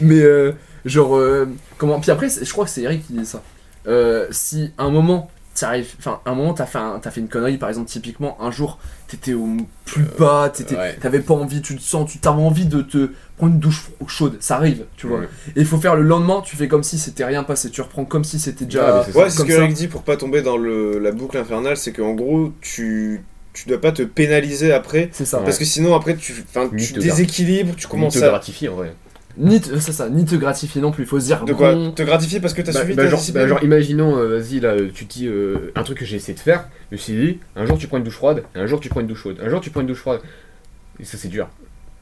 Mais 0.00 0.20
euh, 0.20 0.52
genre, 0.84 1.16
euh, 1.16 1.48
comment 1.78 2.00
Puis 2.00 2.10
après, 2.10 2.28
je 2.28 2.50
crois 2.52 2.64
que 2.64 2.70
c'est 2.70 2.82
Eric 2.82 3.06
qui 3.06 3.12
dit 3.14 3.26
ça. 3.26 3.42
Euh, 3.86 4.26
si 4.30 4.72
un 4.78 4.90
moment, 4.90 5.30
t'arrives, 5.60 5.94
enfin, 5.98 6.20
un 6.26 6.34
moment, 6.34 6.54
t'as 6.54 6.66
fait, 6.66 6.78
un- 6.78 6.98
t'as 7.00 7.10
fait 7.10 7.20
une 7.20 7.28
connerie, 7.28 7.58
par 7.58 7.68
exemple, 7.68 7.88
typiquement, 7.88 8.36
un 8.42 8.50
jour, 8.50 8.78
t'étais 9.08 9.32
au 9.34 9.48
plus 9.84 10.04
bas, 10.18 10.50
t'étais- 10.54 10.76
ouais. 10.76 10.96
t'avais 11.00 11.20
pas 11.20 11.34
envie, 11.34 11.62
tu 11.62 11.76
te 11.76 11.82
sens, 11.82 12.10
tu 12.10 12.18
t'avais 12.18 12.42
envie 12.42 12.66
de 12.66 12.82
te 12.82 13.10
prendre 13.36 13.52
une 13.54 13.58
douche 13.60 13.88
chaude, 14.06 14.36
ça 14.40 14.56
arrive, 14.56 14.84
tu 14.96 15.06
vois. 15.06 15.20
Ouais. 15.20 15.28
Et 15.56 15.60
il 15.60 15.66
faut 15.66 15.78
faire 15.78 15.96
le 15.96 16.02
lendemain, 16.02 16.42
tu 16.44 16.56
fais 16.56 16.68
comme 16.68 16.82
si 16.82 16.98
c'était 16.98 17.24
rien 17.24 17.42
passé, 17.44 17.70
tu 17.70 17.80
reprends 17.80 18.04
comme 18.04 18.24
si 18.24 18.38
c'était 18.38 18.64
déjà. 18.64 18.86
Ah, 18.86 19.04
mais 19.06 19.12
c'est 19.12 19.18
Ouais, 19.18 19.30
c'est 19.30 19.38
ce 19.38 19.44
que 19.44 19.52
ça. 19.52 19.58
Eric 19.58 19.74
dit 19.74 19.88
pour 19.88 20.02
pas 20.02 20.16
tomber 20.16 20.42
dans 20.42 20.56
le, 20.56 20.98
la 20.98 21.12
boucle 21.12 21.36
infernale, 21.38 21.76
c'est 21.76 21.92
qu'en 21.92 22.12
gros, 22.14 22.52
tu, 22.60 23.22
tu 23.52 23.68
dois 23.68 23.80
pas 23.80 23.92
te 23.92 24.02
pénaliser 24.02 24.72
après. 24.72 25.08
C'est 25.12 25.24
ça. 25.24 25.38
Parce 25.38 25.58
que 25.58 25.64
sinon, 25.64 25.94
après, 25.94 26.16
tu, 26.16 26.44
tu 26.78 26.92
déséquilibres, 26.94 27.74
tu 27.76 27.86
commences 27.86 28.16
à. 28.16 28.28
gratifier 28.28 28.68
en 28.68 28.74
vrai. 28.76 28.94
Ni 29.38 29.60
te, 29.60 29.78
c'est 29.78 29.92
ça, 29.92 30.08
ni 30.08 30.24
te 30.24 30.34
gratifier 30.34 30.80
non 30.80 30.92
plus, 30.92 31.04
il 31.04 31.06
faut 31.06 31.20
se 31.20 31.26
dire 31.26 31.44
De 31.44 31.52
quoi 31.52 31.74
bon, 31.74 31.92
Te 31.92 32.02
gratifier 32.02 32.40
parce 32.40 32.54
que 32.54 32.62
t'as 32.62 32.72
Bah, 32.72 32.80
suivi 32.80 32.94
bah, 32.94 33.04
ta 33.04 33.10
genre, 33.10 33.20
bah, 33.34 33.46
genre, 33.46 33.62
imaginons, 33.62 34.16
euh, 34.16 34.38
vas-y, 34.38 34.60
là, 34.60 34.76
tu 34.94 35.06
te 35.06 35.12
dis 35.12 35.26
euh, 35.26 35.72
un 35.74 35.82
truc 35.82 35.98
que 35.98 36.04
j'ai 36.04 36.16
essayé 36.16 36.34
de 36.34 36.40
faire, 36.40 36.68
je 36.90 36.96
me 36.96 36.98
suis 36.98 37.12
dit, 37.12 37.38
un 37.54 37.66
jour 37.66 37.76
tu 37.76 37.86
prends 37.86 37.98
une 37.98 38.04
douche 38.04 38.14
froide, 38.14 38.44
et 38.54 38.58
un 38.58 38.66
jour 38.66 38.80
tu 38.80 38.88
prends 38.88 39.00
une 39.00 39.06
douche 39.06 39.22
chaude, 39.22 39.38
un 39.42 39.48
jour 39.48 39.60
tu 39.60 39.70
prends 39.70 39.82
une 39.82 39.86
douche 39.86 40.00
froide. 40.00 40.20
Et 40.98 41.04
ça, 41.04 41.18
c'est 41.18 41.28
dur. 41.28 41.48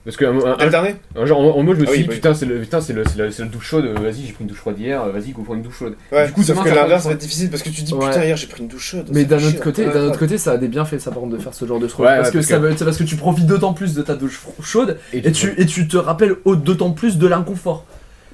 Parce 0.05 0.19
que 0.19 0.25
un, 0.27 1.25
genre, 1.27 1.41
en, 1.41 1.59
en 1.59 1.63
mode, 1.63 1.77
je 1.77 1.81
me 1.81 1.87
Ah 1.87 1.91
suis 1.93 2.01
oui, 2.01 2.03
dit, 2.03 2.05
bah 2.05 2.11
oui. 2.11 2.15
putain, 2.17 2.35
c'est 2.35 2.45
le, 2.45 2.61
putain, 2.61 2.81
c'est 2.83 2.93
le, 2.93 3.05
c'est 3.07 3.17
la, 3.17 3.31
c'est 3.31 3.43
la 3.43 3.49
douche 3.49 3.65
chaude, 3.67 3.87
euh, 3.87 3.95
vas-y, 3.99 4.27
j'ai 4.27 4.33
pris 4.35 4.43
une 4.43 4.49
douche 4.49 4.59
froide 4.59 4.79
hier, 4.79 5.03
euh, 5.03 5.11
vas-y, 5.11 5.31
go 5.33 5.41
prendre 5.43 5.57
une 5.59 5.63
douche 5.65 5.79
chaude. 5.79 5.95
Ouais, 6.13 6.27
Du 6.27 6.33
coup, 6.33 6.43
sauf 6.43 6.51
demain, 6.57 6.63
que 6.65 6.69
ça 6.69 6.75
va 6.75 6.83
l'inverse 6.83 7.03
pas- 7.05 7.09
va 7.09 7.15
être 7.15 7.21
difficile 7.23 7.49
parce 7.49 7.63
que 7.63 7.71
tu 7.71 7.81
dis 7.81 7.95
Ouais. 7.95 8.07
putain, 8.09 8.23
hier 8.25 8.37
j'ai 8.37 8.47
pris 8.47 8.61
une 8.63 8.69
douche 8.69 8.85
chaude. 8.85 9.07
Mais 9.13 9.23
ça 9.23 9.29
d'un 9.29 9.43
autre 9.43 9.61
côté, 9.63 9.87
d'un 9.87 10.03
autre 10.09 10.19
côté, 10.19 10.37
ça 10.37 10.53
a 10.53 10.57
des 10.59 10.69
bienfaits, 10.69 10.99
ça 10.99 11.11
par 11.11 11.21
contre 11.21 11.37
de 11.37 11.41
faire 11.43 11.55
ce 11.55 11.65
genre 11.65 11.81
de 11.81 11.87
truc. 11.87 12.01
Ouais, 12.05 12.17
parce 12.17 12.27
ouais, 12.29 12.33
que 12.33 12.37
parce 12.39 12.47
ça 12.49 12.57
que- 12.57 12.61
veut, 12.63 12.75
c'est 12.77 12.85
parce 12.85 12.99
que 12.99 13.05
tu 13.05 13.17
profites 13.17 13.47
d'autant 13.47 13.73
plus 13.73 13.95
de 13.95 14.03
ta 14.03 14.15
douche 14.15 14.41
chaude 14.63 14.99
et 15.15 15.23
tu- 15.33 15.55
tu 15.55 15.55
et 15.63 15.65
tu 15.65 15.89
te 15.89 15.97
rappelles 15.97 16.35
au- 16.45 16.57
d'autant 16.57 16.91
plus 16.91 17.17
de 17.17 17.27
l'inconfort. 17.27 17.87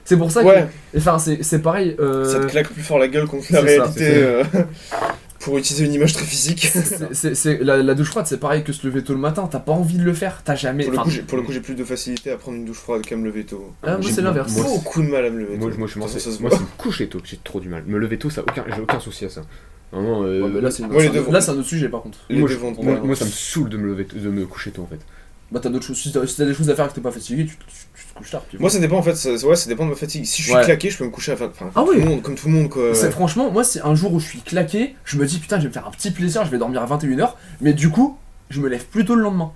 C'est 0.05 0.16
pour 0.16 0.33
ça 0.33 0.43
Ouais, 0.43 0.66
que, 0.93 0.99
enfin, 0.99 1.18
c'est 1.18 1.62
pareil. 1.62 1.95
euh, 2.01 2.25
ça 2.25 2.41
te 2.41 2.47
claque 2.47 2.68
plus 2.71 2.83
fort 2.83 2.99
la 2.99 3.07
gueule 3.07 3.27
contre 3.29 3.45
la 3.51 3.61
ça, 3.61 3.64
réalité. 3.64 4.43
pour 5.41 5.59
utiliser 5.59 5.84
une 5.86 5.93
image 5.95 6.12
très 6.12 6.24
physique. 6.24 6.66
c'est- 6.72 7.09
c'est- 7.14 7.34
c'est- 7.34 7.59
la, 7.64 7.82
la 7.82 7.95
douche 7.95 8.09
froide, 8.11 8.26
c'est 8.26 8.38
pareil 8.38 8.62
que 8.62 8.72
se 8.72 8.86
lever 8.86 9.03
tôt 9.03 9.14
le 9.14 9.18
matin. 9.18 9.49
T'as 9.51 9.59
pas 9.59 9.72
envie 9.72 9.99
de 9.99 10.05
le 10.05 10.12
faire, 10.14 10.43
t'as 10.45 10.55
jamais. 10.55 10.84
Pour 10.84 10.93
le, 10.93 10.99
coup, 11.01 11.11
j'ai, 11.11 11.22
pour 11.22 11.36
le 11.38 11.43
coup, 11.45 11.53
j'ai 11.53 11.61
plus 11.61 11.74
de 11.74 11.84
facilité 11.84 12.30
à 12.30 12.36
prendre 12.36 12.57
une 12.59 12.64
douche 12.64 12.78
froide 12.78 13.03
qu'à 13.03 13.16
me 13.16 13.24
lever 13.24 13.45
tôt. 13.45 13.72
Ah, 13.82 13.93
moi, 13.93 14.01
J'ai 14.03 14.12
c'est 14.12 14.22
l'inverse. 14.22 14.53
moi, 14.55 14.64
beaucoup 14.64 15.03
de 15.03 15.09
mal 15.09 15.24
à 15.24 15.30
me 15.30 15.41
lever 15.41 15.57
Moi, 15.57 15.70
tôt. 15.70 15.78
moi, 15.78 15.86
je 15.88 15.93
suis 16.09 16.20
ça 16.20 16.30
moi, 16.41 16.51
me 16.51 16.66
coucher 16.78 17.09
tôt 17.09 17.18
que 17.18 17.26
j'ai 17.26 17.38
trop 17.43 17.59
du 17.61 17.68
mal. 17.68 17.82
Me 17.86 17.99
lever 17.99 18.18
tôt, 18.18 18.30
ça, 18.30 18.43
aucun, 18.43 18.64
j'ai 18.74 18.80
aucun 18.82 19.01
souci 19.01 19.24
à 19.24 19.30
ça. 19.30 19.43
Vraiment, 19.93 20.22
euh, 20.22 20.43
ouais, 20.43 20.61
là, 20.61 20.70
c'est 20.70 20.84
une- 20.84 20.93
là, 21.32 21.41
c'est 21.41 21.51
un 21.51 21.55
autre 21.59 21.66
sujet 21.68 21.88
par 21.88 22.03
contre. 22.03 22.18
Moi, 22.30 22.49
je- 22.49 22.55
vont 22.57 22.72
moi, 23.05 23.16
ça 23.16 23.24
me 23.24 23.30
saoule 23.30 23.68
de 23.70 23.76
me 23.76 23.86
lever, 23.88 24.05
de 24.05 24.30
me 24.30 24.47
coucher 24.47 24.70
tôt 24.70 24.82
en 24.82 24.86
fait. 24.86 25.01
Bah, 25.51 25.59
t'as 25.61 25.68
d'autres 25.68 25.84
choses. 25.86 25.99
Si 25.99 26.12
t'as 26.12 26.24
si 26.26 26.36
t'as 26.36 26.45
des 26.45 26.55
choses 26.55 26.70
à 26.70 26.76
faire 26.76 26.84
et 26.84 26.88
que 26.91 26.95
t'es 26.95 27.01
pas 27.01 27.11
fatigué, 27.11 27.45
tu, 27.45 27.57
tu- 27.57 27.99
couches 28.21 28.31
tard. 28.31 28.43
puis 28.49 28.59
Moi, 28.59 28.71
ça 28.71 28.79
dépend 28.79 28.97
en 28.99 29.03
fait, 29.03 29.14
ça, 29.16 29.31
ouais, 29.33 29.57
ça 29.57 29.68
dépend 29.68 29.85
de 29.85 29.91
ma 29.91 29.97
fatigue. 29.97 30.25
Si 30.25 30.43
je 30.43 30.49
suis 30.49 30.57
Ouais. 30.57 30.64
claqué, 30.64 30.91
je 30.91 30.99
peux 30.99 31.05
me 31.05 31.11
coucher 31.11 31.33
à 31.33 31.35
20. 31.35 31.47
Enfin, 31.47 31.71
Ah 31.75 31.83
tout 31.83 31.91
oui. 31.91 32.01
le 32.01 32.05
monde, 32.09 32.23
comme 32.23 32.35
tout 32.35 32.49
le 32.49 32.55
monde 32.55 32.68
quoi. 32.68 32.95
C'est- 32.95 33.11
Franchement, 33.11 33.51
moi, 33.51 33.64
c'est 33.64 33.81
un 33.83 33.95
jour 33.95 34.12
où 34.12 34.21
je 34.21 34.27
suis 34.27 34.41
claqué, 34.41 34.95
je 35.05 35.16
me 35.18 35.27
dis 35.27 35.39
putain, 35.39 35.57
je 35.57 35.62
vais 35.62 35.68
me 35.68 35.73
faire 35.73 35.87
un 35.87 35.91
petit 35.91 36.11
plaisir, 36.11 36.45
je 36.45 36.51
vais 36.51 36.59
dormir 36.59 36.83
à 36.83 36.87
21h, 36.87 37.37
mais 37.61 37.73
du 37.73 37.91
coup, 37.91 38.16
je 38.51 38.61
me 38.61 38.68
lève 38.68 38.85
plus 38.87 39.05
tôt 39.05 39.14
le 39.14 39.23
lendemain. 39.23 39.53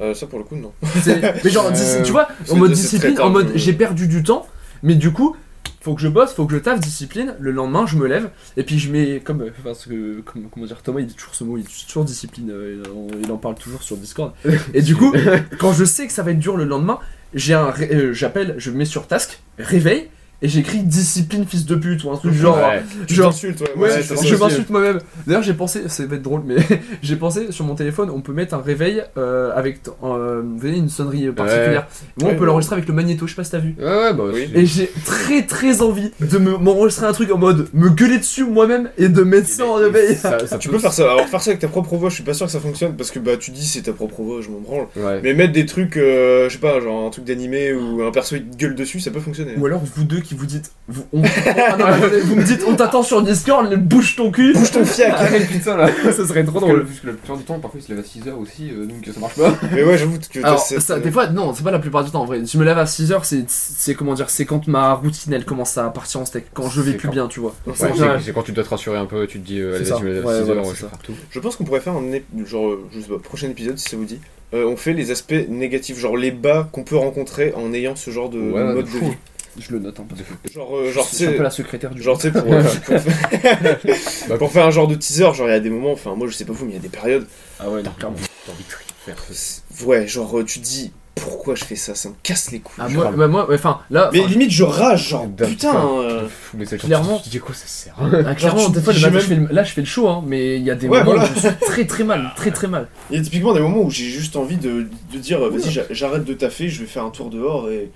Euh, 0.00 0.12
ça 0.14 0.26
pour 0.26 0.38
le 0.38 0.44
coup, 0.44 0.56
non. 0.56 0.72
Mais 1.06 1.50
genre, 1.50 1.66
Euh, 1.66 1.70
dis- 1.70 2.02
tu 2.04 2.12
vois, 2.12 2.28
en 2.50 2.56
mode 2.56 2.72
discipline, 2.72 3.18
en 3.20 3.30
mode 3.30 3.52
je- 3.54 3.58
j'ai 3.58 3.72
perdu 3.72 4.06
du 4.08 4.22
temps, 4.22 4.46
mais 4.82 4.94
du 4.94 5.10
coup, 5.10 5.34
faut 5.80 5.94
que 5.94 6.02
je 6.02 6.08
bosse, 6.08 6.34
faut 6.34 6.44
que 6.46 6.52
je 6.52 6.58
taffe, 6.58 6.80
discipline. 6.80 7.34
Le 7.40 7.50
lendemain, 7.52 7.86
je 7.86 7.96
me 7.96 8.06
lève, 8.06 8.28
et 8.58 8.62
puis 8.64 8.78
je 8.78 8.90
mets, 8.90 9.20
comme, 9.24 9.40
euh, 9.42 9.50
parce 9.64 9.86
que, 9.86 10.20
comme- 10.20 10.48
comment 10.50 10.66
dire, 10.66 10.82
Thomas, 10.82 11.00
il 11.00 11.06
dit 11.06 11.14
toujours 11.14 11.34
ce 11.34 11.44
mot, 11.44 11.56
il 11.56 11.64
dit 11.64 11.84
toujours 11.86 12.04
discipline, 12.04 12.50
euh, 12.50 12.82
il 12.84 12.90
en- 12.90 13.06
il 13.24 13.32
en 13.32 13.36
parle 13.38 13.54
toujours 13.54 13.82
sur 13.82 13.96
Discord. 13.96 14.32
Et 14.74 14.82
du 14.82 14.94
coup, 14.96 15.14
quand 15.58 15.72
je 15.72 15.84
sais 15.86 16.06
que 16.06 16.12
ça 16.12 16.22
va 16.22 16.32
être 16.32 16.38
dur 16.40 16.56
le 16.58 16.64
lendemain, 16.64 16.98
j'ai 17.34 17.54
un, 17.54 17.72
euh, 17.80 18.12
j'appelle, 18.12 18.54
je 18.58 18.70
mets 18.70 18.84
sur 18.84 19.06
task, 19.06 19.40
réveil, 19.58 20.08
et 20.42 20.48
j'écris 20.48 20.78
discipline 20.82 21.46
fils 21.46 21.64
de 21.66 21.74
pute 21.76 22.04
ou 22.04 22.10
un 22.10 22.16
truc 22.16 22.32
genre. 22.34 22.56
Ouais. 22.58 22.82
Tu 23.06 23.14
genre 23.14 23.30
t'insultes, 23.30 23.60
ouais. 23.60 23.70
Ouais, 23.76 24.02
je, 24.02 24.14
je 24.14 24.26
je 24.28 24.36
m'insulte 24.36 24.70
moi-même. 24.70 24.98
D'ailleurs, 25.26 25.42
j'ai 25.42 25.54
pensé, 25.54 25.88
ça 25.88 26.04
va 26.06 26.16
être 26.16 26.22
drôle, 26.22 26.42
mais 26.46 26.56
j'ai 27.02 27.16
pensé 27.16 27.52
sur 27.52 27.64
mon 27.64 27.74
téléphone, 27.74 28.10
on 28.10 28.20
peut 28.20 28.32
mettre 28.32 28.54
un 28.54 28.60
réveil 28.60 29.02
euh, 29.16 29.50
avec 29.54 29.80
euh, 30.04 30.42
vous 30.44 30.58
voyez, 30.58 30.76
une 30.76 30.88
sonnerie 30.88 31.28
particulière. 31.32 31.86
Moi, 32.20 32.28
Ouais, 32.28 32.34
on 32.34 32.38
peut 32.38 32.44
l'enregistrer 32.46 32.76
avec 32.76 32.88
le 32.88 32.94
magnéto, 32.94 33.26
je 33.26 33.32
sais 33.32 33.36
pas 33.36 33.44
si 33.44 33.50
t'as 33.52 33.58
vu. 33.58 33.74
Ouais, 33.78 33.84
ouais, 33.84 34.12
bah 34.14 34.24
Oui. 34.32 34.50
Et 34.54 34.66
j'ai 34.66 34.90
très 35.04 35.42
très 35.46 35.80
envie 35.82 36.10
de 36.20 36.38
me- 36.38 36.58
m'enregistrer 36.58 37.06
un 37.06 37.12
truc 37.12 37.30
en 37.32 37.38
mode 37.38 37.68
me 37.72 37.88
gueuler 37.88 38.18
dessus 38.18 38.44
moi-même 38.44 38.90
et 38.98 39.08
de 39.08 39.22
mettre 39.22 39.48
ça 39.48 39.64
en 39.64 39.74
réveil. 39.74 40.14
Ça, 40.16 40.46
ça 40.46 40.58
Tu 40.58 40.68
peut- 40.68 40.74
peux 40.74 40.80
faire 40.80 40.92
ça. 40.92 41.04
Alors, 41.10 41.26
faire 41.28 41.40
ça 41.40 41.50
avec 41.50 41.60
ta 41.60 41.68
propre 41.68 41.96
voix, 41.96 42.10
je 42.10 42.14
suis 42.16 42.24
pas 42.24 42.34
sûr 42.34 42.46
que 42.46 42.52
ça 42.52 42.60
fonctionne 42.60 42.94
parce 42.96 43.10
que 43.10 43.18
bah, 43.18 43.36
tu 43.38 43.50
dis 43.52 43.64
c'est 43.64 43.82
ta 43.82 43.92
propre 43.92 44.22
voix, 44.22 44.40
je 44.42 44.48
m'en 44.50 44.60
branle. 44.60 44.86
Ouais. 44.96 45.20
Mais 45.22 45.32
mettre 45.34 45.52
des 45.52 45.66
trucs, 45.66 45.96
euh, 45.96 46.48
je 46.48 46.54
sais 46.54 46.58
pas, 46.60 46.80
genre 46.80 47.06
un 47.06 47.10
truc 47.10 47.24
d'animé 47.24 47.72
ou 47.72 48.02
un 48.02 48.10
perso 48.10 48.36
il 48.36 48.44
te 48.44 48.56
gueule 48.56 48.74
dessus, 48.74 49.00
ça 49.00 49.10
peut 49.10 49.20
fonctionner. 49.20 49.54
Ou 49.56 49.66
alors 49.66 49.82
vous 49.94 50.04
deux 50.04 50.20
qui 50.26 50.34
vous 50.34 50.46
dites, 50.46 50.70
vous, 50.88 51.04
on- 51.12 51.22
ah 51.46 51.76
non, 51.76 51.86
vous 52.24 52.36
me 52.36 52.42
dites 52.44 52.62
on 52.66 52.74
t'attend 52.76 53.02
sur 53.02 53.22
Discord, 53.22 53.72
bouge 53.76 54.16
ton 54.16 54.30
cul. 54.30 54.52
Bouge 54.52 54.70
ton 54.70 54.84
fiac 54.84 55.12
Arrête 55.12 55.48
putain 55.48 55.76
là 55.76 55.88
ça 56.04 56.26
serait 56.26 56.44
trop 56.44 56.52
Parce 56.60 56.64
que, 56.66 56.70
drôle. 56.70 56.86
que 56.86 57.06
la 57.06 57.12
plupart 57.14 57.36
du 57.36 57.44
temps, 57.44 57.58
parfois 57.58 57.80
il 57.80 57.82
se 57.86 57.92
lève 57.92 57.98
à 58.00 58.02
6h 58.02 58.32
aussi, 58.34 58.70
euh, 58.70 58.86
donc 58.86 58.96
ça 59.12 59.18
marche 59.20 59.36
pas. 59.36 59.54
Mais 59.72 59.82
ouais, 59.84 59.96
j'avoue 59.98 60.18
que 60.18 60.38
Alors, 60.44 60.60
ça, 60.60 60.98
des 61.00 61.10
fois, 61.10 61.28
non, 61.28 61.54
c'est 61.54 61.62
pas 61.64 61.70
la 61.70 61.78
plupart 61.78 62.04
du 62.04 62.10
temps 62.10 62.22
en 62.22 62.26
vrai. 62.26 62.40
Je 62.44 62.58
me 62.58 62.64
lève 62.64 62.78
à 62.78 62.84
6h, 62.84 63.20
c'est, 63.22 63.44
c'est 63.48 63.94
comment 63.94 64.14
dire, 64.14 64.28
c'est 64.30 64.44
quand 64.44 64.66
ma 64.68 64.92
routine 64.94 65.32
elle 65.32 65.44
commence 65.44 65.76
à 65.78 65.84
partir 65.90 66.20
en 66.20 66.24
steak, 66.24 66.46
quand 66.52 66.68
je 66.68 66.80
vais 66.82 66.92
C'est 66.92 66.96
plus 66.98 67.08
quand- 67.08 67.14
bien, 67.14 67.26
tu 67.28 67.40
vois. 67.40 67.54
Ouais, 67.66 67.72
C'est 67.76 67.88
c'est 67.96 68.04
c'est 68.26 68.32
quand 68.32 68.42
tu 68.42 68.52
dois 68.52 68.64
te 68.64 68.68
rassurer 68.70 68.98
un 68.98 69.06
peu, 69.06 69.26
tu 69.26 69.40
te 69.40 69.46
dis, 69.46 69.60
euh, 69.60 69.72
C'est 69.72 69.76
allez, 69.76 69.84
ça. 69.86 69.94
vas-y, 69.94 70.00
je 70.02 70.06
me 70.08 70.12
lève 70.14 70.24
Ouais, 70.26 70.34
à 70.34 70.40
6h, 70.42 70.44
voilà, 70.44 70.62
je 70.62 70.66
c'est 70.68 70.72
vais 70.74 70.80
ça. 70.80 70.88
faire 70.88 70.98
tout. 70.98 71.12
Je 71.30 71.40
pense 71.40 71.56
qu'on 71.56 71.64
pourrait 71.64 71.80
faire 71.80 71.94
un 71.94 72.02
ép- 72.02 72.46
genre, 72.46 72.68
euh, 72.68 72.84
je 72.92 73.00
sais 73.00 73.08
pas, 73.08 73.18
prochain 73.18 73.48
épisode 73.48 73.78
si 73.78 73.88
ça 73.88 73.96
vous 73.96 74.04
dit. 74.04 74.20
Euh, 74.54 74.64
on 74.66 74.76
fait 74.76 74.92
les 74.92 75.10
aspects 75.10 75.34
négatifs, 75.48 75.98
genre 75.98 76.16
les 76.16 76.30
bas 76.30 76.68
qu'on 76.70 76.84
peut 76.84 76.96
rencontrer 76.96 77.52
en 77.56 77.72
ayant 77.72 77.96
ce 77.96 78.10
genre 78.12 78.30
de 78.30 78.38
Ouais, 78.38 78.62
mode 78.62 78.76
de 78.76 78.82
de 78.82 78.86
fou. 78.86 79.06
vie. 79.06 79.16
Je 79.58 79.72
le 79.72 79.78
note, 79.78 79.98
hein, 80.00 80.06
parce 80.08 80.20
que 80.20 80.52
Genre, 80.54 80.76
euh, 80.76 80.92
genre, 80.92 81.06
je 81.10 81.16
suis 81.16 81.26
un 81.26 81.32
peu 81.32 81.42
la 81.42 81.50
secrétaire 81.50 81.90
du 81.90 82.02
genre, 82.02 82.16
tu 82.18 82.30
sais, 82.30 82.32
pour, 82.32 82.52
euh, 82.52 82.62
pour 82.86 83.00
faire... 83.00 84.38
pour 84.38 84.50
faire 84.52 84.66
un 84.66 84.70
genre 84.70 84.88
de 84.88 84.94
teaser, 84.94 85.32
genre, 85.34 85.48
il 85.48 85.50
y 85.50 85.52
a 85.52 85.60
des 85.60 85.70
moments, 85.70 85.92
enfin, 85.92 86.14
moi 86.14 86.26
je 86.28 86.34
sais 86.34 86.44
pas 86.44 86.52
vous, 86.52 86.64
mais 86.66 86.72
il 86.72 86.76
y 86.76 86.78
a 86.78 86.82
des 86.82 86.88
périodes. 86.88 87.26
Ah 87.60 87.68
ouais, 87.70 87.82
non, 87.82 87.90
clairement. 87.98 88.16
T'as 88.46 88.52
envie 88.52 88.64
de 88.64 88.70
faire. 89.14 89.16
c'est- 89.32 89.62
Ouais, 89.84 90.06
genre, 90.06 90.38
euh, 90.38 90.44
tu 90.44 90.58
dis, 90.58 90.92
pourquoi 91.14 91.54
je 91.54 91.64
fais 91.64 91.76
ça? 91.76 91.94
Ça 91.94 92.08
me 92.10 92.14
casse 92.22 92.50
les 92.50 92.60
couilles. 92.60 92.74
Ah, 92.78 92.88
moi, 92.88 93.10
bah, 93.16 93.26
moi, 93.28 93.48
enfin, 93.52 93.80
là, 93.90 94.10
Mais 94.12 94.26
limite, 94.26 94.50
je 94.50 94.64
rage, 94.64 95.08
genre, 95.08 95.26
putain. 95.28 95.74
euh, 96.00 96.28
fou, 96.28 96.56
mais 96.58 96.66
c'est 96.66 96.76
clairement. 96.78 97.18
Tu 97.20 97.30
dis 97.30 97.38
quoi 97.38 97.54
ça 97.54 97.66
sert 97.66 97.94
ah, 97.98 98.34
clairement, 98.34 98.58
Genre, 98.60 98.70
des 98.70 98.80
fois, 98.82 98.92
le 98.92 99.00
matin, 99.00 99.46
là, 99.50 99.64
je 99.64 99.72
fais 99.72 99.80
le 99.80 99.86
show, 99.86 100.08
hein, 100.08 100.22
mais 100.26 100.56
il 100.56 100.62
y 100.62 100.70
a 100.70 100.74
des 100.74 100.88
Ouais, 100.88 100.98
moments 101.02 101.12
voilà. 101.16 101.30
où 101.30 101.34
je 101.34 101.40
suis 101.40 101.56
très 101.60 101.84
très 101.86 102.04
mal, 102.04 102.32
très 102.36 102.50
très 102.50 102.68
mal. 102.68 102.88
Il 103.10 103.16
y 103.16 103.20
a 103.20 103.22
typiquement 103.24 103.54
des 103.54 103.60
moments 103.60 103.80
où 103.82 103.90
j'ai 103.90 104.04
juste 104.04 104.36
envie 104.36 104.56
de, 104.58 104.86
de 105.12 105.18
dire, 105.18 105.42
euh, 105.44 105.50
vas-y, 105.50 105.70
j'a- 105.70 105.86
j'arrête 105.90 106.24
de 106.24 106.34
taffer, 106.34 106.68
je 106.68 106.80
vais 106.80 106.86
faire 106.86 107.04
un 107.04 107.10
tour 107.10 107.30
dehors 107.30 107.70
et 107.70 107.90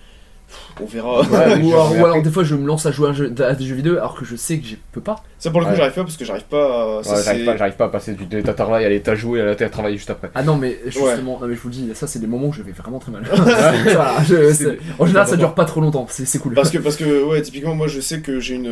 on 0.80 0.84
verra. 0.86 1.20
Ouais, 1.22 1.60
ou, 1.62 1.72
alors, 2.04 2.16
ou 2.18 2.22
des 2.22 2.30
fois, 2.30 2.44
je 2.44 2.54
me 2.54 2.66
lance 2.66 2.86
à 2.86 2.92
jouer 2.92 3.08
à, 3.08 3.10
un 3.10 3.14
jeu- 3.14 3.34
à 3.40 3.54
des 3.54 3.64
jeux 3.64 3.74
vidéo 3.74 3.92
alors 3.94 4.14
que 4.14 4.24
je 4.24 4.36
sais 4.36 4.58
que 4.58 4.66
je 4.66 4.76
peux 4.92 5.00
pas. 5.00 5.22
Ça, 5.38 5.50
pour 5.50 5.60
le 5.60 5.66
coup, 5.66 5.72
Ouais. 5.72 5.76
j'arrive 5.78 5.94
pas 5.94 6.02
parce 6.02 6.16
que 6.16 6.24
j'arrive 6.24 6.44
pas 6.44 6.64
à. 6.64 6.96
Ouais, 6.98 7.22
j'arrive 7.24 7.44
pas, 7.44 7.56
j'arrive 7.56 7.74
pas 7.76 7.84
à 7.86 7.88
passer 7.88 8.14
du 8.14 8.26
de 8.26 8.40
ta 8.40 8.54
travail, 8.54 8.84
aller 8.84 9.00
t'as 9.00 9.14
joué, 9.14 9.40
aller 9.40 9.56
t'as 9.56 9.68
travaillé 9.68 9.96
juste 9.96 10.10
après. 10.10 10.30
Ah 10.34 10.42
non, 10.42 10.56
mais 10.56 10.78
justement, 10.86 11.38
non, 11.40 11.46
mais 11.46 11.54
je 11.54 11.60
vous 11.60 11.68
le 11.68 11.74
dis, 11.74 11.90
ça, 11.94 12.06
c'est 12.06 12.18
des 12.18 12.26
moments 12.26 12.48
où 12.48 12.52
je 12.52 12.62
vais 12.62 12.72
vraiment 12.72 12.98
très 12.98 13.12
mal. 13.12 13.22
Je- 14.28 14.76
en 14.98 15.06
général, 15.06 15.26
ça 15.28 15.36
dure 15.36 15.54
pas 15.54 15.64
trop 15.64 15.80
longtemps, 15.80 16.06
c'est 16.08 16.24
c'est 16.26 16.38
cool. 16.38 16.54
Parce 16.54 16.70
que, 16.70 16.78
parce 16.78 16.96
que, 16.96 17.24
ouais, 17.24 17.42
typiquement, 17.42 17.74
moi 17.74 17.86
je 17.88 18.00
sais 18.00 18.20
que 18.20 18.40
j'ai 18.40 18.54
une. 18.56 18.70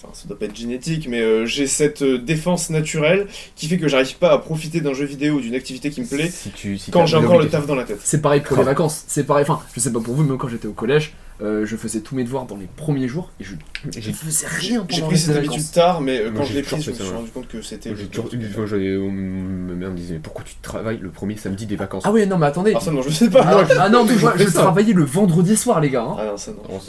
Enfin, 0.00 0.12
ça 0.12 0.28
doit 0.28 0.38
pas 0.38 0.44
être 0.44 0.54
génétique, 0.54 1.08
mais 1.08 1.20
euh, 1.20 1.44
j'ai 1.44 1.66
cette 1.66 2.02
euh, 2.02 2.18
défense 2.18 2.70
naturelle 2.70 3.26
qui 3.56 3.66
fait 3.66 3.78
que 3.78 3.88
j'arrive 3.88 4.16
pas 4.16 4.30
à 4.30 4.38
profiter 4.38 4.80
d'un 4.80 4.94
jeu 4.94 5.04
vidéo 5.04 5.34
ou 5.34 5.40
d'une 5.40 5.56
activité 5.56 5.90
qui 5.90 6.00
me 6.00 6.06
plaît 6.06 6.30
Si 6.30 6.50
tu, 6.50 6.78
si 6.78 6.92
quand 6.92 7.04
j'ai 7.06 7.16
encore 7.16 7.40
le 7.40 7.48
taf 7.48 7.66
dans 7.66 7.74
la 7.74 7.82
tête. 7.82 7.98
C'est 8.04 8.22
pareil 8.22 8.40
pour 8.40 8.56
les 8.56 8.62
vacances, 8.62 9.02
c'est 9.08 9.24
pareil, 9.24 9.42
enfin, 9.42 9.60
je 9.74 9.80
sais 9.80 9.92
pas 9.92 9.98
pour 9.98 10.14
vous, 10.14 10.22
mais 10.22 10.36
quand 10.38 10.46
j'étais 10.46 10.68
au 10.68 10.72
collège, 10.72 11.14
euh, 11.40 11.64
je 11.64 11.76
faisais 11.76 12.00
tous 12.00 12.14
mes 12.16 12.24
devoirs 12.24 12.46
dans 12.46 12.56
les 12.56 12.66
premiers 12.76 13.06
jours 13.06 13.30
et 13.40 13.44
je 13.44 13.54
ne 13.54 14.12
faisais 14.14 14.46
rien 14.48 14.84
J'ai 14.88 15.02
pris 15.02 15.18
cette 15.18 15.36
habitude 15.36 15.70
tard, 15.72 16.00
mais 16.00 16.18
euh, 16.20 16.30
quand 16.36 16.44
je 16.44 16.52
l'ai 16.54 16.62
toujours 16.62 16.78
pris, 16.78 16.86
je 16.86 16.90
me 16.90 16.96
suis 16.96 17.14
rendu 17.14 17.30
compte 17.30 17.48
que 17.48 17.62
c'était. 17.62 17.94
J'ai 17.94 18.06
toujours 18.06 18.30
ma 18.34 19.74
mère 19.74 19.90
me 19.90 19.96
disait 19.96 20.14
mais 20.14 20.20
pourquoi 20.20 20.44
tu 20.44 20.54
travailles 20.62 20.98
le 21.00 21.10
premier 21.10 21.36
samedi 21.36 21.66
des 21.66 21.76
vacances 21.76 22.02
Ah 22.06 22.12
ouais, 22.12 22.26
non, 22.26 22.38
mais 22.38 22.46
attendez. 22.46 22.72
Ah, 22.74 22.80
ça, 22.80 22.90
non, 22.90 23.02
je 23.02 23.10
sais 23.10 23.30
pas. 23.30 23.42
Ah, 23.44 23.64
ah 23.78 23.88
non, 23.88 24.04
mais 24.04 24.16
moi, 24.20 24.34
je 24.36 24.44
travaillais 24.44 24.92
le 24.92 25.04
vendredi 25.04 25.56
soir, 25.56 25.80
les 25.80 25.90
gars. 25.90 26.02
hein. 26.02 26.16
Ah 26.18 26.24
non, 26.26 26.36
ça 26.36 26.50
non. 26.52 26.80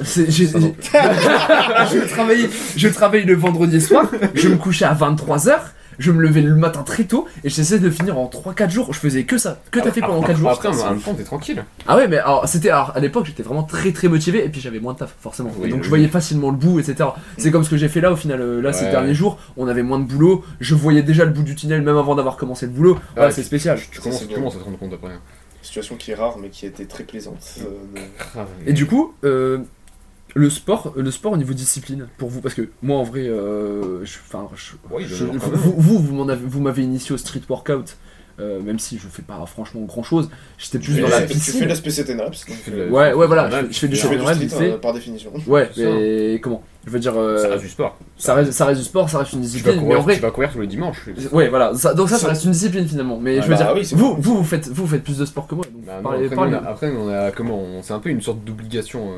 Je, 1.92 2.08
travaillais, 2.08 2.50
je 2.76 2.88
travaillais 2.88 3.26
le 3.26 3.36
vendredi 3.36 3.82
soir, 3.82 4.10
je 4.34 4.48
me 4.50 4.58
couchais 4.58 4.86
à 4.86 4.94
23h, 4.94 5.60
je 6.00 6.12
me 6.12 6.22
levais 6.22 6.42
le 6.42 6.56
matin 6.56 6.82
très 6.84 7.04
tôt 7.04 7.28
et 7.44 7.50
j'essayais 7.50 7.80
de 7.80 7.90
finir 7.92 8.18
en 8.18 8.26
3-4 8.28 8.70
jours. 8.72 8.94
Je 8.94 9.00
faisais 9.00 9.24
que 9.26 9.38
ça, 9.38 9.62
que 9.70 9.80
t'as 9.80 9.92
fait 9.92 10.02
pendant 10.02 10.22
4 10.24 10.38
jours. 10.38 10.50
Après, 10.50 10.70
en 10.70 10.90
même 10.92 11.02
temps, 11.02 11.14
t'es 11.14 11.24
tranquille. 11.24 11.64
Ah 11.88 11.98
ouais, 11.98 12.08
mais 12.08 12.18
alors 12.18 12.48
c'était 12.48 12.70
alors, 12.70 12.94
à 12.96 13.00
l'époque 13.00 13.26
j'étais 13.28 13.44
vraiment 13.44 13.64
très 13.64 13.92
très 13.92 14.08
motivé 14.08 14.44
et 14.44 14.50
puis 14.50 14.62
j'avais 14.62 14.80
moins 14.80 14.94
de 14.94 15.00
taf 15.00 15.16
forcément. 15.20 15.52
Oui, 15.60 15.68
Et 15.68 15.70
donc 15.70 15.80
oui. 15.80 15.84
je 15.84 15.90
voyais 15.90 16.08
facilement 16.08 16.50
le 16.50 16.58
bout, 16.58 16.80
etc. 16.80 17.10
C'est 17.38 17.52
comme 17.52 17.64
ce 17.64 17.70
que 17.70 17.78
j'ai 17.78 17.90
fait 17.90 18.02
là 18.02 18.12
au 18.12 18.16
final. 18.16 18.42
euh, 18.42 18.62
Là 18.62 18.74
ces 18.74 18.86
derniers 18.90 19.14
jours, 19.14 19.38
on 19.58 19.68
avait 19.68 19.84
moins 19.84 20.00
de 20.00 20.06
boulot. 20.06 20.44
Je 20.60 20.74
voyais 20.76 21.04
déjà 21.04 21.26
le 21.26 21.32
bout 21.32 21.44
du 21.44 21.54
tunnel 21.56 21.82
même 21.82 21.98
avant 21.98 22.16
d'avoir 22.16 22.38
commencé 22.38 22.66
le 22.66 22.72
boulot. 22.72 22.98
Voilà, 23.16 23.30
Ouais, 23.30 23.34
c'est 23.36 23.44
spécial. 23.44 23.80
Tu, 23.92 24.00
commences, 24.02 24.26
tu 24.28 24.34
commences 24.34 24.56
à 24.56 24.60
te 24.60 24.64
rendre 24.64 24.78
compte 24.80 24.94
après. 24.94 25.10
hein. 25.14 25.20
Situation 25.62 25.98
qui 25.98 26.12
est 26.12 26.16
rare, 26.16 26.38
mais 26.42 26.48
qui 26.50 26.66
été 26.66 26.86
très 26.86 27.04
plaisante. 27.04 27.60
Euh, 27.62 28.44
Et 28.66 28.72
du 28.74 28.86
coup, 28.86 29.14
euh, 29.26 29.60
le 30.36 30.50
sport, 30.50 30.94
le 30.96 31.12
sport 31.12 31.32
au 31.34 31.38
niveau 31.38 31.54
discipline 31.54 32.08
pour 32.18 32.30
vous, 32.30 32.42
parce 32.42 32.54
que 32.56 32.70
moi 32.82 32.98
en 32.98 33.04
vrai, 33.04 33.22
euh, 33.28 34.04
je- 34.56 34.74
Ouais, 34.92 35.04
vous, 35.40 35.74
vous, 36.00 36.00
vous 36.48 36.60
m'avez 36.62 36.84
initié 36.84 37.14
au 37.14 37.18
street 37.18 37.42
workout. 37.50 37.98
euh, 38.42 38.62
même 38.62 38.80
si 38.80 38.98
je 38.98 39.06
fais 39.10 39.22
pas 39.22 39.46
franchement 39.46 39.82
grand 39.82 40.02
chose, 40.02 40.30
j'étais 40.58 40.80
plus 40.80 40.96
Tu 40.96 41.02
dans 41.02 41.10
la 41.10 41.18
Tu 41.24 41.28
fais 41.28 41.34
piscine. 41.34 41.60
donc, 42.48 42.56
fais 42.56 42.72
euh, 42.72 42.86
de 42.88 42.90
Ouais, 42.90 43.12
ouais, 43.12 43.28
voilà, 43.28 43.50
je, 43.50 43.66
je 43.70 43.80
fais 43.80 43.88
du 43.90 43.96
Tu 43.96 44.02
fait. 44.56 44.72
euh, 44.72 44.78
par 44.78 44.94
définition. 44.94 45.34
Ouais, 45.46 45.70
Ça. 45.76 45.82
mais 45.84 46.40
comment? 46.42 46.64
Je 46.86 46.90
veux 46.92 47.00
dire, 47.00 47.18
euh, 47.18 47.38
Ça 47.38 47.50
reste 47.50 47.64
du 47.64 47.70
sport. 47.70 47.98
ça 48.18 48.34
reste, 48.36 48.54
ça 48.54 48.66
reste 48.66 48.80
du 48.80 48.86
sport, 48.86 49.10
ça 49.10 49.18
reste 49.20 49.34
une 49.34 49.40
Tu 49.42 49.46
vas, 49.46 49.52
discipline, 49.52 49.76
mais 49.76 49.82
en 49.82 49.86
courir, 49.88 50.02
vrai, 50.04 50.16
tu 50.16 50.22
vas 50.22 50.32
courir 50.32 50.52
tous 50.54 50.62
les 50.62 50.68
dimanches. 50.68 51.10
ouais, 51.34 51.50
voilà, 51.50 51.74
ça- 51.76 51.94
donc 51.94 52.08
ça, 52.08 52.18
ça 52.18 52.30
reste 52.30 52.46
une 52.46 52.52
discipline 52.52 52.88
finalement. 52.88 53.20
Mais 53.22 53.40
Ah 53.40 53.42
je 53.42 53.48
veux 53.48 53.56
bah 53.58 53.74
dire, 53.74 53.98
vous, 53.98 54.16
vous, 54.18 54.38
vous 54.38 54.44
faites, 54.46 54.70
vous 54.70 54.88
faites 54.88 55.04
plus 55.04 55.18
de 55.18 55.26
sport 55.26 55.46
que 55.46 55.56
moi. 55.56 55.66
Donc 55.66 55.84
Bah 55.86 55.96
après, 56.02 56.38
on 56.38 56.54
a, 56.54 56.58
après, 56.70 56.92
on 56.98 57.10
a 57.10 57.32
comment 57.32 57.60
on- 57.60 57.84
C'est 57.84 57.92
un 57.94 58.00
peu 58.00 58.08
une 58.10 58.22
sorte 58.22 58.42
d'obligation. 58.46 59.10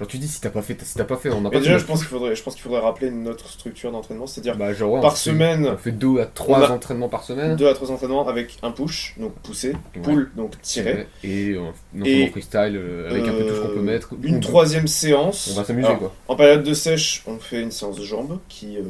Genre, 0.00 0.08
tu 0.08 0.18
dis 0.18 0.26
si 0.26 0.40
t'as 0.40 0.50
pas 0.50 0.62
fait, 0.62 0.82
si 0.82 0.94
t'as 0.96 1.04
pas 1.04 1.16
fait, 1.16 1.30
on 1.30 1.40
n'a 1.42 1.50
Mais 1.50 1.56
pas 1.56 1.58
déjà, 1.60 1.74
fait 1.74 1.78
je 1.80 1.84
pense 1.84 1.98
qu'il 2.00 2.08
faudrait, 2.08 2.34
je 2.34 2.42
pense 2.42 2.54
qu'il 2.54 2.62
faudrait 2.64 2.80
rappeler 2.80 3.10
notre 3.12 3.48
structure 3.48 3.92
d'entraînement, 3.92 4.26
c'est-à-dire 4.26 4.56
Bah, 4.56 4.72
genre, 4.72 4.90
ouais, 4.92 4.98
on 4.98 5.02
par 5.02 5.12
fait- 5.16 5.30
semaine, 5.30 5.66
On 5.72 5.76
fait 5.76 5.92
2 5.92 6.18
à 6.20 6.26
3 6.26 6.58
On 6.58 6.62
a- 6.62 6.70
entraînements 6.70 7.08
par 7.08 7.22
semaine. 7.22 7.54
2 7.54 7.68
à 7.68 7.74
3 7.74 7.92
entraînements 7.92 8.26
avec 8.26 8.58
un 8.62 8.72
push, 8.72 9.14
donc 9.18 9.34
pousser, 9.42 9.72
Ouais. 9.94 10.02
pull, 10.02 10.30
donc 10.36 10.60
tirer. 10.62 11.06
Et 11.22 11.50
euh, 11.50 11.70
Et, 12.04 12.26
freestyle, 12.30 12.76
euh, 12.76 13.10
avec 13.10 13.22
un 13.28 13.32
peu 13.32 13.44
tout 13.46 13.54
ce 13.54 13.60
qu'on 13.60 13.68
peut 13.68 13.78
Euh, 13.78 13.82
mettre. 13.82 14.08
Une 14.22 14.36
On- 14.36 14.40
troisième 14.40 14.88
séance. 14.88 15.50
On 15.52 15.60
va 15.60 15.64
s'amuser 15.64 15.94
quoi. 15.98 16.12
En 16.28 16.34
période 16.36 16.64
de 16.64 16.74
sèche, 16.74 17.22
on 17.26 17.38
fait 17.38 17.60
une 17.62 17.70
séance 17.70 17.96
de 17.96 18.04
jambes 18.04 18.38
qui, 18.48 18.78
euh, 18.78 18.82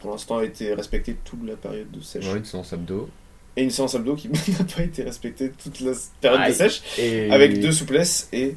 pour 0.00 0.10
l'instant, 0.10 0.36
a 0.38 0.44
été 0.44 0.74
respectée 0.74 1.16
toute 1.24 1.46
la 1.48 1.56
période 1.56 1.90
de 1.90 2.00
sèche. 2.02 2.26
Ouais, 2.26 2.36
une 2.38 2.44
séance 2.44 2.72
abdos. 2.72 3.08
Et 3.56 3.62
une 3.62 3.70
séance 3.70 3.94
abdos 3.94 4.16
qui 4.16 4.28
n'a 4.58 4.64
pas 4.76 4.82
été 4.82 5.02
respectée 5.04 5.50
toute 5.62 5.80
la 5.80 5.92
période 6.20 6.40
Aïe. 6.42 6.50
de 6.52 6.56
sèche, 6.56 6.82
Et... 6.98 7.30
avec 7.30 7.60
deux 7.60 7.72
souplesses 7.72 8.28
et 8.32 8.56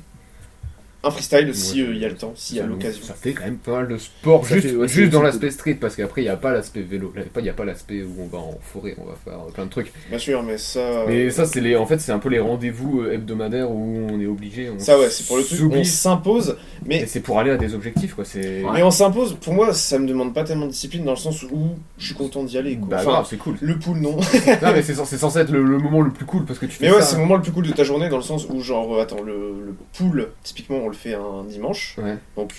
un 1.08 1.12
freestyle 1.12 1.54
si 1.56 1.82
Ouais, 1.82 1.90
euh, 1.90 1.94
il 1.96 2.02
y 2.02 2.06
a 2.06 2.10
le 2.10 2.16
temps, 2.16 2.34
s'il 2.36 2.58
y 2.58 2.60
a 2.60 2.66
l'occasion. 2.66 3.04
Ça 3.04 3.14
fait 3.14 3.34
quand 3.34 3.46
même 3.46 3.58
pas 3.58 3.72
mal 3.74 3.88
de 3.88 3.98
sport, 3.98 4.46
Ça 4.46 4.56
juste, 4.56 4.68
fait- 4.68 4.76
ouais, 4.76 4.88
c'est- 4.88 4.94
juste 4.94 5.12
dans 5.12 5.22
l'aspect 5.22 5.52
street, 5.52 5.76
parce 5.76 5.96
qu'après 5.96 6.22
il 6.22 6.26
n'y 6.26 6.30
a 6.30 6.38
pas 6.38 6.52
l'aspect 6.52 6.82
vélo, 6.82 7.14
il 7.36 7.42
n'y 7.44 7.50
a 7.50 7.54
pas 7.54 7.66
l'aspect 7.66 8.04
où 8.04 8.14
on 8.22 8.28
va 8.28 8.38
en 8.40 8.58
forêt, 8.62 8.96
on 9.00 9.06
va 9.06 9.16
faire 9.24 9.40
plein 9.54 9.66
de 9.66 9.70
trucs. 9.70 9.92
Bien 10.10 10.20
sûr, 10.20 10.44
mais 10.44 10.58
ça. 10.58 11.04
Mais 11.08 11.30
ça, 11.30 11.46
c'est 11.46 11.62
les, 11.62 11.76
en 11.76 11.86
fait, 11.86 12.00
c'est 12.00 12.12
un 12.12 12.20
peu 12.20 12.30
les 12.30 12.40
rendez-vous 12.40 13.02
euh, 13.02 13.14
hebdomadaires 13.14 13.70
où 13.72 14.08
on 14.12 14.20
est 14.20 14.26
obligé. 14.28 14.70
On 14.70 14.80
Ça, 14.80 15.00
ouais, 15.00 15.10
c'est 15.10 15.26
pour 15.28 15.38
le 15.38 15.44
truc, 15.44 15.60
on 15.72 15.84
s'impose, 15.84 16.58
mais 16.86 17.06
c'est 17.06 17.22
pour 17.22 17.40
aller 17.40 17.52
à 17.52 17.58
des 17.58 17.74
objectifs, 17.74 18.14
quoi. 18.14 18.26
C'est. 18.26 18.64
Mais 18.74 18.84
on 18.84 18.92
s'impose, 18.92 19.36
pour 19.42 19.54
moi, 19.54 19.74
ça 19.74 20.00
me 20.00 20.08
demande 20.08 20.34
pas 20.34 20.44
tellement 20.44 20.66
de 20.66 20.72
discipline 20.72 21.04
dans 21.06 21.12
le 21.12 21.18
sens 21.18 21.44
où 21.44 21.70
je 21.98 22.06
suis 22.08 22.16
content 22.16 22.44
d'y 22.44 22.58
aller. 22.58 22.78
Quoi. 22.78 22.88
Bah, 22.90 22.98
enfin, 23.06 23.24
c'est 23.30 23.38
cool. 23.38 23.56
le 23.62 23.78
pool, 23.80 23.98
non. 23.98 24.18
non, 24.62 24.72
mais 24.74 24.82
c'est 24.82 24.94
censé, 24.94 25.40
être 25.40 25.52
le, 25.52 25.64
le 25.64 25.78
moment 25.78 26.02
le 26.02 26.12
plus 26.12 26.26
cool 26.26 26.46
parce 26.46 26.60
que 26.60 26.66
tu 26.66 26.74
fais 26.74 26.88
Mais 26.88 26.92
ouais, 26.96 27.02
c'est 27.02 27.16
le 27.16 27.22
moment 27.22 27.36
le 27.36 27.42
plus 27.42 27.52
cool 27.52 27.68
de 27.68 27.72
ta 27.74 27.84
journée 27.84 28.10
dans 28.10 28.18
le 28.18 28.24
sens 28.24 28.48
où, 28.50 28.62
genre, 28.62 28.96
euh, 28.96 29.02
attends, 29.02 29.22
le, 29.22 29.34
le 29.66 29.76
pool, 29.98 30.30
typiquement, 30.44 30.78
on 30.78 30.88
le 30.88 30.94
fait 30.98 31.14
un 31.16 31.44
dimanche. 31.46 31.96
Ouais. 31.98 32.18
Donc, 32.36 32.54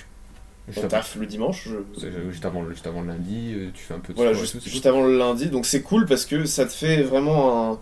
on 0.77 0.87
taffe 0.89 1.17
le 1.17 1.27
dimanche. 1.27 1.67
je- 1.69 2.01
c'est- 2.01 2.31
juste 2.31 2.45
avant, 2.45 2.63
le- 2.63 2.71
juste 2.73 2.87
avant 2.87 3.01
le 3.03 3.09
lundi, 3.09 3.53
euh, 3.55 3.71
tu 3.75 3.83
fais 3.83 3.95
un 3.95 3.99
peu 4.01 4.13
de 4.13 4.19
Voilà, 4.19 4.33
et 4.33 4.35
juste, 4.35 4.53
tout, 4.55 4.61
c'est 4.63 4.71
juste 4.71 4.87
avant 4.87 5.05
le 5.05 5.17
lundi. 5.19 5.47
Donc, 5.47 5.67
c'est 5.67 5.83
cool 5.83 6.07
parce 6.07 6.25
que 6.27 6.45
ça 6.45 6.65
te 6.67 6.73
fait 6.73 7.03
vraiment 7.03 7.73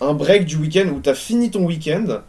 un, 0.00 0.06
un 0.08 0.14
break 0.14 0.44
du 0.44 0.56
week-end 0.56 0.88
où 0.88 0.98
t'as 1.00 1.14
fini 1.14 1.50
ton 1.50 1.64
week-end, 1.64 2.22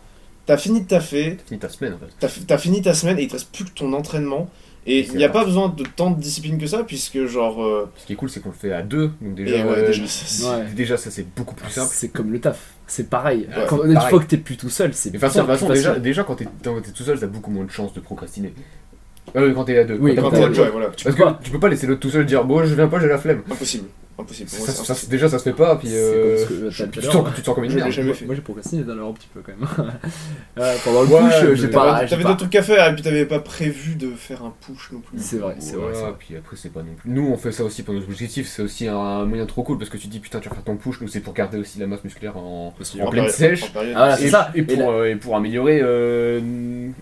t'as 0.46 0.58
fini 0.58 0.82
de 0.82 0.88
taffer, 0.88 1.38
cool. 1.38 1.46
Fini 1.48 1.60
ta 1.60 1.70
semaine 1.70 1.94
en 1.94 1.98
fait. 1.98 2.06
t'as 2.20 2.30
t'as 2.48 2.58
fini 2.58 2.82
ta 2.82 2.94
semaine 2.94 3.18
et 3.20 3.24
il 3.24 3.28
te 3.28 3.34
reste 3.34 3.52
plus 3.52 3.66
que 3.66 3.72
ton 3.72 3.92
entraînement. 3.94 4.50
Et 4.86 5.00
il 5.00 5.16
n'y 5.16 5.24
a 5.24 5.30
parti. 5.30 5.40
pas 5.44 5.46
besoin 5.46 5.70
de 5.70 5.84
tant 5.96 6.12
de 6.12 6.20
discipline 6.20 6.58
que 6.58 6.68
ça, 6.68 6.84
puisque, 6.84 7.26
genre. 7.26 7.64
euh, 7.64 7.90
Ce 7.98 8.06
qui 8.06 8.14
est 8.14 8.16
cool, 8.18 8.30
c'est 8.30 8.42
qu'on 8.42 8.50
le 8.50 8.56
fait 8.56 8.74
à 8.74 8.82
deux, 8.82 9.12
donc 9.22 9.36
déjà, 9.36 9.56
ouais, 9.66 9.78
euh, 9.78 9.88
déjà, 9.88 10.06
ça, 10.08 10.26
c'est- 10.26 10.46
Ouais. 10.46 10.66
déjà, 10.76 10.98
ça 10.98 11.10
c'est 11.10 11.26
beaucoup 11.36 11.56
plus 11.56 11.70
simple. 11.72 11.90
C'est 11.94 12.10
comme 12.10 12.32
le 12.34 12.40
taf, 12.42 12.60
c'est 12.86 13.10
pareil. 13.10 13.48
Ouais, 13.56 13.66
Quand, 13.70 13.80
c'est 13.82 13.92
une 13.92 14.00
fois 14.02 14.20
que 14.20 14.26
t'es 14.26 14.38
plus 14.38 14.58
tout 14.58 14.70
seul, 14.70 14.94
c'est 14.94 15.10
Mais 15.12 15.14
de 15.14 15.20
toute 15.20 15.30
façon, 15.30 15.42
de 15.44 15.46
bien 15.48 15.56
toute 15.58 15.68
façon, 15.70 15.74
déjà, 15.74 16.00
déjà 16.00 16.24
quand 16.24 16.36
t'es 16.36 16.48
quand 16.64 16.82
t'es 16.82 16.92
tout 16.92 17.04
seul, 17.04 17.18
t'as 17.20 17.28
beaucoup 17.28 17.50
moins 17.52 17.64
de 17.64 17.72
chances 17.72 17.94
de 17.94 18.02
procrastiner. 18.02 18.54
Euh, 19.38 19.54
quand 19.54 19.64
t'es 19.64 19.78
à 19.78 19.86
deux. 19.86 19.98
Oui, 20.02 20.16
quand 20.16 20.30
t'es 20.32 20.42
de 20.42 20.48
ouais, 20.50 20.54
chances. 20.54 20.68
voilà, 20.72 20.90
tu 20.96 21.06
Parce 21.06 21.16
peux 21.16 21.24
pas. 21.24 21.34
que 21.40 21.44
tu 21.46 21.52
peux 21.52 21.60
pas 21.60 21.70
laisser 21.70 21.88
l'autre 21.88 22.02
tout 22.02 22.10
seul 22.10 22.26
dire 22.26 22.44
bon 22.44 22.64
je 22.66 22.76
viens 22.76 22.88
pas 22.90 23.00
j'ai 23.00 23.08
la 23.08 23.18
flemme. 23.18 23.42
impossible. 23.50 23.88
Impossible. 24.20 24.50
Pour 24.50 24.60
moi, 24.60 24.68
Ça- 24.68 24.74
c'est 24.74 24.78
ça- 24.86 24.94
impossible. 24.94 25.12
déjà, 25.12 25.30
ça 25.30 25.40
se 25.40 25.44
fait 25.44 25.54
pas, 25.54 25.76
puis 25.76 25.90
euh, 25.92 26.46
que 26.46 26.70
tu, 26.70 26.90
tu 27.00 27.02
sens, 27.02 27.26
tu 27.36 27.42
te 27.42 27.46
sens 27.46 27.56
comme 27.56 27.64
une 27.64 27.74
merde. 27.74 27.90
jamais 27.90 28.08
moi, 28.08 28.16
fait. 28.16 28.26
moi, 28.26 28.36
j'ai 28.36 28.42
procrastiné 28.42 28.84
à 28.90 28.94
l'heure 28.94 29.08
un 29.08 29.14
petit 29.14 29.28
peu 29.34 29.42
quand 29.42 29.54
même. 29.58 29.68
Euh, 30.60 30.76
pendant 30.86 31.02
le 31.02 31.08
Ouais, 31.08 31.20
push, 31.22 31.60
j'ai 31.60 31.70
t'avais- 31.70 31.74
pas. 31.74 32.06
T'avais 32.06 32.24
d'autres 32.24 32.38
trucs 32.38 32.56
à 32.56 32.62
faire 32.62 32.88
et 32.88 32.94
puis 32.94 33.02
t'avais 33.04 33.26
pas 33.26 33.40
prévu 33.40 33.96
de 33.96 34.12
faire 34.12 34.44
un 34.44 34.54
push 34.62 34.92
non 34.92 35.00
plus. 35.00 35.18
C'est 35.20 35.38
vrai, 35.38 35.56
c'est 35.60 35.76
vrai. 35.76 35.92
Vrai. 35.94 36.14
puis 36.20 36.36
après 36.38 36.56
c'est 36.56 36.70
pas 36.72 36.82
non 36.82 36.94
plus. 36.96 37.10
Nous 37.10 37.28
on 37.28 37.38
fait 37.38 37.52
ça 37.52 37.64
aussi 37.64 37.82
pour 37.82 37.96
nos 37.96 38.02
objectifs, 38.04 38.48
c'est 38.48 38.62
aussi 38.62 38.88
un 38.88 39.26
moyen 39.26 39.48
trop 39.48 39.64
cool 39.64 39.80
parce 39.80 39.90
que 39.90 39.98
tu 39.98 40.06
dis 40.08 40.20
putain 40.20 40.40
tu 40.40 40.50
vas 40.50 40.56
faire 40.56 40.64
ton 40.64 40.78
push, 40.78 41.02
nous 41.02 41.08
c'est 41.08 41.22
pour 41.22 41.34
garder 41.34 41.58
aussi 41.58 41.80
la 41.80 41.88
masse 41.88 42.04
musculaire 42.04 42.38
en, 42.38 42.72
en 43.02 43.10
pleine 43.10 43.30
sèche. 43.30 43.64
en 43.64 43.68
période- 43.70 43.96
voilà, 43.96 44.16
c'est 44.18 44.26
et, 44.26 44.30
ça. 44.30 44.52
et 44.54 44.60
Et 44.60 44.64
pour, 44.64 44.92
là- 44.92 45.10
et 45.10 45.16
pour 45.16 45.36
améliorer 45.36 45.80
euh, 45.82 46.40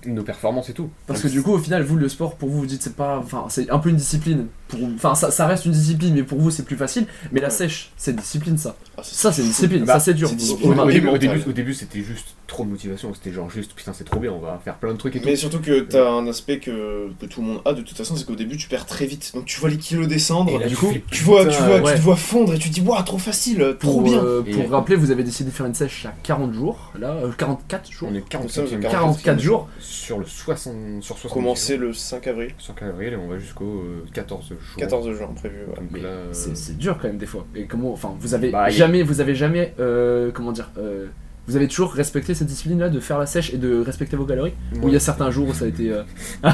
nos 0.06 0.24
performances 0.24 0.70
et 0.70 0.74
tout. 0.74 0.90
Parce 1.08 1.22
que 1.22 1.28
du 1.28 1.42
coup, 1.42 1.52
au 1.52 1.58
final, 1.60 1.84
vous, 1.84 1.98
le 1.98 2.08
sport, 2.08 2.36
pour 2.38 2.48
vous, 2.50 2.60
vous 2.60 2.66
dites 2.66 2.82
c'est 2.82 2.96
pas. 2.96 3.18
Enfin, 3.18 3.46
c'est 3.50 3.70
un 3.70 3.80
peu 3.80 3.90
une 3.90 3.98
discipline. 3.98 4.48
Pour... 4.72 4.80
Enfin, 4.96 5.14
ça, 5.16 5.30
ça 5.32 5.46
reste 5.48 5.66
une 5.66 5.74
discipline, 5.74 6.14
mais 6.16 6.24
pour 6.24 6.40
vous, 6.40 6.50
c'est 6.50 6.64
plus 6.64 6.78
facile. 6.78 7.06
Mais 7.32 7.42
la 7.42 7.50
sèche, 7.50 7.92
c'est 7.98 8.12
une 8.12 8.18
discipline, 8.18 8.58
ça. 8.58 8.76
Ah, 8.98 9.02
c'est- 9.04 9.16
Ça, 9.16 9.32
c'est 9.32 9.42
une 9.42 9.50
discipline. 9.50 9.84
Bah, 9.86 9.94
ça, 9.94 10.00
c'est 10.00 10.14
dur. 10.14 10.32
Au, 10.64 10.92
début, 10.92 11.08
au 11.10 11.52
début, 11.52 11.74
c'était 11.74 12.02
juste 12.02 12.36
trop 12.52 12.64
de 12.66 12.70
motivation, 12.70 13.14
c'était 13.14 13.32
genre 13.32 13.50
juste 13.50 13.74
putain 13.74 13.94
c'est 13.94 14.04
trop 14.04 14.20
bien, 14.20 14.32
on 14.32 14.40
va 14.40 14.60
faire 14.64 14.76
plein 14.76 14.92
de 14.94 14.98
trucs 14.98 15.16
et 15.16 15.20
tout. 15.20 15.26
Mais 15.26 15.36
surtout 15.38 15.60
que 15.60 15.80
t'as 15.80 16.10
un 16.12 16.28
aspect 16.28 16.60
que, 16.60 17.10
que 17.20 17.26
tout 17.26 17.42
le 17.42 17.48
monde 17.48 17.62
a 17.66 17.74
de 17.74 17.82
toute 17.82 17.98
façon, 17.98 18.16
c'est 18.16 18.26
qu'au 18.26 18.36
début 18.36 18.58
tu 18.58 18.68
perds 18.68 18.86
très 18.86 19.06
vite. 19.06 19.32
Donc 19.34 19.46
tu 19.46 19.60
vois 19.60 19.70
les 19.70 19.78
kilos 19.78 20.08
descendre, 20.08 20.52
Et 20.52 20.60
là, 20.60 20.68
du 20.68 20.74
tu 20.76 20.80
coup, 20.80 20.92
fais, 20.92 21.04
tu 21.12 21.24
vois, 21.24 21.46
tu 21.46 21.62
vois, 21.64 21.80
ouais. 21.80 21.94
tu 21.94 21.98
te 22.00 22.04
vois 22.04 22.16
fondre 22.18 22.54
et 22.54 22.60
tu 22.60 22.70
te 22.70 22.74
dis 22.74 22.82
waouh 22.82 23.02
trop 23.04 23.18
facile, 23.18 23.60
trop 23.80 23.92
Pour, 23.94 24.02
bien. 24.04 24.24
euh, 24.24 24.44
Et- 24.46 24.52
pour 24.52 24.70
rappeler, 24.70 24.96
vous 24.98 25.12
avez 25.12 25.24
décidé 25.24 25.50
de 25.50 25.56
faire 25.56 25.66
une 25.66 25.74
sèche 25.74 26.06
à 26.06 26.14
40 26.24 26.54
jours. 26.54 26.92
Là, 27.00 27.12
euh, 27.14 27.32
44 27.38 27.90
jours. 27.92 28.10
on 28.12 28.16
est 28.16 28.20
Comme 28.30 28.48
ça, 28.50 28.62
44 28.64 28.74
on 28.74 28.78
est 28.78 28.92
44 28.92 29.40
jours. 29.40 29.70
sur 29.80 30.20
le 30.20 30.26
60 30.26 31.02
sur 31.02 31.18
60 31.18 31.32
Commencer 31.34 31.78
le 31.78 31.94
5 31.94 32.28
avril, 32.28 32.52
sur 32.58 32.74
avril 32.82 33.14
et 33.14 33.16
on 33.16 33.28
va 33.28 33.40
jusqu'au 33.40 33.66
euh, 33.80 34.06
14 34.14 34.50
jours. 34.50 34.58
14 34.78 35.12
juin 35.16 35.28
prévu. 35.36 35.56
ouais. 35.68 36.02
Euh, 36.04 36.28
c'est 36.32 36.78
dur 36.78 36.98
quand 37.02 37.08
même 37.08 37.18
des 37.18 37.26
fois. 37.26 37.46
Et 37.56 37.66
comment, 37.66 37.94
enfin, 37.94 38.14
vous 38.20 38.34
avez 38.34 38.50
Bah, 38.52 38.64
a- 38.64 38.70
jamais, 38.70 39.04
vous 39.04 39.22
avez 39.22 39.36
jamais, 39.36 39.74
euh, 39.80 40.32
comment 40.34 40.52
dire, 40.52 40.70
euh, 40.78 41.08
vous 41.48 41.56
avez 41.56 41.68
toujours 41.68 41.92
respecté 41.94 42.34
cette 42.36 42.48
discipline-là 42.48 42.90
de 42.90 43.00
faire 43.00 43.18
la 43.18 43.26
sèche 43.26 43.54
et 43.54 43.58
de 43.58 43.82
respecter 43.82 44.16
vos 44.16 44.26
calories. 44.26 44.54
Ou 44.82 44.88
il 44.88 44.94
y 44.94 44.98
a 44.98 45.00
certains 45.00 45.32
jours 45.32 45.50
où 45.50 45.54
ça 45.54 45.66
a 45.66 45.68
été. 45.68 45.92
euh, 45.92 46.04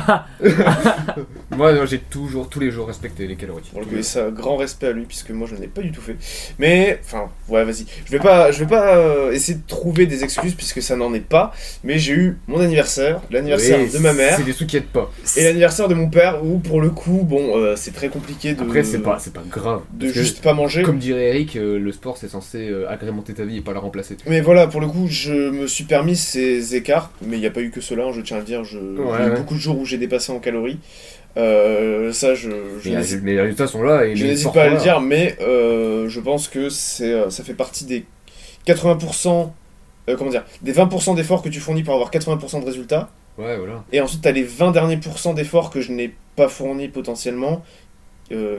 Moi, 1.55 1.73
non, 1.73 1.85
j'ai 1.85 1.99
toujours, 1.99 2.49
tous 2.49 2.59
les 2.59 2.71
jours 2.71 2.87
respecté 2.87 3.27
les 3.27 3.35
calories. 3.35 3.69
Pour 3.71 3.81
le 3.81 3.85
coup, 3.85 3.95
et 3.95 4.03
ça, 4.03 4.29
grand 4.31 4.57
respect 4.57 4.87
à 4.87 4.91
lui, 4.91 5.03
puisque 5.05 5.31
moi 5.31 5.47
je 5.49 5.55
ne 5.55 5.61
l'ai 5.61 5.67
pas 5.67 5.81
du 5.81 5.91
tout 5.91 6.01
fait. 6.01 6.15
Mais, 6.59 6.99
enfin, 7.03 7.29
ouais, 7.49 7.63
vas-y. 7.63 7.85
Je 8.05 8.11
vais 8.11 8.19
pas, 8.19 8.51
je 8.51 8.59
vais 8.59 8.67
pas 8.67 8.97
euh, 8.97 9.31
essayer 9.31 9.57
de 9.57 9.67
trouver 9.67 10.05
des 10.05 10.23
excuses, 10.23 10.53
puisque 10.55 10.81
ça 10.81 10.95
n'en 10.95 11.13
est 11.13 11.19
pas. 11.19 11.53
Mais 11.83 11.97
j'ai 11.99 12.13
eu 12.13 12.37
mon 12.47 12.59
anniversaire, 12.59 13.21
l'anniversaire 13.31 13.79
Oui, 13.79 13.91
de 13.91 13.97
ma 13.99 14.13
mère, 14.13 14.35
C'est 14.37 14.43
des 14.43 14.53
trucs 14.53 14.69
qui 14.69 14.77
aident 14.77 14.85
pas. 14.85 15.11
et 15.35 15.43
l'anniversaire 15.43 15.87
de 15.87 15.93
mon 15.95 16.09
père, 16.09 16.43
où 16.45 16.59
pour 16.59 16.81
le 16.81 16.89
coup, 16.89 17.21
bon, 17.23 17.57
euh, 17.57 17.75
c'est 17.75 17.91
très 17.93 18.09
compliqué 18.09 18.53
de. 18.53 18.61
Après, 18.61 18.83
c'est 18.83 18.99
pas, 18.99 19.17
c'est 19.19 19.33
pas 19.33 19.43
grave. 19.49 19.81
De 19.93 20.05
Parce 20.05 20.13
que, 20.13 20.19
juste 20.19 20.41
pas 20.43 20.53
manger. 20.53 20.83
Comme 20.83 20.99
dirait 20.99 21.29
Eric, 21.29 21.55
euh, 21.55 21.79
le 21.79 21.91
sport 21.91 22.17
c'est 22.17 22.27
censé 22.29 22.69
euh, 22.69 22.89
agrémenter 22.89 23.33
ta 23.33 23.43
vie 23.43 23.57
et 23.57 23.61
pas 23.61 23.73
la 23.73 23.79
remplacer. 23.79 24.17
Mais 24.27 24.41
voilà, 24.41 24.67
pour 24.67 24.76
le 24.79 24.87
coup, 24.87 25.07
je 25.07 25.49
me 25.49 25.67
suis 25.67 25.83
permis 25.85 26.15
ces 26.15 26.75
écarts, 26.75 27.11
mais 27.21 27.37
il 27.37 27.39
n'y 27.39 27.45
a 27.45 27.51
pas 27.51 27.61
eu 27.61 27.69
que 27.71 27.81
cela, 27.81 28.05
hein, 28.05 28.11
je 28.13 28.21
tiens 28.21 28.37
à 28.37 28.39
le 28.39 28.45
dire. 28.45 28.63
Je, 28.63 28.77
Ouais, 28.79 28.83
il 29.19 29.19
y 29.19 29.23
a 29.23 29.27
eu 29.27 29.29
ouais. 29.31 29.37
beaucoup 29.37 29.53
de 29.55 29.59
jours 29.59 29.77
où 29.79 29.85
j'ai 29.85 29.97
dépassé 29.97 30.31
en 30.31 30.39
calories. 30.39 30.79
Euh, 31.37 32.11
ça, 32.13 32.33
je, 32.33 32.49
je 32.81 32.89
les 32.89 33.39
résultats 33.39 33.67
sont 33.67 33.83
là 33.83 34.05
et 34.05 34.15
je 34.15 34.25
n'hésite 34.25 34.51
pas 34.53 34.63
à 34.63 34.69
le 34.69 34.77
dire, 34.77 35.01
mais 35.01 35.35
euh, 35.41 36.09
je 36.09 36.19
pense 36.19 36.47
que 36.47 36.69
c'est, 36.69 37.11
euh, 37.13 37.29
ça 37.29 37.43
fait 37.43 37.53
partie 37.53 37.85
des 37.85 38.05
80%, 38.65 39.51
euh, 40.09 40.15
comment 40.17 40.31
dire, 40.31 40.43
des 40.63 40.73
20% 40.73 41.15
d'efforts 41.15 41.43
que 41.43 41.49
tu 41.49 41.59
fournis 41.59 41.83
pour 41.83 41.93
avoir 41.93 42.09
80% 42.09 42.61
de 42.61 42.65
résultats. 42.65 43.09
Ouais, 43.37 43.55
voilà. 43.55 43.83
Et 43.91 44.01
ensuite, 44.01 44.23
tu 44.23 44.27
as 44.27 44.31
les 44.31 44.43
20 44.43 44.71
derniers 44.71 44.97
pourcents 44.97 45.33
d'efforts 45.33 45.69
que 45.69 45.79
je 45.79 45.91
n'ai 45.91 46.15
pas 46.35 46.47
fournis 46.49 46.87
potentiellement, 46.87 47.63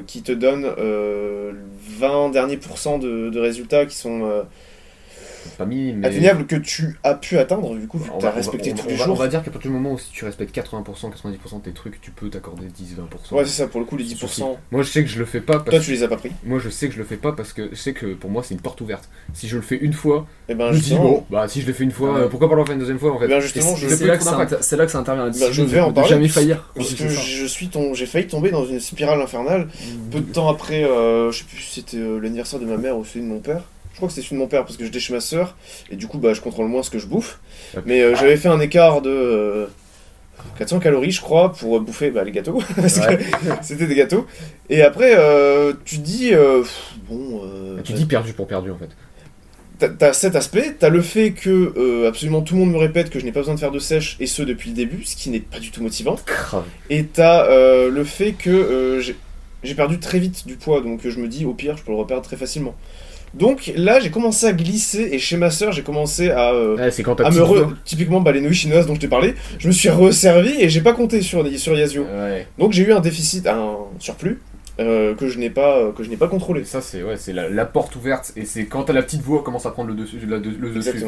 qui 0.07 0.23
te 0.23 0.33
donnent 0.33 0.71
euh, 0.79 1.53
20 1.99 2.31
derniers 2.31 2.57
pourcents 2.57 2.99
de, 2.99 3.29
de 3.29 3.41
résultats 3.41 3.85
qui 3.87 3.97
sont 3.97 4.45
Pas 5.57 5.67
mis, 5.67 5.93
mais. 5.93 6.07
atteignables, 6.07 6.47
que 6.47 6.57
tu 6.57 6.99
as 7.05 7.15
pu 7.15 7.39
atteindre, 7.39 7.75
du 7.77 7.87
coup, 7.87 7.99
vu 7.99 8.11
que 8.11 8.17
tu 8.17 8.23
va, 8.23 8.29
as 8.29 8.33
respecté 8.33 8.73
on 8.73 8.77
tous 8.77 8.85
on 8.87 8.89
les 8.91 8.97
jours. 8.97 9.09
on 9.11 9.15
va 9.15 9.29
dire 9.29 9.43
qu'à 9.43 9.51
partir 9.51 9.71
du 9.71 9.77
moment 9.77 9.93
où 9.95 9.99
si 9.99 10.11
tu 10.11 10.25
respectes 10.25 10.55
80%, 10.57 10.83
90% 10.85 11.59
de 11.59 11.63
tes 11.65 11.73
trucs, 11.73 12.01
tu 12.01 12.11
peux 12.11 12.29
t'accorder 12.29 12.67
10-20%. 12.67 13.35
Ouais, 13.35 13.45
c'est 13.45 13.51
ça, 13.63 13.67
pour 13.67 13.81
le 13.81 13.87
coup, 13.87 13.97
les 13.97 14.05
Sans 14.05 14.15
10%. 14.15 14.19
souci. 14.29 14.43
Moi 14.71 14.83
je 14.83 14.89
sais 14.89 15.03
que 15.03 15.09
je 15.11 15.19
le 15.19 15.25
fais 15.25 15.41
pas 15.41 15.59
parce 15.59 15.71
Toi, 15.71 15.81
tu 15.81 15.91
les 15.93 16.03
as 16.03 16.09
pas 16.09 16.17
pris. 16.17 16.31
Moi 16.45 16.59
je 16.59 16.69
sais 16.69 16.89
que 16.89 16.95
je 16.95 16.99
le 16.99 17.05
fais 17.05 17.17
pas 17.17 17.33
parce 17.33 17.53
que 17.53 17.69
je 17.71 17.77
sais 17.77 17.93
que 17.93 18.15
pour 18.15 18.31
moi 18.31 18.43
c'est 18.43 18.55
une 18.55 18.61
porte 18.61 18.81
ouverte. 18.81 19.09
Si 19.35 19.49
je 19.49 19.57
le 19.57 19.63
fais 19.63 19.77
une 19.77 19.93
fois, 19.93 20.27
Et 20.49 20.55
ben, 20.55 20.73
je 20.73 20.79
dis 20.81 20.95
bon, 20.95 21.25
bah 21.31 21.49
si 21.49 21.61
je 21.63 21.67
le 21.67 21.73
fais 21.73 21.85
une 21.85 21.91
fois, 21.93 22.13
Ouais. 22.15 22.21
euh, 22.23 22.29
pourquoi 22.29 22.49
pas 22.49 22.55
le 22.55 22.61
refaire 22.63 22.75
une 22.75 22.81
deuxième 22.81 22.99
fois 22.99 23.13
en 23.13 23.19
fait? 23.19 23.27
Eh 23.27 23.29
ben, 23.29 23.41
justement, 23.41 23.75
je- 23.77 23.89
c'est 23.89 24.07
là, 24.07 24.17
que 24.17 24.25
c'est 24.63 24.77
là 24.77 24.87
que 24.87 24.93
ça 24.93 24.99
intervient 24.99 25.29
Bah, 25.31 25.47
je 25.51 25.63
vais 25.63 25.81
en 25.81 25.93
parler, 25.93 26.09
jamais 26.11 26.29
faillir. 26.29 26.71
Parce 26.75 26.95
que 26.95 27.09
je 27.09 27.45
suis 27.47 27.69
j'ai 27.95 28.07
failli 28.07 28.27
tomber 28.27 28.51
dans 28.51 28.65
une 28.67 28.81
spirale 28.81 29.21
infernale. 29.21 29.69
Peu 30.11 30.21
de 30.21 30.33
temps 30.33 30.49
après, 30.49 30.85
euh, 30.85 31.31
je 31.33 31.39
sais 31.39 31.45
plus 31.45 31.59
si 31.59 31.81
c'était 31.81 31.97
euh, 31.99 32.19
l'anniversaire 32.21 32.61
de 32.61 32.67
ma 32.67 32.77
mère 32.77 32.97
ou 32.97 33.05
celui 33.05 33.21
de 33.25 33.31
mon 33.31 33.41
père. 33.41 33.63
Je 33.99 34.01
crois 34.01 34.07
que 34.11 34.15
c'était 34.15 34.27
celui 34.29 34.37
de 34.37 34.43
mon 34.43 34.47
père 34.47 34.65
parce 34.65 34.77
que 34.77 34.85
j'étais 34.85 35.01
chez 35.01 35.13
ma 35.13 35.19
soeur 35.19 35.57
et 35.91 35.97
du 35.97 36.07
coup 36.07 36.19
bah 36.19 36.33
je 36.33 36.41
contrôle 36.41 36.69
moins 36.69 36.85
ce 36.85 36.91
que 36.91 37.01
je 37.01 37.07
bouffe. 37.09 37.41
Mais 37.85 38.01
euh, 38.01 38.15
j'avais 38.15 38.37
fait 38.37 38.47
un 38.47 38.61
écart 38.61 39.03
de 39.03 39.11
euh, 39.11 39.67
400 40.57 40.79
calories 40.79 41.11
je 41.11 41.21
crois 41.21 41.53
pour 41.53 41.81
bouffer 41.81 42.13
bah, 42.13 42.23
les 42.23 42.31
gâteaux 42.31 42.63
parce 42.77 42.99
Ouais. 42.99 43.17
que 43.19 43.25
c'était 43.63 43.89
des 43.89 43.97
gâteaux. 43.97 44.25
Et 44.71 44.83
après 44.83 45.15
euh, 45.17 45.73
tu 45.85 45.99
dis 45.99 46.33
euh, 46.33 46.61
pff, 46.61 46.93
bon 47.09 47.41
euh, 47.45 47.81
Tu 47.83 47.93
dis 47.93 48.07
perdu 48.07 48.33
pour 48.35 48.47
perdu 48.47 48.71
en 48.71 48.79
fait. 48.79 48.91
T'as- 49.99 50.13
cet 50.13 50.37
aspect, 50.37 50.77
t'as 50.79 50.91
le 50.91 51.03
fait 51.03 51.33
que 51.33 51.73
euh, 51.77 52.09
absolument 52.09 52.43
tout 52.43 52.55
le 52.55 52.61
monde 52.61 52.71
me 52.71 52.79
répète 52.79 53.11
que 53.11 53.19
je 53.19 53.25
n'ai 53.25 53.33
pas 53.33 53.41
besoin 53.41 53.55
de 53.55 53.61
faire 53.61 53.73
de 53.73 53.79
sèche, 53.81 54.17
et 54.21 54.27
ce 54.27 54.43
depuis 54.43 54.71
le 54.71 54.77
début, 54.77 55.03
ce 55.05 55.17
qui 55.17 55.31
n'est 55.31 55.39
pas 55.41 55.59
du 55.59 55.73
tout 55.73 55.83
motivant. 55.83 56.15
Et 56.89 57.05
t'as 57.05 57.47
euh, 57.49 57.91
le 57.91 58.05
fait 58.05 58.33
que 58.33 58.49
euh, 58.51 59.01
j'ai- 59.01 59.75
perdu 59.75 59.99
très 60.01 60.19
vite 60.21 60.47
du 60.47 60.55
poids, 60.57 60.81
donc 60.83 61.05
euh, 61.05 61.11
je 61.11 61.19
me 61.19 61.27
dis 61.29 61.45
au 61.45 61.53
pire 61.55 61.77
je 61.77 61.83
peux 61.83 61.91
le 61.93 61.97
reperdre 61.99 62.23
très 62.25 62.37
facilement. 62.37 62.75
Donc 63.35 63.73
là 63.77 64.01
j'ai 64.01 64.11
commencé 64.11 64.47
à 64.47 64.53
glisser, 64.53 65.09
et 65.13 65.19
chez 65.19 65.37
ma 65.37 65.51
soeur 65.51 65.73
j'ai 65.73 65.83
commencé 65.83 66.31
à, 66.31 66.53
euh, 66.53 66.77
Ouais, 66.77 66.91
c'est 66.91 67.03
quand 67.03 67.15
t'as 67.17 67.27
à 67.27 67.31
me 67.31 67.43
re... 67.43 67.47
voix. 67.47 67.73
Typiquement 67.85 68.21
bah, 68.21 68.33
les 68.33 68.41
nouilles 68.41 68.55
chinoises 68.55 68.87
dont 68.87 68.95
je 68.95 69.01
t'ai 69.01 69.09
parlé, 69.09 69.35
je 69.59 69.69
me 69.69 69.73
suis 69.73 69.89
resservi 69.91 70.55
et 70.59 70.69
j'ai 70.69 70.81
pas 70.81 70.93
compté 70.93 71.21
sur, 71.21 71.47
sur 71.59 71.77
Yazio. 71.79 72.03
Ouais. 72.05 72.47
Donc 72.59 72.73
j'ai 72.73 72.83
eu 72.85 72.93
un 72.93 73.01
déficit, 73.01 73.47
un 73.47 73.77
surplus, 73.99 74.41
euh, 74.81 75.15
que 75.15 75.29
je 75.29 75.39
n'ai 75.39 75.51
pas, 75.51 75.91
que 75.97 76.03
je 76.05 76.09
n'ai 76.09 76.17
pas 76.17 76.29
contrôlé. 76.29 76.63
Et 76.63 76.65
ça 76.65 76.81
c'est 76.81 77.03
ouais, 77.03 77.17
c'est 77.17 77.33
la, 77.33 77.49
la 77.49 77.65
porte 77.65 77.97
ouverte 77.97 78.33
et 78.37 78.45
c'est 78.45 78.65
quand 78.67 78.85
t'as 78.85 78.93
la 78.93 79.03
petite 79.03 79.23
voix 79.23 79.43
commence 79.43 79.67
à 79.67 79.71
prendre 79.71 79.89
le 79.91 79.95
dessus, 79.97 80.19
la- 80.27 80.37
le 80.39 80.71
dessus. 80.71 81.05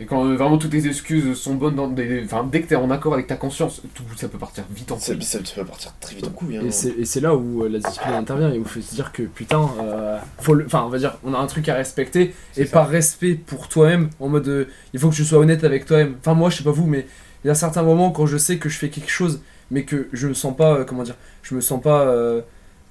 Et 0.00 0.06
quand 0.06 0.24
euh, 0.26 0.34
vraiment 0.34 0.58
toutes 0.58 0.72
tes 0.72 0.86
excuses 0.86 1.34
sont 1.38 1.54
bonnes 1.54 1.76
dans 1.76 1.86
des, 1.86 2.22
enfin 2.24 2.44
dès 2.50 2.62
que 2.62 2.68
t'es 2.68 2.74
en 2.74 2.90
accord 2.90 3.14
avec 3.14 3.28
ta 3.28 3.36
conscience, 3.36 3.80
tout 3.94 4.02
ça 4.16 4.26
peut 4.28 4.38
partir 4.38 4.64
vite 4.74 4.90
en 4.90 4.96
couille. 4.96 5.22
ça, 5.22 5.38
ça 5.44 5.54
va 5.56 5.64
partir 5.64 5.92
très 6.00 6.16
vite 6.16 6.26
en 6.26 6.30
couille. 6.30 6.56
Hein. 6.56 6.62
Et 6.66 6.70
c'est 6.72 6.90
et 6.98 7.04
c'est 7.04 7.20
là 7.20 7.36
où 7.36 7.62
euh, 7.62 7.68
la 7.68 7.78
discipline 7.78 8.14
intervient 8.14 8.50
et 8.52 8.58
où 8.58 8.62
il 8.62 8.68
faut 8.68 8.80
se 8.80 8.94
dire 8.94 9.12
que 9.12 9.22
putain, 9.22 9.68
euh, 9.80 10.18
faut 10.40 10.54
le, 10.54 10.66
enfin 10.66 10.82
on 10.84 10.88
va 10.88 10.98
dire, 10.98 11.16
on 11.22 11.32
a 11.32 11.38
un 11.38 11.46
truc 11.46 11.68
à 11.68 11.74
respecter 11.74 12.34
C'est 12.52 12.62
et 12.62 12.66
ça. 12.66 12.72
par 12.72 12.88
respect 12.88 13.34
pour 13.34 13.68
toi-même, 13.68 14.10
en 14.18 14.28
mode 14.28 14.48
euh, 14.48 14.64
il 14.94 14.98
faut 15.00 15.10
que 15.10 15.14
tu 15.14 15.24
sois 15.24 15.38
honnête 15.38 15.62
avec 15.62 15.86
toi-même. 15.86 16.16
Enfin 16.18 16.34
moi 16.34 16.50
je 16.50 16.56
sais 16.56 16.64
pas 16.64 16.72
vous, 16.72 16.86
mais 16.86 17.06
il 17.44 17.48
y 17.48 17.50
a 17.50 17.54
certains 17.54 17.82
moments 17.84 18.10
quand 18.10 18.26
je 18.26 18.36
sais 18.36 18.58
que 18.58 18.68
je 18.68 18.78
fais 18.78 18.88
quelque 18.88 19.10
chose, 19.10 19.42
mais 19.70 19.84
que 19.84 20.08
je 20.12 20.26
me 20.26 20.34
sens 20.34 20.56
pas, 20.56 20.74
euh, 20.78 20.84
comment 20.84 21.04
dire, 21.04 21.14
je 21.42 21.54
me 21.54 21.60
sens 21.60 21.80
pas. 21.80 22.02
euh, 22.02 22.40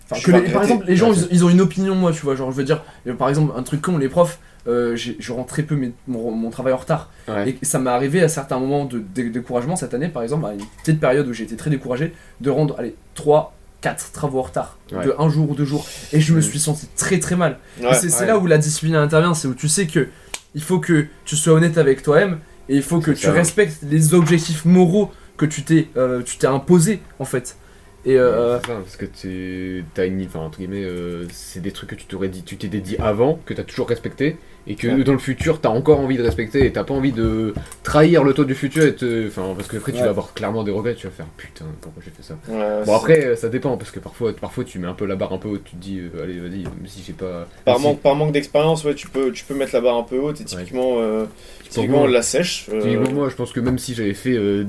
Enfin, 0.05 0.17
Je 0.19 0.25
que 0.25 0.31
vais 0.31 0.41
les- 0.41 0.43
par 0.51 0.61
regretter. 0.63 0.73
exemple, 0.73 0.85
les 0.89 0.95
gens 0.97 1.13
ils, 1.13 1.27
ils 1.31 1.45
ont 1.45 1.49
une 1.49 1.61
opinion, 1.61 1.95
moi, 1.95 2.11
tu 2.11 2.19
vois. 2.23 2.35
Genre, 2.35 2.51
je 2.51 2.57
veux 2.57 2.65
dire, 2.65 2.83
euh, 3.07 3.13
par 3.13 3.29
exemple, 3.29 3.53
un 3.57 3.63
truc 3.63 3.81
con, 3.81 3.97
les 3.97 4.09
profs, 4.09 4.37
euh, 4.67 4.95
je 4.95 5.31
rends 5.33 5.43
très 5.43 5.63
peu 5.63 5.75
mes- 5.75 5.91
mon, 6.07 6.31
mon 6.31 6.49
travail 6.49 6.73
en 6.73 6.77
retard. 6.77 7.09
Ouais. 7.27 7.57
Et 7.61 7.65
ça 7.65 7.79
m'est 7.79 7.89
arrivé 7.89 8.21
à 8.21 8.27
certains 8.29 8.59
moments 8.59 8.85
de 8.85 8.99
dé- 8.99 9.29
découragement 9.29 9.75
cette 9.75 9.93
année, 9.93 10.07
par 10.09 10.23
exemple, 10.23 10.45
à 10.45 10.53
une 10.53 10.61
petite 10.83 10.99
période 10.99 11.27
où 11.27 11.33
j'ai 11.33 11.43
été 11.43 11.55
très 11.55 11.69
découragé, 11.69 12.13
de 12.41 12.49
rendre, 12.49 12.75
allez, 12.79 12.95
3, 13.15 13.53
4 13.81 14.11
travaux 14.13 14.39
en 14.39 14.43
retard, 14.43 14.77
Ouais. 14.93 15.05
de 15.05 15.13
un 15.19 15.29
jour 15.29 15.49
ou 15.49 15.55
deux 15.55 15.65
jours. 15.65 15.85
Et 16.13 16.21
je 16.21 16.31
me 16.33 16.37
Mhm. 16.37 16.43
suis 16.43 16.59
senti 16.59 16.87
très 16.95 17.19
très 17.19 17.35
mal. 17.35 17.59
Ouais. 17.81 17.93
c'est 17.93 18.25
là 18.25 18.37
où 18.37 18.47
la 18.47 18.57
discipline 18.57 18.95
intervient, 18.95 19.33
c'est 19.33 19.47
où 19.49 19.53
tu 19.53 19.67
sais 19.67 19.87
que 19.87 20.07
il 20.55 20.61
faut 20.61 20.79
que 20.79 21.07
tu 21.25 21.35
sois 21.35 21.53
honnête 21.53 21.77
avec 21.77 22.01
toi-même 22.03 22.39
et 22.69 22.75
il 22.77 22.83
faut 22.83 22.99
que 23.01 23.11
tu 23.11 23.27
respectes 23.29 23.79
les 23.83 24.13
objectifs 24.13 24.63
moraux 24.65 25.11
que 25.35 25.45
tu 25.45 25.63
t'es 25.63 25.87
euh, 25.97 26.21
tu 26.21 26.45
imposé 26.45 27.01
en 27.19 27.25
fait. 27.25 27.57
Et 28.05 28.17
euh, 28.19 28.55
Ouais, 28.57 28.61
ça, 28.67 28.73
parce 28.75 28.95
que 28.97 29.05
tu 29.05 29.83
t'as 29.95 30.05
une 30.05 30.23
enfin 30.25 30.39
entre 30.39 30.59
guillemets 30.59 30.83
euh, 30.83 31.25
c'est 31.31 31.61
des 31.61 31.71
trucs 31.71 31.89
que 31.89 31.95
tu 31.95 32.05
t'aurais 32.05 32.27
dit 32.27 32.43
tu 32.43 32.55
t'es 32.57 32.67
dit 32.67 32.97
avant 32.97 33.39
que 33.45 33.53
t'as 33.53 33.63
toujours 33.63 33.87
respecté 33.89 34.37
et 34.65 34.75
que 34.75 34.87
Ouais. 34.87 35.03
dans 35.03 35.11
le 35.13 35.17
futur 35.19 35.59
t'as 35.59 35.69
encore 35.69 35.99
envie 35.99 36.17
de 36.17 36.23
respecter 36.23 36.65
et 36.65 36.71
t'as 36.71 36.83
pas 36.83 36.93
envie 36.93 37.11
de 37.11 37.53
trahir 37.83 38.23
le 38.23 38.33
toi 38.33 38.45
du 38.45 38.55
futur 38.55 38.83
et 38.85 38.95
te 38.95 39.27
enfin 39.27 39.53
parce 39.55 39.67
que 39.67 39.77
après 39.77 39.91
tu 39.91 39.97
Ouais. 39.97 40.03
vas 40.05 40.09
avoir 40.11 40.33
clairement 40.33 40.63
des 40.63 40.71
regrets 40.71 40.95
tu 40.95 41.07
vas 41.07 41.11
faire 41.13 41.25
putain 41.37 41.65
pourquoi 41.81 42.01
j'ai 42.05 42.11
fait 42.11 42.23
ça 42.23 42.35
Ouais, 42.47 42.85
bon 42.85 42.95
après 42.95 43.35
ça 43.35 43.49
dépend 43.49 43.75
parce 43.77 43.91
que 43.91 43.99
parfois 43.99 44.33
parfois 44.33 44.63
tu 44.63 44.79
mets 44.79 44.87
un 44.87 44.93
peu 44.93 45.05
la 45.05 45.15
barre 45.15 45.33
un 45.33 45.37
peu 45.37 45.49
haute 45.49 45.63
tu 45.65 45.75
te 45.75 45.81
dis 45.81 45.99
euh, 45.99 46.23
allez 46.23 46.39
vas-y 46.39 46.63
même 46.63 46.87
si 46.87 47.03
j'ai 47.05 47.13
pas 47.13 47.47
Par, 47.65 47.79
manque, 47.79 47.99
par 48.01 48.15
manque 48.15 48.31
d'expérience, 48.31 48.83
ouais, 48.85 48.95
tu 48.95 49.07
peux, 49.09 49.31
tu 49.31 49.43
peux 49.43 49.53
mettre 49.55 49.73
la 49.75 49.81
barre 49.81 49.97
un 49.97 50.03
peu 50.03 50.17
haute 50.19 50.39
et 50.41 50.45
typiquement, 50.45 50.95
euh, 50.99 51.25
typiquement 51.69 52.07
la 52.07 52.21
sèche. 52.21 52.67
euh, 52.71 52.81
Typiquement, 52.81 53.11
moi 53.11 53.29
je 53.29 53.35
pense 53.35 53.51
que 53.51 53.59
même 53.59 53.77
si 53.79 53.93
j'avais 53.93 54.13
fait 54.13 54.33
euh, 54.37 54.65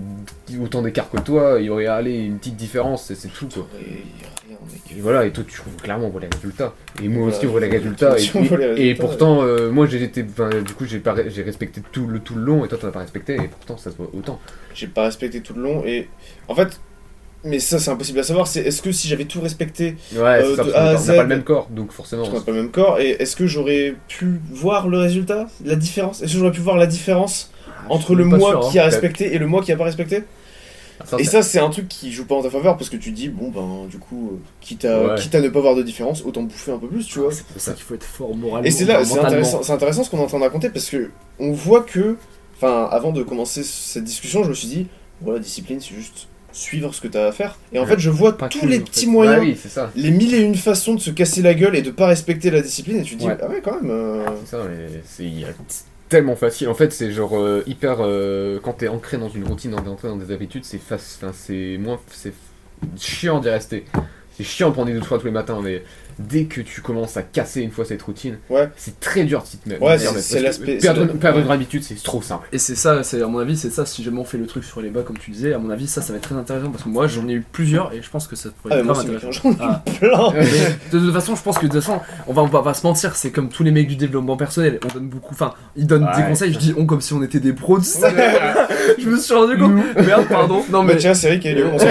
autant 0.63 0.83
d'écart 0.83 1.09
que 1.11 1.19
toi 1.21 1.57
il 1.61 1.67
y 1.67 1.71
aurait 1.71 1.87
allé 1.87 2.15
une 2.19 2.39
petite 2.39 2.57
différence 2.57 3.13
c'est 3.15 3.29
tout 3.33 3.47
quoi 3.49 3.67
et 3.81 4.03
mec. 4.65 4.83
Voilà, 5.01 5.25
et 5.27 5.31
toi 5.33 5.45
tu 5.47 5.61
clairement 5.83 6.07
on 6.07 6.11
voit 6.11 6.21
les 6.21 6.29
résultats. 6.33 6.75
Et 7.03 7.09
moi 7.09 7.29
aussi 7.29 7.47
on 7.47 7.51
voit 7.51 7.61
les 7.61 7.69
résultats. 7.69 8.17
Et, 8.77 8.95
pourtant, 8.95 9.43
euh, 9.43 9.71
moi 9.71 9.87
j'ai 9.87 10.03
été. 10.03 10.23
du 10.23 10.75
coup 10.75 10.85
j'ai 10.87 10.99
pas- 10.99 11.15
j'ai 11.29 11.43
respecté 11.43 11.83
tout 11.93 12.07
le, 12.07 12.21
tout 12.21 12.35
le 12.35 12.43
long 12.43 12.65
et 12.65 12.69
toi 12.69 12.79
t'en 12.79 12.89
as 12.89 12.93
pas 12.93 13.01
respecté 13.01 13.35
et 13.35 13.49
pourtant 13.49 13.77
ça 13.77 13.91
se 13.91 13.97
voit 13.97 14.11
autant. 14.13 14.41
J'ai 14.75 14.87
pas 14.89 15.05
respecté 15.05 15.41
tout 15.41 15.55
le 15.55 15.63
long 15.63 15.85
et 15.85 16.09
en 16.49 16.55
fait, 16.55 16.81
mais 17.47 17.59
ça, 17.59 17.79
c'est 17.79 17.91
impossible 17.91 18.19
à 18.21 18.23
savoir. 18.23 18.47
C'est 18.47 18.61
est-ce 18.63 18.81
que 18.81 18.91
si 18.91 19.07
j'avais 19.07 19.27
tout 19.27 19.41
respecté, 19.41 19.97
Ouais, 20.15 20.21
Euh, 20.21 20.51
c'est 20.51 20.57
ça, 20.57 20.65
de 20.65 20.71
parce 20.71 20.75
A 20.75 20.89
à 20.89 20.95
qu'on 20.95 20.99
on 21.01 21.03
Z. 21.05 21.09
n'a 21.09 21.15
pas 21.17 21.23
le 21.25 21.29
même 21.29 21.43
corps, 21.45 21.69
donc 21.71 21.93
forcément. 21.93 22.25
je 22.25 22.31
n'aurais 22.31 22.45
pas 22.45 22.53
le 22.53 22.57
même 22.57 22.71
corps, 22.71 22.99
et 23.01 23.11
est-ce 23.19 23.37
que 23.37 23.47
j'aurais 23.47 23.95
pu 24.09 24.41
voir 24.51 24.89
le 24.89 24.97
résultat 24.99 25.47
La 25.65 25.77
différence? 25.77 26.23
Est-ce 26.23 26.33
que 26.33 26.39
j'aurais 26.39 26.53
pu 26.53 26.61
voir 26.63 26.77
la 26.79 26.87
différence 26.87 27.51
entre 27.91 28.15
le 28.15 28.27
pas 28.29 28.37
moi 28.39 28.51
sûr, 28.51 28.67
hein. 28.67 28.69
qui 28.73 28.79
a 28.79 28.85
respecté 28.85 29.35
et 29.35 29.39
le 29.39 29.47
moi 29.47 29.63
qui 29.63 29.73
a 29.73 29.77
pas 29.77 29.85
respecté? 29.85 30.25
Et 31.19 31.25
ça, 31.25 31.43
c'est 31.43 31.59
un 31.59 31.71
truc 31.71 31.89
qui 31.89 32.13
joue 32.13 32.25
pas 32.25 32.35
en 32.35 32.43
ta 32.43 32.51
faveur 32.51 32.77
parce 32.77 32.89
que 32.91 32.97
tu 32.97 33.11
dis, 33.11 33.29
bon, 33.29 33.51
ben, 33.51 33.87
du 33.89 33.99
coup, 33.99 34.31
euh, 34.33 34.37
quitte 34.61 34.85
à, 34.85 35.01
Ouais. 35.15 35.15
quitte 35.21 35.35
à 35.35 35.41
ne 35.41 35.49
pas 35.49 35.61
voir 35.61 35.75
de 35.75 35.83
différence, 35.83 36.23
autant 36.25 36.43
bouffer 36.43 36.73
un 36.73 36.79
peu 36.79 36.87
plus, 36.89 37.07
tu 37.07 37.19
vois. 37.19 37.33
C'est 37.33 37.45
pour 37.47 37.61
ça 37.61 37.73
qu'il 37.73 37.83
faut 37.85 37.95
être 37.95 38.05
fort 38.05 38.35
moralement. 38.35 38.67
Et 38.67 38.71
c'est 38.71 38.85
là, 38.85 39.05
c'est 39.05 39.19
intéressant, 39.19 39.63
c'est 39.63 39.73
intéressant 39.73 40.05
ce 40.05 40.11
qu'on 40.11 40.19
est 40.19 40.23
en 40.23 40.27
train 40.27 40.39
de 40.39 40.45
raconter 40.45 40.71
parce 40.71 40.89
que 40.89 41.11
on 41.39 41.53
voit 41.53 41.83
que, 41.83 42.17
enfin, 42.57 42.89
avant 42.91 43.13
de 43.13 43.23
commencer 43.23 43.63
cette 43.63 44.05
discussion, 44.05 44.43
je 44.45 44.49
me 44.51 44.55
suis 44.55 44.69
dit, 44.69 44.87
voilà, 45.21 45.39
discipline, 45.41 45.81
c'est 45.81 45.95
juste 45.95 46.29
suivre 46.53 46.95
ce 46.95 47.01
que 47.01 47.09
t'as 47.09 47.27
à 47.27 47.33
faire. 47.33 47.59
Et 47.73 47.81
en 47.81 47.87
fait, 47.87 47.99
je 47.99 48.11
vois 48.11 48.37
Pas 48.39 48.49
tous 48.49 48.65
les 48.67 48.79
en 48.79 48.83
petits 48.83 49.07
fait. 49.07 49.11
moyens, 49.11 49.41
Ouais, 49.41 49.47
oui, 49.49 49.59
c'est 49.61 49.69
ça. 49.69 49.91
les 49.97 50.13
mille 50.13 50.35
et 50.35 50.41
une 50.41 50.55
façons 50.55 50.95
de 50.95 51.01
se 51.01 51.11
casser 51.11 51.43
la 51.43 51.53
gueule 51.55 51.75
et 51.75 51.83
de 51.83 51.91
pas 51.91 52.07
respecter 52.07 52.51
la 52.53 52.61
discipline, 52.61 52.99
et 52.99 53.03
tu 53.03 53.15
te 53.17 53.21
dis, 53.21 53.27
Ouais. 53.27 53.37
ah 53.43 53.49
ouais, 53.49 53.61
quand 53.61 53.81
même. 53.83 53.91
euh, 53.91 54.25
C'est 54.45 54.51
ça, 54.57 54.63
mais 54.69 55.03
tellement 56.09 56.37
facile. 56.37 56.69
En 56.69 56.75
fait, 56.75 56.93
c'est 56.93 57.11
genre 57.13 57.37
euh, 57.37 57.63
hyper. 57.67 57.99
euh, 58.01 58.59
quand 58.63 58.75
t'es 58.75 58.89
ancré 58.89 59.17
dans 59.19 59.29
une 59.29 59.45
routine, 59.47 59.71
dans, 59.73 59.87
ancré 59.87 60.09
dans 60.09 60.17
des 60.17 60.33
habitudes, 60.33 60.65
c'est 60.65 60.81
c'est 61.33 61.79
moins, 61.79 62.01
c'est 62.09 62.35
chiant 62.99 63.41
d'y 63.41 63.49
rester. 63.51 63.85
C'est 64.37 64.45
chiant 64.45 64.69
de 64.69 64.75
prendre 64.75 64.89
des 64.89 64.95
douches 64.95 65.05
froides 65.07 65.21
tous 65.21 65.27
les 65.27 65.33
matins, 65.33 65.61
mais 65.63 65.83
dès 66.19 66.45
que 66.45 66.61
tu 66.61 66.81
commences 66.81 67.17
à 67.17 67.23
casser 67.23 67.61
une 67.63 67.71
fois 67.71 67.85
cette 67.85 68.03
routine, 68.03 68.39
Ouais. 68.51 68.69
c'est 68.77 68.99
très 69.01 69.25
dur 69.25 69.43
de 69.43 69.47
s'y 69.47 69.57
te 69.59 69.69
mettre. 69.69 69.83
Ouais, 69.83 69.99
c'est- 69.99 70.41
l'aspect- 70.41 70.79
Perdre, 70.79 71.07
perdre 71.07 71.39
ouais. 71.39 71.45
une 71.45 71.51
habitude, 71.51 71.83
c'est 71.83 72.01
trop 72.03 72.23
simple. 72.23 72.49
Et 72.53 72.59
c'est 72.59 72.75
ça, 72.75 73.03
c'est 73.03 73.23
à 73.23 73.27
mon 73.27 73.39
avis, 73.39 73.57
c'est 73.57 73.71
ça. 73.71 73.87
Si 73.87 74.03
jamais 74.05 74.19
on 74.19 74.25
fait 74.25 74.39
le 74.39 74.47
truc 74.47 74.65
sur 74.65 74.81
les 74.81 74.91
bas, 74.91 75.03
comme 75.03 75.19
tu 75.19 75.31
disais, 75.31 75.53
à 75.55 75.59
mon 75.59 75.71
avis, 75.71 75.87
ça, 75.87 76.03
ça 76.03 76.13
va 76.13 76.19
être 76.19 76.25
très 76.29 76.35
intéressant 76.37 76.71
parce 76.71 76.83
que 76.85 76.89
moi, 76.89 77.07
j'en 77.07 77.27
ai 77.29 77.33
eu 77.33 77.45
plusieurs 77.53 77.93
et 77.93 78.03
je 78.03 78.11
pense 78.11 78.27
que 78.27 78.37
ça 78.37 78.51
pourrait 78.63 78.75
Ah, 78.77 78.79
être 78.81 78.85
grave 78.87 79.01
intéressant. 79.01 79.49
mec, 79.49 79.59
j'en 79.61 79.67
ai 79.67 79.69
Ah. 79.69 79.83
de 80.93 80.99
toute 80.99 81.13
façon, 81.13 81.37
je 81.37 81.43
pense 81.43 81.59
que 81.59 81.67
de 81.67 81.73
toute 81.73 81.81
façon, 81.83 82.01
on 82.27 82.33
va, 82.33 82.43
on 82.43 82.47
va 82.47 82.63
pas 82.63 82.75
se 82.75 82.87
mentir, 82.87 83.15
c'est 83.17 83.31
comme 83.31 83.49
tous 83.49 83.63
les 83.65 83.71
mecs 83.71 83.87
du 83.89 83.97
développement 83.97 84.37
personnel. 84.37 84.79
On 84.85 84.89
donne 84.95 85.09
beaucoup, 85.09 85.33
enfin, 85.35 85.55
ils 85.77 85.87
donnent 85.87 86.09
des 86.17 86.23
conseils. 86.23 86.53
Je 86.53 86.59
dis 86.59 86.75
on 86.77 86.87
comme 86.87 87.01
si 87.01 87.13
on 87.13 87.23
était 87.23 87.41
des 87.41 87.53
pros. 87.53 87.79
tu 87.79 87.85
sais. 87.87 88.01
je 88.99 89.09
me 89.09 89.17
suis 89.19 89.35
rendu 89.35 89.57
compte. 89.59 89.73
Merde, 89.97 90.27
pardon. 90.29 90.63
Non 90.71 90.83
Bah 90.85 90.93
mais 90.95 90.97
tiens, 90.97 91.15
c'est 91.15 91.31
Rick 91.31 91.47
et 91.47 91.55
Léo, 91.55 91.69
on 91.73 91.79
s'en- 91.79 91.87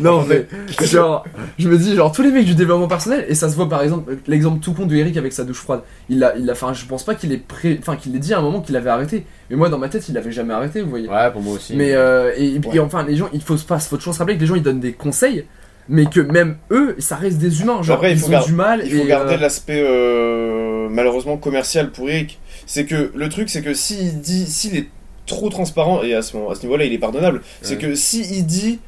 non 0.00 0.24
mais 0.26 0.46
genre, 0.86 1.24
je 1.58 1.68
me 1.68 1.76
dis 1.78 1.94
genre 1.94 2.10
tous 2.12 2.22
les 2.22 2.30
mecs 2.30 2.44
du 2.46 2.54
développement 2.54 2.88
personnel 2.88 3.24
et 3.28 3.34
ça 3.34 3.48
se 3.48 3.56
voit 3.56 3.68
par 3.68 3.82
exemple 3.82 4.16
l'exemple 4.26 4.60
tout 4.60 4.72
con 4.72 4.86
de 4.86 4.94
Eric 4.96 5.16
avec 5.16 5.32
sa 5.32 5.44
douche 5.44 5.58
froide. 5.58 5.82
Il 6.08 6.22
a, 6.24 6.34
il 6.36 6.48
a, 6.48 6.52
enfin, 6.52 6.72
je 6.72 6.84
pense 6.86 7.04
pas 7.04 7.14
qu'il 7.14 7.32
ait 7.32 7.36
pré, 7.38 7.78
enfin 7.80 7.96
qu'il 7.96 8.14
ait 8.16 8.18
dit 8.18 8.34
à 8.34 8.38
un 8.38 8.42
moment 8.42 8.60
qu'il 8.60 8.76
avait 8.76 8.90
arrêté. 8.90 9.24
Mais 9.50 9.56
moi 9.56 9.68
dans 9.68 9.78
ma 9.78 9.88
tête, 9.88 10.08
il 10.08 10.16
avait 10.18 10.32
jamais 10.32 10.54
arrêté. 10.54 10.82
Vous 10.82 10.90
voyez. 10.90 11.08
Ouais, 11.08 11.30
pour 11.32 11.42
moi 11.42 11.54
aussi. 11.54 11.74
Mais 11.76 11.92
euh, 11.94 12.32
et, 12.36 12.58
Ouais. 12.58 12.76
et 12.76 12.80
enfin 12.80 13.04
les 13.04 13.16
gens, 13.16 13.28
il 13.32 13.42
faut 13.42 13.56
se 13.56 13.64
passe, 13.64 13.88
faut 13.88 13.96
toujours 13.96 14.14
se 14.14 14.18
rappeler 14.18 14.36
que 14.36 14.40
les 14.40 14.46
gens 14.46 14.54
ils 14.56 14.62
donnent 14.62 14.80
des 14.80 14.92
conseils, 14.92 15.44
mais 15.88 16.06
que 16.06 16.20
même 16.20 16.56
eux, 16.70 16.94
ça 16.98 17.16
reste 17.16 17.38
des 17.38 17.60
humains. 17.62 17.82
Genre 17.82 17.96
Après, 17.96 18.12
il 18.12 18.18
ils 18.18 18.34
ont 18.34 18.40
du 18.44 18.52
mal. 18.52 18.82
Il 18.84 18.92
faut 18.96 19.04
et, 19.04 19.06
garder 19.08 19.34
euh, 19.34 19.38
l'aspect 19.38 19.82
euh, 19.84 20.88
malheureusement 20.90 21.36
commercial 21.36 21.90
pour 21.90 22.08
Eric. 22.08 22.38
C'est 22.66 22.84
que 22.86 23.10
le 23.14 23.28
truc, 23.28 23.48
c'est 23.50 23.62
que 23.62 23.74
s'il 23.74 24.20
dit, 24.20 24.46
s'il 24.46 24.76
est 24.76 24.88
trop 25.26 25.48
transparent, 25.48 26.02
et 26.02 26.14
à 26.14 26.22
ce, 26.22 26.36
moment- 26.36 26.50
à 26.50 26.54
ce 26.54 26.62
niveau-là, 26.62 26.84
il 26.84 26.92
est 26.92 26.98
pardonnable, 26.98 27.40
c'est 27.62 27.78
que 27.78 27.94
s'il 27.94 28.46
dit, 28.46 28.78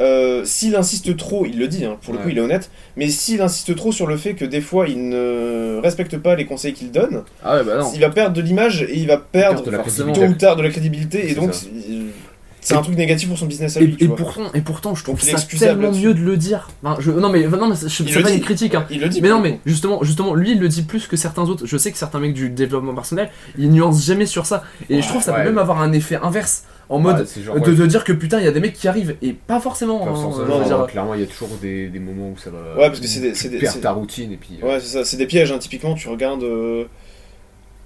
euh, 0.00 0.42
s'il 0.44 0.76
insiste 0.76 1.16
trop, 1.16 1.46
il 1.46 1.58
le 1.58 1.68
dit, 1.68 1.84
hein, 1.84 1.96
pour 2.02 2.12
le 2.12 2.18
coup, 2.20 2.28
il 2.28 2.36
est 2.38 2.40
honnête, 2.40 2.70
mais 2.96 3.08
s'il 3.08 3.40
insiste 3.40 3.74
trop 3.76 3.92
sur 3.92 4.06
le 4.06 4.16
fait 4.16 4.34
que 4.34 4.44
des 4.44 4.60
fois 4.60 4.88
il 4.88 5.08
ne 5.08 5.80
respecte 5.82 6.16
pas 6.18 6.34
les 6.34 6.44
conseils 6.44 6.74
qu'il 6.74 6.90
donne, 6.90 7.22
Ah 7.42 7.56
ouais 7.56 7.64
bah 7.64 7.78
non. 7.78 7.90
il 7.94 8.00
va 8.00 8.10
perdre 8.10 8.36
de 8.36 8.42
l'image 8.42 8.82
et 8.82 8.98
il 8.98 9.06
va 9.06 9.16
perdre 9.16 9.62
tôt 9.64 10.22
ou 10.22 10.34
tard 10.34 10.56
de 10.56 10.62
la 10.62 10.70
crédibilité, 10.70 11.30
et 11.30 11.34
donc 11.34 11.54
c'est- 11.54 12.74
un 12.74 12.82
truc 12.82 12.96
négatif 12.96 13.28
pour 13.28 13.38
son 13.38 13.46
business 13.46 13.76
à 13.76 13.80
lui. 13.80 13.92
Et, 13.92 13.96
tu 13.96 14.04
et 14.04 14.06
vois. 14.08 14.16
pourtant, 14.16 14.42
et 14.52 14.60
pourtant, 14.60 14.94
je 14.96 15.04
trouve 15.04 15.20
ça 15.20 15.36
tellement 15.56 15.92
mieux 15.92 16.14
de 16.14 16.20
le 16.20 16.36
dire. 16.36 16.68
Enfin, 16.82 17.00
je, 17.00 17.12
non 17.12 17.28
mais, 17.28 17.46
non 17.46 17.68
mais 17.68 17.76
je- 17.76 18.02
c'est 18.02 18.22
pas 18.22 18.30
une 18.32 18.40
critique. 18.40 18.74
Hein. 18.74 18.84
Il 18.90 19.00
le 19.00 19.08
dit. 19.08 19.22
Mais 19.22 19.28
non, 19.28 19.40
mais 19.40 19.60
justement, 19.64 20.02
justement, 20.02 20.34
lui 20.34 20.50
il 20.50 20.58
le 20.58 20.68
dit 20.68 20.82
plus 20.82 21.06
que 21.06 21.16
certains 21.16 21.44
autres. 21.44 21.64
Je 21.64 21.76
sais 21.78 21.92
que 21.92 21.96
certains 21.96 22.18
mecs 22.18 22.34
du 22.34 22.50
développement 22.50 22.92
personnel, 22.92 23.30
ils 23.56 23.70
nuancent 23.70 24.04
jamais 24.04 24.26
sur 24.26 24.46
ça. 24.46 24.64
Et 24.90 25.00
je 25.00 25.06
trouve 25.06 25.20
que 25.20 25.26
ça 25.26 25.32
peut 25.32 25.44
même 25.44 25.58
avoir 25.58 25.80
un 25.80 25.92
effet 25.92 26.18
inverse 26.20 26.64
en 26.88 26.98
mode 26.98 27.18
Ouais, 27.20 27.42
genre, 27.42 27.54
de, 27.56 27.60
ouais, 27.70 27.76
de 27.76 27.86
dire 27.86 28.04
que 28.04 28.12
putain, 28.12 28.38
il 28.38 28.44
y 28.44 28.48
a 28.48 28.52
des 28.52 28.60
mecs 28.60 28.74
qui 28.74 28.86
arrivent 28.88 29.16
et 29.22 29.32
pas 29.32 29.60
forcément. 29.60 29.98
pas 30.04 30.10
hein, 30.10 30.14
sans- 30.16 30.38
euh, 30.40 30.64
genre, 30.68 30.86
clairement, 30.86 31.14
il 31.14 31.20
y 31.20 31.24
a 31.24 31.26
toujours 31.26 31.48
des, 31.60 31.88
des 31.88 31.98
moments 31.98 32.30
où 32.30 32.38
ça 32.38 32.50
va. 32.50 32.58
Ouais, 32.76 32.88
parce 32.88 33.00
que 33.00 33.06
c'est 33.06 33.20
des- 33.20 33.34
c'est 33.34 33.48
des- 33.48 33.58
perds 33.58 33.80
ta 33.80 33.90
routine 33.92 34.32
et 34.32 34.36
puis. 34.36 34.58
euh, 34.62 34.66
Ouais, 34.66 34.80
c'est 34.80 34.86
ça, 34.98 35.04
c'est 35.04 35.16
des 35.16 35.26
pièges, 35.26 35.50
hein. 35.52 35.58
typiquement, 35.58 35.94
tu 35.94 36.08
regardes. 36.08 36.42
euh, 36.44 36.84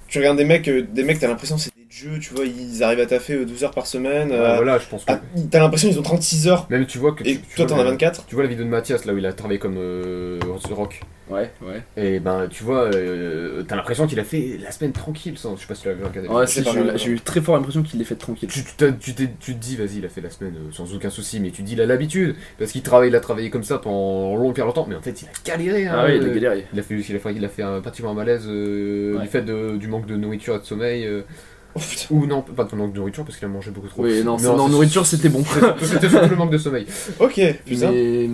Tu 0.09 0.18
regardes 0.18 0.38
des 0.38 0.44
mecs, 0.44 0.66
euh, 0.66 0.82
des 0.82 1.05
mecs, 1.05 1.20
t'as 1.20 1.28
l'impression 1.28 1.55
que 1.55 1.62
c'est 1.62 1.70
des 1.76 1.86
jeux, 1.88 2.18
tu 2.18 2.34
vois, 2.34 2.44
ils 2.44 2.82
arrivent 2.82 2.98
à 2.98 3.07
taffer 3.07 3.34
euh, 3.34 3.44
12 3.44 3.62
heures 3.62 3.70
par 3.70 3.86
semaine. 3.86 4.30
ouais, 4.30 4.36
euh, 4.36 4.57
voilà, 4.57 4.78
je 4.78 4.86
pense 4.88 5.05
que. 5.05 5.12
ah, 5.12 5.20
t'as 5.53 5.61
l'impression 5.61 5.88
qu'ils 5.88 6.01
ont 6.01 6.03
36 6.03 6.48
heures 6.48 6.66
Même 6.68 6.84
tu 6.86 6.98
vois 6.98 7.12
que. 7.12 7.22
et 7.22 7.36
tu, 7.36 7.40
tu 7.42 7.55
toi 7.55 7.66
t'en 7.66 7.76
as 7.78 7.84
la- 7.84 7.90
24. 7.92 8.26
Tu 8.26 8.34
vois 8.34 8.42
la 8.42 8.51
vidéo 8.51 8.64
de 8.64 8.70
Mathias 8.70 9.05
là 9.05 9.12
où 9.14 9.18
il 9.18 9.26
a 9.26 9.32
travaillé 9.32 9.61
comme 9.61 9.76
euh, 9.78 10.40
rock. 10.72 11.01
Ouais, 11.30 11.50
ouais. 11.62 11.82
Et 11.96 12.18
ben 12.20 12.46
tu 12.50 12.64
vois, 12.64 12.84
euh, 12.94 13.62
t'as 13.62 13.76
l'impression 13.76 14.06
qu'il 14.06 14.18
a 14.18 14.24
fait 14.24 14.58
la 14.62 14.70
semaine 14.72 14.92
tranquille 14.92 15.38
sans. 15.38 15.56
Je 15.56 15.60
sais 15.62 15.66
pas 15.66 15.74
si 15.74 15.82
tu 15.82 15.88
l'as 15.88 15.94
vu 15.94 16.04
regardé. 16.04 16.28
Ouais, 16.28 16.46
J'ai 16.46 16.62
si, 16.62 16.70
j'ai 16.96 17.10
eu- 17.10 17.20
très 17.20 17.40
fort 17.40 17.54
l'impression 17.56 17.82
qu'il 17.82 17.98
l'ait 17.98 18.04
fait 18.04 18.16
tranquille. 18.16 18.48
Tu, 18.48 18.62
tu, 18.64 19.14
tu, 19.14 19.28
tu 19.38 19.54
te 19.54 19.58
dis, 19.60 19.76
vas-y, 19.76 19.98
il 19.98 20.04
a 20.04 20.08
fait 20.08 20.20
la 20.20 20.30
semaine 20.30 20.54
euh, 20.56 20.72
sans 20.72 20.92
aucun 20.94 21.10
souci, 21.10 21.38
mais 21.40 21.50
tu 21.50 21.62
te 21.62 21.66
dis, 21.66 21.74
il 21.74 21.80
a 21.80 21.86
l'habitude, 21.86 22.34
parce 22.58 22.72
qu'il 22.72 22.82
travaille, 22.82 23.08
il 23.08 23.16
a 23.16 23.20
travaillé 23.20 23.50
comme 23.50 23.62
ça 23.64 23.78
pendant 23.78 24.34
longtemps, 24.36 24.64
longtemps, 24.66 24.86
mais 24.88 24.96
en 24.96 25.02
fait, 25.02 25.22
il 25.22 25.26
a 25.28 25.30
galéré. 25.44 25.86
hein, 25.86 25.94
Ah 25.96 26.04
ouais, 26.04 26.16
il 26.16 26.22
a 26.22 26.26
euh, 26.26 26.34
galéré. 26.34 26.66
Il 26.72 26.78
a 26.80 26.82
fait, 26.82 26.94
il 26.98 27.16
a 27.16 27.18
fait, 27.20 27.34
il 27.34 27.44
a 27.44 27.48
fait 27.48 27.62
un, 27.62 27.80
pratiquement 27.80 28.10
un 28.10 28.14
malaise 28.14 28.44
euh, 28.48 29.14
Ouais. 29.16 29.22
du 29.22 29.28
fait 29.28 29.42
de- 29.42 29.76
du 29.76 29.86
manque 29.88 30.06
de 30.06 30.16
nourriture 30.16 30.56
et 30.56 30.58
de 30.58 30.64
sommeil. 30.64 31.06
euh, 31.06 31.22
Oh 31.76 31.78
putain. 31.78 32.06
ou 32.10 32.26
non, 32.26 32.42
pas 32.42 32.64
de 32.64 32.74
manque 32.74 32.92
de 32.92 32.98
nourriture 32.98 33.24
parce 33.24 33.36
qu'il 33.36 33.44
a 33.44 33.48
mangé 33.48 33.70
beaucoup 33.70 33.86
trop. 33.86 34.02
Oui, 34.02 34.24
non, 34.24 34.36
non, 34.38 34.38
c'est- 34.66 34.72
nourriture 34.72 35.06
c'était 35.06 35.28
bon. 35.28 35.44
C'était 35.80 36.08
surtout 36.08 36.28
le 36.30 36.34
manque 36.34 36.50
de 36.50 36.58
sommeil. 36.58 36.84
Ok, 37.20 37.40
putain. 37.64 37.92
Mais 37.92 38.28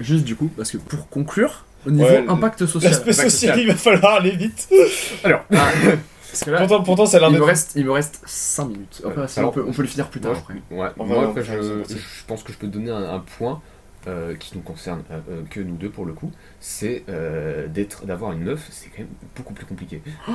juste 0.00 0.24
du 0.24 0.34
coup, 0.34 0.50
parce 0.56 0.72
que 0.72 0.76
pour 0.78 1.08
conclure, 1.08 1.64
au 1.86 1.90
niveau 1.90 2.08
Ouais, 2.08 2.24
impact 2.28 2.66
social. 2.66 2.92
L'aspect 2.92 3.10
Impact 3.12 3.30
social, 3.30 3.50
social. 3.54 3.60
il 3.60 3.68
va 3.68 3.74
falloir 3.74 4.14
aller 4.14 4.32
vite. 4.32 4.68
Alors, 5.24 5.44
Parce 5.50 6.44
que 6.44 6.50
là, 6.50 6.58
Pourtant, 6.58 6.82
pourtant 6.82 7.06
ça 7.06 7.16
a 7.16 7.20
l'air 7.20 7.30
il 7.30 7.38
me 7.38 7.44
reste, 7.44 7.72
il 7.74 7.84
me 7.86 7.92
reste 7.92 8.20
5 8.26 8.64
minutes. 8.66 9.02
On, 9.04 9.50
peut, 9.50 9.64
on 9.66 9.72
peut 9.72 9.82
le 9.82 9.88
finir 9.88 10.08
plus 10.08 10.20
tard 10.20 10.32
moi, 10.32 10.40
après. 10.42 10.54
je, 10.70 10.76
ouais, 10.76 10.88
moi, 11.06 11.24
après, 11.24 11.42
je, 11.42 11.82
pense 12.26 12.42
que 12.42 12.52
je 12.52 12.58
peux 12.58 12.66
te 12.66 12.72
donner 12.72 12.90
un, 12.90 13.14
un 13.14 13.18
point 13.20 13.62
euh, 14.06 14.34
qui 14.36 14.52
nous 14.56 14.62
concerne 14.62 15.02
euh, 15.10 15.18
euh, 15.30 15.42
que 15.50 15.60
nous 15.60 15.74
deux 15.76 15.90
pour 15.90 16.06
le 16.06 16.12
coup, 16.12 16.30
c'est 16.60 17.04
euh, 17.08 17.66
d'être, 17.66 18.06
d'avoir 18.06 18.32
une 18.32 18.42
meuf, 18.44 18.66
c'est 18.70 18.88
quand 18.90 18.98
même 19.00 19.08
beaucoup 19.36 19.52
plus 19.52 19.66
compliqué. 19.66 20.00
Ah, 20.26 20.32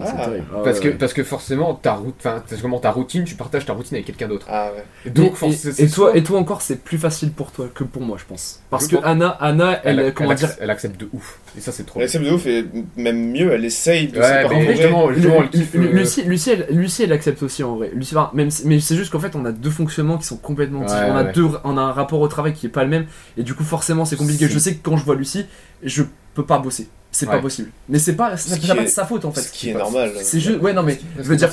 c'est 0.00 0.04
Ah. 0.18 0.24
terrible. 0.26 0.46
Ah, 0.52 0.60
Parce 0.64 0.80
que, 0.80 0.88
parce 0.88 1.12
que 1.12 1.22
forcément, 1.24 1.74
ta, 1.74 1.94
route, 1.94 2.14
comment 2.60 2.78
ta 2.80 2.90
routine, 2.90 3.24
tu 3.24 3.34
partages 3.36 3.64
ta 3.66 3.72
routine 3.72 3.94
avec 3.96 4.06
quelqu'un 4.06 4.28
d'autre. 4.28 4.46
Ah 4.50 4.70
ouais. 4.74 4.84
Et 5.04 5.08
Et- 5.08 5.10
donc, 5.10 5.34
et, 5.78 5.88
toi, 5.88 6.16
et 6.16 6.22
toi 6.22 6.38
encore, 6.38 6.60
c'est 6.62 6.82
plus 6.82 6.98
facile 6.98 7.30
pour 7.32 7.52
toi 7.52 7.68
que 7.72 7.84
pour 7.84 8.02
moi, 8.02 8.16
je 8.20 8.24
pense. 8.24 8.60
Parce 8.70 8.84
Je 8.84 8.90
que 8.90 8.96
pense. 8.96 9.04
Anna, 9.06 9.28
Anna, 9.40 9.80
elle, 9.84 10.00
elle, 10.00 10.14
comment 10.14 10.32
elle 10.32 10.36
dire, 10.38 10.46
accepte, 10.48 10.62
elle 10.62 10.70
accepte 10.70 11.00
de 11.00 11.08
ouf. 11.12 11.38
Et 11.56 11.60
ça, 11.60 11.70
c'est 11.72 11.84
trop 11.84 12.00
Elle 12.00 12.04
accepte 12.06 12.24
de 12.24 12.30
ouf 12.32 12.46
et 12.46 12.64
même 12.96 13.30
mieux, 13.30 13.52
elle 13.52 13.64
essaye 13.64 14.08
de 14.08 14.18
Ouais, 14.18 14.42
mais 14.48 14.54
en 14.54 14.60
vrai. 14.60 14.74
justement, 14.76 15.12
justement, 15.12 15.42
elle 15.42 15.50
kiffe. 15.50 15.74
Lu- 15.74 15.86
euh, 15.86 15.92
Lucie, 15.92 16.22
Lucie, 16.24 16.50
elle, 16.50 16.66
Lucie, 16.70 17.02
elle 17.04 17.12
accepte 17.12 17.42
aussi 17.42 17.62
en 17.62 17.76
vrai. 17.76 17.90
Lucie, 17.94 18.14
même, 18.32 18.48
mais 18.64 18.80
c'est 18.80 18.96
juste 18.96 19.12
qu'en 19.12 19.20
fait, 19.20 19.34
on 19.36 19.44
a 19.44 19.52
deux 19.52 19.70
fonctionnements 19.70 20.18
qui 20.18 20.26
sont 20.26 20.36
complètement 20.36 20.80
Ouais, 20.80 20.86
différents. 20.86 21.12
On 21.12 21.16
a 21.16 21.24
ouais. 21.24 21.32
deux, 21.32 21.48
on 21.64 21.76
a 21.78 21.80
un 21.80 21.92
rapport 21.92 22.20
au 22.20 22.28
travail 22.28 22.52
qui 22.54 22.66
est 22.66 22.70
pas 22.70 22.82
le 22.84 22.90
même, 22.90 23.03
et 23.36 23.42
du 23.42 23.54
coup, 23.54 23.64
forcément, 23.64 24.04
c'est 24.04 24.16
compliqué. 24.16 24.48
Je 24.48 24.58
sais 24.58 24.74
que 24.74 24.82
quand 24.82 24.96
je 24.96 25.04
vois 25.04 25.14
Lucie, 25.14 25.46
je 25.82 26.02
peux 26.34 26.44
pas 26.44 26.58
bosser. 26.58 26.88
C'est 27.12 27.26
pas 27.26 27.38
possible. 27.38 27.70
Mais 27.88 28.00
c'est 28.00 28.14
pas, 28.14 28.36
ça 28.36 28.56
pas 28.74 28.80
est- 28.82 28.84
de 28.86 28.88
sa 28.88 29.04
faute 29.04 29.24
en 29.24 29.30
fait. 29.30 29.40
Ce 29.42 29.52
qui 29.52 29.70
est 29.70 29.74
normal. 29.74 30.10
C'est 30.20 30.40
juste, 30.40 30.58
ouais, 30.60 30.72
non 30.72 30.82
mais, 30.82 30.98
je 31.16 31.22
veux 31.22 31.36
dire, 31.36 31.48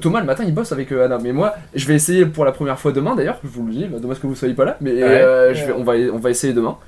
Thomas 0.00 0.20
le 0.20 0.24
matin 0.26 0.44
il 0.46 0.54
bosse 0.54 0.72
avec 0.72 0.90
euh, 0.92 1.04
Anna, 1.04 1.18
mais 1.18 1.30
moi 1.32 1.54
je 1.74 1.86
vais 1.86 1.94
essayer 1.94 2.24
pour 2.24 2.46
la 2.46 2.52
première 2.52 2.78
fois 2.80 2.90
demain 2.90 3.14
d'ailleurs, 3.14 3.38
je 3.44 3.48
vous 3.50 3.66
le 3.66 3.72
dis, 3.74 3.84
bah, 3.84 3.98
dommage 3.98 4.18
que 4.18 4.26
vous 4.26 4.34
soyez 4.34 4.54
pas 4.54 4.64
là, 4.64 4.78
mais 4.80 4.92
euh, 5.02 5.52
je 5.54 5.66
vais, 5.66 5.72
on, 5.72 5.84
va, 5.84 5.92
on 6.10 6.18
va 6.18 6.30
essayer 6.30 6.54
demain. 6.54 6.78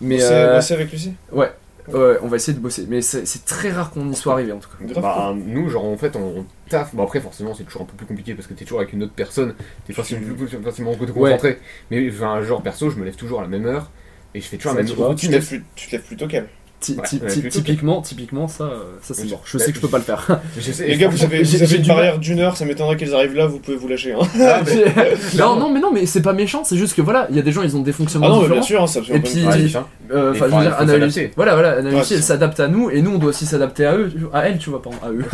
Mais 0.00 0.16
Bosser- 0.16 0.28
euh, 0.32 0.56
bosser 0.56 0.72
avec 0.74 0.90
Lucie? 0.90 1.12
ouais, 1.32 1.52
ouais, 1.92 2.18
on 2.22 2.28
va 2.28 2.36
essayer 2.36 2.56
de 2.56 2.62
bosser, 2.62 2.86
mais 2.88 3.00
c'est 3.02 3.44
très 3.44 3.70
rare 3.70 3.90
qu'on 3.90 4.10
y 4.10 4.14
soit 4.14 4.32
arrivé 4.34 4.52
en 4.52 4.58
tout 4.58 4.68
cas. 4.70 4.76
Bah, 5.00 5.34
nous, 5.36 5.68
genre, 5.68 5.84
en 5.84 5.96
fait, 5.96 6.16
on, 6.16 6.38
on 6.38 6.46
taffe. 6.68 6.94
Bon, 6.94 7.02
après, 7.04 7.20
forcément, 7.20 7.54
c'est 7.54 7.64
toujours 7.64 7.82
un 7.82 7.86
peu 7.86 7.94
plus 7.96 8.06
compliqué 8.06 8.34
parce 8.34 8.46
que 8.48 8.54
t'es 8.54 8.64
toujours 8.64 8.80
avec 8.80 8.92
une 8.92 9.02
autre 9.02 9.12
personne, 9.14 9.54
t'es 9.86 9.92
facilement 9.92 10.34
plus 10.34 10.48
facilement 10.64 10.94
te 11.06 11.12
concentrer. 11.12 11.58
Mais, 11.90 12.08
enfin, 12.10 12.42
genre, 12.42 12.62
perso, 12.62 12.90
je 12.90 12.96
me 12.98 13.04
lève 13.04 13.16
toujours 13.16 13.38
à 13.40 13.42
la 13.42 13.48
même 13.48 13.66
heure 13.66 13.90
et 14.34 14.40
je 14.40 14.46
fais 14.46 14.56
toujours 14.56 14.72
la 14.74 14.82
même 14.82 14.86
routine. 15.08 15.30
te 15.30 15.32
lèves 15.34 15.46
plus- 15.48 15.64
tu 15.76 15.86
te 15.88 15.92
lèves 15.96 16.04
plutôt 16.04 16.26
calme. 16.28 16.46
Typiquement, 16.78 18.02
typiquement 18.02 18.48
ça, 18.48 18.64
euh, 18.64 18.82
ça 19.00 19.14
c'est 19.14 19.24
mort. 19.30 19.40
je- 19.44 19.58
sais 19.58 19.70
que 19.70 19.76
je 19.76 19.80
peux 19.80 19.88
pas 19.88 19.98
le 19.98 20.04
faire. 20.04 20.26
Les 20.86 20.96
gars, 20.96 21.08
vous 21.08 21.22
avez, 21.24 21.38
une 21.38 21.82
du 21.82 21.88
barrière 21.88 22.18
d'une 22.18 22.38
heure, 22.40 22.56
ça 22.56 22.64
m'étonnerait 22.64 22.96
qu'ils 22.96 23.14
arrivent 23.14 23.34
là, 23.34 23.46
vous 23.46 23.58
pouvez 23.58 23.76
vous 23.76 23.88
lâcher. 23.88 24.12
Hein. 24.12 24.26
Ah, 24.48 24.62
non, 25.38 25.56
non, 25.56 25.70
mais 25.72 25.80
non, 25.80 25.90
mais 25.92 26.06
c'est 26.06 26.22
pas 26.22 26.32
méchant, 26.32 26.64
c'est 26.64 26.76
juste 26.76 26.94
que 26.94 27.02
voilà, 27.02 27.26
il 27.30 27.36
y 27.36 27.38
a 27.38 27.42
des 27.42 27.52
gens, 27.52 27.62
ils 27.62 27.76
ont 27.76 27.82
des 27.82 27.92
fonctionnements 27.92 28.28
Ah 28.28 28.38
bien 28.38 28.60
différents. 28.60 28.62
sûr, 28.62 28.82
hein, 28.82 28.86
c'est 28.86 28.98
absolument 29.00 29.24
Et 29.24 29.28
pas 29.44 29.52
puis-. 29.52 29.76
Euh, 30.12 30.30
Enfin, 30.32 30.46
je 30.48 30.54
veux 30.96 31.08
dire, 31.08 31.30
voilà, 31.36 31.54
voilà, 31.54 32.04
c'est 32.04 32.14
elle 32.16 32.22
s'adapte 32.22 32.60
à 32.60 32.68
nous 32.68 32.90
et 32.90 33.02
nous 33.02 33.12
on 33.12 33.18
doit 33.18 33.30
aussi 33.30 33.46
s'adapter 33.46 33.84
à 33.86 33.96
eux, 33.96 34.12
à 34.32 34.48
elle, 34.48 34.58
tu 34.58 34.70
vois, 34.70 34.80
pardon, 34.82 34.98
à 35.02 35.10
eux. 35.10 35.24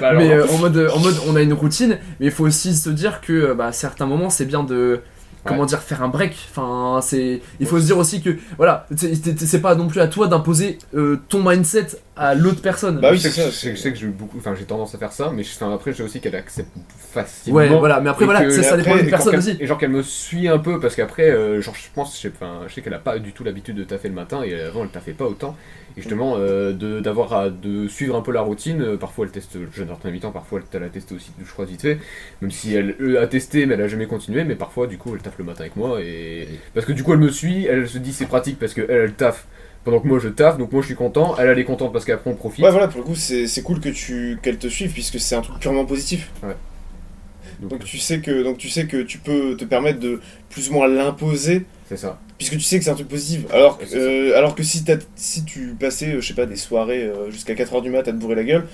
Bah, 0.00 0.12
mais 0.16 0.32
euh, 0.32 0.46
en 0.48 0.58
mode 0.58 0.88
en 0.94 0.98
mode 1.00 1.16
on 1.28 1.36
a 1.36 1.42
une 1.42 1.52
routine 1.52 1.98
mais 2.20 2.26
il 2.26 2.32
faut 2.32 2.44
aussi 2.44 2.74
se 2.74 2.88
dire 2.90 3.20
que 3.20 3.52
bah, 3.52 3.66
à 3.66 3.72
certains 3.72 4.06
moments 4.06 4.30
c'est 4.30 4.44
bien 4.46 4.62
de 4.64 5.00
comment 5.44 5.66
dire 5.66 5.80
faire 5.80 6.02
un 6.02 6.08
break. 6.08 6.34
Enfin 6.50 7.00
c'est 7.02 7.40
il 7.60 7.66
faut 7.66 7.78
se 7.80 7.84
dire 7.86 7.98
aussi 7.98 8.22
que 8.22 8.36
voilà 8.56 8.86
c'est- 8.96 9.60
pas 9.60 9.74
non 9.74 9.86
plus 9.88 10.00
à 10.00 10.08
toi 10.08 10.26
d'imposer 10.26 10.78
euh, 10.94 11.20
ton 11.28 11.42
mindset 11.48 11.86
à 12.16 12.34
l'autre 12.34 12.62
personne. 12.62 13.00
Bah 13.00 13.10
oui, 13.10 13.16
je 13.16 13.22
sais 13.22 13.30
c'est 13.30 13.42
ça, 13.42 13.50
je 13.50 13.54
sais- 13.56 13.76
je 13.76 13.88
que 13.90 13.96
j'ai 13.96 14.06
beaucoup, 14.06 14.38
enfin 14.38 14.54
j'ai 14.54 14.64
tendance 14.64 14.94
à 14.94 14.98
faire 14.98 15.12
ça, 15.12 15.30
mais 15.34 15.42
je- 15.42 15.52
enfin, 15.54 15.74
après 15.74 15.92
je 15.92 15.98
sais 15.98 16.02
aussi 16.04 16.20
qu'elle 16.20 16.36
accepte 16.36 16.70
facilement. 16.96 17.58
ouais, 17.58 17.68
voilà, 17.68 18.00
mais 18.00 18.10
après 18.10 18.24
voilà, 18.24 18.48
ça, 18.50 18.62
ça 18.62 18.74
et 18.74 18.76
dépend 18.76 18.96
d'une 18.96 19.08
personne 19.10 19.36
aussi. 19.36 19.56
Et 19.60 19.66
genre 19.66 19.78
qu'elle 19.78 19.90
me 19.90 20.02
suit 20.02 20.48
un 20.48 20.58
peu 20.58 20.78
parce 20.80 20.94
qu'après, 20.94 21.30
euh, 21.30 21.60
genre 21.60 21.74
je 21.74 21.88
pense, 21.94 22.16
je 22.16 22.22
sais, 22.22 22.32
enfin, 22.34 22.62
je 22.68 22.74
sais 22.74 22.82
qu'elle 22.82 22.94
a 22.94 22.98
pas 22.98 23.18
du 23.18 23.32
tout 23.32 23.42
l'habitude 23.44 23.76
de 23.76 23.84
taffer 23.84 24.08
le 24.08 24.14
matin 24.14 24.42
et 24.44 24.60
avant 24.60 24.84
elle 24.84 24.90
taffait 24.90 25.12
pas 25.12 25.24
autant. 25.26 25.56
Et 25.96 26.00
justement, 26.02 26.34
euh, 26.38 26.72
de, 26.72 27.00
d'avoir 27.00 27.32
à, 27.32 27.50
de 27.50 27.86
suivre 27.88 28.16
un 28.16 28.22
peu 28.22 28.32
la 28.32 28.40
routine, 28.42 28.80
euh, 28.82 28.96
parfois 28.96 29.26
elle 29.26 29.32
teste 29.32 29.54
le 29.56 29.68
jeûne 29.72 29.90
intermittent, 29.90 30.32
parfois 30.32 30.60
elle, 30.60 30.80
elle 30.80 30.86
a 30.86 30.90
testé 30.90 31.14
aussi, 31.14 31.32
je 31.44 31.50
crois, 31.52 31.64
vite 31.66 31.82
fait. 31.82 31.98
Même 32.42 32.50
si 32.50 32.74
elle 32.74 32.96
euh, 33.00 33.22
a 33.22 33.26
testé, 33.26 33.66
mais 33.66 33.74
elle 33.74 33.82
a 33.82 33.88
jamais 33.88 34.06
continué, 34.06 34.44
mais 34.44 34.56
parfois 34.56 34.86
du 34.86 34.98
coup 34.98 35.14
elle 35.14 35.22
taffe 35.22 35.38
le 35.38 35.44
matin 35.44 35.60
avec 35.62 35.76
moi. 35.76 36.00
et 36.00 36.48
Parce 36.74 36.86
que 36.86 36.92
du 36.92 37.02
coup 37.02 37.12
elle 37.12 37.20
me 37.20 37.30
suit, 37.30 37.66
elle 37.66 37.88
se 37.88 37.98
dit 37.98 38.12
c'est 38.12 38.26
pratique 38.26 38.58
parce 38.58 38.74
qu'elle 38.74 38.90
elle 38.90 39.12
taffe 39.14 39.46
pendant 39.84 40.00
que 40.00 40.08
moi 40.08 40.18
je 40.18 40.28
taffe, 40.28 40.58
donc 40.58 40.72
moi 40.72 40.80
je 40.82 40.86
suis 40.86 40.94
content, 40.96 41.36
elle 41.38 41.48
elle 41.48 41.58
est 41.58 41.64
contente 41.64 41.92
parce 41.92 42.04
qu'après 42.04 42.30
on 42.30 42.34
profite. 42.34 42.64
Ouais, 42.64 42.70
voilà, 42.70 42.88
pour 42.88 43.00
le 43.00 43.06
coup, 43.06 43.14
c'est 43.14 43.46
c'est 43.46 43.62
cool 43.62 43.80
que 43.80 43.90
tu 43.90 44.38
qu'elle 44.42 44.58
te 44.58 44.68
suive 44.68 44.92
puisque 44.92 45.20
c'est 45.20 45.36
un 45.36 45.42
truc 45.42 45.58
purement 45.58 45.84
positif. 45.84 46.30
donc 46.42 47.70
Donc 47.70 47.84
tu 47.84 47.98
sais 47.98 48.20
que 48.20 48.42
donc 48.42 48.58
tu 48.58 48.68
sais 48.68 48.86
que 48.86 49.02
tu 49.02 49.18
peux 49.18 49.56
te 49.56 49.64
permettre 49.64 50.00
de 50.00 50.20
plus 50.50 50.70
ou 50.70 50.74
moins 50.74 50.88
l'imposer 50.88 51.66
c'est 51.88 51.98
ça. 51.98 52.18
Puisque 52.48 52.60
tu 52.62 52.68
sais 52.68 52.78
que 52.78 52.84
c'est 52.84 52.90
un 52.90 52.94
truc 52.94 53.08
positif. 53.08 53.42
Alors 53.52 53.78
que, 53.78 53.84
euh, 53.94 54.36
alors 54.36 54.54
que 54.54 54.62
si 54.62 55.44
tu 55.44 55.76
passais 55.78 56.14
euh, 56.14 56.20
je 56.20 56.26
sais 56.28 56.34
pas 56.34 56.46
des 56.46 56.56
soirées 56.56 57.04
euh, 57.04 57.30
jusqu'à 57.30 57.54
4h 57.54 57.82
du 57.82 57.90
mat 57.90 58.00
à 58.00 58.12
te 58.12 58.16
bourrer 58.16 58.34
la 58.34 58.44
gueule, 58.44 58.66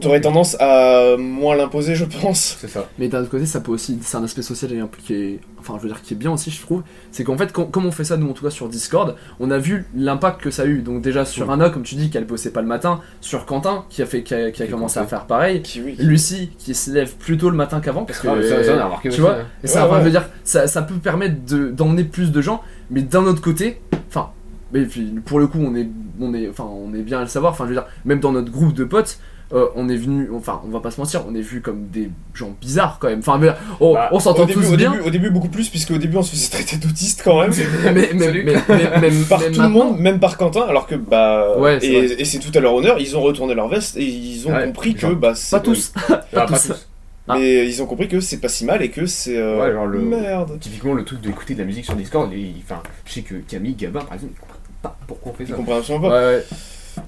t'aurais 0.00 0.20
tendance 0.20 0.56
à 0.60 1.16
moins 1.18 1.56
l'imposer, 1.56 1.94
je 1.94 2.04
pense. 2.04 2.56
C'est 2.60 2.68
ça. 2.68 2.88
Mais 2.98 3.08
d'un 3.08 3.20
autre 3.22 3.30
côté, 3.30 3.46
ça 3.46 3.60
peut 3.60 3.72
aussi, 3.72 3.98
c'est 4.02 4.16
un 4.16 4.24
aspect 4.24 4.42
social 4.42 4.72
et 4.72 4.78
est, 4.78 5.40
enfin, 5.58 5.74
je 5.78 5.82
veux 5.82 5.88
dire, 5.88 6.02
qui 6.02 6.14
est 6.14 6.16
bien 6.16 6.30
aussi, 6.32 6.50
je 6.50 6.60
trouve. 6.60 6.82
C'est 7.12 7.24
qu'en 7.24 7.36
fait, 7.38 7.52
quand- 7.52 7.66
comme 7.66 7.86
on 7.86 7.92
fait 7.92 8.04
ça, 8.04 8.16
nous, 8.16 8.28
en 8.28 8.32
tout 8.32 8.44
cas 8.44 8.50
sur 8.50 8.68
Discord, 8.68 9.16
on 9.40 9.50
a 9.50 9.58
vu 9.58 9.86
l'impact 9.94 10.40
que 10.40 10.50
ça 10.50 10.62
a 10.62 10.66
eu. 10.66 10.82
Donc, 10.82 11.02
déjà, 11.02 11.24
sur 11.24 11.46
Oui. 11.48 11.54
Anna, 11.54 11.70
comme 11.70 11.82
tu 11.82 11.94
dis, 11.94 12.10
qu'elle 12.10 12.24
bossait 12.26 12.50
pas 12.50 12.60
le 12.60 12.66
matin, 12.68 13.00
sur 13.20 13.46
Quentin, 13.46 13.84
qui 13.88 14.02
a, 14.02 14.06
fait, 14.06 14.22
qui 14.22 14.34
a, 14.34 14.50
qui 14.50 14.62
a 14.62 14.66
Qui 14.66 14.72
commencé 14.72 14.98
à 14.98 15.06
faire 15.06 15.26
pareil. 15.26 15.62
Lucie, 15.98 16.50
qui 16.58 16.74
se 16.74 16.90
lève 16.90 17.14
plus 17.14 17.36
tôt 17.38 17.50
le 17.50 17.56
matin 17.56 17.80
qu'avant, 17.80 18.04
parce 18.04 18.18
que. 18.20 18.28
Ah, 18.28 18.42
ça, 18.42 18.64
ça, 18.64 18.74
on 18.76 18.78
a 18.80 18.84
remarqué 18.84 19.08
tu 19.08 19.14
aussi, 19.14 19.20
vois, 19.20 19.34
hein. 19.36 19.46
et 19.62 19.66
ça, 19.66 19.88
Ouais, 19.88 20.02
ouais. 20.02 20.10
dire, 20.10 20.28
ça, 20.44 20.66
ça 20.66 20.82
peut 20.82 20.94
permettre 20.96 21.44
de- 21.46 21.68
d'emmener 21.70 22.04
plus 22.04 22.30
de 22.32 22.40
gens, 22.42 22.62
mais 22.90 23.02
d'un 23.02 23.24
autre 23.24 23.42
côté, 23.42 23.80
enfin, 24.08 24.30
mais 24.72 24.84
puis, 24.84 25.14
pour 25.24 25.38
le 25.38 25.46
coup, 25.46 25.58
on 25.60 25.74
est, 25.74 25.88
on 26.20 26.34
est, 26.34 26.48
enfin, 26.48 26.64
on 26.64 26.94
est 26.94 27.02
bien 27.02 27.18
à 27.18 27.22
le 27.22 27.28
savoir. 27.28 27.52
Enfin, 27.52 27.64
je 27.64 27.70
veux 27.70 27.74
dire, 27.74 27.86
même 28.04 28.20
dans 28.20 28.32
notre 28.32 28.50
groupe 28.50 28.74
de 28.74 28.84
potes, 28.84 29.18
euh, 29.54 29.66
on 29.76 29.88
est 29.88 29.96
venu, 29.96 30.28
enfin, 30.34 30.60
on 30.66 30.68
va 30.68 30.80
pas 30.80 30.90
se 30.90 31.00
mentir, 31.00 31.22
on 31.26 31.34
est 31.34 31.40
vu 31.40 31.62
comme 31.62 31.86
des 31.86 32.10
gens 32.34 32.54
bizarres 32.60 32.98
quand 33.00 33.08
même. 33.08 33.20
Enfin, 33.20 33.38
mais, 33.38 33.48
on, 33.80 33.94
Bah, 33.94 34.10
on 34.12 34.20
s'entend 34.20 34.42
Au 34.42 34.46
début, 34.46 34.60
tous 34.60 34.72
au, 34.74 34.76
bien, 34.76 34.90
début, 34.92 35.04
au 35.06 35.10
début 35.10 35.30
beaucoup 35.30 35.48
plus 35.48 35.70
puisque 35.70 35.90
au 35.92 35.96
début 35.96 36.18
on 36.18 36.22
se 36.22 36.32
faisait 36.32 36.50
traiter 36.50 36.76
d'autiste 36.76 37.22
quand 37.24 37.40
même. 37.40 37.52
mais, 37.84 37.94
mais, 37.94 38.10
mais, 38.12 38.42
mais- 38.68 39.00
même, 39.00 39.24
par 39.24 39.40
même 39.40 39.52
tout 39.52 39.62
le 39.62 39.68
monde, 39.70 39.98
même 40.00 40.20
par 40.20 40.36
Quentin, 40.36 40.66
alors 40.68 40.86
que 40.86 40.96
bah 40.96 41.56
Ouais, 41.56 41.78
et, 41.82 42.20
et 42.20 42.24
c'est 42.26 42.40
tout 42.40 42.50
à 42.54 42.60
leur 42.60 42.74
honneur, 42.74 42.98
ils 43.00 43.16
ont 43.16 43.22
retourné 43.22 43.54
leur 43.54 43.68
veste 43.68 43.96
et 43.96 44.04
ils 44.04 44.46
ont 44.48 44.52
Ouais, 44.52 44.66
compris 44.66 44.94
que 44.94 45.06
bah 45.14 45.34
c'est 45.34 45.50
Pas 45.56 45.60
tous. 45.60 45.94
Ah, 46.10 46.16
pas 46.30 46.46
tous. 46.46 46.86
Ah. 47.28 47.36
mais 47.38 47.66
ils 47.68 47.82
ont 47.82 47.86
compris 47.86 48.08
que 48.08 48.20
c'est 48.20 48.38
pas 48.40 48.48
si 48.48 48.64
mal 48.64 48.82
et 48.82 48.90
que 48.90 49.06
c'est 49.06 49.36
euh, 49.36 49.60
Ouais, 49.60 49.72
genre 49.72 49.86
le- 49.86 50.00
merde. 50.00 50.58
Typiquement, 50.60 50.94
le 50.94 51.04
truc 51.04 51.20
d'écouter 51.20 51.54
de 51.54 51.58
la 51.60 51.64
musique 51.66 51.84
sur 51.84 51.94
Discord, 51.94 52.30
les- 52.32 52.54
enfin, 52.64 52.82
je 53.04 53.12
sais 53.12 53.22
que 53.22 53.34
Camille, 53.36 53.74
Gabin, 53.74 54.00
par 54.00 54.14
exemple, 54.14 54.32
ils 54.36 54.40
comprennent 54.40 54.58
pas 54.82 54.96
pourquoi 55.06 55.32
on 55.32 55.34
fait 55.34 55.44
Ils 55.44 55.50
ça. 55.50 55.56
comprennent 55.56 55.78
absolument 55.78 56.08
Ouais, 56.08 56.10
pas. 56.10 56.26
ouais. 56.26 56.44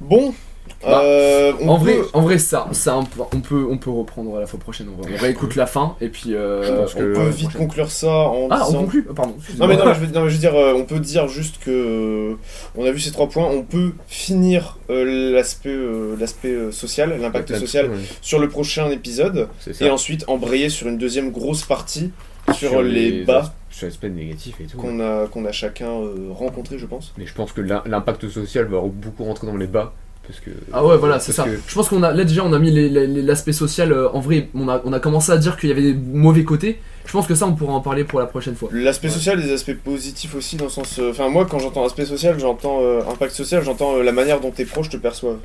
Bon, 0.00 0.34
Bah, 0.82 1.02
euh, 1.04 1.52
on 1.60 1.68
En 1.68 1.78
peut- 1.78 1.84
vrai, 1.84 1.98
en 2.14 2.20
vrai, 2.22 2.38
ça, 2.38 2.66
ça, 2.72 2.96
on 2.96 3.04
peut- 3.04 3.20
on 3.34 3.76
peut, 3.76 3.88
on 3.90 3.98
reprendre 3.98 4.38
la 4.40 4.46
fois 4.46 4.58
prochaine. 4.58 4.86
On, 4.96 5.02
va- 5.02 5.08
on 5.14 5.20
réécoute 5.22 5.54
la 5.56 5.66
fin 5.66 5.94
et 6.00 6.08
puis. 6.08 6.34
euh, 6.34 6.62
je 6.64 6.72
pense 6.72 6.94
on 6.94 6.98
que- 6.98 7.14
peut 7.14 7.28
vite 7.28 7.48
prochaine. 7.50 7.60
conclure 7.68 7.90
ça 7.90 8.08
en 8.10 8.48
Ah, 8.50 8.62
on 8.62 8.66
disant- 8.66 8.78
conclut. 8.80 9.06
Ah, 9.10 9.12
Pardon. 9.14 9.34
Non 9.58 9.66
mais, 9.66 9.76
non, 9.76 9.84
mais 9.86 9.94
je 9.94 10.00
veux, 10.00 10.06
non, 10.06 10.22
mais 10.22 10.28
je 10.30 10.34
veux 10.34 10.40
dire, 10.40 10.54
euh, 10.54 10.72
on 10.74 10.84
peut 10.84 11.00
dire 11.00 11.28
juste 11.28 11.58
que 11.64 12.36
on 12.76 12.84
a 12.84 12.90
vu 12.90 12.98
ces 13.00 13.10
trois 13.12 13.28
points, 13.28 13.46
on 13.46 13.62
peut 13.62 13.92
finir 14.08 14.78
euh, 14.90 15.32
l'aspect 15.32 15.68
euh, 15.70 16.16
l'aspect 16.18 16.48
euh, 16.52 16.72
social, 16.72 17.18
l'impact 17.20 17.54
social 17.56 17.90
sur 18.22 18.38
le 18.38 18.48
prochain 18.48 18.90
épisode, 18.90 19.48
et 19.80 19.90
ensuite 19.90 20.24
embrayer 20.28 20.68
sur 20.70 20.88
une 20.88 20.98
deuxième 20.98 21.30
grosse 21.30 21.62
partie 21.64 22.10
sur, 22.54 22.70
Sur 22.70 22.82
les, 22.82 23.10
les 23.10 23.24
bas 23.24 23.54
Sur 23.70 23.86
l'aspect 23.86 24.08
négatif 24.08 24.56
et 24.60 24.64
tout. 24.64 24.76
qu'on 24.78 24.98
a 24.98 25.26
qu'on 25.28 25.44
a 25.44 25.52
chacun 25.52 25.90
euh, 25.90 26.28
rencontré, 26.32 26.78
je 26.78 26.86
pense. 26.86 27.12
Mais 27.18 27.26
je 27.26 27.34
pense 27.34 27.52
que 27.52 27.60
l'im- 27.60 27.82
l'impact 27.86 28.28
social 28.28 28.64
va 28.64 28.80
beaucoup 28.82 29.24
rentrer 29.24 29.46
dans 29.46 29.56
les 29.56 29.66
bas. 29.68 29.92
Parce 30.30 30.40
que, 30.40 30.50
Ah 30.72 30.84
ouais 30.86 30.96
voilà 30.96 31.18
c'est 31.18 31.32
ça. 31.32 31.44
que- 31.44 31.58
Je 31.66 31.74
pense 31.74 31.88
qu'on 31.88 32.02
a 32.02 32.12
là 32.12 32.24
déjà 32.24 32.44
on 32.44 32.52
a 32.52 32.58
mis 32.58 32.70
l'aspect 32.70 33.52
social 33.52 33.92
euh, 33.92 34.08
en 34.12 34.20
vrai 34.20 34.48
on 34.54 34.68
a, 34.68 34.80
on 34.84 34.92
a 34.92 35.00
commencé 35.00 35.32
à 35.32 35.36
dire 35.38 35.56
qu'il 35.56 35.68
y 35.68 35.72
avait 35.72 35.82
des 35.82 35.94
mauvais 35.94 36.44
côtés. 36.44 36.78
Je 37.06 37.12
pense 37.12 37.26
que 37.26 37.34
ça 37.34 37.46
on 37.46 37.54
pourra 37.54 37.72
en 37.72 37.80
parler 37.80 38.04
pour 38.04 38.20
la 38.20 38.26
prochaine 38.26 38.54
fois. 38.54 38.68
L'aspect 38.72 39.08
Ouais. 39.08 39.14
social, 39.14 39.42
des 39.42 39.52
aspects 39.52 39.74
positifs 39.74 40.34
aussi, 40.36 40.56
dans 40.56 40.66
le 40.66 40.70
sens. 40.70 40.98
euh, 41.00 41.10
Enfin, 41.10 41.28
moi, 41.28 41.46
quand 41.50 41.58
j'entends 41.58 41.84
aspect 41.84 42.04
social, 42.06 42.38
j'entends 42.38 42.78
euh, 42.82 43.00
impact 43.10 43.32
social, 43.32 43.64
j'entends 43.64 43.96
euh, 43.96 44.02
la 44.04 44.12
manière 44.12 44.40
dont 44.40 44.52
tes 44.52 44.64
proches 44.64 44.90
te 44.90 44.96
perçoivent. 44.96 45.38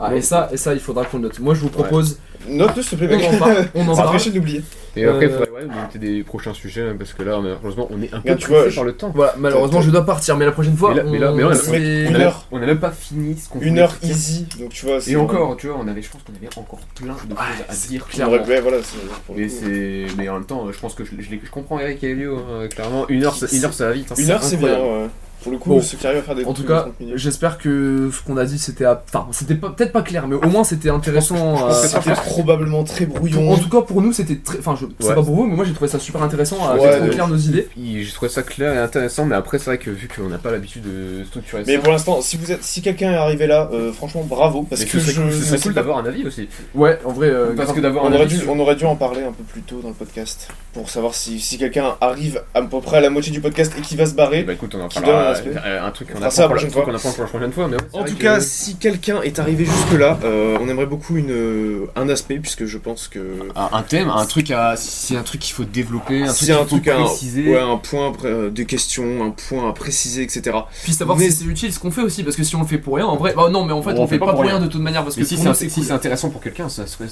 Ah, 0.00 0.14
et 0.14 0.20
ça 0.20 0.48
et 0.52 0.56
ça 0.56 0.74
il 0.74 0.80
faudra 0.80 1.04
qu'on 1.04 1.18
note. 1.20 1.38
Moi 1.38 1.54
je 1.54 1.60
vous 1.60 1.68
propose 1.68 2.18
Note-le, 2.48 2.82
s'il 2.82 2.98
te 2.98 3.04
plaît, 3.04 3.14
on 3.14 3.30
mec. 3.30 3.34
en 3.34 3.38
parle 3.38 3.66
on 3.76 3.88
en 3.88 3.94
Ça 3.94 4.02
parle. 4.02 4.18
l'oublier. 4.34 4.62
Et 4.96 5.04
après, 5.04 5.26
il 5.26 5.30
Euh, 5.30 5.38
faudrait 5.38 5.50
ouais, 5.52 5.64
noter 5.64 5.98
des 6.00 6.24
prochains 6.24 6.52
sujets, 6.52 6.82
hein, 6.82 6.96
parce 6.98 7.12
que 7.12 7.22
là, 7.22 7.38
malheureusement, 7.40 7.86
on 7.88 8.02
est 8.02 8.08
un 8.12 8.18
peu 8.20 8.30
Regarde, 8.32 8.38
tu 8.40 8.46
pressé 8.48 8.60
vois, 8.62 8.68
je- 8.68 8.74
par 8.74 8.84
le 8.84 8.92
temps. 8.94 9.12
Voilà 9.14 9.34
malheureusement 9.38 9.80
je 9.80 9.90
dois 9.92 10.04
partir 10.04 10.36
mais 10.36 10.44
la 10.44 10.50
prochaine 10.50 10.76
fois 10.76 10.90
Mais 10.90 10.96
là- 10.96 11.02
mais 11.04 11.18
là- 11.20 11.30
on- 11.32 11.36
mais 11.36 11.42
là, 11.42 11.48
on 11.48 11.52
a- 11.52 11.54
c'est- 11.54 11.70
mec, 11.70 11.82
On 12.08 12.10
une 12.10 12.16
a, 12.16 12.24
heure. 12.26 12.46
on 12.50 12.56
a 12.60 12.66
même 12.66 12.80
pas 12.80 12.90
fini 12.90 13.36
ce 13.38 13.48
qu'on 13.48 13.60
Une 13.60 13.68
voulait 13.70 13.82
heure 13.82 13.94
dire. 14.02 14.10
easy, 14.10 14.46
donc 14.58 14.70
tu 14.70 14.86
vois. 14.86 15.00
c'est- 15.00 15.12
Et 15.12 15.16
encore, 15.16 15.56
tu 15.56 15.68
vois, 15.68 15.76
on 15.80 15.86
avait, 15.86 16.02
je 16.02 16.10
pense 16.10 16.22
qu'on 16.24 16.34
avait 16.34 16.48
encore 16.58 16.80
plein 16.96 17.12
de 17.14 17.18
choses 17.18 17.38
à 17.68 17.72
c'est 17.72 17.88
dire. 17.90 18.04
On 18.08 18.12
clairement. 18.12 18.34
aurait- 18.34 18.44
ouais, 18.48 18.60
voilà, 18.60 18.78
c'est 18.82 18.98
pour 19.24 19.36
le 19.36 19.40
Mais 19.42 19.46
coup. 19.48 19.54
c'est, 19.60 20.06
mais 20.18 20.28
en 20.28 20.34
même 20.34 20.44
temps, 20.46 20.66
je 20.72 20.78
pense 20.80 20.94
que 20.96 21.04
je, 21.04 21.10
je, 21.20 21.30
les- 21.30 21.40
je 21.44 21.50
comprends 21.50 21.78
Eric 21.78 22.02
et 22.02 22.10
Elio, 22.10 22.38
hein, 22.38 22.66
clairement. 22.66 23.06
Une 23.08 23.24
heure, 23.24 23.36
ça- 23.36 23.46
une 23.52 23.64
heure, 23.64 23.72
ça 23.72 23.86
va 23.86 23.92
vite. 23.92 24.10
hein. 24.10 24.14
Une 24.18 24.30
heure, 24.30 24.42
c'est 24.42 24.56
bien. 24.56 24.72
incroyable. 24.72 25.02
ouais. 25.04 25.08
Pour 25.42 25.52
le 25.52 25.58
coup, 25.58 25.70
Bon. 25.70 25.80
ceux 25.82 25.96
qui 25.96 26.06
arrivent 26.06 26.20
à 26.20 26.22
faire 26.22 26.34
des 26.34 26.44
En 26.44 26.52
tout 26.54 26.64
cas, 26.64 26.82
30 26.82 27.00
minutes. 27.00 27.16
j'espère 27.18 27.58
que 27.58 28.10
ce 28.12 28.22
qu'on 28.22 28.36
a 28.36 28.44
dit 28.44 28.58
c'était 28.58 28.84
à- 28.84 29.02
enfin 29.12 29.26
c'était 29.32 29.54
peut-être 29.54 29.92
pas 29.92 30.02
clair 30.02 30.26
mais 30.28 30.36
au 30.36 30.48
moins 30.48 30.64
c'était 30.64 30.90
intéressant. 30.90 31.66
Euh, 31.68 31.70
à 31.70 31.74
c'était 31.74 32.12
probablement 32.12 32.84
très 32.84 33.06
brouillon. 33.06 33.50
En 33.52 33.56
tout 33.58 33.68
cas 33.68 33.80
pour 33.82 34.02
nous 34.02 34.12
c'était 34.12 34.36
très 34.36 34.58
enfin 34.58 34.76
je 34.80 34.86
sais 35.04 35.08
Ouais. 35.10 35.14
pas 35.14 35.22
pour 35.22 35.34
vous 35.34 35.46
mais 35.46 35.56
moi 35.56 35.64
j'ai 35.64 35.72
trouvé 35.72 35.90
ça 35.90 35.98
super 35.98 36.22
intéressant 36.22 36.56
à 36.68 36.76
Ouais, 36.76 37.08
clair 37.10 37.28
nos 37.28 37.36
idées. 37.36 37.68
J'ai 37.76 38.10
trouvé 38.12 38.30
ça 38.30 38.42
clair 38.42 38.72
et 38.74 38.78
intéressant, 38.78 39.24
mais 39.24 39.34
après, 39.36 39.58
c'est 39.58 39.66
vrai 39.66 39.78
que 39.78 39.90
vu 39.90 40.08
qu'on 40.08 40.28
n'a 40.28 40.38
pas 40.38 40.50
l'habitude 40.50 40.82
de 40.82 41.24
structurer 41.24 41.62
Mais 41.66 41.74
ça. 41.76 41.80
pour 41.80 41.92
l'instant, 41.92 42.20
si 42.20 42.36
vous 42.36 42.50
êtes, 42.52 42.62
si 42.62 42.82
quelqu'un 42.82 43.12
est 43.12 43.16
arrivé 43.16 43.46
là, 43.46 43.68
euh, 43.72 43.92
franchement, 43.92 44.22
bravo, 44.24 44.62
parce 44.68 44.80
mais 44.82 44.86
que 44.86 44.98
ce 45.00 45.12
serait 45.12 45.56
je, 45.58 45.62
cool, 45.62 45.74
d'avoir 45.74 45.98
un 45.98 46.04
avis 46.06 46.24
aussi. 46.26 46.48
Ouais 46.74 46.98
en 47.04 47.12
vrai 47.12 47.28
euh, 47.28 47.46
Parce 47.54 47.66
grave. 47.68 47.76
que 47.76 47.80
d'avoir 47.80 48.04
on 48.04 48.08
un 48.08 48.12
aurait, 48.12 48.22
avis. 48.22 48.34
dû, 48.36 48.40
sur- 48.42 48.50
on 48.52 48.58
aurait 48.60 48.76
dû 48.76 48.84
en 48.84 48.96
parler 48.96 49.22
un 49.22 49.32
peu 49.32 49.42
plus 49.44 49.62
tôt 49.62 49.80
dans 49.82 49.88
le 49.88 49.94
podcast 49.94 50.48
pour 50.72 50.88
savoir 50.90 51.14
si, 51.14 51.40
si 51.40 51.58
quelqu'un 51.58 51.96
arrive 52.00 52.42
à 52.54 52.62
peu 52.62 52.80
près 52.80 52.98
à 52.98 53.00
la 53.00 53.10
moitié 53.10 53.32
du 53.32 53.40
podcast 53.40 53.72
et 53.78 53.80
qui 53.82 53.96
va 53.96 54.06
se 54.06 54.14
barrer. 54.14 54.42
Bah 54.44 54.52
écoute, 54.54 54.74
on 54.74 54.80
en 54.80 54.88
parlera. 54.88 55.31
Euh, 55.64 55.86
Un 55.86 55.90
truc 55.90 56.08
qu'on 56.12 56.18
apprend 56.18 56.30
ça 56.30 56.42
pour 56.44 56.54
la- 56.54 56.54
prochaine 56.56 56.70
truc 56.70 56.84
fois. 56.84 56.92
qu'on 56.92 56.96
apprend 56.96 57.10
pour 57.12 57.22
la 57.24 57.28
prochaine 57.28 57.52
fois. 57.52 57.68
Mais 57.68 57.76
ouais, 57.76 57.82
c'est 57.92 57.98
En 57.98 58.04
tout 58.04 58.14
que- 58.16 58.22
cas, 58.22 58.40
si 58.40 58.76
quelqu'un 58.76 59.22
est 59.22 59.38
arrivé 59.38 59.64
jusque 59.64 59.98
là, 59.98 60.18
on 60.22 60.68
aimerait 60.68 60.86
beaucoup 60.86 61.16
une, 61.16 61.30
euh, 61.30 61.86
un 61.96 62.08
aspect 62.08 62.38
puisque 62.38 62.64
je 62.66 62.78
pense 62.78 63.08
que 63.08 63.18
un, 63.56 63.68
un 63.76 63.82
thème, 63.82 64.08
un 64.08 64.24
truc 64.26 64.50
à, 64.50 64.76
si 64.76 64.88
c'est 65.08 65.16
un 65.16 65.22
truc 65.22 65.40
qu'il 65.40 65.54
faut 65.54 65.64
développer, 65.64 66.22
un 66.22 66.32
si 66.32 66.46
truc 66.46 66.50
un 66.50 66.58
qu'il 66.60 66.68
faut 66.68 66.76
truc, 66.76 66.88
un, 66.88 67.04
préciser. 67.04 67.50
ouais, 67.50 67.60
un 67.60 67.76
point, 67.76 68.08
après, 68.08 68.28
euh, 68.28 68.50
des 68.50 68.66
questions, 68.66 69.24
un 69.24 69.30
point 69.30 69.68
à 69.68 69.72
préciser, 69.72 70.22
etc. 70.22 70.56
Puis 70.84 70.92
savoir 70.92 71.16
Mais- 71.18 71.30
si 71.30 71.36
c'est 71.38 71.44
utile 71.44 71.72
ce 71.72 71.78
qu'on 71.78 71.90
fait 71.90 72.02
aussi 72.02 72.22
parce 72.22 72.36
que 72.36 72.44
si 72.44 72.54
on 72.56 72.60
le 72.60 72.66
fait 72.66 72.78
pour 72.78 72.96
rien 72.96 73.06
en 73.06 73.16
vrai 73.16 73.32
bah 73.36 73.48
non 73.50 73.64
mais 73.64 73.72
en 73.72 73.82
fait 73.82 73.94
Bon, 73.94 74.02
on, 74.04 74.06
fait 74.06 74.18
pas, 74.18 74.30
pour 74.32 74.40
rien, 74.42 74.52
rien. 74.56 74.60
de 74.60 74.66
toute 74.66 74.80
manière 74.80 75.02
parce 75.04 75.16
que 75.16 75.24
si 75.24 75.36
c'est 75.36 75.44
nous, 75.44 75.50
un- 75.50 75.54
si 75.54 75.68
cool. 75.68 75.84
c'est 75.84 75.92
intéressant 75.92 76.30
pour 76.30 76.40
quelqu'un, 76.40 76.68
ça 76.68 76.86
serait 76.86 77.06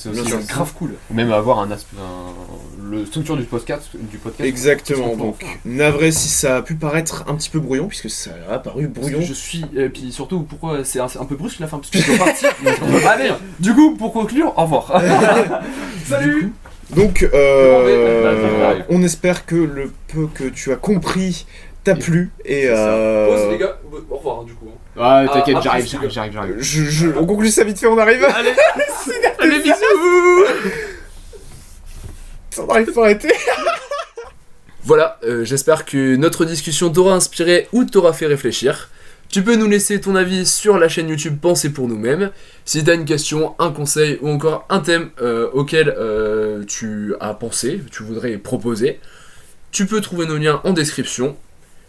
grave 0.48 0.72
cool. 0.74 0.94
Ou 1.10 1.14
même 1.14 1.32
avoir 1.32 1.60
un 1.60 1.70
aspect, 1.70 1.96
un- 1.98 2.90
le 2.90 3.06
structure 3.06 3.36
du 3.36 3.44
podcast, 3.44 3.88
du 3.94 4.18
podcast. 4.18 4.48
Exactement, 4.48 5.16
donc 5.16 5.44
navré 5.64 6.10
si 6.12 6.28
ça 6.28 6.56
a 6.56 6.62
pu 6.62 6.74
paraître 6.74 7.24
un 7.28 7.34
petit 7.34 7.48
peu 7.50 7.60
brouillon, 7.60 7.86
puisque 7.86 8.09
ça 8.10 8.30
a 8.50 8.58
paru 8.58 8.88
brouillon. 8.88 9.20
je 9.22 9.32
suis 9.32 9.64
et 9.74 9.88
puis 9.88 10.12
surtout 10.12 10.40
pourquoi 10.42 10.84
c'est 10.84 11.00
un, 11.00 11.06
peu 11.26 11.36
brusque 11.36 11.60
la 11.60 11.66
fin 11.66 11.78
parce 11.78 11.90
que 11.90 11.98
je 11.98 12.06
dois 12.16 12.26
partir. 12.26 12.50
Allez 13.08 13.30
du 13.58 13.72
coup 13.74 13.96
pour 13.96 14.12
conclure 14.12 14.52
au 14.56 14.62
revoir. 14.62 14.92
Salut. 16.06 16.52
Donc, 16.94 17.22
euh. 17.22 18.58
J'arrive. 18.60 18.84
on 18.88 19.02
espère 19.02 19.46
que 19.46 19.54
le 19.54 19.92
peu 20.08 20.26
que 20.34 20.44
tu 20.44 20.72
as 20.72 20.76
compris 20.76 21.46
t'a 21.84 21.94
plu 21.94 22.30
et 22.44 22.64
euh, 22.68 23.26
Pause 23.28 23.52
les 23.52 23.58
gars 23.58 23.78
au 24.10 24.16
revoir 24.16 24.42
du 24.44 24.54
coup. 24.54 24.66
Ouais, 24.96 25.26
t'inquiète, 25.32 25.56
Ah, 25.58 25.60
j'arrive, 25.62 25.84
après, 25.84 25.86
j'arrive, 25.86 26.10
j'arrive, 26.10 26.32
j'arrive. 26.32 26.56
je, 26.58 26.82
je- 26.84 27.10
on 27.16 27.24
conclut 27.26 27.48
ça 27.50 27.62
vite 27.64 27.78
fait, 27.78 27.86
on 27.86 27.96
arrive. 27.96 28.24
Allez 28.24 28.52
allez 29.38 29.62
bisous. 29.62 30.44
on 32.58 32.66
n'arrive 32.66 32.92
pas 32.92 33.00
à 33.02 33.04
arrêter. 33.04 33.32
Voilà, 34.82 35.18
euh, 35.24 35.44
j'espère 35.44 35.84
que 35.84 36.16
notre 36.16 36.46
discussion 36.46 36.90
t'aura 36.90 37.14
inspiré 37.14 37.68
ou 37.72 37.84
t'aura 37.84 38.12
fait 38.12 38.26
réfléchir. 38.26 38.88
Tu 39.28 39.42
peux 39.42 39.54
nous 39.54 39.68
laisser 39.68 40.00
ton 40.00 40.16
avis 40.16 40.46
sur 40.46 40.78
la 40.78 40.88
chaîne 40.88 41.08
YouTube 41.08 41.38
Penser 41.40 41.70
pour 41.70 41.86
nous-mêmes. 41.86 42.30
Si 42.64 42.82
t'as 42.82 42.94
une 42.94 43.04
question, 43.04 43.54
un 43.60 43.70
conseil 43.70 44.18
ou 44.22 44.28
encore 44.28 44.66
un 44.70 44.80
thème 44.80 45.10
euh, 45.20 45.48
auquel 45.52 45.94
euh, 45.96 46.64
tu 46.64 47.14
as 47.20 47.34
pensé, 47.34 47.80
tu 47.92 48.02
voudrais 48.02 48.38
proposer, 48.38 48.98
tu 49.70 49.86
peux 49.86 50.00
trouver 50.00 50.26
nos 50.26 50.38
liens 50.38 50.60
en 50.64 50.72
description. 50.72 51.36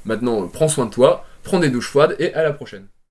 Maintenant, 0.05 0.47
prends 0.47 0.67
soin 0.67 0.85
de 0.85 0.91
toi, 0.91 1.25
prends 1.43 1.59
des 1.59 1.69
douches 1.69 1.89
froides 1.89 2.15
et 2.19 2.33
à 2.33 2.43
la 2.43 2.51
prochaine. 2.51 2.91